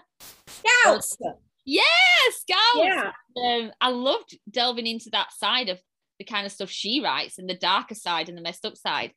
Scouts. 0.49 1.17
Yes, 1.63 1.85
Scouts. 2.31 2.59
Yeah, 2.75 3.11
um, 3.43 3.71
I 3.81 3.89
loved 3.89 4.37
delving 4.49 4.85
into 4.87 5.09
that 5.11 5.31
side 5.33 5.69
of 5.69 5.79
the 6.19 6.25
kind 6.25 6.45
of 6.45 6.51
stuff 6.51 6.69
she 6.69 7.01
writes 7.01 7.39
and 7.39 7.49
the 7.49 7.57
darker 7.57 7.95
side 7.95 8.29
and 8.29 8.37
the 8.37 8.41
messed 8.41 8.65
up 8.65 8.77
side. 8.77 9.11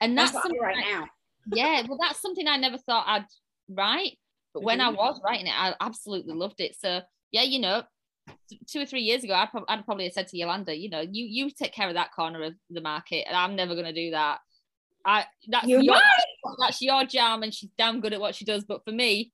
And 0.00 0.16
that's 0.16 0.32
that's, 0.32 0.42
something 0.42 0.60
right 0.60 0.76
I- 0.76 0.92
now. 0.92 1.06
yeah, 1.52 1.82
well, 1.88 1.98
that's 2.00 2.20
something 2.20 2.46
I 2.48 2.56
never 2.56 2.78
thought 2.78 3.04
I'd 3.06 3.26
write. 3.68 4.18
But 4.54 4.62
when 4.62 4.80
I 4.80 4.90
Mhm. 4.90 4.96
was 4.96 5.20
writing 5.24 5.46
it, 5.46 5.54
I 5.54 5.74
absolutely 5.80 6.34
loved 6.34 6.60
it. 6.60 6.74
So 6.78 7.02
yeah, 7.32 7.42
you 7.42 7.58
know, 7.60 7.82
two 8.66 8.80
or 8.80 8.86
three 8.86 9.02
years 9.02 9.24
ago, 9.24 9.34
I'd, 9.34 9.50
prob- 9.50 9.64
I'd 9.68 9.84
probably 9.84 10.04
have 10.04 10.12
said 10.12 10.28
to 10.28 10.36
Yolanda, 10.36 10.76
you 10.76 10.90
know, 10.90 11.00
you 11.00 11.24
you 11.24 11.50
take 11.50 11.72
care 11.72 11.88
of 11.88 11.94
that 11.94 12.12
corner 12.12 12.42
of 12.42 12.54
the 12.68 12.80
market, 12.80 13.24
and 13.26 13.36
I'm 13.36 13.56
never 13.56 13.74
gonna 13.74 13.92
do 13.92 14.10
that. 14.12 14.38
I 15.04 15.24
that's 15.48 15.66
You 15.66 15.80
your 15.80 15.96
that's 16.60 16.82
your 16.82 17.04
jam, 17.04 17.42
and 17.42 17.54
she's 17.54 17.70
damn 17.78 18.00
good 18.00 18.12
at 18.12 18.20
what 18.20 18.34
she 18.34 18.44
does. 18.44 18.64
But 18.64 18.84
for 18.84 18.92
me, 18.92 19.32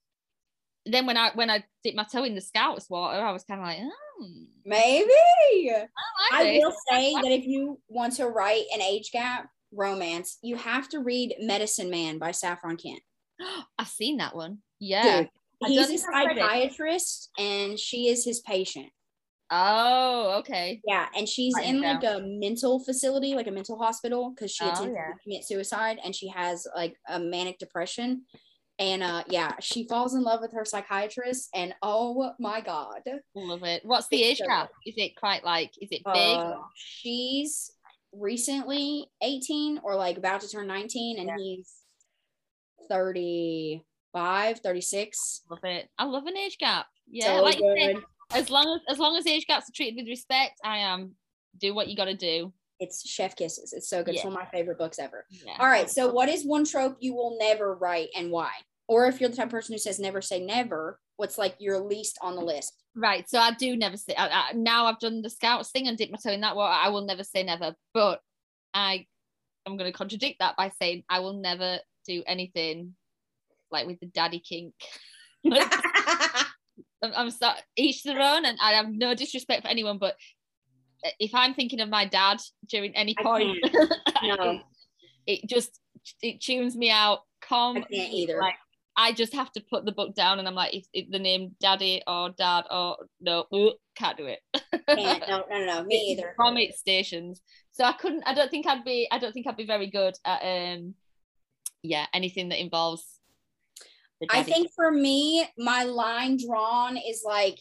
then 0.84 1.07
when 1.07 1.16
I 1.16 1.30
when 1.34 1.51
I 1.51 1.64
dipped 1.82 1.97
my 1.97 2.07
toe 2.11 2.24
in 2.24 2.34
the 2.34 2.40
scouts 2.40 2.88
water, 2.88 3.20
I 3.20 3.32
was 3.32 3.44
kind 3.44 3.61
of 3.61 3.66
like, 3.66 3.78
oh, 3.80 4.26
Maybe. 4.64 5.12
I, 5.70 5.80
like 5.80 6.47
I 6.47 6.59
will 6.59 6.74
say 6.90 7.14
that 7.14 7.30
if 7.30 7.47
you 7.47 7.80
want 7.88 8.14
to 8.14 8.26
write 8.26 8.64
an 8.74 8.82
age 8.82 9.11
gap 9.12 9.49
romance, 9.72 10.38
you 10.42 10.57
have 10.57 10.88
to 10.90 11.01
read 11.01 11.34
Medicine 11.40 11.90
Man 11.90 12.18
by 12.18 12.30
Saffron 12.30 12.76
Kent. 12.76 13.01
I've 13.78 13.88
seen 13.88 14.16
that 14.18 14.34
one. 14.34 14.59
Yeah. 14.80 15.20
Dude, 15.20 15.30
he's 15.64 15.80
a 15.80 15.86
think 15.86 16.02
I've 16.14 16.26
read 16.28 16.36
it. 16.36 16.40
psychiatrist 16.40 17.30
and 17.38 17.78
she 17.78 18.09
is 18.09 18.24
his 18.24 18.40
patient. 18.40 18.88
Oh, 19.50 20.36
okay. 20.40 20.80
Yeah, 20.84 21.07
and 21.16 21.28
she's 21.28 21.54
in 21.59 21.80
like 21.80 22.02
a 22.02 22.20
mental 22.24 22.82
facility, 22.84 23.34
like 23.34 23.46
a 23.46 23.52
mental 23.52 23.78
hospital, 23.78 24.30
because 24.34 24.50
she 24.52 24.64
Oh, 24.64 24.68
attempted 24.68 24.94
yeah. 24.94 25.12
to 25.12 25.18
commit 25.22 25.44
suicide 25.44 25.98
and 26.04 26.14
she 26.14 26.28
has 26.28 26.66
like 26.74 26.96
a 27.09 27.20
manic 27.20 27.59
depression. 27.59 28.22
And 28.78 29.02
uh 29.02 29.22
yeah, 29.28 29.52
she 29.61 29.86
falls 29.88 30.14
in 30.14 30.22
love 30.22 30.40
with 30.42 30.52
her 30.52 30.64
psychiatrist, 30.66 31.48
and 31.54 31.74
oh 31.80 32.32
my 32.38 32.61
god. 32.61 33.00
Love 33.34 33.62
it. 33.62 33.82
What's 33.86 34.09
the 34.09 34.22
age 34.22 34.40
gap? 34.46 34.68
Is 34.84 34.94
it 34.98 35.16
quite 35.16 35.44
like? 35.44 35.70
Is 35.80 35.88
it 35.92 36.02
big? 36.04 36.38
Uh, 36.38 36.57
she's 36.74 37.70
recently 38.12 39.07
18 39.22 39.80
or 39.82 39.94
like 39.94 40.18
about 40.18 40.40
to 40.42 40.48
turn 40.48 40.66
19, 40.66 41.18
and 41.20 41.28
Yeah. 41.28 41.36
he's 41.38 41.72
35, 44.17 44.61
36. 44.61 45.43
love 45.51 45.59
it. 45.64 45.89
I 45.99 46.05
love 46.05 46.27
an 46.27 46.37
age 46.37 46.59
gap. 46.59 46.87
Yeah, 47.09 47.37
So 47.37 47.43
like 47.43 47.59
you 47.59 47.75
said, 47.79 47.97
as 48.33 48.51
long 48.51 48.81
as 48.89 48.95
as 48.95 48.99
long 48.99 49.17
as 49.17 49.27
age 49.27 49.47
gaps 49.47 49.69
are 49.69 49.73
treated 49.73 49.97
with 49.97 50.09
respect, 50.09 50.59
I 50.64 50.79
am 50.79 51.12
do 51.59 51.75
what 51.75 51.89
you 51.89 51.97
got 51.97 52.07
to 52.07 52.14
do. 52.14 52.53
It's 52.81 53.09
Chef 53.09 53.37
Kisses. 53.37 53.73
It's 53.73 53.89
so 53.89 54.03
good. 54.03 54.14
It's 54.14 54.25
one 54.25 54.35
of 54.35 54.39
my 54.39 54.47
favorite 54.47 54.79
books 54.79 54.99
ever. 54.99 55.25
Yeah. 55.31 55.57
All 55.59 55.69
right. 55.69 55.89
So, 55.89 56.12
what 56.12 56.29
is 56.29 56.45
one 56.45 56.64
trope 56.64 56.97
you 57.01 57.14
will 57.14 57.37
never 57.39 57.75
write 57.75 58.09
and 58.17 58.31
why? 58.31 58.51
Or 58.89 59.07
if 59.07 59.21
you're 59.21 59.31
the 59.31 59.37
type 59.37 59.47
of 59.47 59.53
person 59.53 59.73
who 59.73 59.79
says 59.79 59.99
never 59.99 60.21
say 60.21 60.41
never, 60.41 61.01
what's 61.17 61.39
like 61.39 61.57
your 61.59 61.79
least 61.79 62.19
on 62.21 62.37
the 62.37 62.43
list? 62.43 62.73
Right. 62.95 63.29
So 63.29 63.39
I 63.39 63.53
do 63.53 63.77
never 63.77 63.97
say. 63.97 64.14
I, 64.14 64.29
I, 64.29 64.53
now 64.55 64.87
I've 64.87 65.01
done 65.01 65.23
the 65.23 65.31
scouts 65.31 65.71
thing 65.71 65.89
and 65.89 65.99
dipped 65.99 66.12
my 66.12 66.19
toe 66.23 66.33
in 66.33 66.41
that 66.43 66.57
water. 66.57 66.75
I 66.75 66.89
will 66.91 67.05
never 67.05 67.25
say 67.25 67.43
never. 67.43 67.75
But 67.95 68.21
I 68.75 69.07
am 69.67 69.77
going 69.77 69.91
to 69.91 69.97
contradict 69.97 70.39
that 70.39 70.57
by 70.57 70.71
saying 70.81 71.05
I 71.09 71.21
will 71.21 71.35
never 71.35 71.79
do 72.07 72.23
anything 72.27 72.95
like 73.71 73.87
with 73.87 74.01
the 74.01 74.07
daddy 74.07 74.41
kink. 74.41 74.75
I'm, 77.03 77.12
I'm 77.14 77.31
sorry, 77.31 77.59
each 77.77 78.03
their 78.03 78.21
own, 78.21 78.45
and 78.45 78.59
I 78.61 78.73
have 78.73 78.89
no 78.89 79.14
disrespect 79.14 79.62
for 79.62 79.69
anyone, 79.69 79.99
but 79.99 80.17
if 81.19 81.35
I'm 81.35 81.55
thinking 81.55 81.81
of 81.81 81.89
my 81.89 82.07
dad 82.07 82.39
during 82.69 82.97
any 82.97 83.14
point, 83.21 83.59
No. 84.23 84.61
it, 85.27 85.49
just 85.49 85.79
it 86.23 86.41
tunes 86.41 86.77
me 86.77 86.91
out. 86.91 87.21
Calm. 87.43 87.77
I 87.77 87.81
can't 87.81 88.12
either. 88.12 88.39
Like 88.41 88.55
I 88.97 89.12
just 89.12 89.35
have 89.35 89.53
to 89.53 89.62
put 89.71 89.85
the 89.85 89.93
book 89.93 90.14
down, 90.14 90.39
and 90.39 90.49
I'm 90.49 90.55
like, 90.55 90.75
if, 90.75 90.87
if 90.93 91.11
the 91.11 91.19
name 91.19 91.55
daddy 91.61 92.03
or 92.07 92.31
dad 92.31 92.64
or 92.71 92.97
no, 93.21 93.45
ooh, 93.55 93.75
can't 93.95 94.17
do 94.17 94.27
it. 94.27 94.41
No, 94.89 95.45
no, 95.51 95.64
no. 95.67 95.85
Me 95.85 96.12
either. 96.12 96.33
From 96.35 96.57
its 96.57 96.79
stations, 96.79 97.43
so 97.73 97.85
I 97.85 97.93
couldn't. 97.93 98.25
I 98.27 98.35
don't 98.35 98.51
think 98.51 98.67
I'd 98.67 98.85
be. 98.85 99.07
I 99.11 99.19
don't 99.19 99.33
think 99.33 99.47
I'd 99.47 99.57
be 99.57 99.67
very 99.67 99.91
good 99.91 100.14
at 100.25 100.41
um, 100.43 100.95
yeah, 101.83 102.07
anything 102.14 102.49
that 102.49 102.61
involves. 102.61 103.05
I 104.31 104.43
think 104.43 104.71
for 104.75 104.91
me, 104.91 105.47
my 105.59 105.85
line 105.85 106.39
drawn 106.39 106.97
is 106.97 107.23
like, 107.25 107.59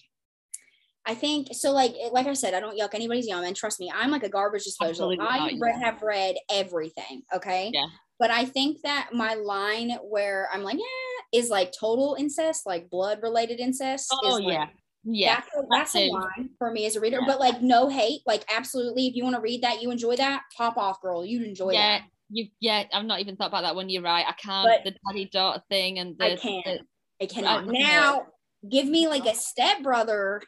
I 1.05 1.13
think 1.13 1.49
so. 1.51 1.71
Like, 1.71 1.93
like 2.11 2.27
I 2.27 2.33
said, 2.33 2.53
I 2.53 2.59
don't 2.59 2.77
yuck 2.77 2.93
anybody's 2.93 3.27
yum, 3.27 3.43
and 3.43 3.55
trust 3.55 3.79
me, 3.79 3.91
I'm 3.93 4.09
like 4.09 4.23
a 4.23 4.29
garbage 4.29 4.63
disposal. 4.63 5.15
I 5.21 5.51
re- 5.59 5.73
yeah. 5.77 5.85
have 5.85 6.01
read 6.01 6.35
everything. 6.49 7.21
Okay. 7.33 7.71
Yeah. 7.73 7.85
But 8.17 8.31
I 8.31 8.45
think 8.45 8.81
that 8.83 9.09
my 9.13 9.33
line 9.35 9.91
where 10.03 10.47
I'm 10.51 10.63
like, 10.63 10.77
yeah, 10.77 11.39
is 11.39 11.49
like 11.49 11.73
total 11.77 12.15
incest, 12.17 12.65
like 12.65 12.89
blood 12.89 13.19
related 13.21 13.59
incest. 13.59 14.07
Oh 14.11 14.37
is 14.37 14.45
like, 14.45 14.53
yeah, 14.53 14.67
yeah. 15.03 15.35
That's 15.35 15.47
a, 15.55 15.61
that's 15.69 15.95
a 15.95 16.09
line 16.09 16.49
for 16.57 16.71
me 16.71 16.85
as 16.85 16.95
a 16.95 17.01
reader, 17.01 17.19
Yeah. 17.19 17.27
but 17.27 17.39
like 17.39 17.61
no 17.61 17.89
hate, 17.89 18.21
like 18.25 18.45
absolutely. 18.49 19.07
If 19.07 19.15
you 19.15 19.23
want 19.23 19.35
to 19.35 19.41
read 19.41 19.63
that, 19.63 19.81
you 19.81 19.91
enjoy 19.91 20.15
that, 20.15 20.43
pop 20.57 20.77
off, 20.77 21.01
girl. 21.01 21.25
You'd 21.25 21.43
enjoy 21.43 21.73
yeah, 21.73 21.99
that. 21.99 22.07
You 22.29 22.47
yeah. 22.59 22.83
I've 22.93 23.05
not 23.05 23.19
even 23.19 23.35
thought 23.35 23.47
about 23.49 23.61
that 23.63 23.75
one. 23.75 23.89
You're 23.89 24.01
right. 24.01 24.25
I 24.27 24.33
can't. 24.33 24.67
But- 24.67 24.83
the 24.83 24.97
daddy 25.07 25.25
daughter 25.31 25.61
thing 25.69 25.99
and 25.99 26.17
the, 26.17 26.33
I 26.33 26.35
can't. 26.35 26.65
the- 26.65 26.79
I 27.21 27.25
cannot. 27.27 27.65
know. 27.65 27.71
Now, 27.71 28.25
give 28.69 28.87
me 28.87 29.07
like 29.07 29.25
a 29.25 29.29
oh. 29.31 29.33
stepbrother. 29.33 30.41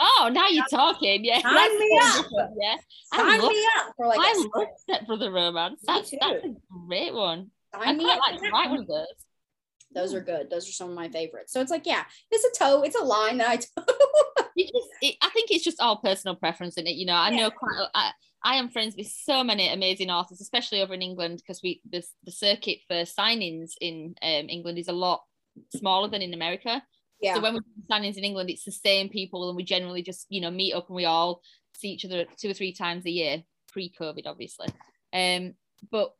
oh, 0.00 0.30
now 0.32 0.48
you're 0.48 0.64
talking. 0.70 1.24
Yeah, 1.24 1.40
Sign 1.42 1.78
me 1.78 1.98
up. 2.02 2.24
different, 2.24 2.50
Yeah, 2.60 2.76
I 3.12 3.16
Sign 3.18 3.40
love, 3.42 3.50
me 3.50 3.66
up 3.78 3.92
for 3.96 4.06
like 4.06 4.18
I 4.20 4.32
a 4.32 4.58
love 4.58 4.68
stepbrother 4.78 5.30
romance. 5.32 5.80
That's, 5.86 6.10
that's 6.12 6.44
a 6.44 6.54
great 6.86 7.12
one. 7.12 7.50
I 7.74 7.84
sign 7.84 7.98
me 7.98 8.04
quite 8.04 8.16
up. 8.16 8.20
like 8.30 8.40
to 8.40 8.50
write 8.50 8.52
one. 8.52 8.70
one 8.70 8.80
of 8.80 8.86
those. 8.86 9.06
Those 9.94 10.14
are 10.14 10.20
good. 10.20 10.50
Those 10.50 10.68
are 10.68 10.72
some 10.72 10.88
of 10.90 10.96
my 10.96 11.08
favorites. 11.08 11.52
So 11.52 11.60
it's 11.60 11.70
like, 11.70 11.86
yeah, 11.86 12.04
it's 12.30 12.44
a 12.44 12.58
toe. 12.58 12.82
It's 12.82 12.96
a 12.96 13.04
line 13.04 13.38
that 13.38 13.48
I 13.48 13.56
toe. 13.56 13.84
You 14.56 14.64
just, 14.66 14.88
it, 15.02 15.16
I 15.22 15.28
think 15.30 15.50
it's 15.50 15.62
just 15.64 15.80
all 15.80 15.98
personal 15.98 16.36
preference 16.36 16.76
in 16.78 16.86
it. 16.86 16.94
You 16.96 17.06
know, 17.06 17.14
I 17.14 17.30
Yeah. 17.30 17.36
know 17.42 17.50
quite. 17.50 17.76
a- 17.78 17.90
I, 17.94 18.10
I 18.44 18.56
am 18.56 18.68
friends 18.68 18.94
with 18.96 19.06
so 19.06 19.42
many 19.42 19.72
amazing 19.72 20.10
authors, 20.10 20.40
especially 20.40 20.82
over 20.82 20.92
in 20.92 21.02
England, 21.02 21.38
because 21.38 21.62
we 21.62 21.80
the 21.90 22.04
the 22.24 22.30
circuit 22.30 22.78
for 22.86 23.02
signings 23.02 23.72
in 23.80 24.14
um, 24.22 24.48
England 24.48 24.78
is 24.78 24.88
a 24.88 24.92
lot 24.92 25.22
smaller 25.74 26.08
than 26.08 26.20
in 26.20 26.34
America. 26.34 26.82
yeah. 27.20 27.34
So 27.34 27.40
when 27.40 27.54
we 27.54 27.60
do 27.60 27.88
signings 27.90 28.18
in 28.18 28.24
England, 28.24 28.50
it's 28.50 28.64
the 28.64 28.72
same 28.72 29.08
people, 29.08 29.48
and 29.48 29.56
we 29.56 29.64
generally 29.64 30.02
just 30.02 30.26
you 30.28 30.42
know 30.42 30.50
meet 30.50 30.74
up 30.74 30.88
and 30.88 30.96
we 30.96 31.06
all 31.06 31.40
see 31.74 31.88
each 31.88 32.04
other 32.04 32.26
two 32.38 32.50
or 32.50 32.54
three 32.54 32.74
times 32.74 33.06
a 33.06 33.10
year, 33.10 33.42
pre-COVID, 33.72 34.26
obviously. 34.26 34.68
Um, 35.12 35.54
but 35.90 36.12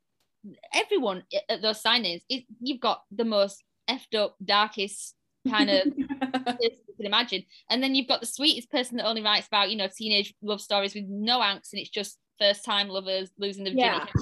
everyone 0.72 1.24
at 1.48 1.62
those 1.62 1.82
signings, 1.82 2.22
it, 2.28 2.44
you've 2.60 2.80
got 2.80 3.02
the 3.10 3.24
most 3.24 3.62
effed 3.88 4.14
up, 4.16 4.36
darkest 4.42 5.14
kind 5.48 5.70
of 5.70 5.82
can 7.04 7.12
imagine, 7.12 7.44
and 7.70 7.82
then 7.82 7.94
you've 7.94 8.08
got 8.08 8.20
the 8.20 8.26
sweetest 8.26 8.70
person 8.70 8.96
that 8.96 9.06
only 9.06 9.22
writes 9.22 9.46
about 9.46 9.70
you 9.70 9.76
know 9.76 9.88
teenage 9.94 10.34
love 10.42 10.60
stories 10.60 10.94
with 10.94 11.04
no 11.08 11.40
angst, 11.40 11.72
and 11.72 11.80
it's 11.80 11.90
just 11.90 12.18
first 12.38 12.64
time 12.64 12.88
lovers 12.88 13.30
losing 13.38 13.64
their 13.64 13.74
virginity. 13.74 14.12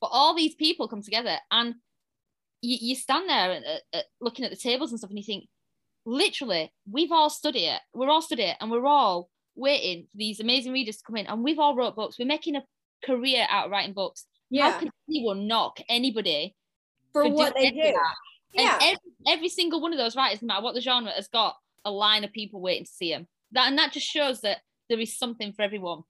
But 0.00 0.08
all 0.12 0.34
these 0.34 0.54
people 0.54 0.88
come 0.88 1.02
together, 1.02 1.36
and 1.50 1.74
you, 2.62 2.76
you 2.80 2.94
stand 2.94 3.28
there 3.28 3.52
and, 3.52 3.64
uh, 3.94 4.00
looking 4.20 4.44
at 4.44 4.50
the 4.50 4.56
tables 4.56 4.90
and 4.90 4.98
stuff, 4.98 5.10
and 5.10 5.18
you 5.18 5.24
think, 5.24 5.46
literally, 6.06 6.72
we've 6.90 7.12
all 7.12 7.30
stood 7.30 7.54
here, 7.54 7.78
we're 7.94 8.10
all 8.10 8.22
stood 8.22 8.38
here, 8.38 8.54
and 8.60 8.70
we're 8.70 8.86
all 8.86 9.28
waiting 9.56 10.04
for 10.10 10.16
these 10.16 10.40
amazing 10.40 10.72
readers 10.72 10.98
to 10.98 11.04
come 11.06 11.16
in, 11.16 11.26
and 11.26 11.42
we've 11.42 11.58
all 11.58 11.76
wrote 11.76 11.96
books. 11.96 12.18
We're 12.18 12.26
making 12.26 12.56
a 12.56 12.64
career 13.04 13.46
out 13.50 13.66
of 13.66 13.70
writing 13.72 13.94
books. 13.94 14.26
How 14.52 14.68
yeah. 14.68 14.78
can 14.78 14.90
anyone 15.08 15.46
knock 15.46 15.80
anybody 15.88 16.56
For 17.12 17.24
for 17.24 17.30
what 17.32 17.54
they 17.54 17.70
doing 17.70 17.80
any 17.80 17.88
of 17.90 17.94
do. 17.94 18.00
that? 18.00 18.14
Yeah. 18.52 18.72
And 18.72 18.82
every, 18.82 18.98
every 19.28 19.48
single 19.48 19.80
one 19.80 19.92
of 19.92 19.98
those 19.98 20.16
writers, 20.16 20.42
no 20.42 20.46
matter 20.46 20.62
what 20.62 20.74
the 20.74 20.80
genre, 20.80 21.12
has 21.12 21.28
got 21.28 21.56
a 21.84 21.90
line 21.90 22.24
of 22.24 22.32
people 22.32 22.60
waiting 22.60 22.84
to 22.84 22.90
see 22.90 23.12
him. 23.12 23.26
That 23.52 23.68
and 23.68 23.78
that 23.78 23.92
just 23.92 24.06
shows 24.06 24.40
that 24.42 24.58
there 24.88 25.00
is 25.00 25.18
something 25.18 25.52
for 25.52 25.62
everyone, 25.62 26.02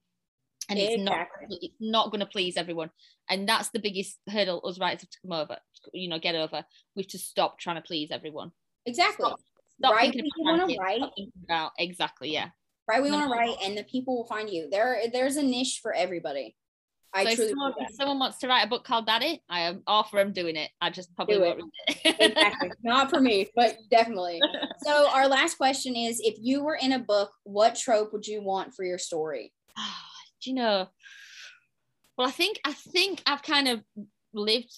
and 0.69 0.77
it's 0.79 1.01
not 1.01 1.27
it's 1.49 1.75
not 1.79 2.11
going 2.11 2.19
to 2.19 2.25
please 2.25 2.57
everyone. 2.57 2.91
And 3.29 3.47
that's 3.47 3.69
the 3.69 3.79
biggest 3.79 4.17
hurdle 4.29 4.61
us 4.65 4.79
writers 4.79 5.01
have 5.01 5.09
to 5.09 5.17
come 5.25 5.31
over, 5.31 5.57
you 5.93 6.09
know, 6.09 6.19
get 6.19 6.35
over. 6.35 6.63
We 6.95 7.03
have 7.03 7.11
to 7.11 7.17
stop 7.17 7.59
trying 7.59 7.77
to 7.77 7.81
please 7.81 8.09
everyone. 8.11 8.51
Exactly. 8.85 9.25
Stop, 9.25 9.39
stop 9.79 9.95
Write 9.95 10.13
thinking 10.13 10.31
about 10.43 10.59
wanna 10.59 10.75
write. 10.79 10.97
stop 10.97 11.13
thinking 11.15 11.41
about 11.45 11.71
exactly, 11.77 12.33
yeah. 12.33 12.49
Right. 12.87 13.01
We 13.01 13.11
want 13.11 13.31
to 13.31 13.37
write, 13.37 13.55
and 13.63 13.77
the 13.77 13.83
people 13.83 14.17
will 14.17 14.27
find 14.27 14.49
you. 14.49 14.67
There, 14.69 15.03
there's 15.13 15.37
a 15.37 15.43
niche 15.43 15.79
for 15.81 15.93
everybody. 15.93 16.55
I 17.13 17.25
so 17.25 17.35
truly 17.35 17.49
someone, 17.49 17.73
if 17.79 17.95
someone 17.95 18.19
wants 18.19 18.37
to 18.39 18.47
write 18.47 18.65
a 18.65 18.69
book 18.69 18.83
called 18.83 19.05
Daddy, 19.05 19.43
I 19.49 19.61
am 19.61 19.83
all 19.85 20.03
for 20.03 20.17
them 20.17 20.31
doing 20.31 20.55
it. 20.55 20.69
I 20.79 20.89
just 20.89 21.13
probably 21.15 21.35
Do 21.35 21.41
won't 21.41 21.57
read 21.57 22.05
it. 22.05 22.15
exactly. 22.19 22.71
Not 22.83 23.09
for 23.09 23.19
me, 23.19 23.49
but 23.55 23.77
definitely. 23.89 24.39
So 24.83 25.07
our 25.11 25.27
last 25.27 25.57
question 25.57 25.95
is: 25.95 26.19
If 26.23 26.35
you 26.39 26.63
were 26.63 26.75
in 26.75 26.93
a 26.93 26.99
book, 26.99 27.31
what 27.43 27.75
trope 27.75 28.13
would 28.13 28.25
you 28.25 28.41
want 28.41 28.73
for 28.73 28.83
your 28.83 28.97
story? 28.97 29.53
do 30.41 30.49
you 30.49 30.55
know 30.55 30.87
well 32.17 32.27
i 32.27 32.31
think 32.31 32.59
i 32.65 32.73
think 32.73 33.21
i've 33.25 33.43
kind 33.43 33.67
of 33.67 33.81
lived 34.33 34.73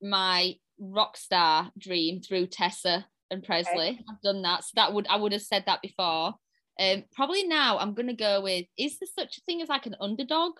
my 0.00 0.54
rock 0.78 1.16
star 1.16 1.70
dream 1.78 2.20
through 2.20 2.46
tessa 2.46 3.04
and 3.30 3.42
presley 3.42 4.00
i've 4.10 4.20
done 4.22 4.42
that 4.42 4.64
so 4.64 4.70
that 4.74 4.92
would 4.92 5.06
i 5.08 5.16
would 5.16 5.32
have 5.32 5.42
said 5.42 5.62
that 5.66 5.82
before 5.82 6.34
um 6.80 7.04
probably 7.14 7.44
now 7.44 7.78
i'm 7.78 7.94
gonna 7.94 8.14
go 8.14 8.40
with 8.40 8.66
is 8.78 8.98
there 8.98 9.08
such 9.18 9.38
a 9.38 9.40
thing 9.42 9.62
as 9.62 9.68
like 9.68 9.86
an 9.86 9.96
underdog 10.00 10.52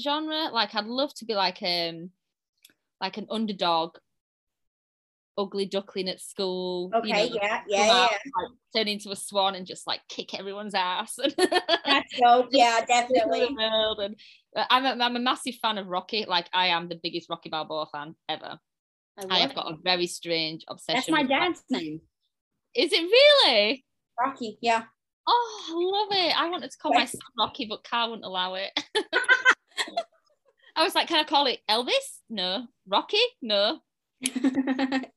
genre 0.00 0.50
like 0.52 0.74
i'd 0.74 0.86
love 0.86 1.12
to 1.14 1.24
be 1.24 1.34
like 1.34 1.62
um 1.62 2.10
like 3.00 3.16
an 3.16 3.26
underdog 3.30 3.96
ugly 5.36 5.66
duckling 5.66 6.08
at 6.08 6.20
school 6.20 6.90
you 7.04 7.14
Okay. 7.14 7.28
know, 7.28 7.34
yeah. 7.40 7.62
Yeah. 7.68 7.86
Yeah. 7.86 7.92
out, 7.92 8.10
yeah. 8.10 8.18
like, 8.36 8.48
turn 8.74 8.88
into 8.88 9.10
a 9.10 9.16
swan 9.16 9.54
and 9.54 9.66
just 9.66 9.86
like 9.86 10.00
kick 10.08 10.36
everyone's 10.38 10.74
ass 10.74 11.14
That's 11.86 12.18
dope. 12.18 12.48
Yeah. 12.50 12.84
Definitely. 12.84 13.46
And 13.46 14.16
uh, 14.56 14.64
I'm 14.68 14.84
a, 14.84 15.04
I'm 15.04 15.14
a 15.14 15.20
massive 15.20 15.54
fan 15.62 15.78
of 15.78 15.86
Rocky. 15.86 16.24
Like 16.26 16.48
I 16.52 16.66
am 16.68 16.88
the 16.88 16.98
biggest 17.00 17.30
Rocky 17.30 17.50
Balboa 17.50 17.86
fan 17.92 18.16
ever. 18.28 18.58
I, 19.16 19.24
I 19.30 19.38
have 19.38 19.54
love 19.54 19.64
got 19.64 19.72
a 19.72 19.76
very 19.82 20.08
strange 20.08 20.64
obsession. 20.66 20.96
That's 20.96 21.08
my 21.08 21.20
with 21.20 21.30
dad's 21.30 21.62
name, 21.70 22.00
Is 22.74 22.92
it 22.92 23.02
really? 23.46 23.84
Rocky. 24.20 24.58
Yeah. 24.60 24.82
Oh, 25.28 25.64
I 25.68 26.16
love 26.16 26.26
it. 26.26 26.36
I 26.36 26.48
wanted 26.50 26.70
to 26.72 26.78
call 26.78 26.92
my 26.94 27.04
son 27.04 27.20
Rocky, 27.38 27.66
but 27.66 27.84
Carl 27.84 28.10
wouldn't 28.10 28.24
allow 28.26 28.54
it. 28.54 28.70
I 30.76 30.84
was 30.84 30.94
like, 30.94 31.08
can 31.08 31.18
I 31.18 31.24
call 31.24 31.46
it 31.46 31.58
Elvis? 31.68 32.20
No. 32.30 32.66
Rocky? 32.86 33.18
No. 33.42 33.80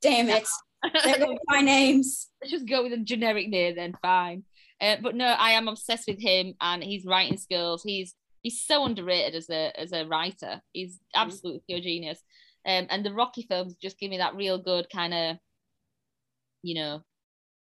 Damn 0.01 0.29
it. 0.29 0.47
My 1.47 1.61
names. 1.61 2.27
Let's 2.41 2.51
just 2.51 2.67
go 2.67 2.83
with 2.83 2.93
a 2.93 2.97
generic 2.97 3.47
name 3.49 3.75
then. 3.75 3.93
Fine. 4.01 4.43
Uh, 4.79 4.95
but 5.01 5.15
no, 5.15 5.25
I 5.27 5.51
am 5.51 5.67
obsessed 5.67 6.07
with 6.07 6.19
him 6.19 6.55
and 6.59 6.83
his 6.83 7.05
writing 7.05 7.37
skills. 7.37 7.83
He's 7.83 8.15
he's 8.41 8.61
so 8.61 8.85
underrated 8.85 9.35
as 9.35 9.49
a 9.51 9.71
as 9.79 9.91
a 9.91 10.05
writer. 10.05 10.61
He's 10.73 10.99
absolutely 11.15 11.61
pure 11.67 11.79
genius. 11.81 12.19
Um, 12.65 12.87
and 12.89 13.05
the 13.05 13.13
Rocky 13.13 13.43
films 13.47 13.75
just 13.79 13.99
give 13.99 14.09
me 14.09 14.17
that 14.17 14.35
real 14.35 14.57
good 14.57 14.87
kind 14.91 15.13
of, 15.13 15.37
you 16.63 16.75
know, 16.75 17.03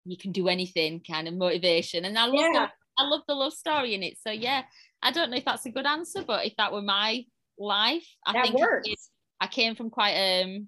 you 0.05 0.17
can 0.17 0.31
do 0.31 0.47
anything 0.47 1.01
kind 1.05 1.27
of 1.27 1.33
motivation. 1.33 2.05
And 2.05 2.17
I 2.17 2.25
love 2.27 2.35
Yeah. 2.53 2.67
the, 2.97 3.03
I 3.03 3.07
love 3.07 3.21
the 3.27 3.35
love 3.35 3.53
story 3.53 3.95
in 3.95 4.03
it. 4.03 4.17
So 4.21 4.31
yeah, 4.31 4.63
I 5.03 5.11
don't 5.11 5.29
know 5.29 5.37
if 5.37 5.45
that's 5.45 5.65
a 5.65 5.71
good 5.71 5.85
answer, 5.85 6.23
but 6.25 6.45
if 6.45 6.53
that 6.57 6.71
were 6.71 6.81
my 6.81 7.23
life, 7.59 8.07
I 8.25 8.33
That 8.33 8.43
think 8.45 8.55
I 8.57 8.59
works. 8.61 8.87
came- 8.87 8.95
I 9.41 9.47
came 9.47 9.75
from 9.75 9.89
quite 9.89 10.15
um 10.41 10.67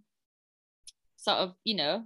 sort 1.15 1.37
of, 1.37 1.55
you 1.63 1.75
know, 1.75 2.03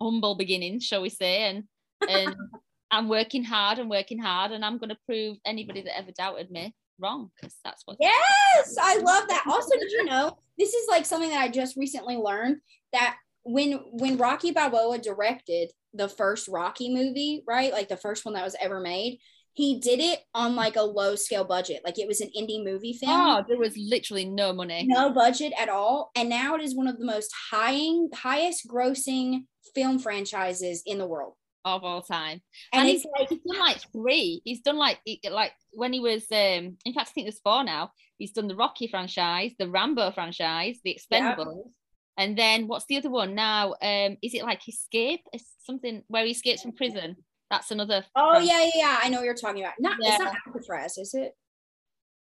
humble 0.00 0.34
beginnings, 0.34 0.84
shall 0.84 1.02
we 1.02 1.08
say, 1.08 1.44
and 1.44 1.64
and 2.08 2.34
I'm 2.90 3.08
working 3.08 3.44
hard 3.44 3.78
and 3.78 3.88
working 3.88 4.18
hard, 4.18 4.50
and 4.52 4.64
I'm 4.64 4.76
going 4.78 4.90
to 4.90 4.98
prove 5.06 5.38
anybody 5.46 5.80
that 5.82 5.96
ever 5.96 6.10
doubted 6.10 6.50
me 6.50 6.74
wrong 6.98 7.30
because 7.36 7.56
that's 7.64 7.82
what. 7.86 7.96
Yes, 8.00 8.76
I 8.80 8.98
love 8.98 9.28
that. 9.28 9.44
Also, 9.46 9.78
did 9.78 9.90
you 9.90 10.04
know 10.04 10.36
this 10.58 10.74
is 10.74 10.88
like 10.90 11.06
something 11.06 11.30
that 11.30 11.40
I 11.40 11.48
just 11.48 11.76
recently 11.76 12.16
learned 12.16 12.56
that 12.92 13.16
when 13.44 13.72
when 13.92 14.18
Rocky 14.18 14.50
Balboa 14.50 14.98
directed, 14.98 15.70
the 15.94 16.08
first 16.08 16.48
Rocky 16.48 16.92
movie, 16.92 17.42
right? 17.46 17.72
Like 17.72 17.88
the 17.88 17.96
first 17.96 18.24
one 18.24 18.34
that 18.34 18.44
was 18.44 18.56
ever 18.60 18.80
made. 18.80 19.20
He 19.54 19.78
did 19.80 20.00
it 20.00 20.20
on 20.34 20.56
like 20.56 20.76
a 20.76 20.82
low 20.82 21.14
scale 21.14 21.44
budget. 21.44 21.82
Like 21.84 21.98
it 21.98 22.08
was 22.08 22.20
an 22.20 22.30
indie 22.38 22.64
movie 22.64 22.94
film. 22.94 23.12
Oh, 23.12 23.44
there 23.46 23.58
was 23.58 23.76
literally 23.76 24.24
no 24.24 24.52
money. 24.52 24.86
No 24.86 25.10
budget 25.10 25.52
at 25.58 25.68
all. 25.68 26.10
And 26.16 26.28
now 26.28 26.54
it 26.54 26.62
is 26.62 26.74
one 26.74 26.88
of 26.88 26.98
the 26.98 27.04
most 27.04 27.30
high, 27.50 27.78
highest 28.14 28.66
grossing 28.66 29.44
film 29.74 29.98
franchises 29.98 30.82
in 30.86 30.98
the 30.98 31.06
world. 31.06 31.34
Of 31.64 31.84
all 31.84 32.02
time. 32.02 32.40
And, 32.72 32.80
And, 32.80 32.88
he's, 32.88 33.06
like 33.18 33.28
he's 33.28 33.38
done 33.46 33.60
like 33.60 33.78
three. 33.92 34.40
He's 34.44 34.62
done 34.62 34.76
like 34.78 34.98
like 35.30 35.52
when 35.72 35.92
he 35.92 36.00
was 36.00 36.24
um 36.32 36.76
in 36.84 36.92
fact 36.94 37.10
I 37.10 37.12
think 37.12 37.26
there's 37.26 37.38
four 37.38 37.62
now. 37.62 37.92
He's 38.18 38.32
done 38.32 38.48
the 38.48 38.56
Rocky 38.56 38.88
franchise, 38.88 39.52
the 39.58 39.68
Rambo 39.68 40.10
franchise, 40.12 40.78
the 40.82 40.98
Yeah. 41.10 41.36
Expendables. 41.36 41.70
And 42.18 42.36
then 42.36 42.68
what's 42.68 42.86
the 42.86 42.96
other 42.96 43.10
one 43.10 43.34
now? 43.34 43.74
Um, 43.80 44.16
is 44.22 44.34
it 44.34 44.42
like 44.42 44.68
Escape? 44.68 45.20
It's 45.32 45.50
something 45.64 46.02
where 46.08 46.24
he 46.24 46.32
escapes 46.32 46.62
from 46.62 46.72
prison. 46.72 47.16
That's 47.52 47.70
another. 47.70 48.02
Oh 48.16 48.38
yeah, 48.38 48.62
yeah, 48.62 48.70
yeah. 48.74 48.98
I 49.02 49.10
know 49.10 49.18
what 49.18 49.24
you're 49.26 49.34
talking 49.34 49.62
about. 49.62 49.74
Not 49.78 49.98
Yeah. 50.00 50.14
it's 50.14 50.18
not 50.24 50.34
Alcatraz, 50.46 50.96
is 50.96 51.12
it? 51.12 51.36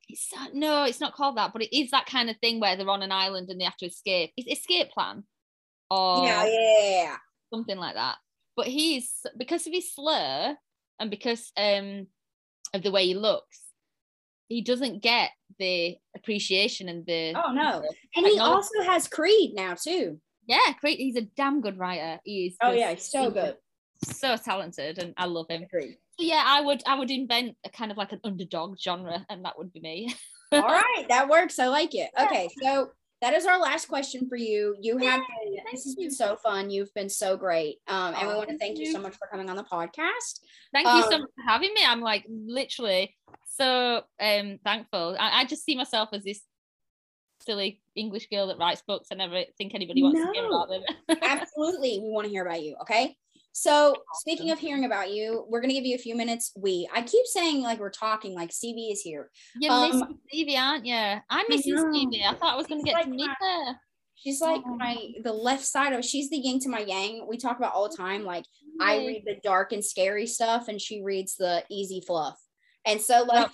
It's 0.09 0.27
not, 0.35 0.53
no, 0.53 0.83
it's 0.83 0.99
not 0.99 1.13
called 1.13 1.37
that, 1.37 1.53
but 1.53 1.61
it 1.61 1.73
is 1.75 1.91
that 1.91 2.05
kind 2.05 2.29
of 2.29 2.35
thing 2.39 2.59
where 2.59 2.75
they're 2.75 2.89
on 2.89 3.01
an 3.01 3.13
island 3.13 3.49
and 3.49 3.57
they 3.57 3.63
have 3.63 3.77
to 3.77 3.85
escape. 3.85 4.33
It's 4.35 4.59
Escape 4.59 4.91
Plan, 4.91 5.23
or 5.89 6.25
Yeah, 6.25 6.43
yeah, 6.45 6.59
yeah, 6.81 6.89
yeah. 7.03 7.15
something 7.53 7.77
like 7.77 7.95
that. 7.95 8.17
But 8.57 8.67
he's 8.67 9.09
because 9.37 9.65
of 9.65 9.71
his 9.71 9.95
slur 9.95 10.57
and 10.99 11.09
because 11.09 11.49
um 11.55 12.07
of 12.73 12.83
the 12.83 12.91
way 12.91 13.05
he 13.05 13.13
looks, 13.13 13.61
he 14.49 14.61
doesn't 14.61 15.01
get 15.01 15.31
the 15.59 15.95
appreciation 16.13 16.89
and 16.89 17.05
the 17.05 17.33
Oh 17.41 17.53
no. 17.53 17.81
And 18.17 18.27
he 18.27 18.37
also 18.37 18.81
has 18.83 19.07
Creed 19.07 19.53
now 19.55 19.75
too. 19.81 20.19
yeah, 20.45 20.73
Creed. 20.81 20.97
He's 20.97 21.15
a 21.15 21.21
damn 21.21 21.61
good 21.61 21.77
writer. 21.79 22.19
He 22.25 22.47
is. 22.47 22.57
Oh 22.61 22.71
yeah, 22.73 22.91
he's 22.91 23.09
so 23.09 23.31
good. 23.31 23.55
So 24.03 24.35
talented, 24.37 24.97
and 24.99 25.13
I 25.17 25.25
love 25.25 25.47
him. 25.49 25.63
Agreed. 25.63 25.97
So 26.19 26.25
yeah, 26.25 26.43
I 26.45 26.61
would 26.61 26.81
I 26.85 26.97
would 26.97 27.11
invent 27.11 27.55
a 27.65 27.69
kind 27.69 27.91
of 27.91 27.97
like 27.97 28.11
an 28.11 28.19
underdog 28.23 28.77
genre, 28.79 29.25
and 29.29 29.45
that 29.45 29.57
would 29.57 29.71
be 29.73 29.79
me. 29.79 30.13
All 30.51 30.61
right, 30.61 31.05
that 31.09 31.29
works. 31.29 31.59
I 31.59 31.67
like 31.67 31.95
it. 31.95 32.09
Okay, 32.19 32.49
so 32.61 32.91
that 33.21 33.33
is 33.33 33.45
our 33.45 33.59
last 33.59 33.87
question 33.87 34.27
for 34.27 34.35
you. 34.35 34.75
You 34.81 34.97
have 34.97 35.21
been, 35.21 35.63
this 35.71 35.83
has 35.85 35.95
been 35.95 36.09
so 36.11 36.35
fun. 36.37 36.69
You've 36.71 36.93
been 36.95 37.07
so 37.07 37.37
great. 37.37 37.77
Um, 37.87 38.15
and 38.17 38.27
we 38.27 38.33
Oh, 38.33 38.37
want 38.37 38.49
to 38.49 38.57
thank 38.57 38.79
you 38.79 38.87
you. 38.87 38.91
so 38.91 38.99
much 38.99 39.13
for 39.15 39.27
coming 39.27 39.47
on 39.49 39.55
the 39.55 39.63
podcast. 39.63 40.39
Thank 40.73 40.87
you 40.87 41.03
so 41.03 41.15
Um, 41.15 41.21
much 41.21 41.29
for 41.35 41.43
having 41.47 41.71
me. 41.73 41.81
I'm 41.87 42.01
like 42.01 42.25
literally 42.27 43.15
so 43.55 44.01
um 44.19 44.59
thankful. 44.65 45.15
I, 45.19 45.41
I 45.41 45.45
just 45.45 45.63
see 45.63 45.75
myself 45.75 46.09
as 46.13 46.23
this 46.23 46.41
silly 47.41 47.79
English 47.95 48.27
girl 48.29 48.47
that 48.47 48.57
writes 48.57 48.81
books. 48.87 49.09
I 49.11 49.15
never 49.15 49.43
think 49.57 49.73
anybody 49.75 50.03
wants 50.03 50.19
to 50.21 50.31
hear 50.33 50.47
about 50.47 50.69
them. 50.69 50.81
Absolutely, 51.21 51.99
we 51.99 52.09
want 52.09 52.25
to 52.25 52.31
hear 52.31 52.45
about 52.45 52.61
you. 52.63 52.75
Okay. 52.81 53.15
So 53.53 53.95
speaking 54.13 54.51
of 54.51 54.59
hearing 54.59 54.85
about 54.85 55.11
you, 55.11 55.45
we're 55.49 55.61
gonna 55.61 55.73
give 55.73 55.85
you 55.85 55.95
a 55.95 55.99
few 55.99 56.15
minutes. 56.15 56.51
We 56.55 56.89
I 56.93 57.01
keep 57.01 57.25
saying 57.25 57.61
like 57.63 57.79
we're 57.79 57.89
talking, 57.89 58.33
like 58.33 58.51
Stevie 58.51 58.91
is 58.91 59.01
here. 59.01 59.29
You're 59.59 59.71
Um, 59.73 59.89
missing 59.91 60.19
Stevie, 60.29 60.57
aren't 60.57 60.85
you? 60.85 60.95
I'm 60.95 61.45
missing 61.49 61.75
know. 61.75 61.91
Stevie. 61.91 62.23
I 62.25 62.33
thought 62.35 62.53
I 62.53 62.55
was 62.57 62.67
going 62.67 62.81
to 62.83 62.87
She's 62.87 62.95
get 62.95 63.03
to 63.03 63.09
meet 63.09 63.27
my- 63.27 63.35
her. 63.39 63.75
She's 64.15 64.39
like 64.39 64.61
Oh. 64.65 64.75
my 64.75 64.95
the 65.23 65.33
left 65.33 65.65
side 65.65 65.93
of 65.93 66.05
she's 66.05 66.29
the 66.29 66.37
yin 66.37 66.59
to 66.59 66.69
my 66.69 66.79
yang. 66.79 67.25
We 67.27 67.37
talk 67.37 67.57
about 67.57 67.73
all 67.73 67.89
the 67.89 67.97
time. 67.97 68.23
Like 68.23 68.45
I 68.79 68.97
read 69.05 69.23
the 69.25 69.35
dark 69.43 69.71
and 69.73 69.83
scary 69.83 70.27
stuff, 70.27 70.67
and 70.67 70.79
she 70.79 71.01
reads 71.03 71.35
the 71.35 71.63
easy 71.69 72.01
fluff. 72.01 72.39
And 72.85 73.01
so 73.01 73.23
like 73.23 73.51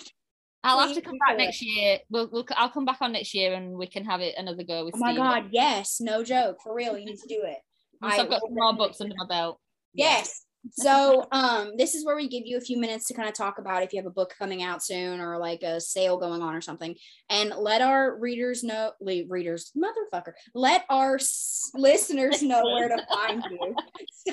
I'll 0.63 0.79
have 0.79 0.93
to 0.95 1.01
come 1.01 1.17
back 1.25 1.37
next 1.37 1.61
year. 1.61 1.99
We'll, 2.09 2.27
we'll 2.31 2.45
I'll 2.55 2.69
come 2.69 2.83
back 2.85 2.97
on 3.01 3.13
next 3.13 3.33
year 3.33 3.53
and 3.53 3.77
we 3.77 3.87
can 3.87 4.03
have 4.05 4.19
it 4.21 4.35
another 4.37 4.63
go 4.63 4.83
with 4.85 4.95
Oh 4.95 4.99
my 4.99 5.11
Stevie. 5.13 5.21
god, 5.21 5.49
yes, 5.51 6.01
no 6.01 6.23
joke, 6.23 6.57
for 6.61 6.73
real, 6.75 6.97
you 6.97 7.05
need 7.05 7.19
to 7.19 7.27
do 7.27 7.41
it. 7.43 7.57
I 8.01 8.19
I've 8.19 8.29
got 8.29 8.41
more 8.49 8.73
books 8.75 8.99
under 8.99 9.15
my 9.17 9.25
belt. 9.25 9.59
Yes. 9.97 10.43
So 10.71 11.25
um 11.31 11.71
this 11.77 11.95
is 11.95 12.05
where 12.05 12.15
we 12.15 12.27
give 12.27 12.43
you 12.45 12.57
a 12.57 12.61
few 12.61 12.77
minutes 12.79 13.07
to 13.07 13.13
kind 13.13 13.29
of 13.29 13.33
talk 13.33 13.57
about 13.57 13.83
if 13.83 13.93
you 13.93 13.99
have 13.99 14.05
a 14.05 14.11
book 14.11 14.33
coming 14.37 14.63
out 14.63 14.83
soon 14.83 15.21
or 15.21 15.37
like 15.37 15.61
a 15.63 15.79
sale 15.79 16.17
going 16.17 16.41
on 16.41 16.55
or 16.55 16.61
something 16.61 16.95
and 17.29 17.53
let 17.57 17.81
our 17.81 18.17
readers 18.19 18.63
know 18.63 18.91
readers 19.01 19.71
motherfucker 19.77 20.33
let 20.53 20.83
our 20.89 21.15
s- 21.15 21.71
listeners 21.73 22.41
know 22.43 22.61
where 22.73 22.89
to 22.89 23.05
find 23.13 23.43
you. 23.49 23.75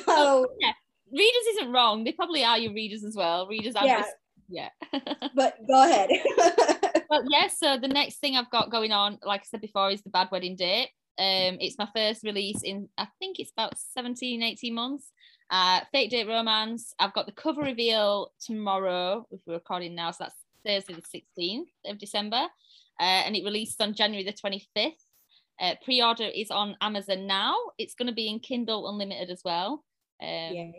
So 0.07 0.47
Readers 1.13 1.47
isn't 1.53 1.71
wrong. 1.73 2.03
They 2.03 2.13
probably 2.13 2.43
are 2.43 2.59
your 2.59 2.73
readers 2.73 3.05
as 3.05 3.15
well. 3.15 3.47
Readers 3.47 3.77
are 3.77 3.87
Yeah. 3.87 4.01
just 4.01 4.15
yeah. 4.49 4.69
but 5.37 5.55
go 5.69 5.83
ahead. 5.85 6.11
Well, 7.11 7.23
yeah, 7.31 7.49
so 7.49 7.79
the 7.79 7.87
next 7.87 8.17
thing 8.19 8.35
I've 8.35 8.51
got 8.51 8.73
going 8.73 8.91
on, 8.91 9.19
like 9.23 9.43
I 9.43 9.45
said 9.45 9.61
before, 9.61 9.91
is 9.91 10.03
the 10.03 10.11
Bad 10.11 10.29
Wedding 10.33 10.57
Date. 10.57 10.89
Um, 11.19 11.59
it's 11.61 11.79
my 11.79 11.87
first 11.95 12.25
release 12.25 12.63
in, 12.65 12.89
I 12.99 13.07
think 13.21 13.39
it's 13.39 13.53
about 13.53 13.79
17, 13.79 14.43
18 14.43 14.75
months. 14.75 15.13
Uh, 15.51 15.81
Fake 15.93 16.11
Date 16.11 16.29
Romance. 16.29 16.95
I've 16.99 17.15
got 17.15 17.27
the 17.27 17.33
cover 17.33 17.63
reveal 17.63 18.33
tomorrow, 18.41 19.27
if 19.31 19.41
we're 19.47 19.55
recording 19.55 19.95
now, 19.95 20.11
so 20.11 20.25
that's 20.25 20.35
Thursday 20.65 20.95
the 20.95 21.21
16th 21.41 21.69
of 21.87 21.99
December. 21.99 22.47
Uh, 23.01 23.23
and 23.27 23.37
it 23.37 23.45
released 23.45 23.81
on 23.81 23.95
January 23.95 24.25
the 24.25 24.33
25th. 24.33 24.93
Uh, 25.61 25.75
pre-order 25.85 26.25
is 26.35 26.51
on 26.51 26.77
Amazon 26.81 27.27
now. 27.27 27.55
It's 27.79 27.95
going 27.95 28.09
to 28.09 28.15
be 28.15 28.29
in 28.29 28.41
Kindle 28.41 28.89
Unlimited 28.89 29.31
as 29.31 29.43
well. 29.45 29.85
Um, 30.21 30.73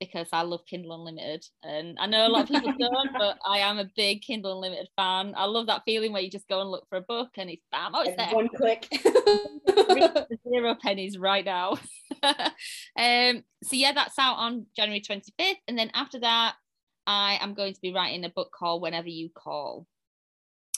because 0.00 0.28
I 0.32 0.42
love 0.42 0.64
Kindle 0.66 0.94
Unlimited. 0.94 1.44
And 1.62 1.98
I 1.98 2.06
know 2.06 2.26
a 2.26 2.28
lot 2.28 2.42
of 2.42 2.48
people 2.48 2.72
don't, 2.78 3.10
but 3.18 3.38
I 3.46 3.58
am 3.58 3.78
a 3.78 3.90
big 3.96 4.22
Kindle 4.22 4.56
Unlimited 4.56 4.88
fan. 4.96 5.34
I 5.36 5.44
love 5.44 5.66
that 5.66 5.82
feeling 5.84 6.12
where 6.12 6.22
you 6.22 6.30
just 6.30 6.48
go 6.48 6.60
and 6.60 6.70
look 6.70 6.88
for 6.88 6.96
a 6.96 7.02
book 7.02 7.30
and 7.36 7.50
it's 7.50 7.64
bam, 7.72 7.92
oh, 7.94 8.02
it's 8.02 8.16
there. 8.16 8.34
One 8.34 8.48
click. 8.48 8.88
Zero 10.48 10.76
pennies 10.80 11.18
right 11.18 11.44
now. 11.44 11.78
um, 12.22 13.44
so 13.62 13.72
yeah, 13.72 13.92
that's 13.92 14.18
out 14.18 14.36
on 14.36 14.66
January 14.76 15.00
25th. 15.00 15.56
And 15.66 15.78
then 15.78 15.90
after 15.94 16.20
that, 16.20 16.54
I 17.06 17.38
am 17.40 17.54
going 17.54 17.74
to 17.74 17.80
be 17.80 17.92
writing 17.92 18.24
a 18.24 18.30
book 18.30 18.52
called 18.56 18.82
Whenever 18.82 19.08
You 19.08 19.30
Call, 19.34 19.86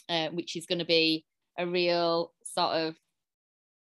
uh, 0.08 0.28
which 0.28 0.56
is 0.56 0.66
going 0.66 0.78
to 0.78 0.84
be 0.84 1.24
a 1.58 1.66
real 1.66 2.32
sort 2.44 2.76
of 2.76 2.96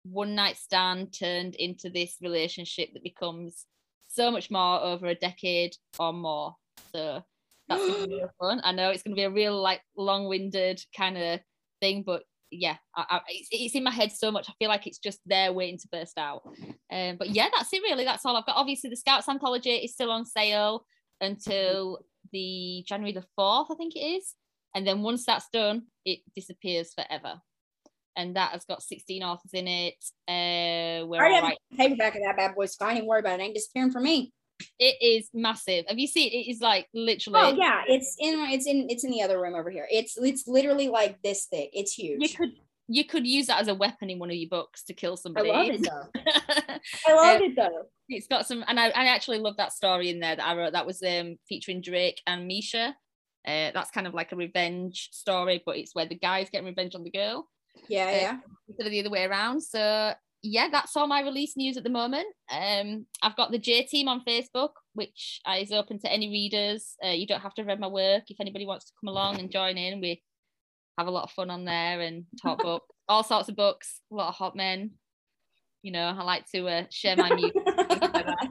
one 0.03 0.35
night 0.35 0.57
stand 0.57 1.13
turned 1.13 1.55
into 1.55 1.89
this 1.89 2.17
relationship 2.21 2.89
that 2.93 3.03
becomes 3.03 3.65
so 4.13 4.31
much 4.31 4.51
more 4.51 4.81
over 4.81 5.07
a 5.07 5.15
decade 5.15 5.75
or 5.99 6.13
more. 6.13 6.55
So 6.93 7.23
that's 7.67 7.81
going 7.81 8.01
to 8.01 8.07
be 8.07 8.23
fun. 8.39 8.61
I 8.63 8.71
know 8.71 8.89
it's 8.89 9.03
going 9.03 9.15
to 9.15 9.19
be 9.19 9.25
a 9.25 9.29
real 9.29 9.59
like 9.59 9.81
long-winded 9.97 10.81
kind 10.95 11.17
of 11.17 11.39
thing, 11.81 12.03
but 12.05 12.23
yeah, 12.51 12.75
I, 12.95 13.05
I, 13.09 13.21
it's, 13.29 13.49
it's 13.51 13.75
in 13.75 13.83
my 13.83 13.91
head 13.91 14.11
so 14.11 14.31
much. 14.31 14.49
I 14.49 14.53
feel 14.59 14.69
like 14.69 14.85
it's 14.87 14.99
just 14.99 15.19
there 15.25 15.51
waiting 15.51 15.79
to 15.79 15.87
burst 15.91 16.17
out. 16.17 16.43
Um, 16.91 17.17
but 17.17 17.29
yeah, 17.29 17.47
that's 17.55 17.73
it 17.73 17.81
really. 17.81 18.05
That's 18.05 18.25
all 18.25 18.35
I've 18.35 18.45
got. 18.45 18.57
Obviously, 18.57 18.89
the 18.89 18.95
Scouts 18.95 19.27
anthology 19.27 19.71
is 19.71 19.93
still 19.93 20.11
on 20.11 20.25
sale 20.25 20.85
until 21.19 21.99
the 22.31 22.83
January 22.87 23.13
the 23.13 23.25
fourth, 23.35 23.67
I 23.71 23.75
think 23.75 23.95
it 23.95 23.99
is. 23.99 24.35
And 24.75 24.87
then 24.87 25.01
once 25.01 25.25
that's 25.25 25.47
done, 25.51 25.83
it 26.05 26.19
disappears 26.35 26.93
forever. 26.93 27.41
And 28.15 28.35
that 28.35 28.51
has 28.51 28.65
got 28.65 28.83
16 28.83 29.23
authors 29.23 29.53
in 29.53 29.67
it. 29.67 29.95
Uh, 30.27 31.05
we're 31.07 31.23
I 31.23 31.29
have 31.29 31.43
right. 31.43 31.57
paperback 31.75 32.15
of 32.15 32.21
that 32.25 32.37
bad 32.37 32.55
boy, 32.55 32.65
so 32.65 32.85
I 32.85 32.93
ain't 32.93 33.05
worry 33.05 33.19
about 33.19 33.39
it. 33.39 33.41
it. 33.41 33.45
Ain't 33.45 33.55
disappearing 33.55 33.91
from 33.91 34.03
me. 34.03 34.31
It 34.79 35.01
is 35.01 35.29
massive. 35.33 35.85
Have 35.87 35.97
you 35.97 36.07
seen 36.07 36.27
it? 36.31 36.35
It 36.35 36.51
is 36.51 36.61
like 36.61 36.87
literally. 36.93 37.39
Oh 37.41 37.55
yeah, 37.55 37.81
it's 37.87 38.15
in 38.19 38.39
it's 38.51 38.67
in 38.67 38.87
it's 38.89 39.03
in 39.03 39.11
the 39.11 39.21
other 39.21 39.41
room 39.41 39.55
over 39.55 39.69
here. 39.69 39.87
It's 39.91 40.17
it's 40.17 40.47
literally 40.47 40.87
like 40.87 41.21
this 41.21 41.47
thick. 41.51 41.71
It's 41.73 41.93
huge. 41.93 42.21
You 42.21 42.29
could 42.37 42.53
you 42.87 43.05
could 43.05 43.25
use 43.25 43.47
that 43.47 43.61
as 43.61 43.67
a 43.67 43.75
weapon 43.75 44.09
in 44.09 44.19
one 44.19 44.29
of 44.29 44.35
your 44.35 44.49
books 44.49 44.83
to 44.83 44.93
kill 44.93 45.17
somebody. 45.17 45.51
I 45.51 45.57
love 45.57 45.67
it 45.69 45.83
though. 45.83 46.07
I 47.07 47.13
love 47.13 47.41
it 47.41 47.55
though. 47.55 47.83
it's 48.09 48.27
got 48.27 48.45
some 48.45 48.63
and 48.67 48.79
I, 48.79 48.87
I 48.89 49.07
actually 49.07 49.39
love 49.39 49.57
that 49.57 49.73
story 49.73 50.09
in 50.09 50.19
there 50.19 50.35
that 50.35 50.45
I 50.45 50.55
wrote 50.55 50.73
that 50.73 50.85
was 50.85 51.01
um 51.01 51.37
featuring 51.47 51.81
Drake 51.81 52.21
and 52.27 52.47
Misha 52.47 52.95
uh 53.47 53.71
that's 53.73 53.91
kind 53.91 54.07
of 54.07 54.13
like 54.13 54.31
a 54.31 54.35
revenge 54.35 55.09
story 55.11 55.61
but 55.65 55.77
it's 55.77 55.95
where 55.95 56.05
the 56.05 56.15
guy's 56.15 56.49
getting 56.49 56.67
revenge 56.67 56.95
on 56.95 57.03
the 57.03 57.11
girl 57.11 57.47
Yeah, 57.89 58.05
Uh, 58.07 58.11
yeah. 58.11 58.37
instead 58.67 58.85
of 58.87 58.91
the 58.91 58.99
other 58.99 59.09
way 59.09 59.23
around 59.25 59.61
so 59.61 60.13
yeah 60.41 60.67
that's 60.71 60.95
all 60.95 61.07
my 61.07 61.21
release 61.21 61.55
news 61.55 61.77
at 61.77 61.83
the 61.83 61.89
moment 61.89 62.27
um 62.51 63.05
I've 63.21 63.35
got 63.35 63.51
the 63.51 63.57
J 63.59 63.83
team 63.83 64.07
on 64.07 64.23
Facebook 64.25 64.71
which 64.93 65.39
is 65.57 65.71
open 65.71 65.99
to 65.99 66.11
any 66.11 66.29
readers 66.29 66.95
uh, 67.03 67.09
you 67.09 67.25
don't 67.27 67.41
have 67.41 67.53
to 67.55 67.61
have 67.61 67.67
read 67.67 67.79
my 67.79 67.87
work 67.87 68.23
if 68.29 68.39
anybody 68.39 68.65
wants 68.65 68.85
to 68.85 68.91
come 68.99 69.07
along 69.09 69.39
and 69.39 69.51
join 69.51 69.77
in 69.77 70.01
we 70.01 70.21
have 70.97 71.07
a 71.07 71.11
lot 71.11 71.23
of 71.23 71.31
fun 71.31 71.49
on 71.49 71.65
there 71.65 72.01
and 72.01 72.25
talk 72.41 72.57
books 72.63 72.85
all 73.09 73.23
sorts 73.23 73.49
of 73.49 73.55
books 73.55 74.01
a 74.11 74.15
lot 74.15 74.29
of 74.29 74.35
hot 74.35 74.55
men 74.55 74.91
you 75.81 75.91
know 75.91 76.07
I 76.17 76.23
like 76.23 76.45
to 76.55 76.67
uh, 76.67 76.83
share 76.89 77.15
my 77.17 77.33
music 77.33 77.53
things 77.65 78.01
like 78.01 78.25
that. 78.25 78.49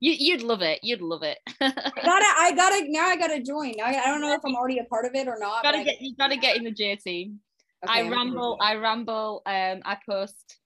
You, 0.00 0.12
you'd 0.18 0.42
love 0.42 0.60
it. 0.60 0.80
You'd 0.82 1.00
love 1.00 1.22
it. 1.22 1.38
I 1.62 1.70
gotta, 1.70 2.26
I 2.38 2.52
gotta, 2.54 2.84
now 2.88 3.06
I 3.06 3.16
gotta 3.16 3.40
join. 3.42 3.72
Now 3.78 3.84
I, 3.84 4.02
I 4.02 4.06
don't 4.08 4.20
know 4.20 4.34
if 4.34 4.40
I'm 4.44 4.54
already 4.54 4.78
a 4.78 4.84
part 4.84 5.06
of 5.06 5.14
it 5.14 5.28
or 5.28 5.38
not. 5.38 5.62
but 5.62 5.70
gotta 5.72 5.78
I- 5.78 5.84
get 5.84 6.00
you 6.02 6.14
gotta 6.16 6.36
get 6.36 6.56
in 6.58 6.64
the 6.64 6.70
J 6.72 6.96
team. 6.96 7.40
Okay, 7.88 8.06
I 8.06 8.10
ramble. 8.10 8.58
I 8.60 8.76
ramble. 8.76 9.42
Um, 9.46 9.80
I 9.84 9.96
post 10.08 10.58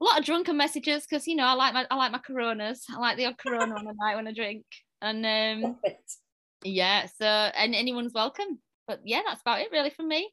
a 0.00 0.04
lot 0.04 0.18
of 0.18 0.24
drunken 0.24 0.56
messages 0.56 1.06
because 1.08 1.26
you 1.26 1.36
know 1.36 1.44
I 1.44 1.54
like 1.54 1.74
my 1.74 1.86
I 1.90 1.96
like 1.96 2.12
my 2.12 2.18
Coronas. 2.18 2.84
I 2.90 2.98
like 2.98 3.16
the 3.16 3.26
odd 3.26 3.38
Corona 3.38 3.74
on 3.74 3.84
the 3.84 3.94
night 4.00 4.16
when 4.16 4.28
I 4.28 4.32
drink. 4.32 4.64
And 5.00 5.24
um, 5.64 5.76
yeah, 6.64 7.06
so 7.06 7.24
and 7.26 7.74
anyone's 7.74 8.12
welcome. 8.12 8.58
But 8.86 9.00
yeah, 9.04 9.20
that's 9.26 9.40
about 9.40 9.60
it 9.60 9.70
really 9.70 9.90
from 9.90 10.08
me. 10.08 10.30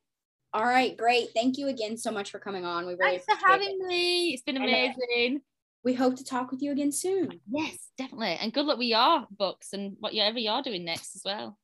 All 0.54 0.64
right, 0.64 0.96
great. 0.96 1.30
Thank 1.36 1.58
you 1.58 1.68
again 1.68 1.98
so 1.98 2.12
much 2.12 2.32
for 2.32 2.40
coming 2.40 2.64
on. 2.64 2.86
We 2.86 2.94
really 2.94 3.18
Thanks 3.18 3.26
for 3.26 3.48
having 3.48 3.78
me. 3.88 4.30
It's 4.30 4.44
been 4.44 4.56
amazing. 4.56 5.42
we 5.84 5.94
hope 5.94 6.16
to 6.16 6.24
talk 6.24 6.50
with 6.50 6.62
you 6.62 6.72
again 6.72 6.94
soon. 6.94 7.42
Yes, 7.52 7.90
definitely. 7.98 8.38
And 8.40 8.54
good 8.54 8.66
luck 8.66 8.78
with 8.78 8.88
your 8.88 9.26
books 9.32 9.74
and 9.74 9.98
whatever 10.00 10.40
you're 10.40 10.62
doing 10.62 10.86
next 10.86 11.16
as 11.16 11.24
well. 11.26 11.58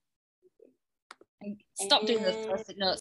And 1.40 1.60
stop 1.76 2.06
doing 2.06 2.22
those 2.22 2.46
post-it 2.46 2.78
notes 2.78 2.90